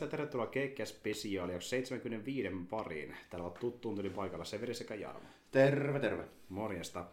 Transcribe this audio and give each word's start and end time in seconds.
Ja 0.00 0.06
tervetuloa 0.06 0.46
Keikkiä 0.46 0.86
Spesiaalia 0.86 1.60
75 1.60 2.48
pariin. 2.70 3.16
Täällä 3.30 3.46
on 3.46 3.54
tuttuun 3.60 3.96
tuli 3.96 4.10
paikalla 4.10 4.44
Severi 4.44 4.74
sekä 4.74 4.94
Jarmo. 4.94 5.28
Terve, 5.50 6.00
terve. 6.00 6.24
Morjesta. 6.48 7.04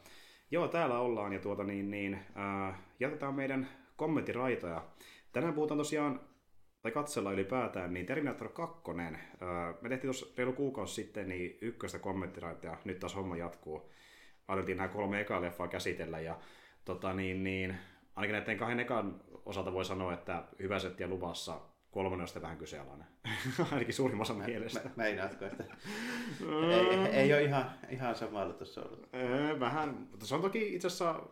Joo, 0.52 0.68
täällä 0.68 1.00
ollaan 1.00 1.34
ja 1.34 1.40
tuota 1.40 1.64
niin, 1.64 1.92
niin 1.92 2.14
äh, 2.14 2.80
jatketaan 3.00 3.36
meidän 3.36 3.70
kommenttiraitoja. 3.96 4.86
Tänään 5.34 5.54
puhutaan 5.54 5.78
tosiaan, 5.78 6.20
tai 6.82 6.92
katsellaan 6.92 7.36
ylipäätään, 7.36 7.94
niin 7.94 8.06
Terminator 8.06 8.50
2. 8.50 8.82
Äh, 8.92 9.16
me 9.82 9.90
tehtiin 9.90 10.08
tuossa 10.08 10.26
reilu 10.38 10.54
kuukausi 10.54 10.94
sitten 10.94 11.30
niin 11.30 11.58
ykköstä 11.62 12.00
kommenttiraitoja, 12.00 12.74
ja 12.74 12.78
nyt 12.86 13.00
taas 13.00 13.16
homma 13.16 13.38
jatkuu. 13.38 13.92
Aloitin 14.48 14.78
nämä 14.78 14.90
kolme 14.90 15.22
ekaa 15.22 15.42
leffaa 15.42 15.68
käsitellä 15.68 16.20
ja 16.20 16.40
tota 16.86 17.14
niin, 17.14 17.44
niin 17.44 17.76
ainakin 18.16 18.34
näiden 18.34 18.58
kahden 18.58 18.80
ekan 18.80 19.22
osalta 19.46 19.74
voi 19.74 19.86
sanoa, 19.86 20.14
että 20.14 20.44
hyvä 20.60 20.80
setti 20.80 21.04
ja 21.04 21.10
luvassa 21.10 21.62
kolmonen 21.96 22.22
on 22.22 22.28
sitten 22.28 22.42
vähän 22.42 22.58
kyseenalainen. 22.58 23.08
Ainakin 23.72 23.94
suurimmassa 23.94 24.34
mielestä. 24.34 24.80
Me, 24.84 24.92
meinaatko, 24.96 25.46
että 25.46 25.64
ei, 26.72 27.22
ei 27.22 27.34
ole 27.34 27.44
ihan, 27.44 27.72
ihan 27.90 28.16
samalla 28.16 28.54
tuossa 28.54 28.84
ollut? 28.84 29.10
Vähän, 29.60 30.08
mutta 30.12 30.26
se 30.26 30.36
on 30.36 30.42
toki 30.42 30.76
itse 30.76 30.88
asiassa 30.88 31.24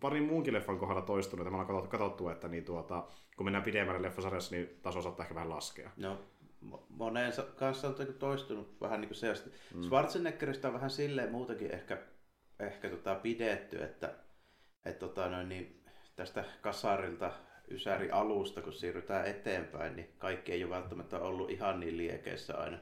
parin 0.00 0.22
muunkin 0.22 0.54
leffan 0.54 0.78
kohdalla 0.78 1.02
toistunut, 1.02 1.46
että 1.46 1.56
me 1.56 1.62
ollaan 1.70 1.88
katsottu, 1.88 2.28
että 2.28 2.48
niin 2.48 2.64
tuota, 2.64 3.06
kun 3.36 3.46
mennään 3.46 3.64
pidemmälle 3.64 4.02
leffasarjassa, 4.02 4.54
niin 4.54 4.78
taso 4.82 5.02
saattaa 5.02 5.24
ehkä 5.24 5.34
vähän 5.34 5.50
laskea. 5.50 5.90
No, 5.96 6.18
mo- 6.70 6.84
moneen 6.88 7.32
sa- 7.32 7.42
kanssa 7.56 7.88
on 7.88 7.94
toistunut 8.18 8.80
vähän 8.80 9.00
niin 9.00 9.08
kuin 9.08 9.16
se. 9.16 9.34
Mm. 9.74 9.82
Schwarzeneggeristä 9.82 10.68
on 10.68 10.74
vähän 10.74 10.90
silleen 10.90 11.32
muutenkin 11.32 11.74
ehkä, 11.74 11.98
ehkä 12.60 12.90
tota 12.90 13.14
pidetty, 13.14 13.82
että 13.82 14.14
et 14.84 14.98
tota 14.98 15.28
noin, 15.28 15.48
niin 15.48 15.84
tästä 16.16 16.44
kasarilta 16.60 17.32
Ysäri 17.70 18.10
alusta, 18.10 18.60
kun 18.62 18.72
siirrytään 18.72 19.26
eteenpäin, 19.26 19.96
niin 19.96 20.08
kaikki 20.18 20.52
ei 20.52 20.64
ole 20.64 20.74
välttämättä 20.74 21.18
ollut 21.18 21.50
ihan 21.50 21.80
niin 21.80 21.96
liekeissä 21.96 22.56
aina. 22.56 22.78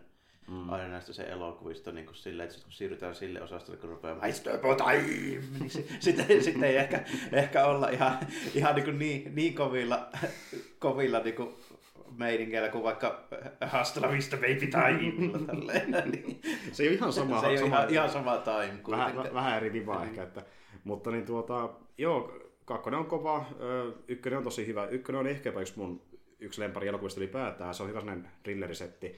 Mm. 0.49 0.71
aina 0.71 0.89
näistä 0.89 1.13
se 1.13 1.23
elokuvista 1.23 1.93
niin 1.93 2.07
kuin 2.07 2.17
silleen, 2.17 2.45
että 2.45 2.55
sit 2.55 2.65
kun 2.65 2.73
siirrytään 2.73 3.15
sille 3.15 3.43
osastolle, 3.43 3.81
kun 3.81 3.91
rupeaa 3.91 4.19
time, 4.77 5.43
niin 5.59 5.71
si- 5.71 5.89
sitten, 6.01 6.45
sitten 6.45 6.65
ei 6.65 6.77
ehkä, 6.77 7.05
ehkä 7.33 7.65
olla 7.65 7.89
ihan, 7.89 8.19
ihan 8.55 8.75
niin, 8.75 8.85
kuin 8.85 8.99
niin, 8.99 9.35
niin 9.35 9.55
kovilla, 9.55 10.09
kovilla 10.79 11.19
niin 11.19 11.35
kuin 11.35 11.55
meiningeillä 12.17 12.69
kuin 12.69 12.85
vaikka 12.85 13.25
Hasta 13.67 14.13
vista 14.13 14.37
baby 14.37 14.67
time. 14.67 15.39
tälleen, 15.47 16.11
niin. 16.11 16.41
Se 16.73 16.83
ei 16.83 16.89
ole 16.89 16.97
ihan 16.97 17.13
sama. 17.13 17.41
se 17.41 17.47
ei 17.47 17.53
ole 17.53 17.59
sama 17.59 17.77
ihan, 17.77 17.91
ihan 17.91 18.11
sama 18.11 18.37
time. 18.37 18.81
vähän, 18.91 19.35
vähän 19.35 19.57
eri 19.57 19.73
viva 19.73 20.05
ehkä. 20.05 20.23
Että, 20.23 20.43
mutta 20.85 21.11
niin 21.11 21.27
tuota, 21.27 21.69
joo, 21.99 22.46
kakkonen 22.67 23.01
on 23.01 23.07
kova, 23.07 23.45
ykkönen 24.09 24.39
on 24.39 24.45
tosi 24.45 24.67
hyvä. 24.67 24.87
Ykkönen 24.87 25.21
on 25.21 25.27
ehkäpä 25.27 25.61
yksi 25.61 25.79
mun 25.79 26.03
yksi 26.41 26.61
lempari 26.61 26.89
elokuvista 26.89 27.21
ylipäätään. 27.21 27.75
Se 27.75 27.83
on 27.83 27.89
hyvä 27.89 28.01
sellainen 28.01 28.31
thrillerisetti. 28.43 29.17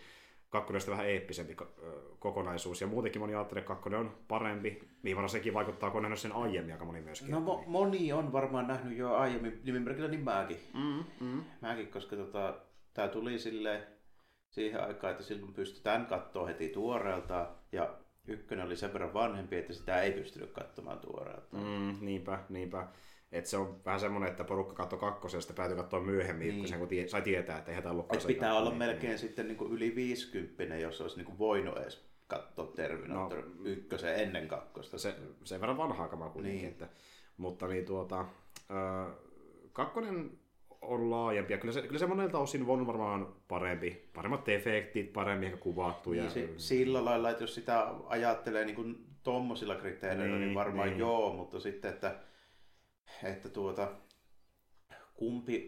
Kakkonen 0.51 0.83
on 0.87 0.91
vähän 0.91 1.09
eeppisempi 1.09 1.57
kokonaisuus. 2.19 2.81
Ja 2.81 2.87
muutenkin 2.87 3.21
moni 3.23 3.35
ajattelee, 3.35 3.61
että 3.61 3.69
kakkonen 3.69 4.01
on 4.01 4.15
parempi. 4.29 4.89
Viimana 5.05 5.29
sekin 5.29 5.55
vaikuttaa, 5.55 5.91
kun 5.91 5.99
on 5.99 6.03
nähnyt 6.03 6.19
sen 6.19 6.33
aiemmin 6.33 6.73
aika 6.73 6.85
moni 6.85 7.01
myöskin. 7.01 7.31
No 7.31 7.39
mo- 7.39 7.67
moni 7.67 8.13
on 8.13 8.33
varmaan 8.33 8.67
nähnyt 8.67 8.99
jo 8.99 9.15
aiemmin 9.15 9.61
nimimerkillä, 9.65 10.09
niin 10.09 10.25
mäkin. 10.25 10.61
mm, 10.75 11.05
mm. 11.21 11.45
Mäkin, 11.61 11.89
koska 11.89 12.17
tota, 12.17 12.55
tämä 12.95 13.09
tuli 13.09 13.39
sille 13.39 13.87
siihen 14.51 14.85
aikaan, 14.85 15.11
että 15.11 15.25
silloin 15.25 15.55
pystytään 15.55 16.07
katsoa 16.07 16.47
heti 16.47 16.69
tuoreeltaan. 16.69 17.49
Ja 17.73 17.95
ykkönen 18.29 18.67
oli 18.67 18.77
sen 18.77 18.93
verran 18.93 19.15
vanhempi, 19.15 19.57
että 19.57 19.73
sitä 19.73 20.03
ei 20.03 20.13
pystynyt 20.13 20.51
katsomaan 20.51 20.99
tuoreeltaan. 20.99 21.63
Mm, 21.63 21.97
niinpä, 22.01 22.39
niinpä. 22.49 22.89
Et 23.33 23.47
se 23.47 23.57
on 23.57 23.81
vähän 23.85 24.01
semmoinen, 24.01 24.31
että 24.31 24.45
porukka 24.45 24.75
katsoi 24.75 24.99
kakkosen 24.99 25.39
ja 25.39 25.41
sitten 25.43 25.57
päätyi 25.57 25.77
katsoa 25.77 26.01
myöhemmin 26.01 26.49
Niin. 26.49 26.57
ykkösen, 26.57 26.79
kun 26.79 26.89
tie, 26.89 27.09
sai 27.09 27.23
tietää, 27.23 27.59
että 27.59 27.71
eihän 27.71 27.83
tämä 27.83 27.93
ollut 27.93 28.15
Et 28.17 28.27
pitää 28.27 28.55
olla 28.59 28.71
melkein 28.71 29.19
sitten 29.19 29.49
niin 29.49 29.57
kuin 29.57 29.73
yli 29.73 29.95
50, 29.95 30.77
jos 30.77 31.01
olisi 31.01 31.17
niin 31.17 31.27
kuin 31.27 31.39
voinut 31.39 31.77
edes 31.79 32.09
katsoa 32.27 32.67
Terminator 32.67 33.39
no, 33.39 33.51
ykkösen 33.65 34.15
ennen 34.17 34.49
kakkosta. 34.49 34.99
se, 34.99 35.15
sen 35.45 35.61
verran 35.61 35.77
vanhaa 35.77 36.09
kamaa 36.09 36.29
kuitenkin. 36.31 36.61
Niin. 36.61 36.71
Että, 36.73 36.89
mutta 37.37 37.67
niin 37.69 37.85
tuota, 37.85 38.25
ö, 38.71 39.13
kakkonen 39.73 40.31
on 40.83 41.11
laajempi 41.11 41.53
ja 41.53 41.59
kyllä 41.59 41.73
se, 41.75 41.83
kyllä 41.83 41.99
se 41.99 42.07
monelta 42.07 42.39
osin 42.39 42.67
on 42.67 42.87
varmaan 42.87 43.35
parempi. 43.49 44.09
Paremmat 44.15 44.49
efektit, 44.49 45.13
paremmin 45.13 45.47
ehkä 45.47 45.59
kuvattu. 45.59 46.13
Ja, 46.13 46.23
Niin 46.23 46.33
se, 46.33 46.49
sillä 46.57 47.05
lailla, 47.05 47.31
että 47.31 47.43
jos 47.43 47.55
sitä 47.55 47.95
ajattelee 48.07 48.65
niin 48.65 48.77
kuin 48.77 49.07
tommosilla 49.23 49.75
kriteereillä, 49.75 50.25
niin, 50.25 50.33
Niin, 50.33 50.41
niin 50.41 50.55
varmaan 50.55 50.89
niin. 50.89 50.93
niin. 50.93 51.01
joo, 51.01 51.33
mutta 51.33 51.61
sitten, 51.61 51.91
että, 51.91 52.17
että 53.23 53.49
tuota, 53.49 53.93
kumpi 55.15 55.67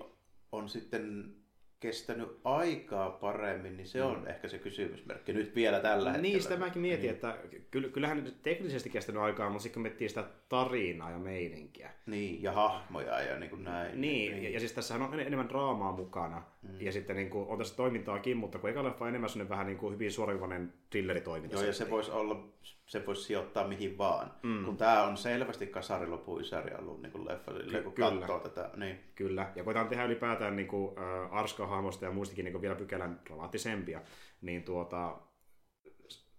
on 0.52 0.68
sitten 0.68 1.34
kestänyt 1.80 2.40
aikaa 2.44 3.10
paremmin, 3.10 3.76
niin 3.76 3.86
se 3.86 4.02
on 4.02 4.28
ehkä 4.28 4.48
se 4.48 4.58
kysymysmerkki 4.58 5.32
nyt 5.32 5.54
vielä 5.54 5.80
tällä 5.80 6.10
hetkellä. 6.10 6.22
Niin, 6.22 6.42
sitä 6.42 6.56
mäkin 6.56 6.82
mietin, 6.82 7.10
että 7.10 7.38
ky- 7.70 7.90
kyllähän 7.90 8.24
nyt 8.24 8.42
teknisesti 8.42 8.90
kestänyt 8.90 9.22
aikaa, 9.22 9.50
mutta 9.50 9.62
sitten 9.62 9.74
kun 9.74 9.82
miettii 9.82 10.08
sitä 10.08 10.24
tarinaa 10.48 11.10
ja 11.10 11.18
meininkiä. 11.18 11.90
Niin, 12.06 12.42
ja 12.42 12.52
hahmoja 12.52 13.20
ja 13.20 13.38
niin 13.38 13.50
kuin 13.50 13.64
näin. 13.64 14.00
Niin, 14.00 14.42
ja, 14.42 14.50
ja 14.50 14.60
siis 14.60 14.72
tässähän 14.72 15.02
on 15.02 15.14
en- 15.14 15.26
enemmän 15.26 15.48
draamaa 15.48 15.92
mukana. 15.92 16.42
Mm. 16.62 16.80
Ja 16.80 16.92
sitten 16.92 17.16
niin 17.16 17.30
kuin, 17.30 17.48
on 17.48 17.58
tässä 17.58 17.76
toimintaakin, 17.76 18.36
mutta 18.36 18.58
kun 18.58 18.70
eka 18.70 18.84
leffa 18.84 19.04
on 19.04 19.08
enemmän 19.08 19.30
sellainen 19.30 19.48
vähän 19.48 19.66
niin 19.66 19.78
kuin 19.78 19.94
hyvin 19.94 20.12
suoraviivainen 20.12 20.72
thrilleritoiminta. 20.90 21.56
Joo, 21.56 21.64
ja 21.64 21.72
se 21.72 21.90
voisi 21.90 22.10
olla, 22.10 22.48
se 22.86 23.06
voisi 23.06 23.22
sijoittaa 23.22 23.68
mihin 23.68 23.98
vaan. 23.98 24.32
Mm. 24.42 24.64
Kun 24.64 24.76
tämä 24.76 25.02
on 25.02 25.16
selvästi 25.16 25.66
kasarilopu 25.66 26.40
ysäri 26.40 26.74
ollut 26.74 27.02
niin 27.02 27.12
kuin 27.12 27.28
leffa, 27.28 27.52
silleen, 27.52 27.84
kun 27.84 27.92
kyllä. 27.92 28.10
katsoo 28.10 28.40
tätä. 28.40 28.70
Niin. 28.76 29.00
Kyllä, 29.14 29.52
ja 29.56 29.64
koetaan 29.64 29.88
tehdä 29.88 30.04
ylipäätään 30.04 30.56
niin 30.56 30.68
kuin, 30.68 30.98
äh, 30.98 31.34
Arska-hahmosta 31.34 32.04
ja 32.04 32.10
muistakin 32.10 32.44
niin 32.44 32.52
kuin 32.52 32.62
vielä 32.62 32.74
pykälän 32.74 33.20
dramaattisempia, 33.26 34.00
niin 34.40 34.62
tuota, 34.62 35.16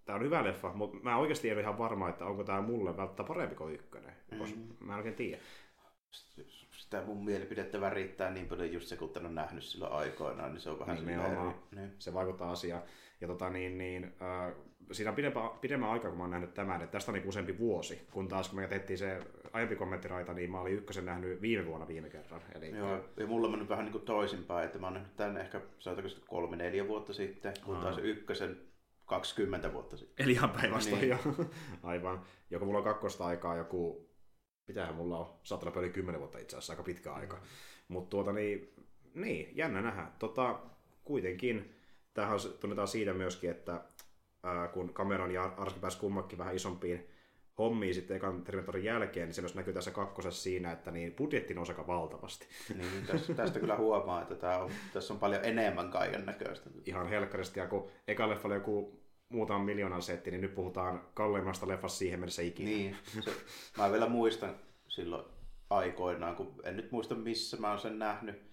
tämä 0.06 0.16
on 0.16 0.24
hyvä 0.24 0.44
leffa, 0.44 0.74
mutta 0.74 0.98
mä 1.04 1.18
oikeasti 1.18 1.50
en 1.50 1.56
ole 1.56 1.62
ihan 1.62 1.78
varma, 1.78 2.10
että 2.10 2.26
onko 2.26 2.44
tämä 2.44 2.62
mulle 2.62 2.98
välttämättä 2.98 3.24
parempi 3.24 3.56
kuin 3.56 3.74
ykkönen, 3.74 4.14
koska 4.38 4.60
mä 4.80 4.94
en 4.94 4.98
oikein 4.98 5.16
tiedä. 5.16 5.42
Sitä 6.92 7.04
mun 7.06 7.26
mielipidettä 7.26 7.82
värittää 7.82 8.32
niin 8.32 8.48
paljon 8.48 8.74
just 8.74 8.88
se, 8.88 8.98
kun 8.98 9.12
on 9.26 9.36
nähnyt 9.36 9.64
silloin 9.64 9.94
aikoinaan, 9.94 10.52
niin 10.52 10.62
se 10.62 10.70
on 10.70 10.80
vähän 10.80 10.96
Nimenomaan. 10.98 11.34
silleen 11.36 11.56
eri. 11.72 11.82
Niin. 11.82 11.92
Se 12.00 12.14
vaikuttaa 12.14 12.52
asiaan. 12.52 12.82
Ja 13.22 13.28
tota, 13.28 13.50
niin, 13.50 13.78
niin, 13.78 14.04
äh, 14.22 14.54
siinä 14.92 15.10
on 15.12 15.16
pidempään, 15.16 15.50
pidemmän 15.62 15.90
aikaa, 15.90 16.10
kun 16.10 16.18
mä 16.18 16.24
oon 16.24 16.32
nähnyt 16.32 16.54
tämän, 16.54 16.82
että 16.82 16.92
tästä 16.92 17.12
on 17.12 17.18
niin 17.18 17.28
useampi 17.28 17.60
vuosi, 17.60 18.08
kun 18.12 18.28
taas 18.28 18.50
kun 18.50 18.60
me 18.60 18.68
tehtiin 18.68 18.98
se 18.98 19.20
aiempi 19.54 19.76
kommenttiraita, 19.76 20.34
niin 20.34 20.52
mä 20.52 20.62
olin 20.62 20.74
ykkösen 20.74 21.06
nähnyt 21.06 21.42
viime 21.42 21.66
vuonna 21.66 21.88
viime 21.88 22.10
kerran. 22.10 22.42
Eli 22.56 22.78
Joo, 22.78 23.00
ja 23.18 23.28
mulla 23.28 23.48
on 23.48 23.52
mennyt 23.52 23.70
vähän 23.70 23.86
niin 23.86 23.92
kuin 23.94 24.06
toisinpäin, 24.06 24.66
että 24.66 24.80
mä 24.80 24.88
oon 24.88 24.94
nähnyt 24.94 25.16
tän 25.16 25.38
ehkä 25.38 25.62
sanotaanko 25.80 26.16
kolme, 26.28 26.56
neljä 26.56 26.88
vuotta 26.88 27.14
sitten, 27.14 27.54
kun 27.66 27.78
taas 27.78 27.98
ykkösen 27.98 28.58
20 29.06 29.74
vuotta 29.74 29.98
sitten. 29.98 30.24
Eli 30.24 30.32
ihan 30.32 30.50
päinvastoin 30.50 31.02
Niin. 31.02 31.10
jo. 31.10 31.18
Aivan. 31.84 32.22
Joku 32.50 32.66
mulla 32.66 32.78
on 32.78 32.84
kakkosta 32.84 33.26
aikaa 33.26 33.56
joku, 33.56 34.11
mitähän 34.72 34.96
mulla 34.96 35.18
on, 35.18 35.34
saattaa 35.44 35.82
yli 35.82 35.90
10 35.90 36.20
vuotta 36.20 36.38
itse 36.38 36.56
asiassa, 36.56 36.74
aika 36.74 36.84
pitkä 36.84 37.14
aika. 37.14 37.42
Mutta 37.88 38.10
tuota 38.10 38.34
niin, 38.34 38.74
niin, 39.14 39.58
jännä 39.58 39.82
nähdä. 39.82 40.08
Tota, 40.20 40.60
kuitenkin, 41.04 41.76
tämähän 42.14 42.36
on- 42.36 42.54
tunnetaan 42.60 42.88
siitä 42.88 43.14
myöskin, 43.14 43.50
että 43.50 43.82
ää, 44.44 44.68
kun 44.68 44.94
Cameron 44.94 45.32
ja 45.32 45.54
Arski 45.58 45.80
pääsi 45.80 46.00
kummakin 46.00 46.38
vähän 46.38 46.56
isompiin 46.56 47.08
hommiin 47.58 47.96
sitten 47.96 48.18
ekan 48.18 48.44
Terminatorin 48.44 48.84
jälkeen, 48.84 49.28
niin 49.28 49.34
se 49.34 49.42
myös 49.42 49.56
näkyy 49.56 49.74
tässä 49.74 49.92
kakkosessa 49.92 50.44
siinä, 50.44 50.72
että 50.72 50.92
niin 50.92 51.14
budjetti 51.14 51.54
nousi 51.54 51.72
aika 51.72 51.88
valtavasti. 51.88 52.48
Niin, 52.78 53.06
tästä, 53.08 53.34
tästä 53.34 53.60
kyllä 53.60 53.78
huomaa, 53.78 54.22
että 54.22 54.36
tää 54.36 54.64
on, 54.64 54.72
tässä 54.94 55.14
on 55.14 55.20
paljon 55.20 55.46
enemmän 55.46 55.92
kaiken 55.92 56.26
näköistä. 56.26 56.70
Ihan 56.86 57.08
helkkaristi, 57.08 57.60
ja 57.60 57.68
kun 57.68 57.88
eka 58.08 58.30
leffa 58.30 58.48
oli 58.48 58.56
joku 58.56 59.01
muutaman 59.32 59.66
miljoonan 59.66 60.02
setti, 60.02 60.32
niin 60.32 60.42
nyt 60.42 60.56
puhutaan 60.56 61.02
kalleimmasta 61.14 61.68
leffasta 61.68 61.98
siihen 61.98 62.20
mennessä 62.20 62.42
ikinä. 62.42 62.70
Niin, 62.70 62.96
se, 63.24 63.32
mä 63.78 63.92
vielä 63.92 64.10
muistan 64.10 64.56
silloin 64.88 65.26
aikoinaan, 65.70 66.36
kun 66.36 66.56
en 66.64 66.78
nyt 66.78 66.92
muista 66.92 67.16
missä 67.16 67.58
mä 67.58 67.70
oon 67.70 67.80
sen 67.80 68.00
nähnyt, 68.00 68.52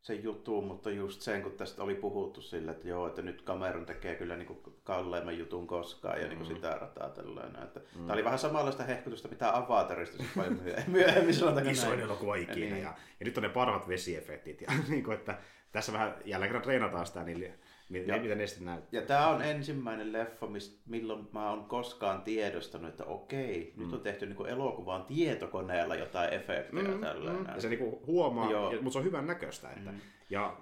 sen 0.00 0.22
jutun, 0.24 0.64
mutta 0.66 0.90
just 0.90 1.20
sen, 1.20 1.42
kun 1.42 1.52
tästä 1.52 1.82
oli 1.82 1.94
puhuttu 1.94 2.40
sillä, 2.40 2.72
että 2.72 2.88
joo, 2.88 3.06
että 3.06 3.22
nyt 3.22 3.42
Cameron 3.44 3.86
tekee 3.86 4.14
kyllä 4.14 4.36
niin 4.36 4.46
kuin 4.46 4.58
kalleimman 4.84 5.38
jutun 5.38 5.66
koskaan 5.66 6.20
ja 6.20 6.28
niin 6.28 6.38
kuin 6.38 6.48
Mm. 6.48 6.54
sitä 6.54 6.70
rataa 6.80 7.08
tällainen. 7.10 7.62
Että 7.62 7.80
Tämä 7.80 8.12
oli 8.12 8.24
vähän 8.24 8.38
samanlaista 8.38 8.82
hehkutusta, 8.82 9.28
mitä 9.28 9.56
Avatarista 9.56 10.16
sitten 10.16 10.42
paljon 10.42 10.60
myöhemmin, 10.88 11.34
sanotaanko 11.34 11.70
Isoin 11.70 12.00
elokuva 12.00 12.34
ikinä. 12.36 12.56
Niin. 12.56 12.70
Ja, 12.82 12.94
ja, 13.20 13.24
nyt 13.24 13.36
on 13.36 13.42
ne 13.42 13.48
parhaat 13.48 13.88
vesiefektit. 13.88 14.60
Ja, 14.60 14.68
niin 14.88 15.04
kuin, 15.04 15.14
että 15.18 15.38
tässä 15.72 15.92
vähän 15.92 16.14
jälleen 16.24 16.48
kerran 16.48 16.62
treenataan 16.62 17.06
sitä, 17.06 17.22
niin 17.24 17.54
mi- 17.90 18.04
Ja- 18.06 18.18
miten 18.18 18.38
ne 18.38 18.46
sitten 18.46 18.64
näyttää. 18.66 19.00
Ja 19.00 19.06
tämä 19.06 19.28
on 19.28 19.42
ensimmäinen 19.42 20.12
leffa, 20.12 20.46
mist, 20.46 20.80
milloin 20.86 21.28
mä 21.32 21.50
oon 21.50 21.64
koskaan 21.64 22.22
tiedostanut, 22.22 22.88
että 22.90 23.04
okei, 23.04 23.72
mm. 23.76 23.82
nyt 23.84 23.92
on 23.92 24.00
tehty 24.00 24.26
niin 24.26 24.46
elokuvaan 24.46 25.04
tietokoneella 25.04 25.94
jotain 25.94 26.34
efektejä 26.34 26.88
mm, 26.88 27.00
tällainen. 27.00 27.46
Ja 27.54 27.60
se 27.60 27.68
niinku 27.68 28.02
huomaa, 28.06 28.50
Joo. 28.50 28.72
ja, 28.72 28.76
mutta 28.82 28.92
se 28.92 28.98
on 28.98 29.04
hyvän 29.04 29.26
näköistä. 29.26 29.70
Että, 29.70 29.90
Mm. 29.90 30.00
Ja 30.30 30.56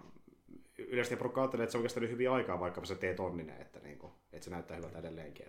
yleisesti 0.79 1.17
porukka 1.17 1.41
ajattelee, 1.41 1.65
että 1.65 1.73
se 1.73 1.79
on 1.79 1.83
kestänyt 1.83 2.11
hyvin 2.11 2.31
aikaa, 2.31 2.61
vaikka 2.61 2.85
se 2.85 2.95
teet 2.95 3.21
onninen, 3.21 3.61
että, 3.61 3.81
niinku, 3.81 4.11
että 4.33 4.45
se 4.45 4.51
näyttää 4.51 4.77
hyvältä 4.77 4.99
edelleenkin. 4.99 5.47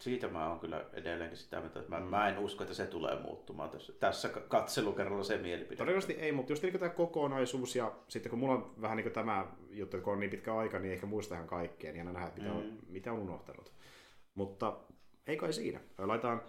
Siitä 0.00 0.28
mä 0.28 0.48
oon 0.48 0.60
kyllä 0.60 0.84
edelleenkin 0.92 1.38
sitä 1.38 1.60
mieltä, 1.60 1.78
että 1.78 1.90
mä, 1.90 2.00
mm. 2.00 2.06
mä 2.06 2.28
en 2.28 2.38
usko, 2.38 2.64
että 2.64 2.74
se 2.74 2.86
tulee 2.86 3.22
muuttumaan 3.22 3.70
tässä, 3.70 3.92
tässä 3.92 4.28
katselukerralla 4.28 5.24
se 5.24 5.36
mielipide. 5.36 5.76
Todennäköisesti 5.76 6.22
ei, 6.22 6.32
mutta 6.32 6.52
just 6.52 6.62
niin 6.62 6.78
tämä 6.78 6.88
kokonaisuus 6.90 7.76
ja 7.76 7.92
sitten 8.08 8.30
kun 8.30 8.38
mulla 8.38 8.54
on 8.54 8.74
vähän 8.80 8.96
niin 8.96 9.12
tämä 9.12 9.46
juttu, 9.70 10.00
kun 10.00 10.12
on 10.12 10.20
niin 10.20 10.30
pitkä 10.30 10.56
aika, 10.56 10.78
niin 10.78 10.92
ehkä 10.92 11.06
muista 11.06 11.34
ihan 11.34 11.46
kaikkea, 11.46 11.92
niin 11.92 12.06
aina 12.06 12.20
nähdä, 12.20 12.32
mitä, 12.36 12.52
on, 12.52 12.64
Mm. 12.64 12.76
mitä 12.88 13.12
on 13.12 13.18
unohtanut. 13.18 13.72
Mutta 14.34 14.76
ei 15.26 15.36
kai 15.36 15.52
siinä. 15.52 15.80
Laitetaan 15.98 16.42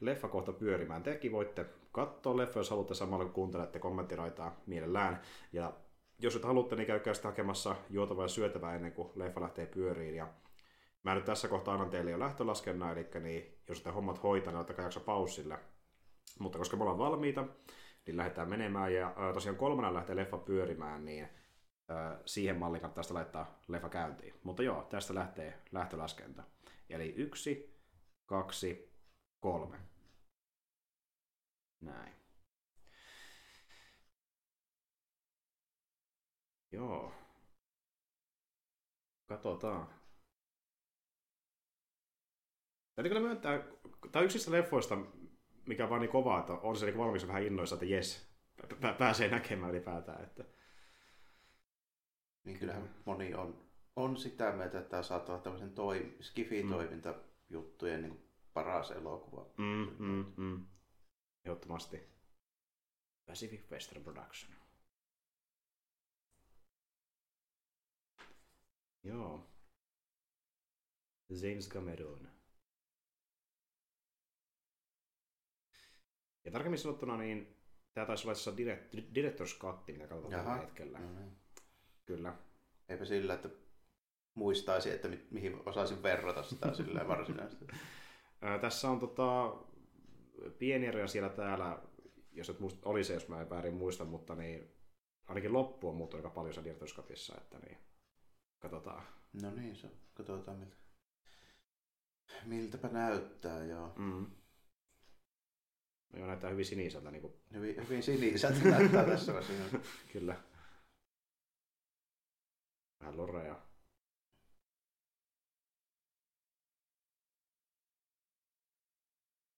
leffa 0.00 0.28
kohta 0.28 0.52
pyörimään. 0.52 1.02
Tekin 1.02 1.32
voitte 1.32 1.66
katsoa 1.92 2.36
leffa, 2.36 2.60
jos 2.60 2.70
haluatte 2.70 2.94
samalla 2.94 3.24
kun 3.24 3.34
kuuntelette 3.34 3.78
kommenttiraitaa 3.78 4.60
mielellään. 4.66 5.20
Ja 5.52 5.72
jos 6.18 6.36
et 6.36 6.44
haluatte, 6.44 6.76
niin 6.76 6.86
käykää 6.86 7.14
sitten 7.14 7.30
hakemassa 7.30 7.76
juotavaa 7.90 8.24
ja 8.24 8.28
syötävää 8.28 8.74
ennen 8.74 8.92
kuin 8.92 9.10
leffa 9.14 9.40
lähtee 9.40 9.66
pyöriin. 9.66 10.14
Ja 10.14 10.28
mä 11.02 11.14
nyt 11.14 11.24
tässä 11.24 11.48
kohtaa 11.48 11.74
annan 11.74 11.90
teille 11.90 12.10
jo 12.10 12.18
lähtölaskennan, 12.18 12.92
eli 12.92 13.08
niin, 13.20 13.62
jos 13.68 13.78
ette 13.78 13.90
hommat 13.90 14.22
hoitaa, 14.22 14.52
niin 14.52 14.60
ottakaa 14.60 14.84
jakso 14.84 15.00
paussille. 15.00 15.58
Mutta 16.38 16.58
koska 16.58 16.76
me 16.76 16.82
ollaan 16.82 16.98
valmiita, 16.98 17.44
niin 18.06 18.16
lähdetään 18.16 18.48
menemään. 18.48 18.94
Ja 18.94 19.14
ää, 19.16 19.32
tosiaan 19.32 19.56
kolmana 19.56 19.94
lähtee 19.94 20.16
leffa 20.16 20.38
pyörimään, 20.38 21.04
niin 21.04 21.28
ää, 21.88 22.20
siihen 22.26 22.56
malliin 22.56 22.80
kannattaa 22.80 23.02
sitä 23.02 23.14
laittaa 23.14 23.60
leffa 23.68 23.88
käyntiin. 23.88 24.34
Mutta 24.42 24.62
joo, 24.62 24.82
tästä 24.82 25.14
lähtee 25.14 25.62
lähtölaskenta. 25.72 26.42
Eli 26.88 27.14
yksi, 27.16 27.80
kaksi, 28.26 28.92
kolme. 29.40 29.76
Näin. 31.80 32.12
Joo. 36.72 37.12
Katsotaan. 39.26 39.99
Täytyy 43.00 43.10
kyllä 43.16 43.28
myöntää, 43.28 43.58
tämä 44.12 44.20
on 44.20 44.24
yksi 44.24 44.36
niistä 44.38 44.52
leffoista, 44.52 44.98
mikä 45.66 45.90
vaan 45.90 46.00
niin 46.00 46.10
kovaa, 46.10 46.40
että 46.40 46.52
on 46.52 46.76
se 46.76 46.86
niin 46.86 46.98
valmis 46.98 47.26
vähän 47.26 47.42
innoissa, 47.42 47.74
että 47.74 47.86
jes, 47.86 48.34
pä- 48.62 48.94
pääsee 48.98 49.30
näkemään 49.30 49.72
ylipäätään. 49.72 50.22
Että... 50.22 50.44
Niin 52.44 52.58
kyllähän 52.58 52.94
moni 53.04 53.34
on, 53.34 53.70
on 53.96 54.16
sitä 54.16 54.52
mieltä, 54.52 54.78
että 54.78 54.90
tämä 54.90 55.02
saattaa 55.02 55.34
olla 55.34 55.42
tämmöisen 55.42 55.74
toi, 55.74 56.16
skifi-toimintajuttujen 56.20 58.02
niin 58.02 58.30
paras 58.54 58.90
elokuva. 58.90 59.46
Mm, 59.58 59.88
mm, 59.98 60.32
mm. 60.36 60.66
Ehdottomasti. 61.44 62.00
Pacific 63.26 63.70
Western 63.70 64.04
Production. 64.04 64.52
Joo. 69.02 69.50
James 71.42 71.68
Cameron. 71.68 72.29
Ja 76.44 76.50
tarkemmin 76.50 76.78
sanottuna, 76.78 77.16
niin 77.16 77.56
tämä 77.94 78.06
taisi 78.06 78.24
olla 78.24 78.32
asiassa 78.32 78.56
direct, 78.56 78.94
Director's 78.94 79.58
Cut, 79.58 79.86
mitä 79.86 80.06
katsotaan 80.06 80.32
Jaha. 80.32 80.44
tällä 80.44 80.60
hetkellä. 80.60 80.98
No 80.98 81.12
niin. 81.20 81.36
Kyllä. 82.06 82.34
Eipä 82.88 83.04
sillä, 83.04 83.34
että 83.34 83.48
muistaisi, 84.34 84.90
että 84.90 85.08
mi- 85.08 85.26
mihin 85.30 85.68
osaisin 85.68 86.02
verrata 86.02 86.42
sitä 86.42 86.74
silleen 86.74 87.08
varsinaisesti. 87.08 87.66
Tässä 88.60 88.90
on 88.90 89.00
tota, 89.00 89.56
pieni 90.58 90.86
ero 90.86 91.08
siellä 91.08 91.28
täällä, 91.28 91.82
jos 92.32 92.50
et 92.50 92.60
muist, 92.60 92.78
oli 92.84 93.04
se, 93.04 93.14
jos 93.14 93.28
mä 93.28 93.40
en 93.40 93.50
väärin 93.50 93.74
muista, 93.74 94.04
mutta 94.04 94.34
niin, 94.34 94.74
ainakin 95.26 95.52
loppu 95.52 95.88
on 95.88 95.94
muuttunut 95.94 96.24
aika 96.24 96.34
paljon 96.34 96.54
siellä 96.54 96.72
Director's 96.72 97.40
että 97.40 97.58
niin, 97.58 97.78
katsotaan. 98.58 99.02
No 99.42 99.50
niin, 99.50 99.76
se 99.76 99.90
katsotaan 100.14 100.58
miltä. 100.58 100.76
Miltäpä 102.44 102.88
näyttää, 102.88 103.64
joo. 103.64 103.92
Mm. 103.98 104.26
No 104.26 104.26
joo, 106.16 106.26
näyttää 106.26 106.50
hyvin 106.50 106.64
siniseltä, 106.64 107.10
niin 107.10 107.20
kuin, 107.22 107.34
Hyvin, 107.52 107.76
hyvin 107.84 108.02
siniseltä 108.02 108.58
näyttää 108.68 109.04
tässä 109.06 109.32
vaiheessa. 109.34 109.78
kyllä. 110.12 110.36
Vähän 113.00 113.16
lorea. 113.16 113.56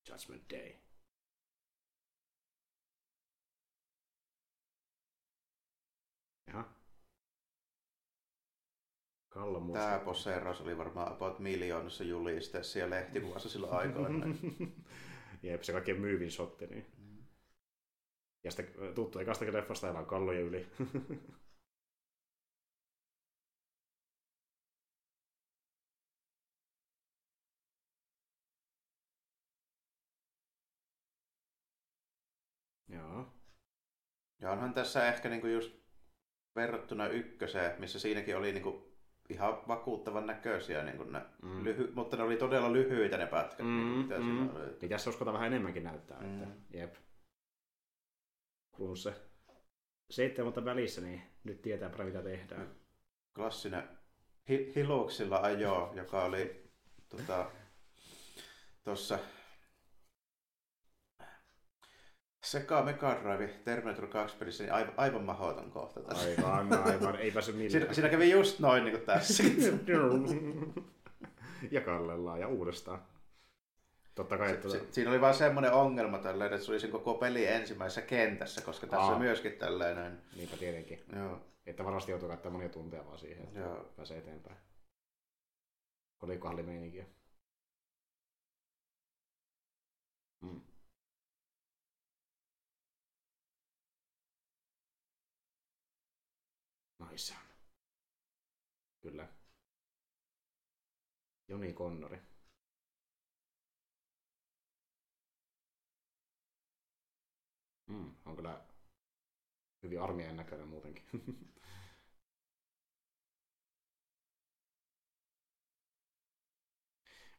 Judgment 0.09 0.51
Day. 0.51 0.73
Jaha. 6.47 6.65
Musta. 9.61 9.79
Tämä 9.79 9.99
poseeraus 10.05 10.61
oli 10.61 10.79
varmaan 10.79 11.13
about 11.13 11.39
miljoonassa 11.39 12.05
julisteessa 12.05 12.79
ja 12.79 12.91
lehtikuvassa 12.91 13.49
silloin 13.49 13.73
aikoinaan. 13.73 14.39
Jep, 15.43 15.63
se 15.63 15.73
kaikkein 15.73 16.01
myyvin 16.01 16.31
shotti. 16.31 16.67
Niin. 16.67 16.87
Ja 18.45 18.51
sitten 18.51 18.95
tuttu 18.95 19.19
ekastakin 19.19 19.55
leffasta 19.55 19.89
elää 19.89 20.05
kallojen 20.05 20.43
yli. 20.43 20.67
Joo. 32.89 33.33
Ja 34.41 34.51
onhan 34.51 34.75
tässä 34.75 35.09
ehkä 35.09 35.29
niinku 35.29 35.47
just 35.47 35.73
verrattuna 36.57 37.07
ykköseen, 37.09 37.81
missä 37.81 37.99
siinäkin 37.99 38.37
oli 38.37 38.53
niinku 38.53 38.92
ihan 39.31 39.63
vakuuttavan 39.69 40.27
näköisiä, 40.27 40.83
niinku 40.83 41.05
ne 41.05 41.21
Mm. 41.43 41.65
lyhy- 41.65 41.93
mutta 41.95 42.17
ne 42.17 42.23
oli 42.23 42.37
todella 42.37 42.73
lyhyitä 42.73 43.17
ne 43.17 43.27
pätkät. 43.27 43.67
Mm, 43.67 43.77
niinku, 43.77 43.97
mitä 44.03 44.19
mm. 44.19 44.25
siinä 44.25 44.53
oli. 44.53 44.77
Niin 44.81 44.89
tässä 44.91 45.11
uskotaan 45.11 45.35
vähän 45.35 45.47
enemmänkin 45.47 45.85
näyttää. 45.85 46.21
Mm. 46.21 46.43
Että, 46.43 46.55
jep. 46.79 46.95
Kun 48.73 48.97
se 48.97 49.15
seitsemän 50.11 50.45
vuotta 50.45 50.65
välissä, 50.65 51.01
niin 51.01 51.23
nyt 51.45 51.63
tietää 51.63 51.91
paljon 51.91 52.09
mitä 52.09 52.23
tehdään. 52.23 52.71
Klassinen 53.35 53.89
hi- 54.49 54.73
Hiluksilla 54.77 55.37
ajo, 55.41 55.93
joka 55.95 56.25
oli 56.25 56.71
tota, 57.09 57.51
tuossa 58.85 59.19
Seka 62.45 62.83
Mega 62.83 63.17
Drive 63.23 63.49
Terminator 63.65 64.07
2 64.07 64.37
pelissä 64.37 64.65
niin 64.65 64.73
aivan, 64.73 64.95
aivan 64.97 65.23
mahdoton 65.25 65.71
kohta 65.71 66.01
tässä. 66.01 66.29
Aivan, 66.29 66.83
aivan. 66.87 67.17
Ei 67.17 67.31
pääse 67.31 67.53
millään. 67.53 67.71
Siinä, 67.71 67.93
siinä 67.93 68.09
kävi 68.09 68.31
just 68.31 68.59
noin 68.59 68.85
niin 68.85 68.97
kuin 68.97 69.07
tässä. 69.07 69.43
ja 71.71 71.81
kallellaan 71.81 72.41
ja 72.41 72.49
uudestaan. 72.49 73.03
Totta 74.15 74.39
kai, 74.39 74.53
että... 74.53 74.71
Si- 74.71 74.89
siinä 74.91 75.11
oli 75.11 75.21
vaan 75.21 75.35
semmoinen 75.35 75.73
ongelma 75.73 76.19
tällainen, 76.19 76.55
että 76.55 76.67
se 76.67 76.73
oli 76.73 76.81
sen 76.81 76.91
koko 76.91 77.15
peli 77.15 77.47
ensimmäisessä 77.47 78.03
kentässä, 78.03 78.61
koska 78.61 78.87
tässä 78.87 79.07
Aa. 79.07 79.13
on 79.13 79.19
myöskin 79.19 79.53
tällainen. 79.53 80.23
Niinpä 80.37 80.57
tietenkin. 80.57 81.05
Joo, 81.17 81.41
Että 81.67 81.85
varmasti 81.85 82.11
joutuu 82.11 82.29
käyttämään 82.29 82.53
monia 82.53 82.69
tunteja 82.69 83.07
vaan 83.07 83.19
siihen, 83.19 83.45
että 83.45 83.61
joo. 83.61 83.93
pääsee 83.97 84.19
eteenpäin. 84.19 84.57
Kolikkohallimeininkiä. 86.19 87.07
Mm. 90.41 90.61
Nice. 97.11 97.35
Kyllä. 99.03 99.29
Joni 101.49 101.73
Konnori. 101.73 102.19
Mm, 107.87 108.17
on 108.25 108.37
kyllä 108.37 108.65
hyvin 109.83 110.03
armeijan 110.03 110.37
näköinen 110.37 110.69
muutenkin. 110.69 111.05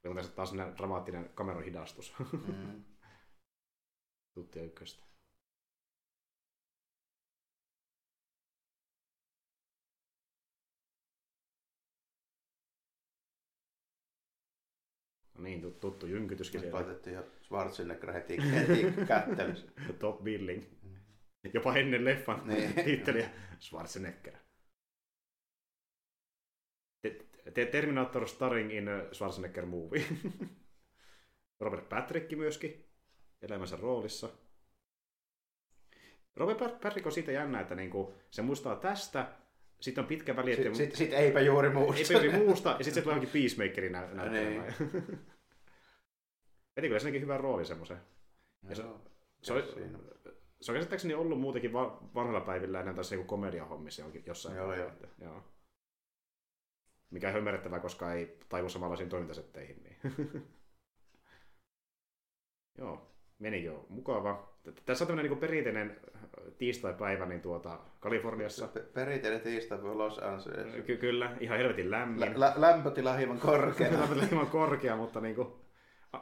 Meillä 0.04 0.10
on 0.10 0.16
tässä 0.16 0.36
taas 0.36 0.54
dramaattinen 0.78 1.30
kameran 1.36 1.64
hidastus. 1.64 2.14
Mm. 2.48 2.84
Tuttia 4.34 4.64
ykköstä. 4.64 5.13
Niin, 15.44 15.62
tut- 15.62 15.80
tuttu 15.80 16.06
jynkytyskin 16.06 16.62
siellä. 16.62 16.76
laitettiin 16.80 17.16
jo 17.16 17.24
Schwarzenegger 17.42 18.12
heti, 18.12 18.38
heti 18.52 18.84
kättelyssä. 19.08 19.68
Top 20.00 20.24
billing. 20.24 20.64
Jopa 21.54 21.76
ennen 21.76 22.06
leffan 22.06 22.48
Niin. 22.48 22.74
titteliä 22.86 23.30
Schwarzenegger. 23.60 24.34
Te- 27.54 27.66
Terminator 27.66 28.28
starring 28.28 28.72
in 28.74 28.86
Schwarzenegger 29.14 29.66
movie. 29.66 30.04
Robert 31.62 31.90
Patrick 31.90 32.32
myöskin 32.38 32.90
elämänsä 33.42 33.76
roolissa. 33.76 34.30
Robert 36.36 36.60
Pat- 36.60 36.80
Patrick 36.84 37.06
on 37.06 37.12
siitä 37.12 37.32
jännä, 37.32 37.60
että 37.62 37.76
niinku, 37.76 38.14
se 38.32 38.42
muistaa 38.42 38.76
tästä, 38.76 39.38
sitten 39.84 40.02
on 40.04 40.08
pitkä 40.08 40.36
väli, 40.36 40.52
että 40.52 40.64
Sitten 40.64 40.76
sit, 40.76 40.96
sit 40.96 41.14
eipä 41.14 41.42
juuri 41.42 41.70
muusta. 41.70 42.14
ei 42.14 42.22
peli 42.22 42.38
muusta, 42.46 42.70
ja 42.70 42.76
sitten 42.84 42.94
se 42.94 43.02
tulee 43.02 43.16
johonkin 43.16 43.42
Peacemakerin 43.42 43.92
nä- 43.92 44.14
näyttelemään. 44.14 44.74
Niin. 44.80 45.20
Veti 46.76 46.88
kyllä 46.88 47.00
senkin 47.00 47.22
hyvän 47.22 47.40
roolin 47.40 47.66
semmoisen. 47.66 47.98
Ja 48.70 48.76
se, 48.76 48.84
se, 49.42 49.54
oli, 49.54 49.64
siinä. 49.74 50.00
se 50.62 50.72
on 50.72 50.76
käsittääkseni 50.76 51.14
ollut 51.14 51.40
muutenkin 51.40 51.74
va- 51.74 52.00
vanhoilla 52.16 52.42
päivillä 52.42 52.80
ennen 52.80 52.96
tässä 52.96 53.16
niinku 53.16 53.28
komediahommissa 53.28 54.02
jonkin- 54.02 54.24
jossain. 54.26 54.56
Joo, 54.56 54.74
joo. 54.76 54.92
Joo. 55.22 55.44
Mikä 57.10 57.30
on 57.30 57.38
ymmärrettävää, 57.38 57.80
koska 57.80 58.14
ei 58.14 58.40
taivu 58.50 58.70
samanlaisiin 58.70 59.10
toimintasetteihin. 59.10 59.84
Niin. 59.84 59.98
joo, 62.78 63.16
meni 63.40 63.64
jo 63.64 63.86
mukava. 63.90 64.53
Tässä 64.86 65.04
on 65.04 65.08
tämmöinen 65.08 65.32
niin 65.32 65.40
perinteinen 65.40 66.00
tiistai-päivä 66.58 67.26
niin 67.26 67.42
tuota, 67.42 67.80
Kaliforniassa. 68.00 68.68
Pe- 68.68 68.80
Perinteinen 68.94 69.42
tiistai 69.42 69.82
voi 69.82 69.96
Los 69.96 70.20
Angeles. 70.20 70.86
Ky- 70.86 70.98
kyllä, 70.98 71.32
ihan 71.40 71.58
helvetin 71.58 71.92
lämmin. 71.92 72.20
Lä- 72.20 72.34
lä- 72.40 72.54
lämpötila 72.58 73.14
hieman 73.14 73.40
korkea. 73.40 73.92
Lämpötila 74.00 74.26
hieman 74.26 74.48
korkea, 74.48 74.96
mutta 74.96 75.22
niin 75.22 75.36
kuin, 75.36 75.48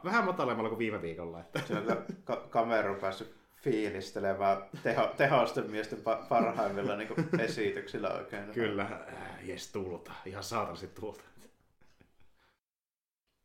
vähän 0.04 0.24
matalemmalla 0.24 0.68
kuin 0.68 0.78
viime 0.78 1.02
viikolla. 1.02 1.40
Että. 1.40 1.60
Siellä 1.66 1.92
on 1.92 2.04
ka- 2.24 2.46
kamera 2.50 2.90
on 2.90 3.00
päässyt 3.00 3.34
fiilistelemään 3.56 4.56
teho, 4.82 5.06
tehosten 5.16 5.70
miesten 5.70 5.98
pa- 5.98 6.26
parhaimmilla 6.28 6.96
niin 6.96 7.08
esityksillä 7.38 8.10
oikein. 8.10 8.50
Kyllä, 8.52 8.82
äh, 8.82 9.48
jes 9.48 9.72
tulta, 9.72 10.12
ihan 10.26 10.42
saatanasti 10.44 10.86
tulta. 10.86 11.24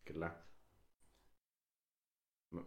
Kyllä. 0.05 0.31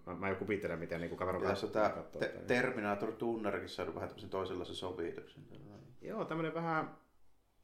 Mä, 0.06 0.14
mä, 0.14 0.28
jo 0.28 0.34
kuvittelen, 0.34 0.78
miten 0.78 1.00
niin 1.00 1.16
kamera 1.16 1.38
Ja 1.38 1.48
tässä 1.48 1.66
on 1.66 1.72
tämä 1.72 1.88
katsoo 1.88 2.20
te-. 2.20 2.34
Terminator 2.46 3.12
Tunnarikin 3.12 3.68
saanut 3.68 3.94
vähän 3.94 4.08
tämmöisen 4.08 4.30
toisenlaisen 4.30 4.76
sovituksen. 4.76 5.42
Joo, 6.00 6.24
tämmönen 6.24 6.54
vähän 6.54 6.96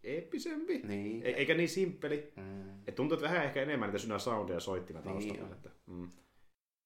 eeppisempi. 0.04 0.78
Niin. 0.78 1.26
E- 1.26 1.30
eikä 1.30 1.54
niin 1.54 1.68
simppeli. 1.68 2.32
Mm. 2.36 2.70
Et 2.86 2.94
tuntuu, 2.94 3.16
että 3.16 3.28
vähän 3.28 3.44
ehkä 3.44 3.62
enemmän 3.62 3.88
niitä 3.88 3.98
synää 3.98 4.18
soundia 4.18 4.60
soittina 4.60 5.00
Niin 5.00 5.12
taustalla. 5.12 5.44
on. 5.46 5.52
että, 5.52 5.70
mm. 5.86 6.10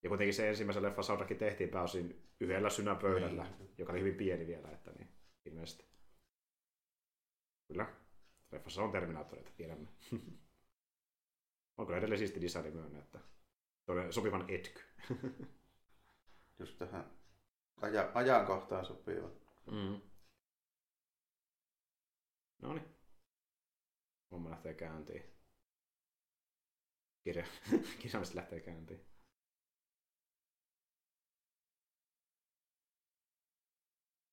Ja 0.03 0.09
kuitenkin 0.09 0.35
se 0.35 0.49
ensimmäisen 0.49 0.83
leffan 0.83 1.05
soundtrackin 1.05 1.37
tehtiin 1.39 1.71
pääosin 1.71 2.23
yhdellä 2.41 2.71
synäpöydällä, 2.71 3.47
Niin. 3.59 3.71
joka 3.79 3.93
oli 3.93 4.01
hyvin 4.01 4.15
pieni 4.15 4.47
vielä, 4.47 4.69
että 4.69 4.91
niin, 4.93 5.09
ilmeisesti. 5.45 5.85
Kyllä. 7.69 7.87
Leffassa 8.53 8.83
on 8.83 8.93
Terminaattoreita, 8.93 9.51
tiedämme. 9.57 9.89
on 11.79 11.87
kyllä 11.87 11.99
edelleen 11.99 12.19
siisti 12.19 12.41
designi 12.41 12.71
myönnä, 12.71 12.99
että 12.99 13.19
sopivan 14.11 14.45
etky. 14.49 14.81
Just 16.59 16.79
tähän 16.79 17.11
aja- 17.83 18.11
ajankohtaan 18.15 18.85
sopiva. 18.85 19.29
Mm. 19.71 20.01
No 22.63 22.73
niin. 22.73 22.97
Homma 24.31 24.51
lähtee 24.51 24.75
käyntiin. 24.75 25.23
Kirja, 27.25 27.47
kirjaimista 28.01 28.37
lähtee 28.37 28.61
käyntiin. 28.61 29.07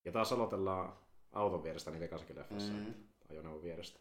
Ja 0.06 0.12
taas 0.12 0.32
aloitellaan 0.32 1.08
auton 1.32 1.64
vierestä 1.64 1.92
niin 1.92 2.04
ekassakin 2.04 2.36
leffassa, 2.36 2.74
mm. 2.74 2.94
ajoneuvon 3.30 3.64
vierestä. 3.64 4.00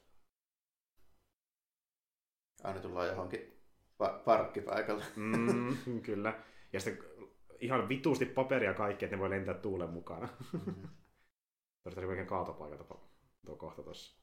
Aina 2.63 2.81
tullaan 2.81 3.09
johonkin 3.09 3.56
pa- 4.03 4.19
parkkipaikalle. 4.25 5.05
Mm, 5.17 5.77
kyllä. 6.07 6.43
Ja 6.73 6.81
sitten 6.81 7.05
ihan 7.61 7.89
vituusti 7.89 8.27
paperia 8.27 8.75
kaikki, 8.75 9.05
että 9.05 9.17
ne 9.17 9.21
voi 9.21 9.31
lentää 9.31 9.55
tuulen 9.55 9.91
mukana. 9.91 10.29
Mm. 10.53 10.89
Todennäköisesti 11.83 12.11
oikein 12.11 12.27
kaatopaikalta 12.27 12.95
pa- 12.95 12.99
tuo 13.47 13.57
kohta 13.57 13.83
tossa. 13.83 14.23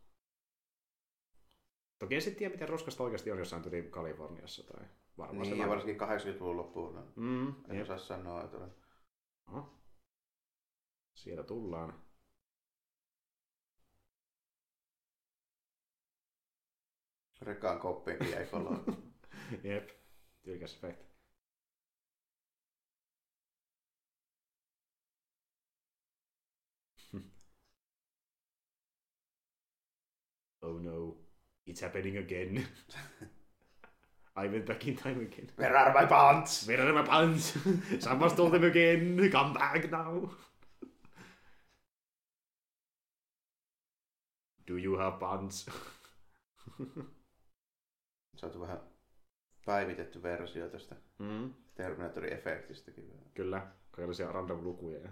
Toki 1.99 2.15
en 2.15 2.21
sitten 2.21 2.37
tiedä, 2.39 2.53
miten 2.53 2.69
roskasta 2.69 3.03
oikeasti 3.03 3.31
on 3.31 3.37
jossain 3.39 3.63
tyyli 3.63 3.83
Kaliforniassa 3.89 4.63
tai 4.73 4.85
varmaan 5.17 5.47
Niin, 5.47 5.57
ja 5.57 5.67
varsinkin 5.69 6.01
80-luvun 6.01 6.57
loppuun. 6.57 7.13
Mm, 7.15 7.47
En 7.47 7.75
jep. 7.75 7.83
osaa 7.83 7.97
sanoa, 7.97 8.43
että 8.43 8.57
Aha. 9.45 9.69
Sieltä 11.15 11.43
tullaan. 11.43 12.03
rekaan 17.41 17.79
koppiin 17.79 18.17
kiekolla. 18.19 18.79
Jep, 19.63 19.91
tyylikäs 20.43 20.75
efekti. 20.75 21.05
oh 30.61 30.79
no, 30.79 31.17
it's 31.65 31.81
happening 31.81 32.17
again. 32.17 32.65
I 34.35 34.47
went 34.47 34.65
back 34.65 34.87
in 34.87 34.95
time 34.95 35.21
again. 35.21 35.49
Where 35.55 35.75
are 35.77 35.93
my 35.93 36.05
pants? 36.05 36.67
Where 36.67 36.81
are 36.81 36.93
my 36.93 37.03
pants? 37.03 37.53
Someone 37.99 38.29
stole 38.31 38.49
them 38.49 38.63
again. 38.63 39.29
Come 39.31 39.53
back 39.53 39.91
now. 39.91 40.31
Do 44.65 44.77
you 44.77 44.97
have 44.97 45.19
pants? 45.19 45.65
Saatu 48.35 48.59
vähän 48.59 48.92
päivitetty 49.65 50.23
versio 50.23 50.69
tästä 50.69 50.95
mm. 51.19 51.53
Terminatorin 51.75 52.33
efektistäkin. 52.33 53.07
vielä. 53.07 53.21
Kyllä, 53.33 53.71
kaikenlaisia 53.91 54.31
random 54.31 54.63
lukuja 54.63 54.99
ja 54.99 55.09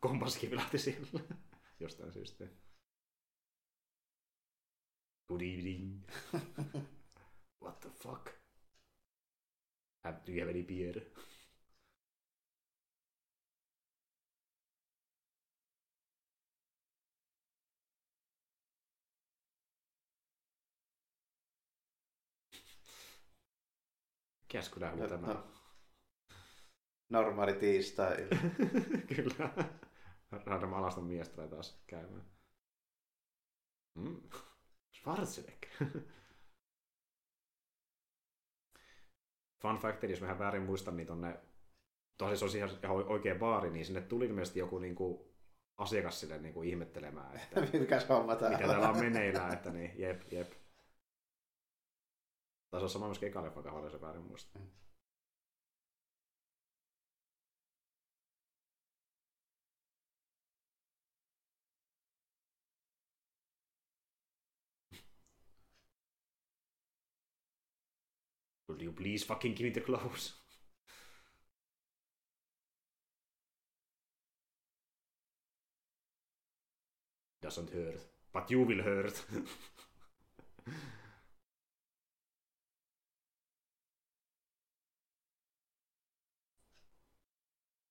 kompaskin 0.00 0.56
lähti 0.56 0.78
siellä 0.78 1.06
jostain 1.80 2.12
syystä. 2.12 2.44
Good 5.28 5.40
evening. 5.40 6.02
What 7.62 7.80
the 7.80 7.90
fuck? 7.90 8.28
Have, 10.04 10.16
do 10.26 10.32
you 10.32 10.40
have 10.40 10.50
any 10.50 10.62
beer? 10.62 11.00
Mikäs 24.52 24.68
kyllä 24.68 24.92
on 24.92 25.08
tämä? 25.08 25.26
No, 25.26 25.44
normaali 27.08 27.52
tiistai. 27.52 28.16
Kyllä. 29.16 29.50
Random 30.46 30.74
alaston 30.74 31.04
mies 31.04 31.28
tulee 31.28 31.48
taas 31.48 31.82
käymään. 31.86 32.24
Mm. 33.94 34.20
Schwarzenegger. 34.96 35.70
Fun 39.62 39.78
fact, 39.78 40.02
jos 40.02 40.20
mä 40.20 40.38
väärin 40.38 40.62
muistan, 40.62 40.96
niin 40.96 41.06
tonne, 41.06 41.40
tosi 42.18 42.36
se 42.36 42.44
olisi 42.44 42.58
ihan, 42.58 42.70
ihan 42.84 42.96
oikea 42.96 43.34
baari, 43.34 43.70
niin 43.70 43.86
sinne 43.86 44.00
tuli 44.00 44.26
ilmeisesti 44.26 44.58
joku 44.58 44.78
niinku 44.78 45.34
asiakas 45.76 46.20
sille 46.20 46.38
niinku 46.38 46.62
ihmettelemään, 46.62 47.36
että 47.36 47.60
Mikäs 47.78 48.08
homma 48.08 48.34
mitä 48.34 48.58
täällä 48.58 48.88
on 48.88 48.98
meneillään, 48.98 49.52
että 49.52 49.70
niin, 49.70 49.92
jep, 49.98 50.32
jep. 50.32 50.52
Taisi 52.70 52.82
olla 52.82 52.88
sama 52.88 53.06
myöskin 53.06 53.28
eka 53.28 53.42
leffa 53.42 53.62
kohdalla, 53.62 53.90
se 53.90 54.00
väärin 54.00 54.22
muista. 54.22 54.58
Mm. 54.58 54.70
Will 68.70 68.82
you 68.82 68.92
please 68.92 69.26
fucking 69.26 69.56
give 69.56 69.66
me 69.68 69.72
the 69.72 69.80
clothes? 69.80 70.34
Doesn't 77.42 77.70
hurt. 77.74 78.00
But 78.32 78.50
you 78.50 78.62
will 78.62 78.82
hurt. 78.82 79.24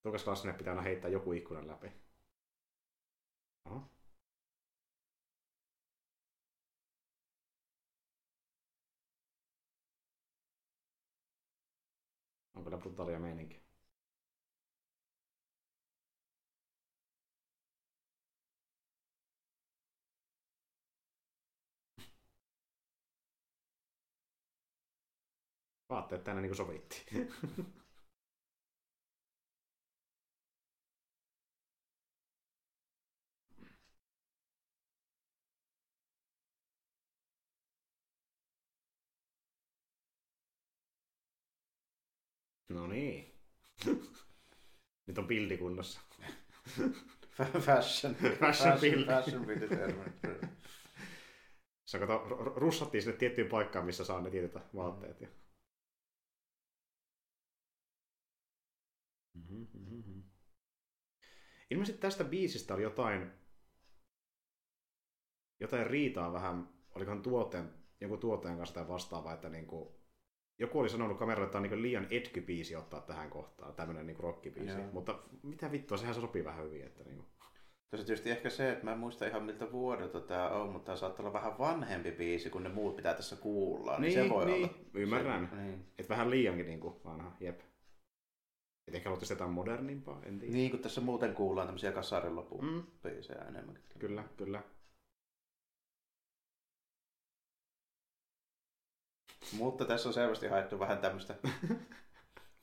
Tuokas 0.09 0.23
klassinen 0.23 0.55
pitää 0.55 0.71
aina 0.71 0.81
heittää 0.81 1.09
joku 1.11 1.31
ikkunan 1.33 1.67
läpi. 1.67 1.91
Aha. 3.65 3.89
brutaalia 12.81 13.19
meininkiä. 13.19 13.59
Vaatteet 25.89 26.23
tänne 26.23 26.41
niin 26.41 26.49
kuin 26.49 26.57
sovittiin. 26.57 27.33
No 42.69 42.87
niin. 42.87 43.39
Nyt 45.07 45.17
on 45.17 45.27
pildi 45.27 45.57
kunnossa. 45.57 46.01
Fashion. 47.65 48.15
Fashion 48.39 48.79
bill. 48.79 49.05
Fashion 49.05 49.45
termi. 49.69 50.03
Se 51.85 51.99
kato, 51.99 52.25
ru- 52.29 52.53
russattiin 52.55 53.01
sinne 53.01 53.17
tiettyyn 53.17 53.49
paikkaan, 53.49 53.85
missä 53.85 54.05
saa 54.05 54.21
ne 54.21 54.29
tietyt 54.29 54.55
vaatteet. 54.75 55.21
Ja... 55.21 55.27
Mm-hmm. 59.33 60.23
Ilmeisesti 61.71 62.01
tästä 62.01 62.23
biisistä 62.23 62.73
oli 62.73 62.83
jotain, 62.83 63.31
jotain 65.59 65.87
riitaa 65.87 66.33
vähän, 66.33 66.69
olikohan 66.95 67.21
tuotteen, 67.21 67.73
joku 68.01 68.17
tuotteen 68.17 68.57
kanssa 68.57 68.75
tai 68.75 68.87
vastaava, 68.87 69.33
että 69.33 69.49
niinku, 69.49 69.98
joku 70.59 70.79
oli 70.79 70.89
sanonut 70.89 71.17
kameralle, 71.17 71.45
että 71.45 71.51
tämä 71.51 71.59
on 71.59 71.63
niinku 71.69 71.81
liian 71.81 72.07
etky-biisi 72.11 72.75
ottaa 72.75 73.01
tähän 73.01 73.29
kohtaan, 73.29 73.73
tämmöinen 73.73 74.07
niinku 74.07 74.21
rockibiisi. 74.21 74.79
Joo. 74.79 74.89
Mutta 74.93 75.19
mitä 75.43 75.71
vittua, 75.71 75.97
sehän 75.97 76.15
sopii 76.15 76.43
vähän 76.43 76.65
hyvin. 76.65 76.85
Että 76.85 77.03
niinku. 77.03 77.25
Tässä 77.89 78.05
tietysti 78.05 78.29
ehkä 78.31 78.49
se, 78.49 78.71
että 78.71 78.85
mä 78.85 78.91
en 78.91 78.97
muista 78.97 79.25
ihan 79.27 79.43
miltä 79.43 79.71
vuodelta 79.71 80.19
tämä 80.21 80.49
on, 80.49 80.69
mutta 80.69 80.85
tämä 80.85 80.95
saattaa 80.95 81.23
olla 81.23 81.33
vähän 81.33 81.57
vanhempi 81.59 82.11
biisi, 82.11 82.49
kun 82.49 82.63
ne 82.63 82.69
muut 82.69 82.95
pitää 82.95 83.13
tässä 83.13 83.35
kuulla. 83.35 83.99
Niin, 83.99 84.13
se 84.13 84.29
voi 84.29 84.45
niin, 84.45 84.63
olla. 84.65 84.73
ymmärrän. 84.93 85.47
Se, 85.51 85.55
niin. 85.55 85.85
Et 85.99 86.09
vähän 86.09 86.29
liiankin 86.29 86.65
niinku 86.65 87.01
vanha, 87.05 87.31
jep. 87.39 87.59
Et 88.87 88.95
ehkä 88.95 89.09
haluaisi 89.09 89.33
jotain 89.33 89.51
modernimpaa, 89.51 90.21
en 90.25 90.39
tiedä. 90.39 90.53
niin, 90.53 90.71
kun 90.71 90.79
tässä 90.79 91.01
muuten 91.01 91.33
kuullaan 91.33 91.67
tämmöisiä 91.67 91.91
kasarin 91.91 92.35
lopun 92.35 92.65
Mm. 92.65 92.83
biisejä 93.03 93.41
enemmän. 93.41 93.79
Kyllä, 93.99 94.23
kyllä. 94.37 94.61
Mutta 99.57 99.85
tässä 99.85 100.09
on 100.09 100.13
selvästi 100.13 100.47
haettu 100.47 100.79
vähän 100.79 100.97
tämmöistä, 100.97 101.35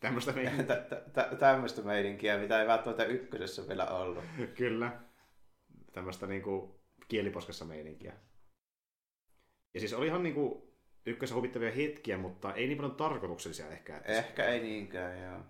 Tämmöistä 0.00 0.32
tä, 0.66 0.76
tä, 0.76 1.02
tä, 1.12 1.36
tämmöistä 1.38 1.82
meininkiä, 1.82 2.38
mitä 2.38 2.60
ei 2.60 2.66
välttämättä 2.66 3.04
ykkösessä 3.04 3.68
vielä 3.68 3.86
ollut. 3.86 4.24
kyllä. 4.58 5.00
Tämmöistä 5.92 6.26
niinku 6.26 6.80
kieliposkessa 7.08 7.64
meininkiä. 7.64 8.12
Ja 9.74 9.80
siis 9.80 9.94
oli 9.94 10.06
ihan 10.06 10.22
niinku 10.22 10.74
ykkösen 11.06 11.36
huvittavia 11.36 11.72
hetkiä, 11.72 12.18
mutta 12.18 12.54
ei 12.54 12.66
niin 12.66 12.76
paljon 12.76 12.96
tarkoituksellisia 12.96 13.68
ehkä. 13.68 13.96
Että 13.96 14.12
Ehkä 14.12 14.44
ei 14.44 14.60
niinkään, 14.60 15.22
joo. 15.22 15.40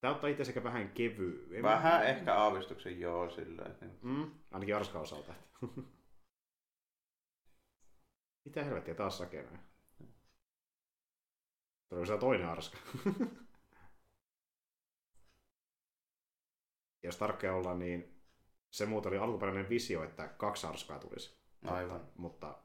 Tämä 0.00 0.14
ottaa 0.14 0.30
itse 0.30 0.44
sekä 0.44 0.64
vähän 0.64 0.90
kevyy. 0.90 1.62
Vähän 1.62 2.06
ehkä 2.06 2.34
aavistuksen 2.34 3.00
joo 3.00 3.30
sillä. 3.30 3.64
Mm, 4.02 4.30
ainakin 4.50 4.76
Arska 4.76 4.98
osalta. 5.00 5.34
Mitä 8.44 8.64
helvettiä 8.64 8.94
taas 8.94 9.18
sakenaa? 9.18 9.71
Se 12.06 12.18
toinen 12.18 12.48
Arska? 12.48 12.78
Jos 17.02 17.16
tarkkoja 17.16 17.54
ollaan, 17.54 17.78
niin 17.78 18.22
se 18.70 18.86
muuta 18.86 19.08
oli 19.08 19.18
alkuperäinen 19.18 19.68
visio, 19.68 20.04
että 20.04 20.28
kaksi 20.28 20.66
Arskaa 20.66 20.98
tulisi. 20.98 21.42
Aivan. 21.64 22.08
Mutta 22.16 22.58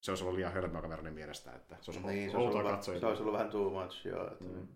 se 0.00 0.10
olisi 0.10 0.24
ollut 0.24 0.36
liian 0.36 0.52
hölmöä 0.52 0.82
kameran 0.82 1.14
mielestä, 1.14 1.52
että 1.52 1.76
se 1.80 1.90
olisi 1.90 2.06
Niin, 2.06 2.30
se 2.30 2.36
olisi, 2.36 2.58
ollut, 2.58 2.82
se 2.82 3.06
olisi 3.06 3.22
ollut 3.22 3.34
vähän 3.34 3.50
too 3.50 3.70
much, 3.70 4.06
joo. 4.06 4.32
Että 4.32 4.44
Mm. 4.44 4.68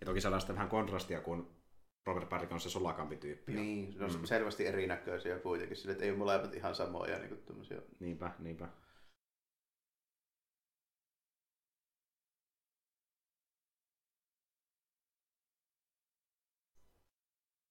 Ja 0.00 0.04
toki 0.06 0.20
sellaista 0.20 0.54
vähän 0.54 0.68
kontrastia, 0.68 1.20
kun 1.20 1.53
Robert 2.06 2.28
Patrick 2.28 2.52
on 2.52 2.60
se 2.60 2.70
solakampi 2.70 3.16
tyyppi. 3.16 3.52
Niin, 3.52 3.98
ne 3.98 4.04
on 4.04 4.12
Mm. 4.16 4.24
selvästi 4.24 4.66
erinäköisiä 4.66 5.38
kuitenkin, 5.38 5.76
sillä 5.76 5.92
että 5.92 6.04
ei 6.04 6.10
ole 6.10 6.18
molemmat 6.18 6.54
ihan 6.54 6.74
samoja 6.74 7.18
niin 7.18 7.28
kuin 7.28 7.42
tämmöisiä. 7.42 7.78
Niinpä, 8.00 8.30
niinpä. 8.38 8.68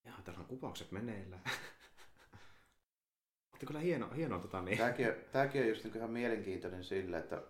Jaa, 0.05 0.21
täällä 0.23 0.39
on 0.39 0.45
kuvaukset 0.47 0.91
meneillään. 0.91 1.41
Otti 3.53 3.65
kyllä 3.65 3.79
hieno, 3.79 4.09
hienoa 4.15 4.39
tota 4.39 4.61
niin. 4.61 4.77
Tämäkin, 4.77 5.07
on- 5.07 5.15
tämäkin 5.31 5.61
on 5.61 5.67
just 5.67 5.83
niin 5.83 5.97
ihan 5.97 6.11
mielenkiintoinen 6.11 6.83
sillä, 6.83 7.17
että 7.17 7.41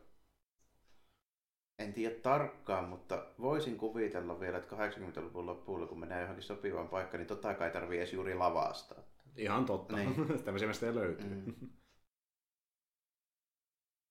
en 1.79 1.93
tiedä 1.93 2.15
tarkkaan, 2.15 2.89
mutta 2.89 3.25
voisin 3.41 3.77
kuvitella 3.77 4.39
vielä, 4.39 4.57
että 4.57 4.75
80-luvun 4.75 5.45
lopulla, 5.45 5.88
kun 5.88 5.99
menee 5.99 6.21
johonkin 6.21 6.43
sopivaan 6.43 6.89
paikkaan, 6.89 7.19
niin 7.19 7.27
totta 7.27 7.53
kai 7.53 7.71
tarvii 7.71 7.97
edes 7.97 8.13
juuri 8.13 8.36
lavasta. 8.36 8.95
Ihan 9.38 9.65
totta. 9.65 9.95
Niin. 9.95 10.15
Tämmöisiä 10.45 10.67
meistä 10.67 10.95
löytyy. 10.95 11.29
Mm. 11.29 11.55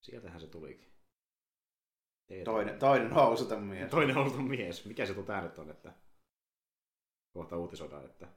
Sieltähän 0.07 0.41
se 0.41 0.47
tulikin. 0.47 0.93
Teet- 2.33 2.45
Toinen, 2.45 2.79
toinen 2.79 3.13
housuton 3.13 3.63
mies. 3.63 3.91
Toinen 3.91 4.17
on 4.17 4.27
ollut 4.27 4.49
mies. 4.49 4.87
Mikä 4.87 5.07
se 5.07 5.15
tää 5.23 5.43
nyt 5.43 5.59
on, 5.59 5.71
että 5.71 5.93
kohta 7.33 7.57
uutisoidaan, 7.57 8.05
että 8.05 8.29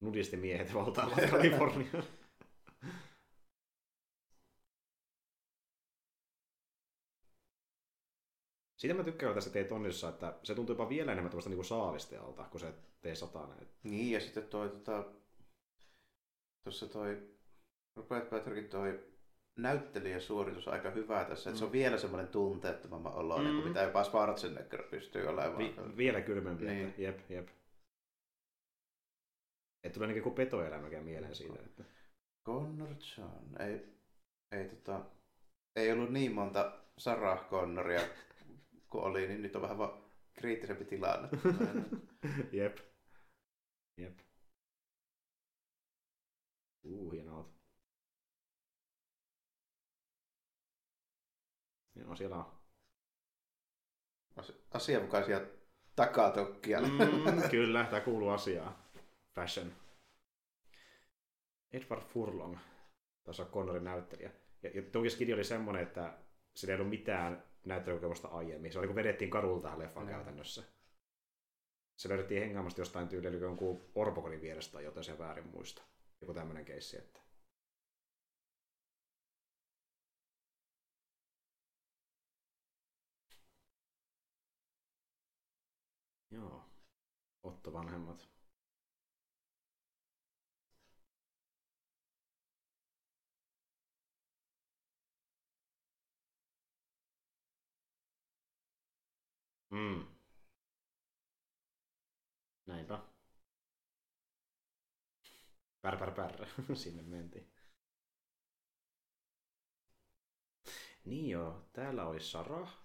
nudistimiehet 0.00 0.74
valtaavat 0.74 1.14
Kaliforniaa. 1.30 2.02
Sitä 8.78 8.94
mä 8.94 9.04
tykkään 9.04 9.34
tässä 9.34 9.50
teet 9.50 9.72
onnissa, 9.72 10.08
että 10.08 10.34
se 10.42 10.54
tuntuu 10.54 10.72
jopa 10.74 10.88
vielä 10.88 11.12
enemmän 11.12 11.30
tämmöistä 11.30 11.50
niinku 11.50 11.64
saavistealta, 11.64 12.44
kun 12.44 12.60
se 12.60 12.74
tee 13.00 13.14
satanen. 13.14 13.68
Niin, 13.82 14.10
ja 14.12 14.20
sitten 14.20 14.48
toi, 14.48 14.68
tota, 14.68 15.04
tuossa 16.64 16.86
toi 16.88 17.28
Robert 17.96 18.30
Patrickin 18.30 18.68
toi 18.70 19.08
näyttelijäsuoritus 19.58 20.68
aika 20.68 20.90
hyvä 20.90 21.24
tässä, 21.24 21.50
että 21.50 21.58
se 21.58 21.64
on 21.64 21.72
vielä 21.72 21.98
semmoinen 21.98 22.28
tunteettomamman 22.28 23.14
oloinen 23.14 23.52
Mm. 23.52 23.58
kuin 23.60 23.68
mitä 23.68 23.82
jopa 23.82 24.04
Schwarzenegger 24.04 24.82
pystyy 24.82 25.26
olemaan. 25.26 25.58
Vi- 25.58 25.96
vielä 25.96 26.20
kylmempi, 26.20 26.64
Niin. 26.64 26.88
että 26.88 27.02
jep, 27.02 27.30
jep. 27.30 27.48
Ei 29.84 29.90
tule 29.90 30.06
niinku 30.06 30.30
petoelämäkään 30.30 31.04
mieleen 31.04 31.34
siitä. 31.34 31.58
Että... 31.66 31.84
Connor 32.46 32.88
John, 33.18 33.62
ei, 33.62 33.98
ei, 34.52 34.68
tota, 34.68 35.00
ei 35.76 35.92
ollut 35.92 36.10
niin 36.12 36.32
monta 36.32 36.72
Sarah 36.98 37.50
Connoria 37.50 38.00
kuin 38.90 39.04
oli, 39.04 39.28
niin 39.28 39.42
nyt 39.42 39.56
on 39.56 39.62
vähän 39.62 39.78
vaan 39.78 40.02
kriittisempi 40.32 40.84
tilanne. 40.84 41.28
Jep. 42.58 42.78
Jep. 43.96 44.18
Uu, 46.84 47.10
hieno 47.10 47.36
auto. 47.36 47.58
Joo, 51.94 52.16
siellä 52.16 52.36
on. 52.36 52.58
Asi- 54.36 54.64
asianmukaisia 54.70 55.40
takatokkia. 55.96 56.80
Mm, 56.80 56.88
kyllä, 57.50 57.84
tämä 57.84 58.00
kuuluu 58.00 58.28
asiaan. 58.28 58.76
Fashion. 59.34 59.72
Edward 61.72 62.02
Furlong, 62.02 62.58
tässä 63.24 63.42
on 63.42 63.48
Connorin 63.48 63.84
näyttelijä. 63.84 64.30
Ja, 64.62 64.70
ja 64.74 64.82
oli 65.34 65.44
semmoinen, 65.44 65.82
että 65.82 66.18
sillä 66.54 66.74
ei 66.74 66.80
ollut 66.80 66.90
mitään 66.90 67.47
näyttelykokemusta 67.64 68.28
aiemmin. 68.28 68.72
Se 68.72 68.78
oli 68.78 68.86
kun 68.86 68.96
vedettiin 68.96 69.30
kadulta 69.30 69.62
tähän 69.62 69.78
leffan 69.78 70.08
Joo. 70.08 70.16
käytännössä. 70.16 70.62
Se 71.96 72.08
löydettiin 72.08 72.42
hengaamasta 72.42 72.80
jostain 72.80 73.08
tyyliä, 73.08 73.30
eli 73.30 73.40
jonkun 73.40 73.90
orpokodin 73.94 74.40
vierestä 74.40 74.72
tai 74.72 74.84
jotain 74.84 75.04
se 75.04 75.18
väärin 75.18 75.48
muista. 75.48 75.82
Joku 76.20 76.34
tämmöinen 76.34 76.64
keissi, 76.64 76.98
että 76.98 77.20
Joo. 86.30 86.64
Otto 87.42 87.72
vanhemmat. 87.72 88.27
Mm. 99.70 100.04
Näinpä. 102.66 102.98
Pär, 105.82 105.96
pär, 105.96 106.10
pär. 106.10 106.46
Sinne 106.74 107.02
mentiin. 107.02 107.52
Niin 111.04 111.30
joo, 111.30 111.68
täällä 111.72 112.06
olisi 112.06 112.30
Sarah, 112.30 112.78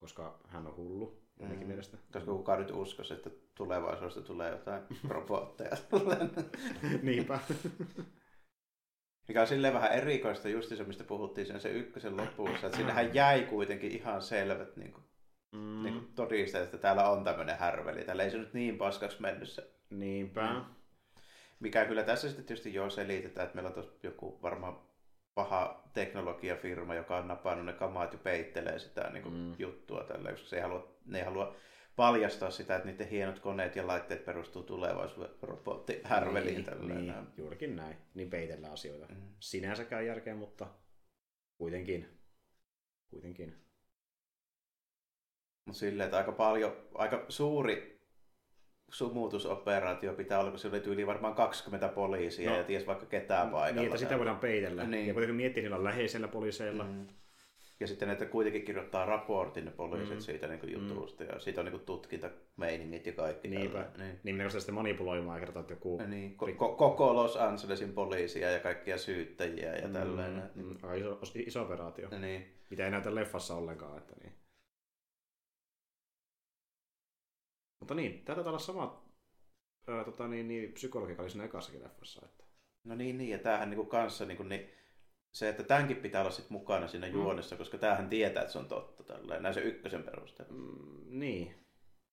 koska 0.00 0.40
hän 0.48 0.66
on 0.66 0.76
hullu 0.76 1.22
jonnekin 1.40 1.64
Mm. 1.64 1.68
mielestä. 1.68 1.96
Koska 2.12 2.32
kukaan 2.32 2.58
nyt 2.60 2.70
uskoisi, 2.70 3.14
että 3.14 3.30
tulevaisuudesta 3.54 4.22
tulee 4.22 4.50
jotain 4.50 4.82
robotteja. 5.08 5.76
Niinpä. 7.02 7.40
Mikä 9.28 9.40
on 9.40 9.46
silleen 9.46 9.74
vähän 9.74 9.92
erikoista 9.92 10.48
just 10.48 10.68
se, 10.68 10.84
mistä 10.84 11.04
puhuttiin 11.04 11.46
sen 11.46 11.60
se 11.60 11.70
ykkösen 11.70 12.16
lopussa. 12.16 12.66
Että 12.66 12.76
sinnehän 12.76 13.14
jäi 13.14 13.42
kuitenkin 13.46 13.90
ihan 13.92 14.22
selvät 14.22 14.76
niin 14.76 14.92
kuin, 14.92 15.04
Mm, 15.52 15.82
niin 15.82 15.94
kuin 15.94 16.12
todisteet, 16.14 16.64
että 16.64 16.78
täällä 16.78 17.10
on 17.10 17.24
tämmöinen 17.24 17.58
härveli. 17.58 18.04
Täällä 18.04 18.22
ei 18.22 18.30
se 18.30 18.38
nyt 18.38 18.54
niin 18.54 18.78
paskaksi 18.78 19.22
mennyt 19.22 19.48
se. 19.48 19.70
Niinpä. 19.90 20.52
Mm. 20.52 20.64
Mikä 21.60 21.84
kyllä 21.84 22.02
tässä 22.02 22.28
sitten 22.28 22.44
tietysti 22.46 22.74
jo 22.74 22.90
selitetään, 22.90 23.44
että 23.44 23.54
meillä 23.54 23.68
on 23.68 23.74
tuossa 23.74 23.92
joku 24.02 24.38
varmaan 24.42 24.78
paha 25.34 25.82
teknologiafirma, 25.94 26.94
joka 26.94 27.16
on 27.18 27.28
napannut 27.28 27.66
ne 27.66 27.72
kamat 27.72 28.12
ja 28.12 28.18
peittelee 28.18 28.78
sitä 28.78 29.10
niin 29.10 29.22
kuin 29.22 29.34
Mm. 29.34 29.54
juttua 29.58 30.04
tällä, 30.04 30.30
koska 30.30 30.48
se 30.48 30.56
ei 30.56 30.62
halua, 30.62 30.96
ne 31.06 31.18
ei 31.18 31.24
halua 31.24 31.56
paljastaa 31.96 32.50
sitä, 32.50 32.76
että 32.76 32.88
niiden 32.88 33.08
hienot 33.08 33.38
koneet 33.38 33.76
ja 33.76 33.86
laitteet 33.86 34.24
perustuu 34.24 34.62
tulevaisuuden 34.62 35.30
robottihärveliin. 35.42 36.54
Niin, 36.54 36.64
tälleen 36.64 36.96
niin, 36.98 37.06
näin. 37.06 37.26
juurikin 37.36 37.76
näin. 37.76 37.96
Niin 38.14 38.30
peitellään 38.30 38.72
asioita. 38.72 39.06
Mm. 39.14 39.22
Sinänsäkään 39.40 40.06
järkeä, 40.06 40.34
mutta 40.34 40.66
kuitenkin. 41.58 42.18
Kuitenkin. 43.10 43.61
Mutta 45.64 45.78
silleen, 45.78 46.04
että 46.04 46.16
aika 46.16 46.32
paljon, 46.32 46.76
aika 46.94 47.24
suuri 47.28 48.02
sumutusoperaatio 48.88 50.14
pitää 50.14 50.40
olla, 50.40 50.50
kun 50.50 50.58
se 50.58 50.68
oli 50.68 50.80
tyyli 50.80 51.06
varmaan 51.06 51.34
20 51.34 51.88
poliisia 51.88 52.50
No. 52.50 52.56
ja 52.56 52.64
ties 52.64 52.86
vaikka 52.86 53.06
ketään 53.06 53.50
paikalla. 53.50 53.74
Niin, 53.80 53.86
että 53.86 53.98
sitä 53.98 54.18
voidaan 54.18 54.38
peitellä. 54.38 54.84
Niin. 54.84 55.06
Ja 55.06 55.12
kuitenkin 55.14 55.36
miettiä, 55.36 55.62
niillä 55.62 55.84
läheisellä 55.84 56.28
poliiseilla. 56.28 56.84
Mm. 56.84 57.06
Ja 57.80 57.86
sitten 57.86 58.08
ne 58.08 58.26
kuitenkin 58.26 58.64
kirjoittaa 58.64 59.06
raportin 59.06 59.64
ne 59.64 59.70
poliisit 59.70 60.14
Mm. 60.14 60.20
siitä 60.20 60.46
niin 60.48 60.60
kuin 60.60 60.72
jutusta 60.72 61.24
ja 61.24 61.38
siitä 61.38 61.60
on 61.60 61.64
niin 61.64 61.72
kuin 61.72 61.84
tutkintameiningit 61.84 63.06
ja 63.06 63.12
kaikki. 63.12 63.48
Niinpä. 63.48 63.82
tällä. 63.84 64.04
Niin. 64.24 64.38
Niin 64.38 64.50
sitä 64.50 64.60
sitten 64.60 64.74
manipuloimaan 64.74 65.36
ja 65.36 65.40
kertoa, 65.40 65.60
että 65.60 65.72
joku... 65.72 65.98
Ja 66.00 66.06
niin. 66.06 66.36
Ko- 66.42 66.46
ko- 66.50 66.76
koko 66.76 67.14
Los 67.14 67.36
Angelesin 67.36 67.92
poliisia 67.92 68.50
ja 68.50 68.60
kaikkia 68.60 68.98
syyttäjiä 68.98 69.76
ja 69.76 69.86
Mm, 69.86 69.92
tällainen. 69.92 70.50
mm, 70.54 70.70
aika 70.82 70.94
iso, 70.94 71.18
iso 71.46 71.62
operaatio. 71.62 72.08
Ja 72.10 72.18
niin. 72.18 72.46
Mitä 72.70 72.84
ei 72.84 72.90
näytä 72.90 73.14
leffassa 73.14 73.54
ollenkaan. 73.54 73.98
Että 73.98 74.14
niin. 74.22 74.32
Mutta 77.82 77.94
niin, 77.94 78.24
taitaa 78.24 78.44
olla 78.48 78.58
sama 78.58 79.04
ää, 79.88 80.04
tota, 80.04 80.28
niin, 80.28 80.48
niin, 80.48 80.72
psykologi, 80.72 81.12
joka 81.12 81.22
oli 81.22 81.30
siinä 81.30 81.44
ekassakin 81.44 81.82
leffassa. 81.82 82.26
Että. 82.26 82.44
No 82.84 82.94
niin, 82.94 83.18
niin. 83.18 83.30
ja 83.30 83.38
tämähän 83.38 83.70
niin 83.70 83.76
kuin 83.76 83.88
kanssa 83.88 84.24
niin, 84.24 84.36
kuin, 84.36 84.48
niin 84.48 84.70
se, 85.34 85.48
että 85.48 85.62
tämänkin 85.62 85.96
pitää 85.96 86.20
olla 86.20 86.30
sit 86.30 86.50
mukana 86.50 86.88
siinä 86.88 87.06
Mm. 87.06 87.12
juonessa, 87.12 87.56
koska 87.56 87.78
tämähän 87.78 88.08
tietää, 88.08 88.40
että 88.42 88.52
se 88.52 88.58
on 88.58 88.68
totta. 88.68 89.04
Tällainen. 89.04 89.42
Näin 89.42 89.54
se 89.54 89.60
ykkösen 89.60 90.02
perusteella. 90.02 90.52
Mm, 90.54 91.18
niin. 91.18 91.54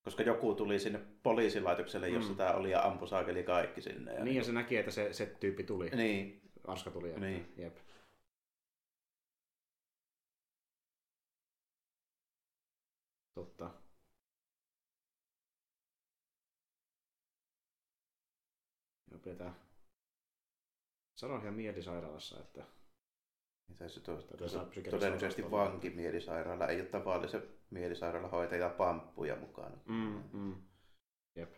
Koska 0.03 0.23
joku 0.23 0.55
tuli 0.55 0.79
sinne 0.79 0.99
poliisilaitokselle, 1.23 2.09
jossa 2.09 2.31
Mm. 2.31 2.37
tämä 2.37 2.51
oli 2.53 2.71
ja 2.71 2.83
ampui 2.83 3.07
saakeli 3.07 3.43
kaikki 3.43 3.81
sinne. 3.81 4.13
Ja 4.13 4.23
Niin, 4.23 4.35
ja 4.37 4.43
se 4.43 4.51
näki, 4.51 4.77
että 4.77 4.91
se, 4.91 5.13
se 5.13 5.25
tyyppi 5.39 5.63
tuli. 5.63 5.89
Niin, 5.89 6.41
Arska 6.67 6.91
tuli. 6.91 7.07
Että, 7.09 7.19
Niin. 7.21 7.53
Jep. 7.57 7.75
Totta. 13.35 13.78
Pidetään 19.29 19.55
Sarohia 21.15 21.51
mielisairaalassa, 21.51 22.39
että 22.39 22.63
Mitä 23.67 23.89
se 23.89 23.99
saada 24.03 24.65
psykiatrista 24.65 24.89
Todennäköisesti 24.89 25.51
vankimielisairaala. 25.51 26.67
Ei 26.67 26.81
ole 26.81 26.89
tavallisen 26.89 27.43
mielisairaalahoitaja 27.69 28.69
pamppuja 28.69 29.35
mukana. 29.35 29.77
mm, 29.85 30.23
mm. 30.33 30.55
Jep. 31.35 31.53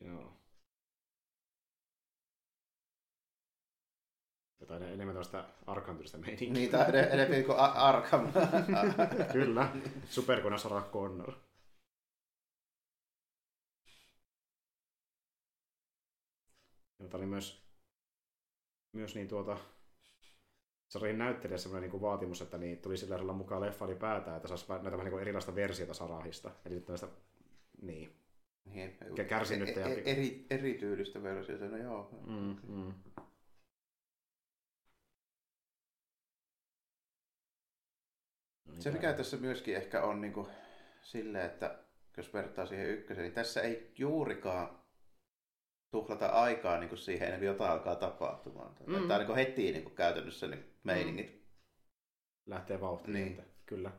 Joo. 0.00 0.41
Jotain 4.62 4.82
enemmän 4.82 5.06
tällaista 5.14 5.44
arkantystä 5.66 6.18
meininkiä. 6.18 6.52
Niitä 6.52 6.78
on 6.78 6.86
ed- 6.86 7.12
enemmän 7.12 7.44
kuin 7.44 7.58
Arkham. 7.58 8.32
Kyllä, 9.32 9.68
superkone 10.04 10.58
Sarah 10.58 10.90
Connor. 10.90 11.32
Tämä 16.98 17.10
oli 17.14 17.26
myös, 17.26 17.62
myös 18.92 19.14
niin 19.14 19.28
tuota, 19.28 19.58
se 20.88 20.98
oli 20.98 21.12
näyttelijä 21.12 21.58
semmoinen 21.58 21.90
niin 21.90 22.00
vaatimus, 22.00 22.42
että 22.42 22.58
niin 22.58 22.78
tuli 22.78 22.96
sillä 22.96 23.16
lailla 23.16 23.32
mukaan 23.32 23.60
leffa 23.60 23.84
ylipäätään, 23.86 24.36
että 24.36 24.48
saisi 24.48 24.64
näitä 24.68 24.84
vähän 24.90 24.98
niin 24.98 25.10
kuin 25.10 25.22
erilaista 25.22 25.54
versiota 25.54 25.94
Sarahista. 25.94 26.50
Eli 26.64 26.80
tällaista, 26.80 27.08
niin. 27.82 28.16
Niin, 28.64 28.96
ja- 29.80 29.86
e- 29.86 29.92
e- 30.10 30.12
eri, 30.12 30.46
erityylistä 30.50 31.22
versiota, 31.22 31.64
no 31.64 31.76
joo. 31.76 32.08
Mm, 32.26 32.56
mm. 32.68 32.94
Se 38.78 38.90
mikä 38.90 39.12
tässä 39.12 39.36
myöskin 39.36 39.76
ehkä 39.76 40.02
on 40.02 40.20
niin 40.20 40.32
kuin, 40.32 40.46
silleen, 41.02 41.46
että 41.46 41.78
jos 42.16 42.34
vertaa 42.34 42.66
siihen 42.66 42.90
ykköseen, 42.90 43.24
niin 43.24 43.34
tässä 43.34 43.60
ei 43.60 43.92
juurikaan 43.98 44.82
tuhlata 45.90 46.26
aikaa 46.26 46.78
niin 46.78 46.88
kuin 46.88 46.98
siihen 46.98 47.26
ennen 47.26 47.40
kuin 47.40 47.46
jotain 47.46 47.70
alkaa 47.70 47.96
tapahtumaan. 47.96 48.74
Mm. 48.86 48.94
Mm. 48.94 49.00
Tämä 49.00 49.14
on 49.14 49.20
niin 49.20 49.26
kuin 49.26 49.36
heti 49.36 49.72
niin 49.72 49.82
kuin 49.84 49.94
käytännössä 49.94 50.46
niin 50.46 50.74
meiningit. 50.84 51.46
lähtee 52.46 52.80
vauhtiin. 52.80 53.12
Niin. 53.12 53.32
Että, 53.32 53.44
kyllä. 53.66 53.90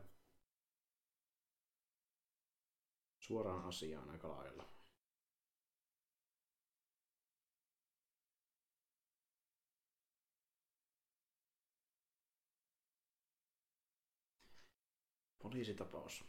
Suoraan 3.20 3.66
asiaan 3.66 4.10
aika 4.10 4.30
lailla. 4.30 4.73
Poliisitapaus. 15.44 16.24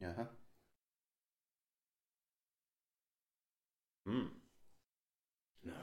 Jaha. 0.00 0.26
Mm. 4.06 4.30
No. 5.64 5.74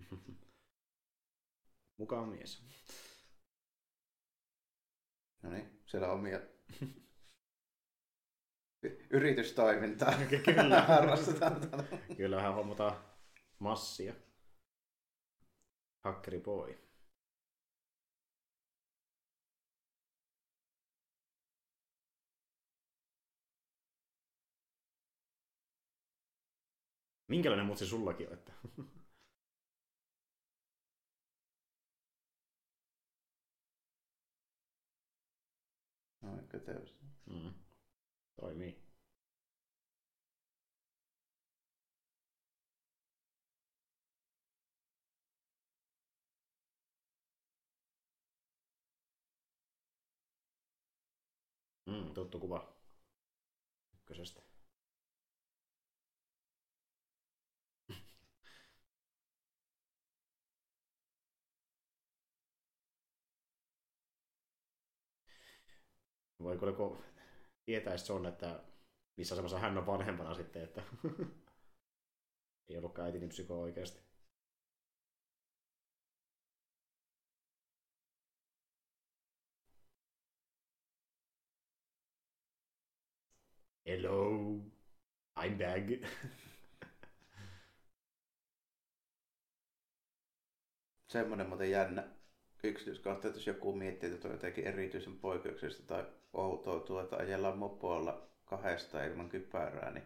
Mukaan 1.98 2.28
mies. 2.28 2.62
No 5.42 5.50
niin, 5.50 5.77
siellä 5.88 6.12
omia 6.12 6.40
yritystoimintaa. 9.10 10.14
Kyllä. 10.44 10.82
Harrastetaan. 10.88 11.60
Kyllä 12.16 12.36
vähän 12.36 12.54
hommataan 12.54 12.96
massia. 13.58 14.14
Hakkeri 16.04 16.40
boy. 16.40 16.78
Minkälainen 27.28 27.66
mutsi 27.66 27.86
sullakin 27.86 28.28
on? 28.28 28.34
Että? 28.34 28.52
Köteys. 36.58 36.94
Mm. 37.26 37.54
Toimii. 38.40 38.82
Mm, 51.86 52.14
tuttu 52.14 52.40
kuva. 52.40 52.76
Ykkösestä. 53.94 54.47
Voi 66.42 66.58
kyllä 66.58 66.72
kun 66.72 67.04
tietäisi 67.64 68.06
se 68.06 68.12
on, 68.12 68.26
että 68.26 68.64
missä 69.16 69.34
asemassa 69.34 69.58
hän 69.58 69.78
on 69.78 69.86
vanhempana 69.86 70.34
sitten, 70.34 70.64
että 70.64 70.82
ei 72.68 72.78
ollutkaan 72.78 73.06
äitini 73.06 73.28
psyko 73.28 73.60
oikeasti. 73.60 74.08
Hello, 83.86 84.30
I'm 85.40 85.58
back. 85.58 86.04
Semmoinen 91.08 91.48
muuten 91.48 91.70
jännä 91.70 92.17
yksityiskohta, 92.64 93.28
että 93.28 93.38
jos 93.38 93.46
joku 93.46 93.72
miettii, 93.72 94.14
että 94.14 94.28
on 94.28 94.34
jotenkin 94.34 94.66
erityisen 94.66 95.16
poikkeuksellista 95.18 95.82
tai 95.86 96.04
outoa 96.32 97.02
että 97.02 97.16
ajellaan 97.16 97.58
mopoilla 97.58 98.28
kahdesta 98.44 99.04
ilman 99.04 99.28
kypärää, 99.28 99.90
niin 99.90 100.04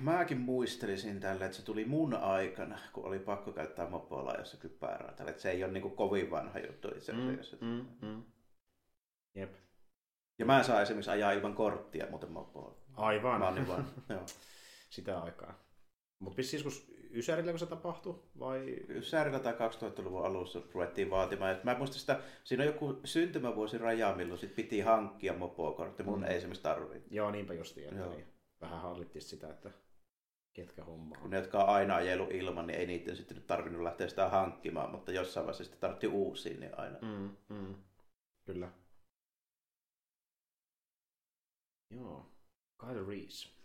Mäkin 0.00 0.38
muistelisin 0.40 1.20
tälle, 1.20 1.44
että 1.44 1.56
se 1.56 1.64
tuli 1.64 1.84
mun 1.84 2.14
aikana, 2.14 2.78
kun 2.92 3.04
oli 3.04 3.18
pakko 3.18 3.52
käyttää 3.52 3.90
mopoilla 3.90 4.34
jossa 4.34 4.56
kypärää. 4.56 5.12
Tälle, 5.12 5.30
että 5.30 5.42
se 5.42 5.50
ei 5.50 5.64
ole 5.64 5.72
niin 5.72 5.82
kuin 5.82 5.96
kovin 5.96 6.30
vanha 6.30 6.58
juttu 6.58 6.88
itse 6.88 7.12
Mm, 7.12 7.28
asiassa. 7.28 7.56
mm, 7.60 7.86
mm. 8.02 8.22
Jep. 9.34 9.54
Ja 10.38 10.44
mä 10.46 10.62
saan 10.62 10.82
esimerkiksi 10.82 11.10
ajaa 11.10 11.32
ilman 11.32 11.54
korttia 11.54 12.06
muuten 12.10 12.30
mopoilla. 12.32 12.76
Aivan. 12.96 13.40
Mä 13.40 13.50
niin 13.50 13.68
vaan, 13.68 13.86
joo. 14.08 14.26
Sitä 14.90 15.20
aikaa. 15.20 15.65
Mutta 16.18 16.42
siis 16.42 16.62
kun 16.62 16.72
Ysärillä 17.16 17.52
kun 17.52 17.58
se 17.58 17.66
tapahtui, 17.66 18.22
vai? 18.38 18.76
Särillä 19.00 19.38
tai 19.38 19.52
2000-luvun 19.52 20.24
alussa 20.24 20.62
ruvettiin 20.72 21.10
vaatimaan. 21.10 21.52
Et 21.52 21.64
mä 21.64 21.78
muistan 21.78 21.98
sitä, 21.98 22.20
siinä 22.44 22.62
on 22.62 22.66
joku 22.66 23.00
syntymävuosi 23.04 23.78
raja, 23.78 24.14
milloin 24.14 24.38
sit 24.40 24.54
piti 24.54 24.80
hankkia 24.80 25.32
mopokortti. 25.32 26.02
Mun 26.02 26.18
Mm. 26.18 26.24
ei 26.24 26.36
esimerkiksi 26.36 26.62
tarvii. 26.62 27.02
Joo, 27.10 27.30
niinpä 27.30 27.54
justiin, 27.54 27.88
että 27.88 28.00
Joo. 28.00 28.10
niin. 28.14 28.26
vähän 28.60 28.80
hallittiin 28.80 29.22
sitä, 29.22 29.50
että 29.50 29.70
ketkä 30.52 30.84
hommaa. 30.84 31.20
Kun 31.20 31.30
ne, 31.30 31.36
jotka 31.36 31.64
on 31.64 31.68
aina 31.68 31.96
ajellut 31.96 32.30
ilman, 32.30 32.66
niin 32.66 32.78
ei 32.78 32.86
niiden 32.86 33.16
sitten 33.16 33.36
nyt 33.36 33.46
tarvinnut 33.46 33.82
lähteä 33.82 34.08
sitä 34.08 34.28
hankkimaan, 34.28 34.90
mutta 34.90 35.12
jossain 35.12 35.46
vaiheessa 35.46 35.64
sitten 35.64 35.80
tarvittiin 35.80 36.12
uusia, 36.12 36.60
niin 36.60 36.78
aina. 36.78 36.98
Mm, 37.02 37.36
mm. 37.48 37.74
Kyllä. 38.46 38.72
Joo. 41.90 42.26
Kyle 42.80 43.06
Reese. 43.06 43.55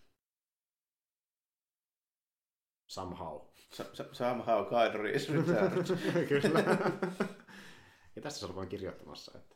Somehow. 2.91 3.41
S- 3.73 4.03
somehow 4.11 4.65
Reese 5.01 5.33
returned. 5.33 5.85
Kyllä. 6.29 6.59
ja 8.15 8.21
tästä 8.21 8.39
se 8.39 8.45
on 8.45 8.55
vain 8.55 8.69
kirjoittamassa, 8.69 9.31
että 9.37 9.55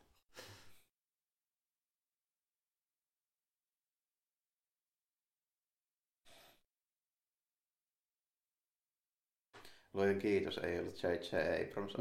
Luojen 9.94 10.18
kiitos, 10.18 10.58
ei 10.58 10.78
ollut 10.78 11.02
J.J. 11.02 11.36
Abrams 11.70 11.92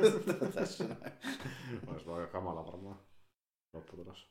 tässä 0.54 0.84
näin. 0.84 1.12
olisi 1.86 2.10
aika 2.10 2.32
kamala 2.32 2.66
varmaan 2.66 2.98
lopputulos. 3.72 4.28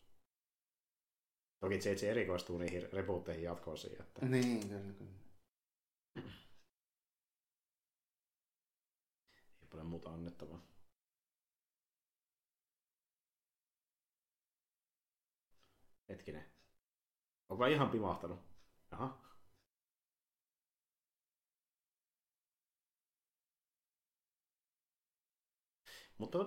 Toki 1.59 1.75
JJ 1.75 2.09
erikoistuu 2.09 2.57
niihin 2.57 2.91
rebootteihin 2.93 3.43
jatkoosiin, 3.43 4.01
että 4.01 4.25
Niin, 4.25 4.69
kyllä, 4.69 4.93
kyllä. 4.97 5.22
Ei 9.61 9.67
paljon 9.71 9.87
muuta 9.87 10.09
annettavaa. 10.13 10.61
Hetkinen. 16.09 16.45
Onko 17.49 17.65
ihan 17.65 17.89
pimahtanut? 17.89 18.39
Aha. 18.91 19.23
Mutta 26.17 26.37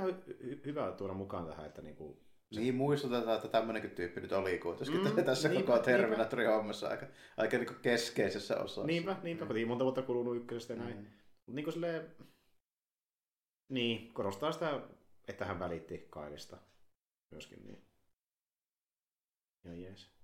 on 0.00 0.10
hy- 0.10 0.32
hy- 0.42 0.64
hyvä 0.64 0.92
tuoda 0.92 1.14
mukaan 1.14 1.46
tähän, 1.46 1.66
että 1.66 1.82
niinku, 1.82 2.23
Niin 2.60 2.74
muistutetaan, 2.74 3.36
että 3.36 3.48
tämmöinenkin 3.48 3.90
tyyppi 3.90 4.20
nyt 4.20 4.32
oli 4.32 4.58
kuitenkin 4.58 5.00
Mm, 5.00 5.16
mm, 5.16 5.24
tässä 5.24 5.48
niinpä, 5.48 5.66
koko 5.66 5.84
Terminator-hommassa 5.84 6.88
aika, 6.88 7.06
aika 7.36 7.56
niin 7.56 7.76
keskeisessä 7.82 8.56
osassa. 8.56 8.86
niinpä, 8.86 9.16
niinpä, 9.22 9.46
kun 9.46 9.56
monta 9.66 9.84
vuotta 9.84 10.02
kulunut 10.02 10.36
ykkösestä 10.36 10.72
ja 10.72 10.78
näin. 10.78 10.96
Mm. 10.96 11.02
Mutta 11.46 11.52
niin 11.52 11.64
kuin 11.64 11.72
silleen, 11.72 12.16
niin, 13.68 14.14
korostaa 14.14 14.52
sitä, 14.52 14.80
että 15.28 15.44
hän 15.44 15.58
välitti 15.58 16.06
Kailista 16.10 16.56
myöskin. 17.30 17.64
Niin. 17.64 17.84
Ja 19.64 19.74
jees. 19.74 20.14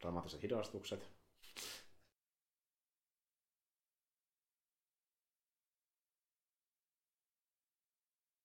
Dramaattiset 0.00 0.42
hidastukset. 0.42 1.19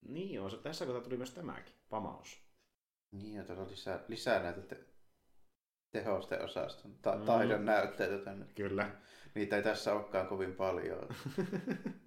Niin 0.06 0.52
se, 0.52 0.58
tässä 0.58 0.86
kohtaa 0.86 1.04
tuli 1.04 1.18
myös 1.18 1.32
tämäkin, 1.32 1.74
pamaus. 1.89 2.41
Niin, 3.12 3.34
ja 3.36 3.44
tuolla 3.44 3.62
on 3.63 3.70
lisää, 3.72 4.00
lisää 4.08 4.44
näitä 4.44 4.62
te- 4.62 4.86
tehosten 5.91 6.41
osaston, 6.46 6.96
ta- 7.02 7.15
Mm. 7.15 7.26
taidon 7.26 7.65
näytteitä 7.65 8.18
tänne. 8.18 8.46
Kyllä. 8.56 8.96
Niitä 9.36 9.56
ei 9.58 9.63
tässä 9.63 9.94
olekaan 9.94 10.28
kovin 10.28 10.56
paljon. 10.56 11.08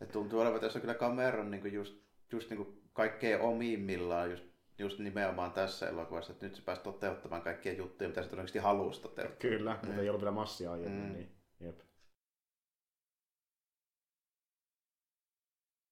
Ja 0.00 0.06
tuntuu 0.06 0.40
olevan 0.40 0.60
tässä 0.60 0.80
kyllä 0.80 0.94
kameran 0.94 1.50
niin 1.50 1.72
just, 1.72 2.02
just 2.32 2.50
niin 2.50 2.82
kaikkein 2.92 3.40
omimmillaan 3.40 4.30
just, 4.30 4.44
just 4.78 4.98
nimenomaan 4.98 5.52
tässä 5.52 5.88
elokuvassa, 5.88 6.32
että 6.32 6.46
nyt 6.46 6.54
se 6.54 6.62
pääsi 6.62 6.82
toteuttamaan 6.82 7.42
kaikkia 7.42 7.72
juttuja, 7.72 8.08
mitä 8.08 8.22
se 8.22 8.28
todennäköisesti 8.28 8.58
halusi 8.58 9.02
toteuttaa. 9.02 9.36
Kyllä, 9.38 9.70
mutta 9.72 9.86
Mm. 9.88 9.98
ei 9.98 10.08
ollut 10.08 10.20
vielä 10.22 10.34
massia 10.34 10.72
aiemmin, 10.72 11.06
Mm. 11.06 11.12
niin 11.12 11.36
jep. 11.60 11.80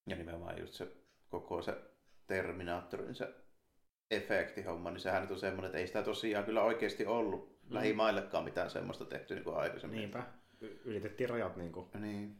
Ja 0.06 0.16
nimenomaan 0.16 0.58
just 0.60 0.72
se 0.74 0.88
koko 1.40 1.62
se 1.62 1.76
Terminaattorin 2.26 3.14
se 3.14 3.28
efektihomma, 4.10 4.90
niin 4.90 5.00
sehän 5.00 5.22
nyt 5.22 5.30
on 5.30 5.38
semmoinen, 5.38 5.66
että 5.68 5.78
ei 5.78 5.86
sitä 5.86 6.02
tosiaan 6.02 6.44
kyllä 6.44 6.62
oikeasti 6.62 7.06
ollut 7.06 7.54
Mm. 7.62 7.74
lähimaillekaan 7.74 8.44
mitään 8.44 8.70
semmoista 8.70 9.04
tehty 9.04 9.34
niin 9.34 9.44
kuin 9.44 9.56
aikaisemmin. 9.56 9.96
Niinpä, 9.98 10.26
y- 10.60 10.80
ylitettiin 10.84 11.28
rajat 11.30 11.56
niin 11.56 11.72
kuin 11.72 11.86
Niin. 11.94 12.36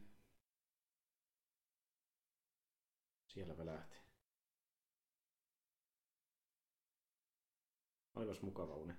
siellä 3.27 3.57
välähti. 3.59 3.97
Olipas 8.17 8.43
mukava 8.43 8.75
uni. 8.75 8.95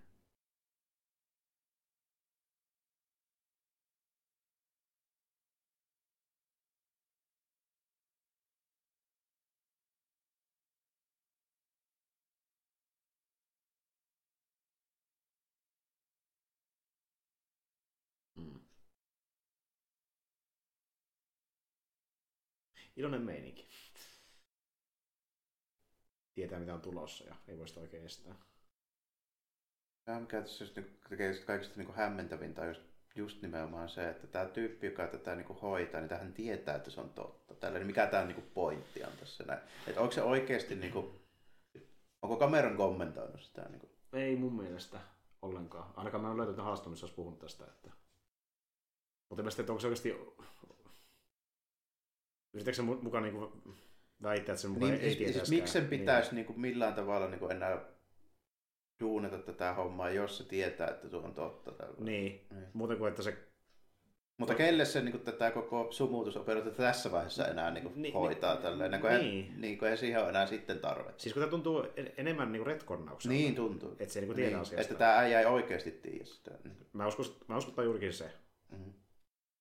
Iloinen 22.95 23.21
meininki. 23.21 23.67
Tietää 26.34 26.60
mitä 26.60 26.73
on 26.73 26.81
tulossa 26.81 27.23
ja 27.23 27.36
ei 27.47 27.58
voi 27.58 27.67
sitä 27.67 27.79
oikein 27.79 28.05
estää. 28.05 28.36
Tämä 30.05 30.19
mikä 30.19 30.41
tässä 30.41 30.63
just 30.63 30.75
niin 30.75 30.99
tekee 31.10 31.27
just 31.27 31.43
kaikista 31.43 31.79
niin 31.79 31.95
hämmentävintä 31.95 32.62
on 32.62 32.67
just, 32.67 32.81
just 33.15 33.41
nimenomaan 33.41 33.89
se, 33.89 34.10
että 34.10 34.27
tämä 34.27 34.45
tyyppi, 34.45 34.88
joka 34.88 35.08
tätä 35.08 35.36
niin 35.36 35.45
kuin 35.45 35.60
hoitaa, 35.60 36.01
niin 36.01 36.19
hän 36.19 36.34
tietää, 36.34 36.75
että 36.75 36.91
se 36.91 37.01
on 37.01 37.10
totta. 37.10 37.55
Tällä, 37.55 37.79
niin 37.79 37.88
mikä 37.88 38.08
tämä 38.08 38.25
niin 38.25 38.36
kuin 38.36 38.51
pointti 38.53 39.03
on 39.03 39.12
tässä 39.19 39.43
näin. 39.43 39.60
Että 39.88 40.01
onko 40.01 40.12
se 40.12 40.21
oikeasti, 40.21 40.75
niin 40.75 40.93
kuin, 40.93 41.19
onko 42.21 42.38
kameran 42.38 42.77
kommentoinut 42.77 43.41
sitä? 43.41 43.62
Niin 43.62 43.79
kuin, 43.79 43.91
Ei 44.13 44.36
mun 44.36 44.53
mielestä 44.53 44.99
ollenkaan. 45.41 45.93
Ainakaan 45.95 46.23
mä 46.23 46.31
en 46.31 46.38
löytänyt 46.38 46.65
haastamissa 46.65 47.05
olisi 47.05 47.15
puhunut 47.15 47.39
tästä. 47.39 47.65
Että... 47.65 47.91
Mutta 49.29 49.41
mielestäni, 49.43 49.63
että 49.63 49.71
onko 49.71 49.81
se 49.81 49.88
oikeasti... 49.88 50.36
Yritätkö 52.55 52.81
mu- 52.81 53.03
mukaan 53.03 53.23
niinku 53.23 53.61
väittää, 54.23 54.53
että 54.53 54.61
se 54.61 54.67
mukaan 54.67 54.91
niin, 54.91 55.03
ei 55.03 55.15
siis, 55.15 55.33
siis 55.33 55.49
miksi 55.49 55.73
sen 55.73 55.87
pitäisi 55.87 56.35
niin. 56.35 56.45
kuin, 56.45 56.59
millään 56.59 56.93
tavalla 56.93 57.27
niin 57.27 57.39
kuin 57.39 57.51
enää 57.51 57.81
duunata 58.99 59.37
tätä 59.37 59.73
hommaa, 59.73 60.09
jos 60.09 60.37
se 60.37 60.43
tietää, 60.43 60.87
että 60.87 61.09
tuo 61.09 61.21
on 61.21 61.33
totta. 61.33 61.71
Tällä. 61.71 61.95
Niin. 61.97 62.05
niin. 62.05 62.47
Niin. 62.51 62.69
Muuten 62.73 62.97
kuin, 62.97 63.09
että 63.09 63.23
se... 63.23 63.37
Mutta 64.37 64.55
kelle 64.55 64.85
se 64.85 65.01
niin 65.01 65.11
kuin, 65.11 65.23
tätä 65.23 65.51
koko 65.51 65.87
sumutusoperaatiota 65.91 66.77
tässä 66.77 67.11
vaiheessa 67.11 67.47
enää 67.47 67.71
niin 67.71 67.83
kuin, 67.83 68.01
Ni- 68.01 68.11
hoitaa 68.11 68.55
ni- 68.55 68.61
tälleen, 68.61 68.91
niin, 68.91 69.03
niin. 69.03 69.21
niin. 69.21 69.61
niin 69.61 69.77
kuin, 69.77 69.91
ei 69.91 69.97
siihen 69.97 70.21
ole 70.21 70.29
enää 70.29 70.45
sitten 70.45 70.79
tarvetta. 70.79 71.21
Siis 71.21 71.33
kun 71.33 71.41
tämä 71.41 71.49
tuntuu 71.49 71.83
en- 71.95 72.13
enemmän 72.17 72.51
niinku 72.51 72.65
retkonnaukselta. 72.65 73.33
Niin 73.33 73.55
tuntuu. 73.55 73.91
Että 73.91 74.13
se 74.13 74.19
ei 74.19 74.21
niinku 74.21 74.35
tiedä 74.35 74.49
niin, 74.49 74.59
asiasta. 74.59 74.81
Että 74.81 74.95
tämä 74.95 75.17
äijä 75.17 75.39
ei 75.39 75.45
oikeasti 75.45 75.91
tiedä 75.91 76.25
sitä. 76.25 76.51
Mä 76.93 77.07
uskon, 77.07 77.25
mä 77.47 77.57
uskon, 77.57 77.85
juurikin 77.85 78.13
se. 78.13 78.31
Mm. 78.71 78.93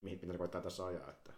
mihin 0.01 0.19
mitä 0.19 0.33
ne 0.33 0.39
koittaa 0.39 0.61
tässä 0.61 0.87
ajaa. 0.87 1.11
Että... 1.11 1.33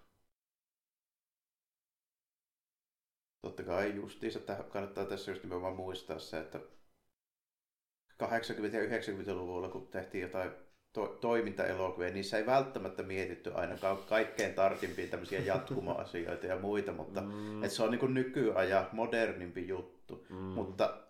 Totta 3.46 3.62
kai 3.62 3.94
justiinsa 3.94 4.38
että 4.38 4.64
kannattaa 4.68 5.04
tässä 5.04 5.30
just 5.30 5.42
nimenomaan 5.42 5.76
muistaa 5.76 6.18
se, 6.18 6.38
että 6.38 6.58
80- 6.58 8.26
ja 8.74 8.98
90-luvulla, 8.98 9.68
kun 9.68 9.86
tehtiin 9.86 10.22
jotain 10.22 10.50
to- 10.92 11.18
toimintaelokuvia, 11.20 12.10
niissä 12.10 12.38
ei 12.38 12.46
välttämättä 12.46 13.02
mietitty 13.02 13.52
ainakaan 13.54 13.98
kaikkein 14.08 14.54
tarkimpia 14.54 15.06
tämmöisiä 15.06 15.40
jatkuma-asioita 15.54 16.46
ja 16.46 16.58
muita, 16.58 16.92
mutta 16.92 17.20
mm. 17.20 17.64
et 17.64 17.70
se 17.70 17.82
on 17.82 17.90
niin 17.90 18.14
nykyajan 18.14 18.88
modernimpi 18.92 19.68
juttu, 19.68 20.26
mm. 20.28 20.36
mutta 20.36 21.02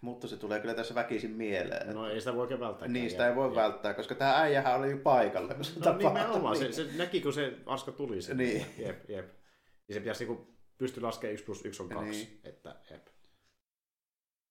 mutta 0.00 0.28
se 0.28 0.36
tulee 0.36 0.60
kyllä 0.60 0.74
tässä 0.74 0.94
väkisin 0.94 1.30
mieleen. 1.30 1.94
No 1.94 2.10
ei 2.10 2.20
sitä 2.20 2.34
voi 2.34 2.40
oikein 2.40 2.60
välttää. 2.60 2.88
Niin, 2.88 3.10
sitä 3.10 3.28
ei 3.28 3.36
voi 3.36 3.48
ja, 3.48 3.54
välttää, 3.54 3.94
koska 3.94 4.14
tämä 4.14 4.40
äijähän 4.40 4.78
oli 4.78 4.90
jo 4.90 4.98
paikalla. 4.98 5.54
Kun 5.54 5.64
se 5.64 5.80
no 5.80 5.96
nimenomaan, 5.96 6.56
se, 6.56 6.72
se, 6.72 6.86
näki 6.96 7.20
kun 7.20 7.32
se 7.32 7.58
aska 7.66 7.92
tuli. 7.92 8.22
Sen. 8.22 8.36
Niin. 8.36 8.66
Jep, 8.78 9.10
jep. 9.10 9.42
Ja 9.88 9.94
se 9.94 10.00
pitäisi 10.00 10.24
niinku 10.24 10.52
pysty 10.82 11.00
laskemaan 11.00 11.32
1 11.32 11.44
plus 11.44 11.64
1 11.64 11.82
on 11.82 11.88
2. 11.88 12.10
Niin. 12.10 12.40
Että, 12.44 12.76
jep. 12.90 13.06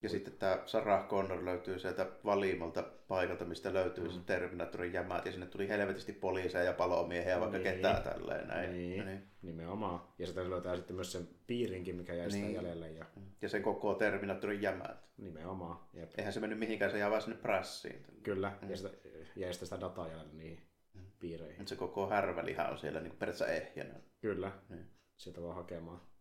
Ja 0.02 0.08
sitten 0.08 0.32
tämä 0.32 0.62
Sarah 0.66 1.08
Connor 1.08 1.44
löytyy 1.44 1.78
sieltä 1.78 2.06
valimalta 2.24 2.82
paikalta, 3.08 3.44
mistä 3.44 3.74
löytyy 3.74 4.04
mm. 4.04 4.10
se 4.10 4.20
Terminatorin 4.26 4.92
jämät, 4.92 5.26
ja 5.26 5.32
sinne 5.32 5.46
tuli 5.46 5.68
helvetisti 5.68 6.12
poliiseja 6.12 6.64
ja 6.64 6.72
palomiehiä, 6.72 7.40
vaikka 7.40 7.58
niin. 7.58 7.74
ketään 7.74 8.02
tälleen 8.02 8.48
näin. 8.48 8.72
Niin. 8.72 9.06
niin. 9.06 9.22
nimenomaan. 9.42 10.00
Ja 10.18 10.26
sitten 10.26 10.50
löytää 10.50 10.76
sitten 10.76 10.96
myös 10.96 11.12
sen 11.12 11.28
piirinkin, 11.46 11.96
mikä 11.96 12.14
jäi 12.14 12.28
niin. 12.28 12.54
jäljelle. 12.54 12.90
Ja... 12.90 13.06
ja 13.42 13.48
sen 13.48 13.62
koko 13.62 13.94
Terminatorin 13.94 14.62
jämät. 14.62 15.04
Nimenomaan. 15.16 15.80
Jep. 15.94 16.10
Eihän 16.18 16.32
se 16.32 16.40
mennyt 16.40 16.58
mihinkään, 16.58 16.90
se 16.90 16.98
jää 16.98 17.10
vaan 17.10 17.22
sinne 17.22 17.36
prassiin. 17.36 18.06
Kyllä, 18.22 18.52
mm. 18.62 18.70
ja, 18.70 18.76
sitä, 18.76 18.90
ja 19.36 19.52
sitä 19.52 19.80
dataa 19.80 20.08
jäljelle 20.08 20.32
niihin 20.32 20.62
mm. 20.94 21.00
piireihin. 21.18 21.58
Nyt 21.58 21.68
se 21.68 21.76
koko 21.76 22.08
härvälihan 22.08 22.70
on 22.70 22.78
siellä 22.78 23.00
niin 23.00 23.16
periaatteessa 23.16 23.54
ehjänä. 23.54 23.94
Kyllä, 24.20 24.52
niin. 24.68 24.86
sieltä 25.16 25.42
vaan 25.42 25.56
hakemaan. 25.56 26.11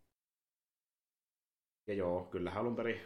Ja 1.88 1.94
joo, 1.94 2.24
kyllä 2.24 2.52
alun 2.52 2.76
perin 2.76 3.02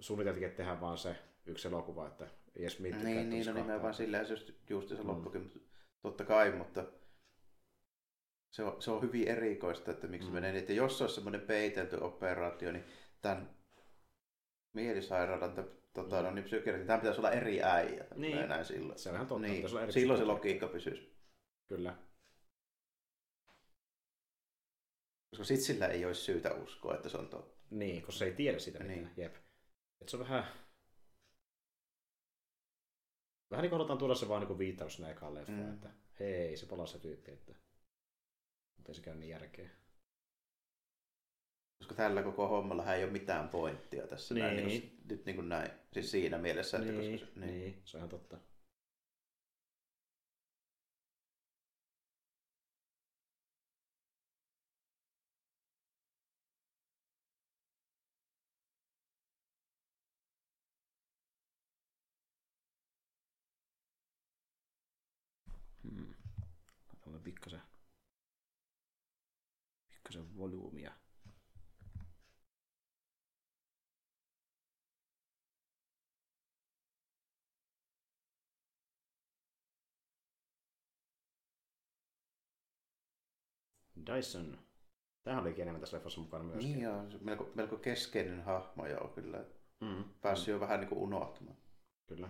suunniteltiin, 0.00 0.46
että 0.46 0.56
tehdään 0.56 0.80
vaan 0.80 0.98
se 0.98 1.16
yksi 1.46 1.68
elokuva, 1.68 2.06
että 2.06 2.28
edes 2.56 2.80
miettikää, 2.80 3.14
Niin, 3.14 3.30
niin 3.30 3.46
no 3.46 3.52
nimenomaan 3.52 3.94
silleen 3.94 4.26
se 4.26 4.32
just, 4.32 4.50
just 4.70 4.88
se 4.88 4.94
mm. 4.94 5.08
loppukin, 5.08 5.42
mutta 5.42 5.58
totta 6.02 6.24
kai, 6.24 6.52
mutta 6.52 6.84
se 8.50 8.64
on, 8.64 8.82
se 8.82 8.90
on 8.90 9.02
hyvin 9.02 9.28
erikoista, 9.28 9.90
että 9.90 10.06
miksi 10.06 10.28
mm. 10.28 10.34
menee 10.34 10.52
niin, 10.52 10.60
että 10.60 10.72
jos 10.72 11.02
olisi 11.02 11.14
semmoinen 11.14 11.40
peitelty 11.40 11.96
operaatio, 11.96 12.72
niin 12.72 12.84
tämän 13.22 13.50
mielisairaalan 14.72 15.54
tota, 15.92 16.16
mm. 16.16 16.24
no, 16.24 16.30
niin 16.30 16.44
psykiatri, 16.44 16.84
tämä 16.84 16.98
pitäisi 16.98 17.20
olla 17.20 17.30
eri 17.30 17.62
äijä. 17.62 18.04
Niin. 18.16 18.48
Näin 18.48 18.64
silloin. 18.64 18.98
Se 18.98 19.08
on 19.08 19.14
ihan 19.14 19.26
totta. 19.26 19.46
Niin. 19.46 19.78
Eri 19.82 19.92
silloin 19.92 20.18
se 20.18 20.24
logiikka 20.24 20.66
pysyisi. 20.66 21.16
Kyllä. 21.68 21.96
Koska 25.30 25.44
sitten 25.44 25.66
sillä 25.66 25.86
ei 25.86 26.04
olisi 26.04 26.20
syytä 26.20 26.54
uskoa, 26.54 26.94
että 26.94 27.08
se 27.08 27.18
on 27.18 27.28
totta. 27.28 27.59
Niin, 27.70 28.02
koska 28.02 28.18
se 28.18 28.24
ei 28.24 28.32
tiedä 28.32 28.58
sitä 28.58 28.78
mitään. 28.78 28.98
Niin. 28.98 29.10
Jep. 29.16 29.36
Et 30.00 30.08
se 30.08 30.16
on 30.16 30.22
vähän... 30.22 30.44
Vähän 33.50 33.62
niin 33.62 33.70
kuin 33.70 33.98
tuoda 33.98 34.14
se 34.14 34.28
vaan 34.28 34.46
niin 34.46 34.58
viittaus 34.58 34.94
sinne 34.94 35.10
ekaan 35.10 35.34
leffaan, 35.34 35.60
mm. 35.60 35.74
että 35.74 35.90
hei, 36.20 36.56
se 36.56 36.66
palaa 36.66 36.86
se 36.86 36.98
tyyppi, 36.98 37.30
että... 37.30 37.54
Mutta 38.76 38.92
ei 38.92 38.94
se 38.94 39.02
käy 39.02 39.14
niin 39.14 39.30
järkeä. 39.30 39.70
Koska 41.78 41.94
tällä 41.94 42.22
koko 42.22 42.48
hommalla 42.48 42.94
ei 42.94 43.04
ole 43.04 43.12
mitään 43.12 43.48
pointtia 43.48 44.06
tässä 44.06 44.34
niin. 44.34 44.44
näin, 44.44 44.56
niin 44.56 44.80
kuin, 44.80 45.00
nyt 45.10 45.26
niin 45.26 45.36
kuin 45.36 45.48
näin. 45.48 45.70
Siis 45.92 46.10
siinä 46.10 46.38
mielessä, 46.38 46.78
että 46.78 46.92
niin, 46.92 47.12
koska 47.12 47.34
se, 47.34 47.40
niin. 47.40 47.60
niin, 47.60 47.82
se 47.84 47.96
on 47.96 47.98
ihan 47.98 48.08
totta. 48.08 48.38
Dyson. 84.16 84.58
Tämähän 85.22 85.42
oli 85.44 85.60
enemmän 85.62 85.80
tässä 85.80 85.96
leffassa 85.96 86.20
mukana 86.20 86.44
myös. 86.44 86.64
Niin 86.64 86.80
joo, 86.80 87.02
melko, 87.20 87.50
melko 87.54 87.76
keskeinen 87.76 88.42
hahmo 88.44 88.86
joo 88.86 89.08
kyllä. 89.08 89.44
Mm. 89.80 90.04
Päässyt 90.20 90.46
mm. 90.46 90.52
jo 90.52 90.60
vähän 90.60 90.80
niin 90.80 90.88
kuin 90.88 90.98
unohtumaan. 90.98 91.56
Kyllä. 92.06 92.28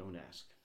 Don't 0.00 0.28
ask. 0.28 0.59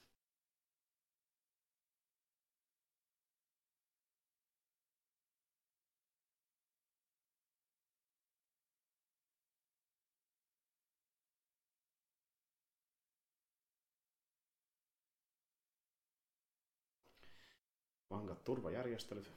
Vankat 18.15 18.43
turvajärjestelyt. 18.43 19.31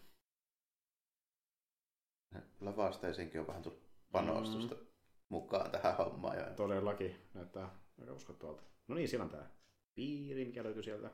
Lavasteisinkin 2.61 3.41
on 3.41 3.47
vähän 3.47 3.63
tullut 3.63 3.89
panostusta 4.13 4.75
mm. 4.75 4.87
mukaan 5.29 5.71
tähän 5.71 5.97
hommaan. 5.97 6.37
Ja... 6.39 6.45
Todellakin. 6.55 7.17
Näyttää 7.35 7.79
aika 8.01 8.13
uskottavalta. 8.13 8.63
No 8.89 8.95
niin, 8.95 9.09
siellä 9.09 9.25
on 9.25 9.31
tämä 9.31 9.51
piiri, 9.95 10.45
mikä 10.45 10.65
löytyy 10.65 10.83
sieltä 10.83 11.11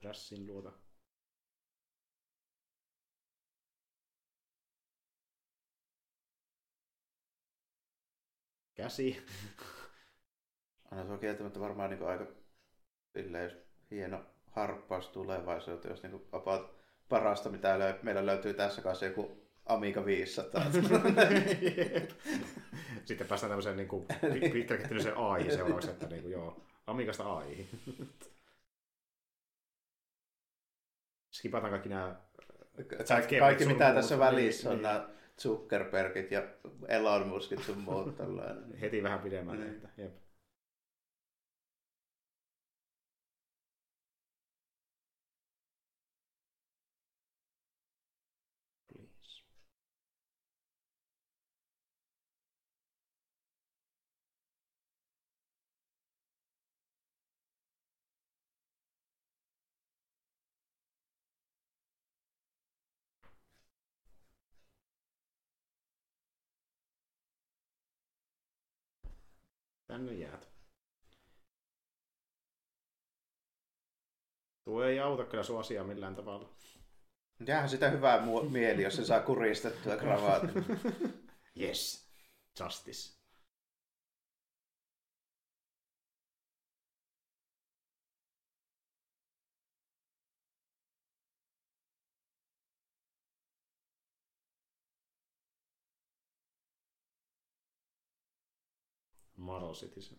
Trassin 0.00 0.46
luota. 0.46 0.72
Käsi. 8.74 9.26
Anna 10.90 11.06
se 11.06 11.12
on 11.12 11.18
kieltämättä 11.18 11.60
varmaan 11.60 11.90
niin 11.90 12.06
aika 12.06 12.26
silleen, 13.12 13.44
jos 13.44 13.62
hieno 13.90 14.33
harppaus 14.54 15.08
tulevaisuuteen, 15.08 15.92
jos 15.92 16.02
niin 16.02 16.26
about 16.32 16.74
parasta, 17.08 17.50
mitä 17.50 17.78
löy- 17.78 17.98
meillä 18.02 18.26
löytyy 18.26 18.54
tässä 18.54 18.82
kanssa 18.82 19.04
joku 19.04 19.44
Amiga 19.66 20.04
500. 20.04 20.62
Sitten 23.04 23.26
päästään 23.26 23.50
tämmöiseen 23.50 23.76
niin 23.76 23.88
kuin, 23.88 24.06
AI 25.16 25.50
seuraavaksi, 25.50 25.90
että 25.90 26.06
niin 26.06 26.22
kuin, 26.22 26.32
joo, 26.32 26.62
Amigasta 26.86 27.32
AI. 27.32 27.66
Skipataan 31.32 31.70
kaikki 31.70 31.88
nämä... 31.88 32.16
Kaikki, 33.08 33.38
kaikki 33.38 33.66
mitä 33.66 33.94
tässä 33.94 34.18
välissä 34.18 34.70
on, 34.70 34.76
niin. 34.76 34.82
nämä 34.82 35.08
Zuckerbergit 35.40 36.30
ja 36.30 36.42
Elon 36.88 37.28
Muskit 37.28 37.62
sun 37.62 37.78
muut. 37.78 38.16
Heti 38.80 39.02
vähän 39.02 39.18
pidemmälle. 39.18 39.64
Niin. 39.64 39.74
Että, 39.74 39.88
jep. 39.96 40.23
Tänne 69.94 70.12
jäät. 70.12 70.48
Tuo 74.64 74.84
ei 74.84 75.00
auta 75.00 75.24
kyllä 75.24 75.42
sua 75.42 75.60
asiaa 75.60 75.84
millään 75.84 76.16
tavalla. 76.16 76.54
Jäähän 77.46 77.68
sitä 77.68 77.90
hyvää 77.90 78.26
mieli, 78.50 78.82
jos 78.82 78.96
se 78.96 79.04
saa 79.04 79.20
kuristettua 79.20 79.96
kravaatin. 79.96 80.50
yes, 81.60 82.10
justice. 82.60 83.23
Model 99.36 99.74
Citizen. 99.74 100.18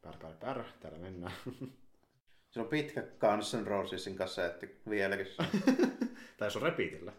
Pär, 0.00 0.16
pär, 0.18 0.34
pär. 0.34 0.64
Täällä 0.80 0.98
mennään. 0.98 1.32
Se 2.50 2.60
on 2.60 2.68
pitkä 2.68 3.02
Guns 3.02 3.54
N' 3.54 3.66
Rosesin 3.66 4.16
kassetti 4.16 4.80
vieläkin. 4.90 5.26
tai 6.36 6.46
jos 6.46 6.56
on 6.56 6.62
repeatillä. 6.62 7.12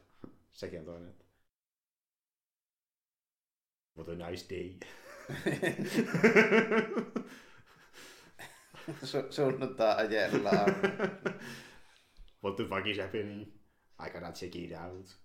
Sekin 0.51 0.80
on 0.80 0.86
toinen. 0.86 1.15
What 3.97 4.09
a 4.09 4.30
nice 4.30 4.45
day. 4.55 4.80
Su- 9.03 9.32
sunnuntaa 9.32 9.95
ajellaan. 9.95 10.76
What 12.43 12.55
the 12.55 12.65
fuck 12.65 12.88
is 12.88 12.97
happening? 12.97 13.41
I 14.07 14.09
cannot 14.09 14.36
check 14.36 14.55
it 14.55 14.72
out. 14.72 15.17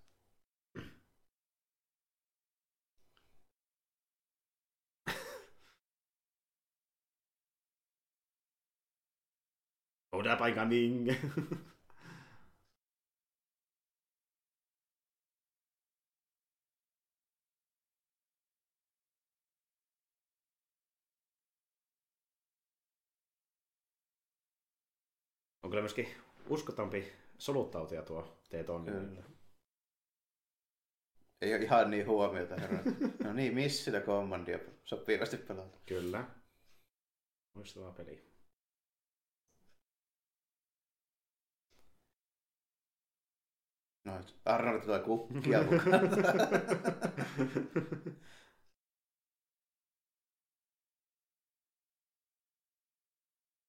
Up, 10.19 10.41
I'm 10.41 10.55
coming. 10.55 11.11
on 25.65 25.71
kyllä 25.71 25.83
myöskin 25.83 26.09
uskottavampi 26.49 27.13
soluttautuja 27.39 28.03
tuo 28.03 28.41
T-tonni. 28.49 28.93
Kyllä. 28.93 29.23
Ei 31.41 31.55
ole 31.55 31.63
ihan 31.63 31.91
niin 31.91 32.07
huomiota, 32.07 32.55
herra. 32.55 32.79
No 33.25 33.33
niin, 33.33 33.55
missillä 33.55 34.01
kommandia 34.01 34.59
sopivasti 34.85 35.37
pelata. 35.37 35.79
Kyllä. 35.87 36.25
Muistavaa 37.55 37.93
peliä. 37.93 38.34
No, 44.05 44.21
Arnold 44.45 44.81
tulee 44.83 45.01
kukkia 45.01 45.63
mukaan. 45.71 46.01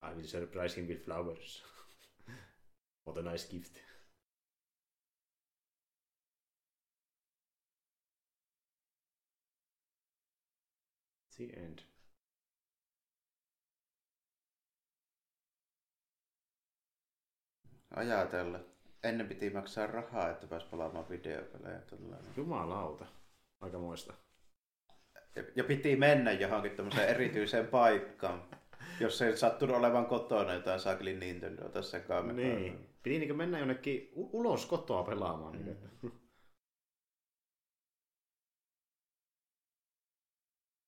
I 0.02 0.14
will 0.14 0.28
surprise 0.28 0.76
him 0.76 0.88
with 0.88 1.04
flowers. 1.06 1.64
what 3.06 3.18
a 3.18 3.22
nice 3.22 3.46
gift. 3.46 3.80
The 11.38 11.52
end. 11.58 11.84
Ajatella. 17.92 18.75
Ennen 19.06 19.28
piti 19.28 19.50
maksaa 19.50 19.88
rahaa, 19.88 20.30
että 20.30 20.48
pääsi 20.48 20.66
pelaamaan 20.72 21.10
videopelejä. 21.10 21.80
Tällainen. 21.80 22.32
Jumalauta. 22.38 23.06
Aika 23.62 23.80
muista. 23.80 24.14
Ja, 25.36 25.44
ja 25.56 25.64
piti 25.64 25.96
mennä 25.96 26.32
johonkin 26.32 26.72
tämmöiseen 26.72 27.10
erityiseen 27.10 27.68
paikkaan. 27.68 28.50
Jos 29.00 29.22
ei 29.22 29.38
sattunut 29.38 29.76
olevan 29.76 30.06
kotona 30.06 30.54
jotain 30.54 30.80
saakeli 30.80 31.14
Nintendo 31.14 31.70
tässä 31.70 32.00
kameraa. 32.00 32.56
Niin. 32.60 32.90
Piti 33.04 33.20
niin 33.20 33.38
mennä 33.38 33.60
jonnekin 33.60 34.12
u- 34.16 34.40
ulos 34.40 34.66
kotoa 34.66 35.04
pelaamaan. 35.04 35.58
Mm. 35.58 36.12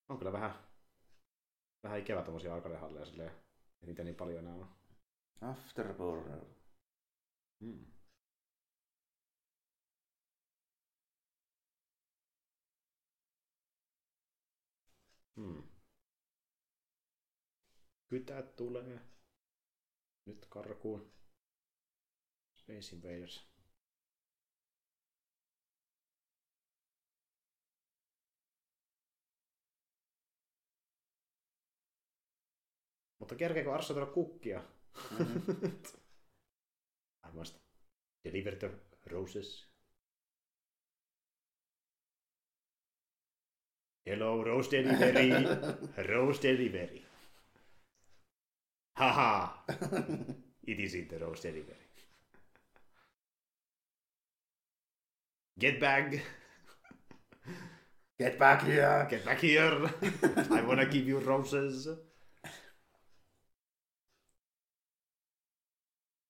on 0.10 0.18
kyllä 0.18 0.32
vähän, 0.32 0.54
vähän 1.84 2.00
ikävä 2.00 2.22
tommosia 2.22 2.54
arcade-halleja 2.56 3.06
silleen. 3.06 3.32
Ei 3.82 3.88
niitä 3.88 4.04
niin 4.04 4.16
paljon 4.16 4.40
enää 4.40 4.54
on. 4.54 4.68
Afterburner. 5.42 6.46
Mm. 7.60 7.86
Hmm. 15.38 15.64
Kytät 18.10 18.56
tulee. 18.56 19.00
Nyt 20.26 20.46
karkuun. 20.50 21.12
Space 22.56 22.96
Invaders. 22.96 23.48
Mutta 33.20 33.36
kerkeekö 33.36 33.74
Arssa 33.74 33.94
tuoda 33.94 34.12
kukkia? 34.12 34.64
Mm-hmm. 35.20 35.72
I 37.28 37.32
must 37.34 37.58
deliver 38.24 38.56
the 38.56 38.72
roses. 39.06 39.68
Hello, 44.06 44.44
Rose 44.44 44.72
Delivery. 44.72 45.30
Rose 46.14 46.42
Delivery. 46.42 47.07
Haha. 48.98 49.64
It 50.68 50.80
the 51.10 51.18
Rose 51.20 51.44
Delivery. 51.44 51.78
Get 55.60 55.80
back. 55.80 56.14
Get 58.20 58.38
back 58.40 58.64
here! 58.64 59.06
Get 59.10 59.24
back 59.26 59.42
here. 59.44 59.90
I 60.52 60.62
wanna 60.62 60.86
give 60.86 61.08
you 61.10 61.20
roses. 61.20 61.88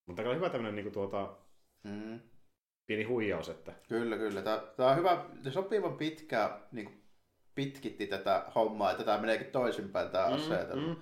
Mutta 0.06 0.22
kyllä 0.24 0.36
hyvä 0.36 0.50
tämmönen 0.50 0.76
niinku 0.76 0.92
tuota, 0.92 1.38
Mm. 1.84 2.20
pieni 2.86 3.04
huijaus, 3.04 3.50
että 3.50 3.74
Kyllä, 3.88 4.18
kyllä. 4.18 4.42
Tämä, 4.42 4.62
tämä 4.78 4.90
on 4.90 4.98
hyvä, 4.98 5.26
sopivan 5.52 5.98
pitkä 5.98 6.60
niin 6.72 7.04
pitkitti 7.56 8.08
tätä 8.08 8.52
hommaa, 8.56 8.92
että 8.92 9.04
tämä 9.04 9.18
meneekin 9.22 9.52
toisinpäin 9.52 10.10
tämä 10.10 10.26
asetelma. 10.26 10.88
mm. 10.88 11.02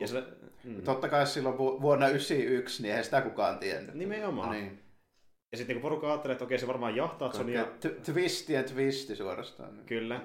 Ja 0.00 0.08
se, 0.08 0.22
mm. 0.64 0.82
Totta 0.82 1.08
kai 1.08 1.26
silloin 1.26 1.58
vu- 1.58 1.80
vuonna 1.82 2.06
1991, 2.06 2.82
niin 2.82 2.90
eihän 2.90 3.04
sitä 3.04 3.20
kukaan 3.20 3.58
tiennyt. 3.58 3.94
Nimenomaan. 3.94 4.50
Niin. 4.50 4.82
Ja 5.52 5.58
sitten 5.58 5.76
kun 5.76 5.82
porukka 5.82 6.06
ajattelee, 6.08 6.32
että 6.32 6.44
okei 6.44 6.58
se 6.58 6.66
varmaan 6.66 6.96
jahtaa 6.96 7.32
Sonia, 7.32 7.64
T- 7.64 8.02
twisti 8.02 8.52
ja 8.52 8.62
twisti 8.62 9.16
suorastaan. 9.16 9.82
kyllä. 9.86 10.20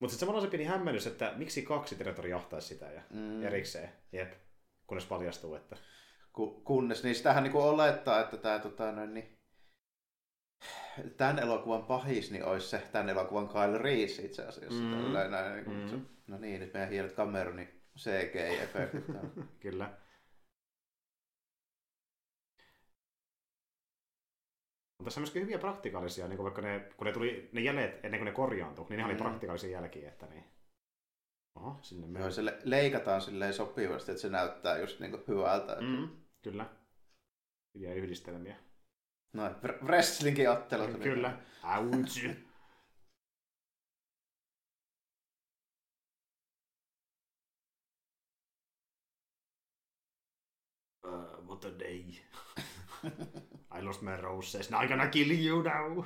Mutta 0.00 0.12
sitten 0.12 0.26
samalla 0.26 0.40
se 0.40 0.48
pieni 0.50 0.64
hämmennys, 0.64 1.06
että 1.06 1.32
miksi 1.36 1.62
kaksi 1.62 1.94
territori 1.96 2.30
jahtaisi 2.30 2.68
sitä 2.68 2.86
ja 2.86 3.02
Mm. 3.10 3.42
erikseen. 3.42 3.88
Jep. 4.12 4.32
Kunnes 4.86 5.06
paljastuu, 5.06 5.54
että 5.54 5.76
Ku- 6.32 6.60
kunnes, 6.64 7.02
niin 7.04 7.14
sitähän 7.14 7.42
niin 7.42 7.56
olettaa, 7.56 8.20
että 8.20 8.36
tämä 8.36 8.58
tota, 8.58 8.92
noin, 8.92 9.14
niin, 9.14 9.38
tämän 11.16 11.38
elokuvan 11.38 11.84
pahis 11.84 12.30
niin 12.30 12.44
olisi 12.44 12.68
se 12.68 12.82
tämän 12.92 13.08
elokuvan 13.08 13.48
Kyle 13.48 13.78
Reese 13.78 14.22
itse 14.22 14.42
asiassa. 14.42 14.82
Mm. 14.82 14.88
Mm. 14.88 15.12
Näin, 15.12 15.54
niin, 15.56 15.70
Mm. 15.70 15.90
mm. 15.96 16.06
No 16.26 16.38
niin, 16.38 16.60
nyt 16.60 16.72
meidän 16.74 16.90
hienet 16.90 17.14
Cameronin 17.14 17.75
CGI-efektit. 17.96 19.04
kyllä. 19.60 19.98
Mutta 24.98 25.04
tässä 25.04 25.20
on 25.20 25.22
myöskin 25.22 25.42
hyviä 25.42 25.58
praktikaalisia, 25.58 26.28
niin 26.28 26.36
kuin 26.36 26.44
vaikka 26.44 26.62
ne, 26.62 26.90
kun 26.96 27.06
ne 27.06 27.12
tuli 27.12 27.48
ne 27.52 27.60
jäljet 27.60 28.04
ennen 28.04 28.20
kuin 28.20 28.24
ne 28.26 28.32
korjaantui, 28.32 28.86
niin 28.88 28.96
ne 28.96 29.04
mm. 29.04 29.10
oli 29.10 29.18
praktikaalisia 29.18 29.70
jälkiä, 29.70 30.08
että 30.08 30.26
niin. 30.26 30.44
Oho, 31.56 31.78
sinne 31.82 32.20
Joo, 32.20 32.30
se 32.30 32.44
le- 32.44 32.58
leikataan 32.64 33.20
silleen 33.20 33.54
sopivasti, 33.54 34.10
että 34.10 34.22
se 34.22 34.28
näyttää 34.28 34.78
just 34.78 35.00
niin 35.00 35.24
hyvältä. 35.28 35.76
Mm. 35.80 35.86
Mm, 35.86 36.08
kyllä. 36.42 36.66
Hyviä 37.74 37.94
yhdistelmiä. 37.94 38.56
No, 39.32 39.48
wr- 39.48 39.84
wrestlingin 39.84 40.50
ottelut. 40.50 41.00
Kyllä. 41.02 41.38
Ouch. 41.78 42.26
what 51.48 51.64
a 51.64 51.78
day. 51.78 52.04
I 53.70 53.80
lost 53.82 54.02
my 54.02 54.16
roses. 54.16 54.70
Now 54.70 54.78
I'm 54.78 54.88
gonna 54.88 55.08
kill 55.08 55.30
you 55.30 55.62
now. 55.62 56.04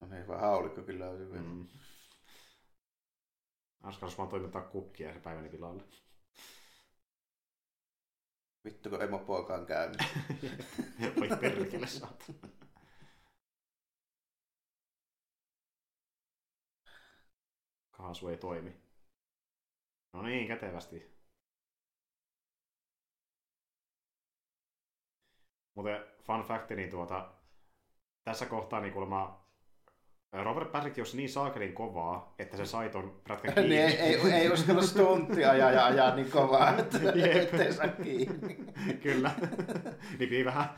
No 0.00 0.08
niin, 0.08 0.28
vaan 0.28 0.40
haulikko 0.40 0.82
kyllä 0.82 1.10
on 1.10 1.18
hyvin. 1.18 1.44
Mm. 1.44 1.68
Askas 3.82 4.18
vaan 4.18 4.28
toimittaa 4.28 4.62
kukkia 4.62 5.12
se 5.12 5.20
päiväni 5.20 5.48
pilalle. 5.48 5.82
Vittu 8.64 8.90
kun 8.90 9.02
emopoika 9.02 9.54
on 9.54 9.66
käynyt. 9.66 10.02
Voi 11.20 11.28
perkele 11.40 11.86
saatana. 11.86 12.48
Kaasu 17.90 18.28
ei 18.28 18.36
toimi. 18.36 18.81
No 20.12 20.22
niin, 20.22 20.48
kätevästi. 20.48 21.12
Muuten 25.74 26.04
fun 26.22 26.42
fact, 26.42 26.70
niin 26.70 26.90
tuota, 26.90 27.32
tässä 28.24 28.46
kohtaa 28.46 28.80
niin 28.80 28.92
kuulemma 28.92 29.42
Robert 30.32 30.72
Patrick 30.72 30.96
jos 30.96 31.14
niin 31.14 31.28
saakelin 31.28 31.72
kovaa, 31.72 32.34
että 32.38 32.56
se 32.56 32.66
sai 32.66 32.88
ton 32.88 33.22
pätkän 33.28 33.54
kiinni. 33.54 33.68
niin 33.70 33.82
ei, 33.86 33.96
ei, 33.96 34.32
ei 34.32 34.50
uskalla 34.52 34.82
stuntia 34.82 35.50
ajaa 35.50 35.70
ja 35.70 35.86
ajaa 35.86 36.16
niin 36.16 36.30
kovaa, 36.30 36.76
että 36.78 36.98
Jep. 37.14 37.36
ettei 37.36 37.72
saa 37.72 37.88
kiinni. 37.88 38.54
Kyllä. 39.02 39.30
niin 40.18 40.18
piti 40.18 40.44
vähän, 40.44 40.68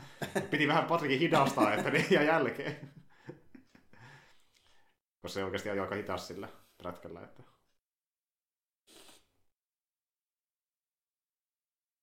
piti 0.49 0.67
vähän 0.67 0.85
Patrickin 0.85 1.19
hidastaa, 1.19 1.73
että 1.73 1.89
ne 1.89 2.05
jää 2.11 2.23
jälkeen. 2.23 2.93
Koska 5.21 5.33
se 5.33 5.43
oikeasti 5.43 5.69
ajoi 5.69 5.83
aika 5.83 5.95
hitas 5.95 6.27
sillä 6.27 6.47
prätkällä. 6.77 7.21
Että... 7.23 7.54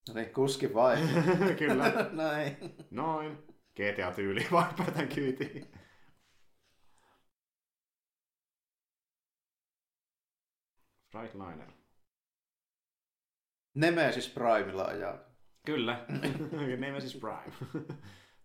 No 0.09 0.15
niin, 0.15 0.33
kuski 0.33 0.75
vai? 0.75 0.97
Kyllä. 1.59 1.85
Näin. 2.23 2.57
Noin. 2.91 3.39
GTA-tyyli 3.75 4.47
vaan 4.53 4.75
päätän 4.75 5.09
kyytiin. 5.09 5.73
Freightliner. 11.13 11.73
Nemesis 13.75 14.29
Primella 14.29 14.85
ajaa. 14.85 15.19
Kyllä. 15.67 16.07
Nemesis 16.79 17.17
Prime. 17.17 17.53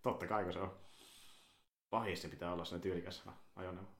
Totta 0.02 0.26
kai, 0.26 0.44
kun 0.44 0.52
se 0.52 0.58
on. 0.58 0.80
Pahis 1.90 2.22
se 2.22 2.28
pitää 2.28 2.52
olla 2.52 2.64
sellainen 2.64 2.82
tyylikäs 2.82 3.24
ajoneuvo. 3.56 3.98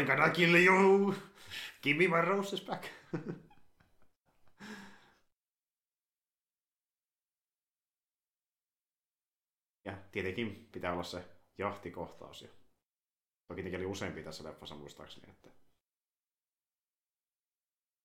I 0.00 0.04
gotta 0.04 0.30
kill 0.30 0.54
you! 0.54 1.14
Give 1.82 1.98
me 1.98 2.16
my 2.16 2.24
roses 2.24 2.64
back! 2.64 2.84
Ja 9.84 9.98
tietenkin 10.12 10.68
pitää 10.72 10.92
olla 10.92 11.02
se 11.02 11.24
jahtikohtaus. 11.58 12.42
Ja 12.42 12.48
toki 13.48 13.62
teki 13.62 13.76
oli 13.76 13.86
useampi 13.86 14.22
tässä 14.22 14.44
leffassa 14.44 14.74
muistaakseni. 14.74 15.30
Että... 15.30 15.50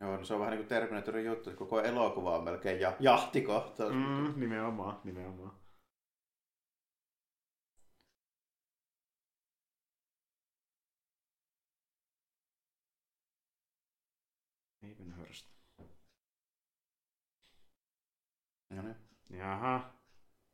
Joo, 0.02 0.18
no 0.18 0.26
se 0.26 0.34
on 0.34 0.40
vähän 0.40 0.52
niin 0.52 0.60
kuin 0.60 0.70
Terminatorin 0.70 1.26
juttu, 1.26 1.50
että 1.50 1.60
koko 1.60 1.82
elokuva 1.82 2.38
on 2.38 2.44
melkein 2.44 2.80
ja- 2.80 2.98
jahtikohtaus. 3.00 3.94
Mm, 3.94 4.40
nimenomaan, 4.40 5.02
nimenomaan. 5.04 5.66
Havenhurst. 14.82 15.46
No 18.70 18.82
niin, 18.82 18.96
Jaha. 19.30 19.95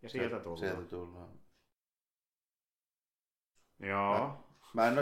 Ja 0.01 0.09
sieltä 0.09 0.39
tullaan. 0.39 0.59
Sieltä 0.59 0.89
tullaan. 0.89 1.29
Joo. 3.79 4.47
Mä 4.73 4.87
en, 4.87 4.95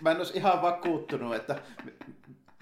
mä 0.00 0.10
en 0.10 0.18
ois 0.18 0.30
ihan 0.34 0.62
vakuuttunut, 0.62 1.34
että 1.34 1.62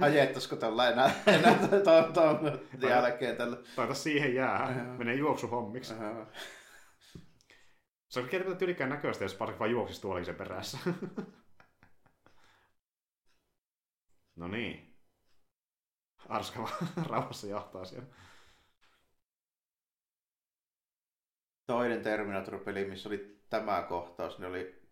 ajettaisiko 0.00 0.56
tällä 0.56 0.88
enää, 0.88 1.10
enää 1.26 1.58
tuon, 1.84 2.12
tuon 2.12 2.60
jälkeen 2.90 3.36
tällä. 3.36 3.56
Taita 3.76 3.94
siihen 3.94 4.34
jää. 4.34 4.84
Menee 4.98 5.14
juoksuhommiksi. 5.14 5.94
Aha. 5.94 6.26
Se 8.08 8.20
on 8.20 8.28
kertaa 8.28 8.54
tyylikkään 8.54 8.90
näköistä, 8.90 9.24
jos 9.24 9.34
Park 9.34 9.58
vaan 9.58 9.70
juoksisi 9.70 10.00
tuolikin 10.00 10.26
sen 10.26 10.34
perässä. 10.34 10.78
no 14.36 14.48
niin. 14.48 14.94
Arska 16.28 16.62
vaan 16.62 16.88
rauhassa 17.10 17.46
jahtaa 17.46 17.84
siellä. 17.84 18.06
Toinen 21.66 22.02
Terminator-peli, 22.02 22.84
missä 22.84 23.08
oli 23.08 23.38
tämä 23.50 23.82
kohtaus, 23.88 24.38
niin 24.38 24.48
oli 24.48 24.84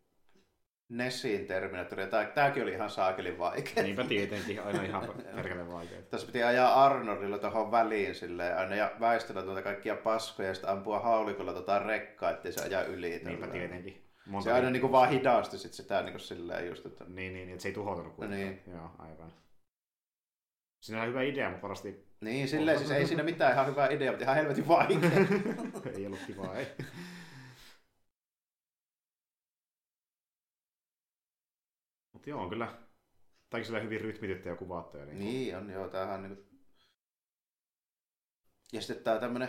Nessin 0.88 1.46
Terminator. 1.46 2.00
Ja 2.00 2.06
tää, 2.06 2.24
tääkin 2.24 2.62
oli 2.62 2.72
ihan 2.72 2.90
saakelin 2.90 3.38
vaikea. 3.38 3.82
Niinpä 3.82 4.04
tietenkin, 4.04 4.62
aina 4.62 4.82
ihan 4.82 5.08
perkeleen 5.36 5.72
vaikeita. 5.72 6.10
Tässä 6.10 6.26
piti 6.26 6.42
ajaa 6.42 6.84
Arnoldilla 6.84 7.38
tuohon 7.38 7.70
väliin 7.70 8.14
silleen, 8.14 8.58
aina 8.58 8.74
ja 8.74 8.90
väistellä 9.00 9.42
tuota 9.42 9.62
kaikkia 9.62 9.96
paskoja 9.96 10.48
ja 10.48 10.54
sitten 10.54 10.70
ampua 10.70 11.00
haulikolla 11.00 11.52
tota 11.52 11.78
rekkaa, 11.78 12.30
ettei 12.30 12.52
se 12.52 12.64
aja 12.64 12.84
yli. 12.84 13.10
Niinpä 13.10 13.46
tälleen. 13.46 13.50
tietenkin. 13.50 14.02
Monta 14.26 14.44
Se 14.44 14.52
aina 14.52 14.70
niinku 14.70 14.92
vaan 14.92 15.08
hidasti 15.08 15.58
sit 15.58 15.72
sitä 15.72 16.02
niinku 16.02 16.18
silleen 16.18 16.66
just, 16.66 16.86
että... 16.86 17.04
Niin, 17.08 17.34
niin, 17.34 17.48
että 17.48 17.62
se 17.62 17.68
ei 17.68 17.74
tuhoutunut 17.74 18.14
kuitenkaan. 18.14 18.48
Niin. 18.48 18.74
Joo, 18.74 18.90
aivan. 18.98 19.32
Siinä 20.82 21.02
on 21.02 21.08
hyvä 21.08 21.22
idea, 21.22 21.48
mutta 21.48 21.62
varmasti 21.62 22.06
Niin, 22.20 22.48
silleen 22.48 22.78
siis 22.78 22.90
ei 22.90 23.06
siinä 23.06 23.22
mitään 23.22 23.52
ihan 23.52 23.66
hyvää 23.66 23.88
idea, 23.88 24.10
mutta 24.10 24.24
ihan 24.24 24.36
helvetin 24.36 24.68
vaikea. 24.68 25.10
ei 25.96 26.06
ollut 26.06 26.20
kivaa, 26.26 26.56
ei. 26.56 26.66
Mutta 32.12 32.30
joo, 32.30 32.42
on 32.42 32.48
kyllä. 32.48 32.78
Tämäkin 33.50 33.66
sillä 33.66 33.80
hyvin 33.80 34.00
rytmitetty 34.00 34.48
ja 34.48 34.56
kuvattu. 34.56 34.98
Ja 34.98 35.04
niin 35.04 35.16
kuin, 35.16 35.26
niin 35.26 35.56
on, 35.56 35.70
joo, 35.70 35.88
tämähän 35.88 36.14
on 36.14 36.22
niinku... 36.22 36.52
Ja 38.72 38.80
sitten 38.80 39.04
tää 39.04 39.20
tämmönen 39.20 39.48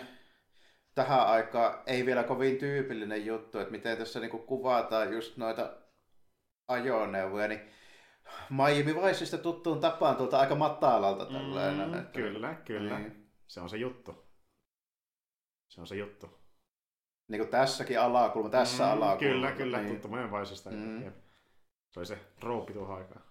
tähän 0.96 1.28
aikaan 1.28 1.84
ei 1.86 2.06
vielä 2.06 2.24
kovin 2.24 2.58
tyypillinen 2.58 3.26
juttu, 3.26 3.60
että 3.60 3.72
miten 3.72 3.98
tässä 3.98 4.20
niinku 4.20 4.38
kuvataan 4.38 5.14
just 5.14 5.38
noita 5.38 5.78
ajoneuvoja, 6.68 7.48
niin 7.48 7.62
Miami 8.50 8.96
Viceista 8.96 9.38
tuttuun 9.38 9.80
tapaan 9.80 10.16
tuolta 10.16 10.40
aika 10.40 10.56
matalalta 10.56 11.26
tällainen. 11.26 11.88
Mm, 11.90 11.94
että- 11.94 12.12
kyllä, 12.20 12.54
kyllä. 12.56 13.00
Niin. 13.00 13.32
Se 13.48 13.62
on 13.62 13.70
se 13.70 13.78
juttu. 13.78 14.26
Se 15.70 15.82
on 15.82 15.88
se 15.88 15.96
juttu. 15.96 16.40
Niin 17.28 17.42
kuin 17.42 17.50
tässäkin 17.52 18.00
alakulma, 18.00 18.50
tässä 18.50 18.84
Mm, 18.84 18.92
alakulma. 18.92 19.20
Kyllä, 19.34 19.52
kyllä. 19.52 19.78
Niin. 19.82 19.92
Tuttu 19.94 20.08
meidän 20.08 20.32
vaisista. 20.32 20.70
Mm. 20.70 21.04
Jep. 21.04 21.16
Se 21.92 22.00
oli 22.00 22.06
se 22.06 22.20
rooppi 22.42 22.74
tuohon 22.74 22.98
aikaan. 22.98 23.24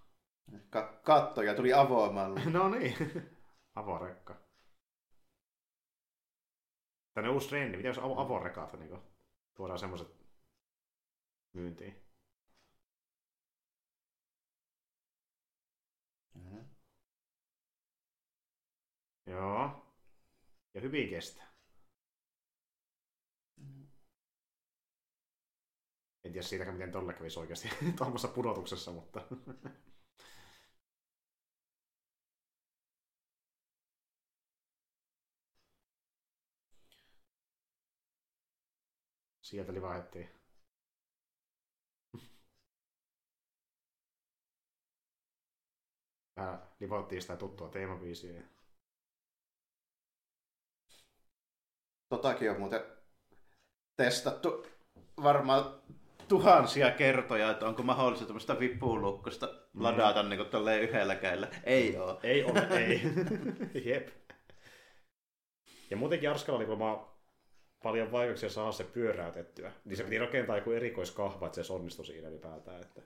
Ka- 0.69 0.99
kattoja 1.03 1.55
tuli 1.55 1.73
avoimella. 1.73 2.39
No 2.53 2.69
niin. 2.69 2.95
Avorekka. 3.75 4.35
Tänne 7.13 7.29
uusi 7.29 7.49
trendi. 7.49 7.77
Miten 7.77 7.89
jos 7.89 7.97
avo- 7.97 8.19
avorekat 8.21 8.73
niin 8.73 8.99
tuodaan 9.55 9.79
semmoiset 9.79 10.07
myyntiin? 11.53 12.02
Joo. 19.25 19.85
Ja 20.73 20.81
hyvin 20.81 21.09
kestää. 21.09 21.53
En 26.23 26.31
tiedä 26.31 26.41
siitäkään, 26.47 26.75
miten 26.75 26.91
tolle 26.91 27.13
kävisi 27.13 27.39
oikeasti 27.39 27.69
tuommoisessa 27.97 28.27
pudotuksessa, 28.35 28.91
mutta... 28.91 29.21
Sieltä 39.41 39.73
livahettiin. 39.73 40.29
Vähän 46.37 46.67
livottiin 46.79 47.21
sitä 47.21 47.35
tuttua 47.37 47.69
teemabiisiä. 47.69 48.43
Totakin 52.13 52.51
on 52.51 52.59
muuten 52.59 52.81
testattu 53.97 54.65
varmaan 55.23 55.81
tuhansia 56.27 56.91
kertoja, 56.91 57.51
että 57.51 57.65
onko 57.65 57.83
mahdollista 57.83 58.25
tämmöistä 58.25 58.59
vipulukkosta 58.59 59.45
Mm. 59.73 59.83
ladata 59.83 60.23
niin 60.23 60.45
tolleen 60.45 60.81
yhdellä 60.81 61.15
kädellä. 61.15 61.47
Ei 61.63 61.97
oo. 61.97 62.19
Ei 62.23 62.43
ole, 62.43 62.67
ei. 62.85 63.01
Jep. 63.85 64.07
Ja 65.89 65.97
muutenkin 65.97 66.29
Arskalla 66.29 66.57
oli 66.57 66.65
kuulemma 66.65 67.17
paljon 67.83 68.11
vaikeuksia 68.11 68.49
saada 68.49 68.71
se 68.71 68.83
pyöräytettyä. 68.83 69.71
Niin 69.85 69.97
se 69.97 70.03
piti 70.03 70.17
rakentaa 70.17 70.57
joku 70.57 70.71
erikoiskahva, 70.71 71.45
että 71.45 71.63
se 71.63 71.73
onnistui 71.73 72.05
siinä 72.05 72.29
ylipäätään. 72.29 72.81
Että 72.81 73.01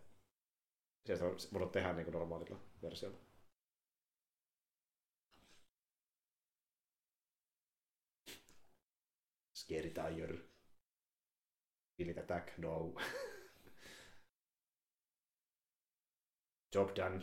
sieltä 1.05 1.25
on 1.25 1.35
voinut 1.53 1.71
tehdä 1.71 1.93
niin 1.93 2.05
kuin 2.05 2.13
normaalilla 2.13 2.59
versiolla. 2.81 3.17
Scary 9.67 9.89
Tire. 9.89 10.37
Kill 11.97 12.09
attack, 12.17 12.57
no. 12.57 12.95
Job 16.73 16.95
done. 16.95 17.19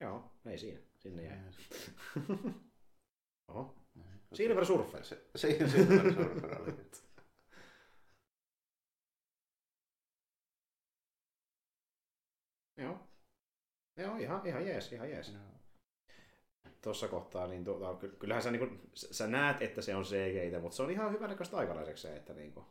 Joo, 0.00 0.32
ei 0.46 0.58
siinä. 0.58 0.80
Sinne 0.98 1.22
jäi. 1.22 1.38
Oho. 3.48 3.76
Silver 4.34 4.66
Surfer. 4.66 5.04
Se, 5.04 5.26
siinä 5.36 5.68
Silver 5.68 6.14
Surfer 6.14 6.62
oli. 6.62 6.90
Joo. 12.76 13.05
Joo, 13.96 14.16
ihan, 14.16 14.46
ihan 14.46 14.66
jees, 14.66 14.92
ihan 14.92 15.10
jees. 15.10 15.36
tuossa 16.82 17.08
kohtaa, 17.08 17.46
niin 17.46 17.64
tuota, 17.64 17.94
ky- 18.00 18.16
kyllähän 18.18 18.42
sä, 18.42 18.50
niin 18.50 18.68
kuin, 18.68 18.80
sä 18.94 19.26
näet, 19.26 19.62
että 19.62 19.82
se 19.82 19.94
on 19.94 20.04
CGI, 20.04 20.60
mutta 20.60 20.76
se 20.76 20.82
on 20.82 20.90
ihan 20.90 21.12
hyvän 21.12 21.30
näköistä 21.30 21.56
aikalaiseksi 21.56 22.02
se, 22.02 22.16
että 22.16 22.32
niin 22.34 22.52
kuin, 22.52 22.66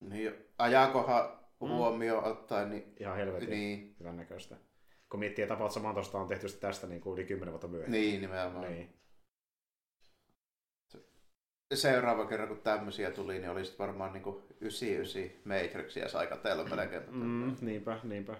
Niin, 0.00 0.34
ajankohan 0.58 1.38
huomioon 1.60 2.24
ottaen, 2.24 2.70
niin, 2.70 2.94
ihan 3.00 3.16
helvetin 3.16 3.50
niin, 3.50 3.96
hyvän 4.00 4.16
näköistä. 4.16 4.56
Kun 5.10 5.20
miettii, 5.20 5.42
että 5.42 5.54
About 5.54 5.72
Saman 5.72 5.94
tuosta 5.94 6.18
on 6.18 6.28
tehty 6.28 6.46
tästä 6.60 6.86
niin 6.86 7.00
kuin 7.00 7.14
yli 7.18 7.26
10 7.26 7.52
vuotta 7.52 7.68
myöhemmin. 7.68 8.00
niin 8.00 8.20
nimenomaan. 8.20 8.72
Niin. 8.72 8.96
Seuraava 11.74 12.26
kerran, 12.26 12.48
kun 12.48 12.60
tämmöisiä 12.60 13.10
tuli, 13.10 13.38
niin 13.38 13.50
olisi 13.50 13.78
varmaan 13.78 14.12
niin 14.12 14.22
99 14.60 15.42
Matrixia 15.44 16.08
saika 16.08 16.36
teillä 16.36 16.64
melkein. 16.64 17.02
Mm, 17.10 17.56
niinpä, 17.60 18.00
niinpä. 18.02 18.36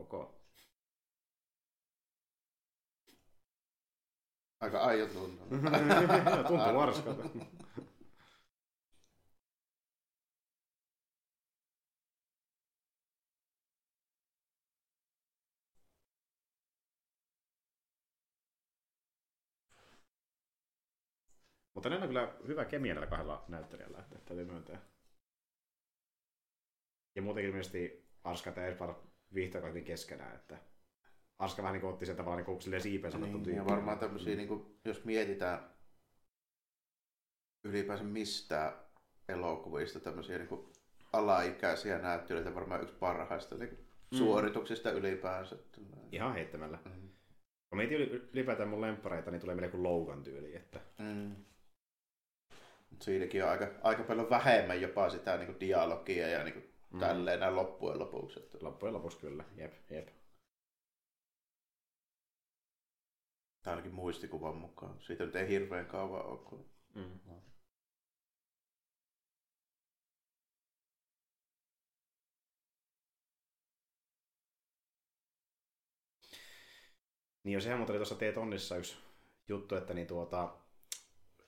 Ok. 0.00 0.34
Aika 4.60 4.80
aiot 4.80 5.12
tuntuu. 5.12 5.46
Tuntuu 6.48 6.74
varskalta. 6.74 7.22
Mutta 21.74 21.88
ne 21.88 21.96
on 21.96 22.08
kyllä 22.08 22.34
hyvä 22.46 22.64
kemia 22.64 22.94
näillä 22.94 23.10
kahdella 23.10 23.44
näyttelijällä, 23.48 23.98
että 23.98 24.18
täytyy 24.18 24.44
myöntää. 24.44 24.80
Ja 27.14 27.22
muutenkin 27.22 27.48
ilmeisesti 27.48 28.08
Arska 28.24 28.50
ja 28.56 28.66
Edvard 28.66 29.09
hyvin 29.34 29.84
keskenään, 29.84 30.34
että 30.34 30.58
Arska 31.38 31.62
vähän 31.62 31.72
niin 31.72 31.80
kuin 31.80 31.92
otti 31.92 32.06
sen 32.06 32.16
tavallaan 32.16 32.46
niin 32.46 32.58
kuin 32.58 32.80
siipensä 32.82 33.18
Niin, 33.18 33.56
ja 33.56 33.64
varmaan 33.66 33.98
tämmöisiä, 33.98 34.36
niin 34.36 34.48
kuin, 34.48 34.78
jos 34.84 35.04
mietitään 35.04 35.70
ylipäänsä 37.64 38.04
mistään 38.04 38.72
elokuvista 39.28 40.00
tämmöisiä 40.00 40.38
niin 40.38 40.48
kuin 40.48 40.72
alaikäisiä 41.12 41.98
näyttelijöitä, 41.98 42.54
varmaan 42.54 42.82
yksi 42.82 42.94
parhaista 42.94 43.54
niin 43.56 43.68
kuin 43.68 43.90
Mm. 44.10 44.18
suorituksista 44.18 44.90
ylipäänsä. 44.90 45.56
Ihan 46.12 46.34
heittämällä. 46.34 46.78
Mm. 46.84 47.08
Kun 47.68 47.76
mietin 47.76 47.96
yli- 47.96 48.28
ylipäätään 48.32 48.68
mun 48.68 48.80
lemppareita, 48.80 49.30
niin 49.30 49.40
tulee 49.40 49.54
mieleen 49.54 49.70
kuin 49.70 49.82
Logan 49.82 50.22
tyyli. 50.22 50.56
Että... 50.56 50.80
Mm. 50.98 51.36
Mut 52.90 53.02
Siinäkin 53.02 53.44
on 53.44 53.50
aika, 53.50 53.68
aika 53.82 54.02
paljon 54.02 54.30
vähemmän 54.30 54.80
jopa 54.80 55.10
sitä 55.10 55.36
niin 55.36 55.46
kuin 55.46 55.60
dialogia 55.60 56.28
ja 56.28 56.44
niin 56.44 56.54
kuin 56.54 56.69
Mm. 56.92 57.00
tälleen 57.00 57.40
näin 57.40 57.56
loppujen 57.56 57.98
lopuksi. 57.98 58.40
Että 58.40 58.58
Loppujen 58.60 58.94
lopuksi 58.94 59.18
kyllä. 59.18 59.44
Jep, 59.56 59.90
jep. 59.90 60.08
Tai 63.62 63.72
ainakin 63.72 63.94
muistikuvan 63.94 64.56
mukaan. 64.56 65.00
Siitä 65.00 65.24
nyt 65.24 65.36
ei 65.36 65.48
hirveän 65.48 65.86
kauan 65.86 66.26
ole. 66.26 66.38
Kun... 66.38 66.70
Mm. 66.94 67.20
Niin 77.44 77.54
jo 77.54 77.60
sehän 77.60 77.78
muuten 77.78 77.92
oli 77.92 77.98
tuossa 77.98 78.14
T-tonnissa 78.14 78.76
yksi 78.76 78.96
juttu, 79.48 79.74
että 79.74 79.94
niin 79.94 80.06
tuota, 80.06 80.56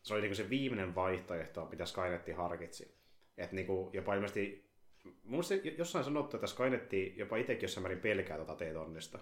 se 0.02 0.14
oli 0.14 0.20
niinku 0.20 0.34
se 0.34 0.50
viimeinen 0.50 0.94
vaihtoehto, 0.94 1.64
mitä 1.64 1.86
Skynetti 1.86 2.32
harkitsi. 2.32 3.02
Että 3.36 3.56
niinku 3.56 3.90
jopa 3.92 4.14
ilmeisesti, 4.14 4.71
mun 5.04 5.14
mielestä 5.24 5.54
jossain 5.54 6.04
sanottu, 6.04 6.36
että 6.36 6.46
Skynetti 6.46 7.14
jopa 7.16 7.36
itsekin 7.36 7.62
jossain 7.62 7.82
määrin 7.82 8.00
pelkää 8.00 8.36
tuota 8.36 8.56
T-tonnista. 8.56 9.18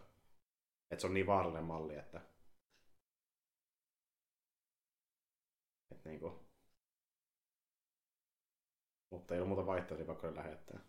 Että 0.90 1.00
se 1.00 1.06
on 1.06 1.14
niin 1.14 1.26
vaarallinen 1.26 1.64
malli, 1.64 1.96
että... 1.96 2.20
Että 5.90 6.08
niinku... 6.08 6.50
Mutta 9.10 9.34
ei 9.34 9.40
ole 9.40 9.48
muuta 9.48 9.66
vaihtoehtoja, 9.66 10.06
vaikka 10.06 10.26
oli 10.26 10.36
lähettää. 10.36 10.80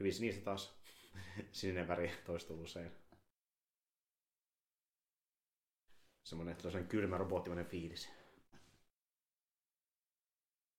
Hyvin 0.00 0.14
sinistä 0.14 0.44
taas. 0.44 0.78
Sininen 1.52 1.88
väri 1.88 2.10
toistuu 2.26 2.62
usein. 2.62 2.92
Semmoinen, 6.24 6.52
että 6.52 6.78
on 6.78 6.88
kylmä 6.88 7.18
robottimainen 7.18 7.66
fiilis. 7.66 8.17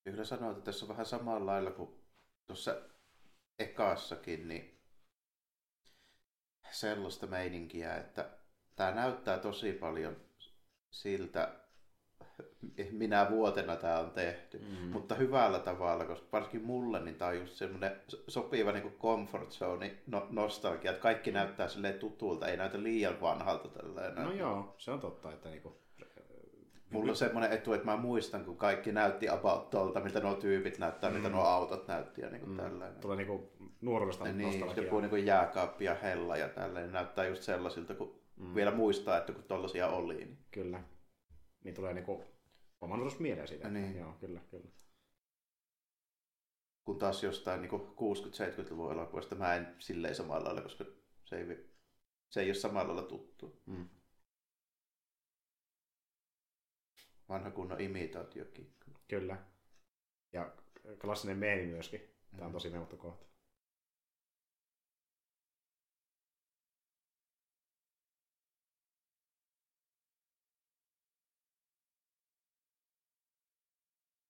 Ja 0.09 0.11
kyllä 0.13 0.25
sanoa, 0.25 0.51
että 0.51 0.63
tässä 0.63 0.85
on 0.85 0.89
vähän 0.89 1.05
samalla 1.05 1.45
lailla 1.45 1.71
kuin 1.71 1.89
tuossa 2.47 2.75
ekassakin, 3.59 4.47
niin 4.47 4.81
sellaista 6.71 7.27
meininkiä, 7.27 7.95
että 7.95 8.29
tämä 8.75 8.91
näyttää 8.91 9.37
tosi 9.37 9.71
paljon 9.73 10.17
siltä, 10.91 11.55
minä 12.91 13.27
vuotena 13.29 13.75
tämä 13.75 13.99
on 13.99 14.11
tehty, 14.11 14.57
Mm. 14.59 14.65
mm. 14.65 14.87
mutta 14.87 15.15
hyvällä 15.15 15.59
tavalla, 15.59 16.05
koska 16.05 16.27
varsinkin 16.31 16.63
mulle 16.63 16.99
niin 16.99 17.15
tämä 17.15 17.31
on 17.31 17.37
just 17.37 17.53
semmoinen 17.53 18.01
sopiva 18.27 18.71
niin 18.71 18.97
comfort 18.99 19.51
zone 19.51 19.97
no, 20.07 20.27
nostalgia, 20.29 20.91
että 20.91 21.01
kaikki 21.01 21.31
näyttää 21.31 21.67
silleen 21.67 21.99
tutulta, 21.99 22.47
ei 22.47 22.57
näytä 22.57 22.83
liian 22.83 23.21
vanhalta 23.21 23.69
tällainen. 23.69 24.25
No 24.25 24.33
joo, 24.33 24.75
se 24.77 24.91
on 24.91 24.99
totta, 24.99 25.33
että 25.33 25.49
niinku... 25.49 25.88
Mulla 26.91 27.11
on 27.11 27.15
semmoinen 27.15 27.51
etu, 27.51 27.73
että 27.73 27.85
mä 27.85 27.97
muistan, 27.97 28.45
kun 28.45 28.57
kaikki 28.57 28.91
näytti 28.91 29.29
about 29.29 29.69
tolta, 29.69 29.99
miltä 29.99 30.19
nuo 30.19 30.33
tyypit 30.33 30.77
näyttää, 30.77 31.09
mm. 31.09 31.13
miltä 31.13 31.29
nuo 31.29 31.43
autot 31.43 31.87
näytti 31.87 32.21
ja 32.21 32.29
niin 32.29 32.39
kuin 32.39 32.51
mm. 32.51 32.57
tällainen. 32.57 33.01
Tulee 33.01 33.17
niinku 33.17 33.51
nuoruudesta 33.81 34.27
Ja 34.27 34.33
niin, 34.33 34.49
nostalgiaa. 34.49 34.85
joku 34.85 34.99
niin 34.99 35.09
kuin 35.09 35.25
jääkaappi 35.25 35.85
ja 35.85 35.95
hella 35.95 36.37
ja 36.37 36.49
tälleen 36.49 36.91
näyttää 36.91 37.27
just 37.27 37.43
sellaisilta, 37.43 37.95
kun 37.95 38.21
mm. 38.35 38.55
vielä 38.55 38.71
muistaa, 38.71 39.17
että 39.17 39.33
kun 39.33 39.43
tollasia 39.43 39.87
oli. 39.87 40.15
Niin. 40.15 40.37
Kyllä. 40.51 40.83
Niin 41.63 41.75
tulee 41.75 41.93
niinku 41.93 42.23
oma 42.81 42.95
nuoruus 42.95 43.19
mieleen 43.19 43.47
siitä. 43.47 43.69
Niin. 43.69 43.97
Joo, 43.97 44.13
kyllä, 44.19 44.39
kyllä. 44.51 44.69
Kun 46.85 46.99
taas 46.99 47.23
jostain 47.23 47.61
niin 47.61 47.71
60-70-luvun 47.71 48.91
elokuvasta 48.91 49.35
mä 49.35 49.55
en 49.55 49.75
silleen 49.79 50.15
samalla 50.15 50.45
lailla, 50.45 50.61
koska 50.61 50.85
se 51.25 51.37
ei, 51.37 51.69
se 52.29 52.41
ei 52.41 52.47
ole 52.47 52.53
samalla 52.53 52.95
lailla 52.95 53.09
tuttu. 53.09 53.61
Mm. 53.65 53.89
Vanha 57.29 57.51
kunnon 57.51 57.81
imitaatiokin. 57.81 58.73
Kyllä. 59.07 59.37
Ja 60.33 60.53
klassinen 61.01 61.37
meemi 61.37 61.65
myöskin. 61.67 61.99
Tämä 62.31 62.45
on 62.45 62.51
Mm. 62.51 62.53
tosi 62.53 62.69
neuvottu 62.69 62.97
kohta. 62.97 63.25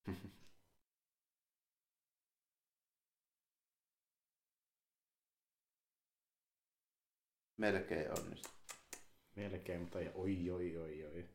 Melkein 7.58 8.12
onnistu. 8.20 8.50
Melkein, 9.36 9.82
mutta 9.82 10.00
ei, 10.00 10.12
oi, 10.14 10.52
oi, 10.52 10.78
oi, 10.78 11.06
oi. 11.06 11.30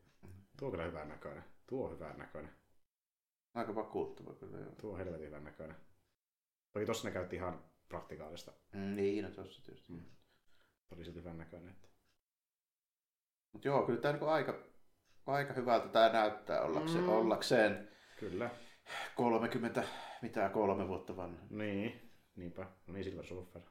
Tuo 0.57 0.67
on 0.67 0.71
kyllä 0.71 0.85
hyvän 0.85 1.09
näköinen. 1.09 1.54
Tuo 1.67 1.85
on 1.85 1.91
hyvän 1.91 2.17
näköinen. 2.17 2.51
Aika 3.53 3.75
vakuuttava 3.75 4.33
kyllä 4.33 4.57
joo. 4.57 4.71
Tuo 4.81 4.91
on 4.91 4.97
helvetin 4.97 5.27
hyvän 5.27 5.43
näköinen. 5.43 5.75
Toki 6.73 6.85
tossa 6.85 7.07
ne 7.07 7.13
käytti 7.13 7.35
ihan 7.35 7.63
praktikaalista. 7.87 8.51
Mm, 8.73 8.95
niin, 8.95 9.23
no 9.23 9.31
tossa 9.31 9.63
tietysti. 9.63 9.93
Mm. 9.93 10.05
Oli 10.91 11.03
silti 11.03 11.19
hyvän 11.19 11.37
näköinen. 11.37 11.69
Että... 11.69 11.87
Mutta 13.51 13.67
joo, 13.67 13.85
kyllä 13.85 14.01
tämä 14.01 14.11
niinku 14.11 14.25
aika, 14.25 14.63
aika 15.25 15.53
hyvältä 15.53 15.87
tämä 15.87 16.09
näyttää 16.09 16.61
ollakseen, 16.61 17.03
mm. 17.03 17.09
ollakseen 17.09 17.95
Kyllä. 18.19 18.49
30, 19.15 19.83
mitä 20.21 20.49
kolme 20.49 20.87
vuotta 20.87 21.15
vanha. 21.15 21.45
Niin, 21.49 22.11
niinpä. 22.35 22.67
No 22.87 22.93
niin, 22.93 23.03
Silver 23.03 23.25
Surfer. 23.25 23.61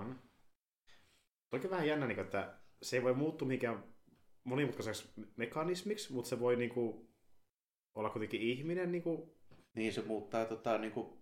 On. 0.00 0.20
Toki 1.50 1.70
vähän 1.70 1.86
jännä, 1.86 2.06
niin 2.06 2.18
että 2.18 2.54
se 2.82 2.96
ei 2.96 3.02
voi 3.02 3.14
muuttua 3.14 3.48
mikään 3.48 3.84
monimutkaiseksi 4.44 5.12
mekanismiksi, 5.36 6.12
mutta 6.12 6.28
se 6.28 6.40
voi 6.40 6.56
niin 6.56 6.70
kuin, 6.70 7.08
olla 7.94 8.10
kuitenkin 8.10 8.42
ihminen. 8.42 8.92
Niin, 8.92 9.02
kuin... 9.02 9.30
niin 9.74 9.92
se 9.92 10.02
muuttaa 10.02 10.44
tota, 10.44 10.78
niin 10.78 10.92
kuin, 10.92 11.20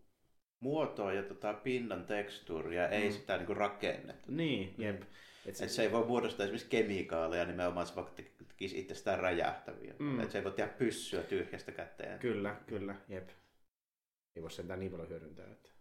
muotoa 0.61 1.13
ja 1.13 1.23
tota, 1.23 1.55
pinnan 1.55 2.05
tekstuuria, 2.05 2.87
mm. 2.87 2.93
ei 2.93 3.13
sitä 3.13 3.37
niin 3.37 3.47
kuin, 3.47 3.57
rakennetta. 3.57 4.33
Niin, 4.33 4.75
jep. 4.79 5.03
Et 5.47 5.57
se... 5.57 5.65
Et 5.65 5.71
se 5.71 5.83
ei 5.83 5.93
voi 5.93 6.07
muodostaa 6.07 6.45
esimerkiksi 6.45 6.71
kemikaaleja 6.71 7.45
nimenomaan, 7.45 7.87
se 7.87 7.97
vaikka 7.97 8.13
tekisi 8.49 8.79
itsestään 8.79 9.19
räjähtäviä. 9.19 9.95
Mm. 9.99 10.21
Et 10.21 10.31
se 10.31 10.39
ei 10.39 10.45
voi 10.45 10.53
tehdä 10.53 10.73
pyssyä 10.73 11.23
tyhjästä 11.23 11.73
käteen. 11.73 12.19
Kyllä, 12.19 12.61
kyllä, 12.67 12.95
jep. 13.09 13.29
Ei 14.37 14.43
voi 14.43 14.51
sentään 14.51 14.81
niin 14.81 14.91
paljon 14.91 15.09
hyödyntää. 15.09 15.47
Että... 15.53 15.78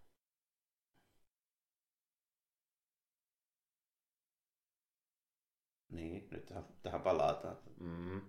Niin, 5.90 6.28
nyt 6.32 6.46
tähän, 6.46 6.66
tähän 6.84 7.02
palataan. 7.02 7.58
Mm. 7.80 8.22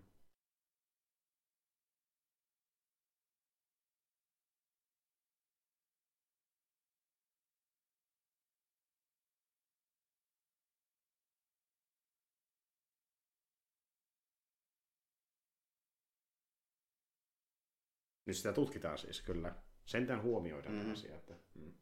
Nyt 18.26 18.36
sitä 18.36 18.52
tutkitaan 18.52 18.98
siis, 18.98 19.22
kyllä. 19.22 19.54
Sentään 19.84 20.22
huomioidaan 20.22 20.74
mm. 20.74 20.92
asia. 20.92 21.16
Että, 21.16 21.34
mm. 21.54 21.72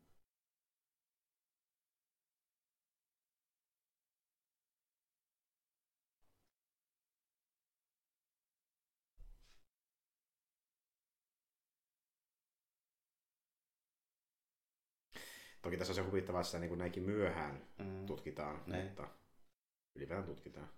Toki 15.63 15.77
tässä 15.77 15.91
on 15.91 15.95
se 15.95 16.03
huvittavaa, 16.03 16.41
että 16.41 16.59
niin 16.59 16.79
näinkin 16.79 17.03
myöhään 17.03 17.67
mm. 17.79 18.07
tutkitaan, 18.07 18.63
ne. 18.67 18.85
mutta 18.85 19.09
ylipäätään 19.95 20.27
tutkitaan. 20.27 20.69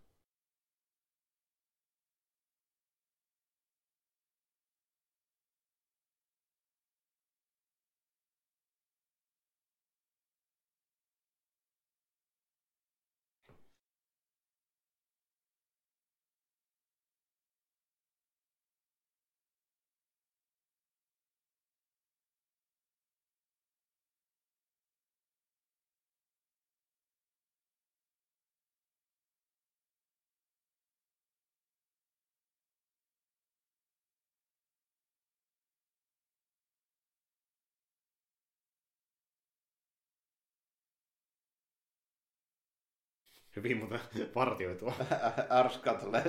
Hyvin 43.58 43.76
mutta 43.76 43.98
partioitua. 44.34 44.94
Arskatle 45.50 46.22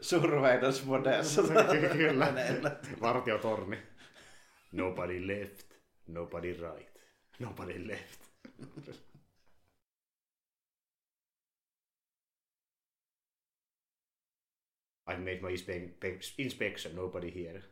surveillance-modessa. 0.00 1.42
Kyllä. 1.96 2.32
Vartiotorni. 3.00 3.78
Nobody 4.72 5.26
left, 5.26 5.66
nobody 6.06 6.52
right, 6.52 6.96
nobody 7.38 7.88
left. 7.88 8.20
I 15.08 15.16
made 15.16 15.40
my 15.40 15.54
inspection, 16.38 16.96
nobody 16.96 17.34
here. 17.34 17.62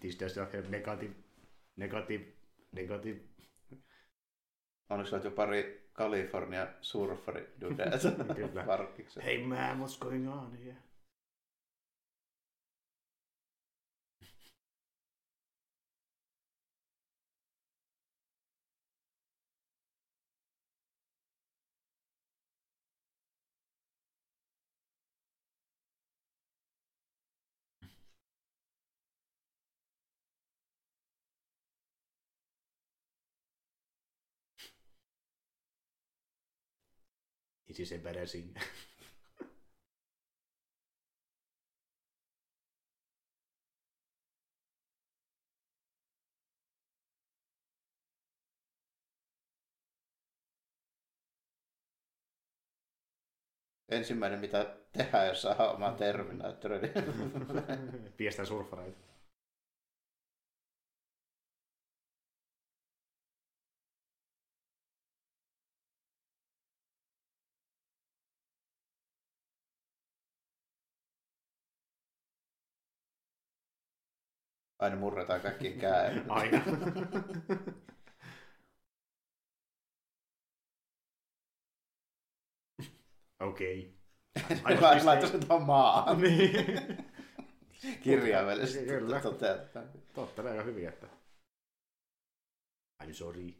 This 0.00 0.20
does 0.20 0.36
not 0.36 0.52
have 0.52 0.68
negative, 0.70 1.12
negative, 1.76 2.22
negative. 2.72 3.18
Onneksi 4.90 5.14
olet 5.14 5.24
jo 5.24 5.30
pari 5.30 5.88
California 5.92 6.66
surfari 6.80 7.46
Kyllä. 7.60 7.84
Hey 9.22 9.46
man, 9.46 9.78
what's 9.78 9.98
going 9.98 10.28
on 10.28 10.56
here? 10.64 10.76
It 37.74 37.80
is 37.80 37.92
embarrassing. 37.92 38.56
Ensimmäinen, 53.88 54.38
mitä 54.38 54.76
tehdään, 54.92 55.28
jos 55.28 55.42
saa 55.42 55.72
oma 55.72 55.92
Terminaattori. 55.92 56.92
Piestään 58.16 58.46
surfareita. 58.46 59.13
Aina 74.84 74.96
murretaan 74.96 75.40
kaikki 75.40 75.72
käy. 75.72 76.22
Aina. 76.28 76.60
Okei. 83.40 83.98
Okay. 84.50 85.04
Laita 85.04 85.26
se 85.26 85.38
tuohon 85.38 85.66
maahan. 85.66 86.20
niin. 86.20 86.52
Kirjaimellisesti 88.02 88.86
Kyllä. 88.86 89.20
toteuttaa. 89.20 89.82
Totta, 90.14 90.42
aika 90.42 90.62
hyvin, 90.62 90.88
että 90.88 91.06
I'm 93.02 93.12
sorry. 93.12 93.54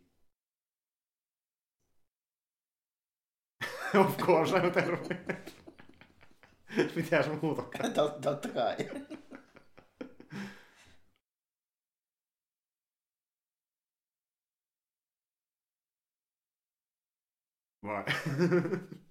of 4.07 4.16
course, 4.18 4.53
I'm 4.53 4.70
terve. 4.70 5.39
Mitäs 6.97 7.27
muutakaan? 7.43 7.93
Totta 7.93 8.49
kai. 8.49 8.77
Vai? 17.85 18.05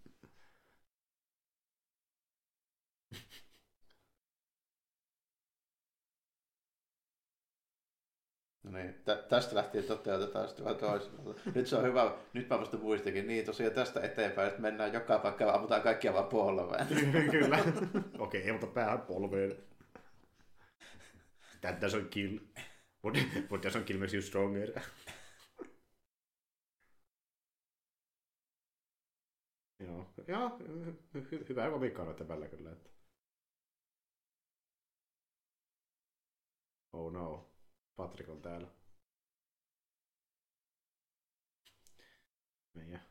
No 8.63 8.71
niin, 8.71 8.93
tä- 9.05 9.15
tästä 9.29 9.55
lähtien 9.55 9.83
toteutetaan 9.83 10.47
sitten 10.47 10.65
vaan 10.65 10.77
toisella. 10.77 11.35
Nyt 11.55 11.67
se 11.67 11.75
on 11.75 11.83
hyvä, 11.83 12.15
nyt 12.33 12.49
mä 12.49 12.59
vasta 12.59 12.77
muistakin, 12.77 13.27
niin 13.27 13.45
tosiaan 13.45 13.73
tästä 13.73 14.01
eteenpäin, 14.01 14.47
että 14.47 14.61
mennään 14.61 14.93
joka 14.93 15.19
paikkaan, 15.19 15.55
ammutaan 15.55 15.81
kaikkia 15.81 16.13
vaan 16.13 16.25
polveen. 16.27 16.87
Kyllä. 17.31 17.59
Okei, 18.19 18.41
okay, 18.41 18.51
mutta 18.51 18.67
päähän 18.67 19.01
polveen. 19.01 19.55
That 21.61 21.81
doesn't 21.81 22.09
kill. 22.09 22.37
What, 23.05 23.17
what 23.51 23.65
doesn't 23.65 23.83
kill 23.85 23.99
makes 23.99 24.13
you 24.13 24.21
stronger. 24.21 24.69
Joo, 29.79 30.12
ja 30.27 30.49
hy- 31.15 31.49
hyvää 31.49 31.69
komiikkaa 31.69 32.05
noiden 32.05 32.27
välillä 32.27 32.47
kyllä. 32.47 32.71
Että. 32.71 32.89
Oh 36.93 37.11
no, 37.11 37.49
Patrick 37.95 38.29
on 38.29 38.41
täällä. 38.41 38.67
Meidän 42.73 43.01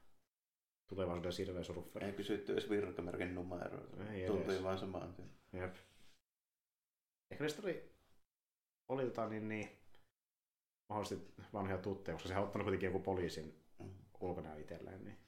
tulevaisuuden 0.88 1.32
sirveä 1.32 1.62
surfferi. 1.62 2.06
Ei 2.06 2.12
kysytty 2.12 2.52
edes 2.52 2.70
virkamerkin 2.70 3.34
numeroita. 3.34 4.04
Ei 4.12 4.26
Tuntui 4.26 4.62
vaan 4.62 4.78
samaan. 4.78 5.14
Jep. 5.52 5.76
Ehkä 7.30 7.44
niistä 7.44 7.62
oli, 7.62 7.92
oli 8.88 9.04
tota, 9.04 9.28
niin, 9.28 9.48
niin, 9.48 9.68
mahdollisesti 10.88 11.34
vanhoja 11.52 11.78
tutteja, 11.78 12.14
koska 12.14 12.28
se 12.28 12.36
on 12.36 12.44
ottanut 12.44 12.64
kuitenkin 12.64 12.86
joku 12.86 13.00
poliisin 13.00 13.62
Mm. 13.78 13.94
ulkonäö 14.20 14.56
itselleen. 14.60 15.04
Niin. 15.04 15.18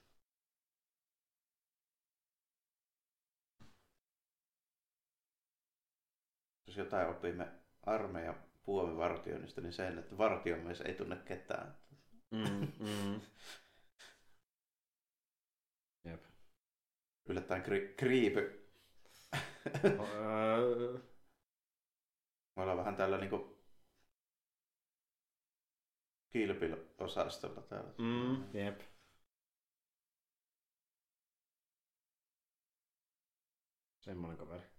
Jos 6.75 6.79
jotain 6.79 7.09
opimme 7.09 7.49
armeijan 7.83 8.35
puomivartioinnista, 8.64 9.61
niin 9.61 9.72
sen, 9.72 9.99
että 9.99 10.18
vartiomies 10.18 10.81
ei 10.81 10.95
tunne 10.95 11.16
ketään. 11.16 11.77
Mm, 12.31 12.72
mm. 12.79 13.20
Jep. 16.11 16.25
Yllättäen 17.27 17.62
kri- 17.62 17.95
kriipy. 17.97 18.70
Me 22.57 22.62
ollaan 22.62 22.79
vähän 22.79 22.97
tällä 22.97 23.18
niinku 23.18 23.59
kilpilosastolla 26.31 27.62
täällä. 27.62 27.91
mm, 27.99 28.55
jep. 28.55 28.81
Semmoinen 34.01 34.39
kaveri. 34.39 34.74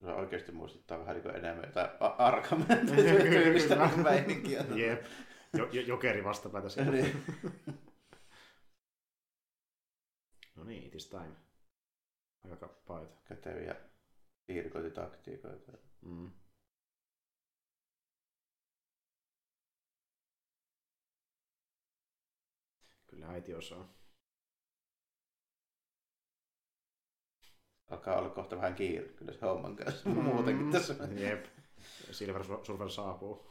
Se 0.00 0.06
oikeasti 0.06 0.52
muistuttaa 0.52 0.98
vähän 0.98 1.16
niin 1.16 1.36
enemmän 1.36 1.64
jotain 1.64 1.90
Arkham 2.00 2.66
tyylistä 2.66 3.74
Kyllä. 3.74 3.86
niin 3.90 4.02
meininkiä. 4.02 4.64
Jep. 4.74 5.04
Jo, 5.52 5.68
jo, 5.72 5.82
jokeri 5.82 6.24
vastapäätä 6.24 6.68
siellä. 6.74 6.92
Niin. 6.92 7.24
No 10.56 10.64
niin, 10.64 10.86
it 10.86 10.94
is 10.94 11.08
time. 11.08 11.36
Aika 12.50 12.68
paita. 12.68 13.16
Käteviä 13.24 13.76
piirikointitaktiikoita. 14.46 15.72
Mm. 16.02 16.30
Kyllä 23.06 23.28
äiti 23.28 23.54
osaa. 23.54 23.99
Alkaa 27.90 28.18
olla 28.18 28.28
kohta 28.28 28.56
vähän 28.56 28.74
kiire 28.74 29.08
kyllä 29.08 29.32
se 29.32 29.38
homman 29.40 29.76
kanssa 29.76 30.08
muutenkin 30.08 30.70
tässä. 30.70 30.94
Jep. 31.16 31.44
Silver 32.10 32.44
Surfer 32.62 32.90
saapuu. 32.90 33.49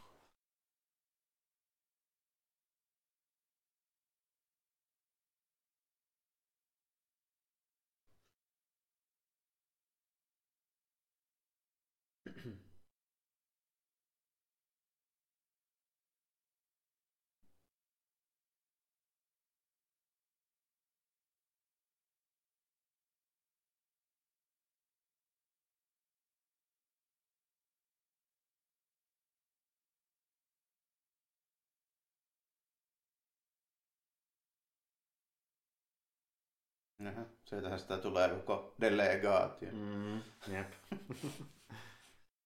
Jaha, 37.09 37.25
sieltähän 37.45 37.79
sitä 37.79 37.97
tulee 37.97 38.29
koko 38.29 38.75
delegaatio. 38.81 39.69
Mm. 39.71 40.21
Jep. 40.53 40.73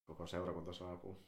Koko 0.08 0.28
seurakunta 0.28 0.74
saapuu. 0.74 1.26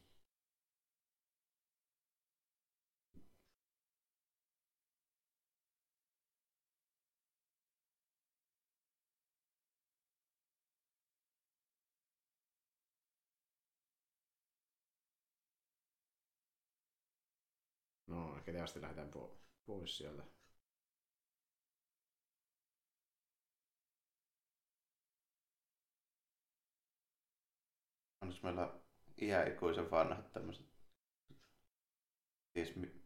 No, 18.07 18.39
ketästi 18.45 18.81
lähdetään 18.81 19.11
po- 19.15 19.37
pois 19.65 19.97
sieltä. 19.97 20.23
Onko 28.25 28.39
meillä 28.43 28.73
iäikuisen 29.21 29.91
vanhat 29.91 30.31
tämmöiset, 30.31 30.65
siis 32.53 32.75
mi- 32.75 33.01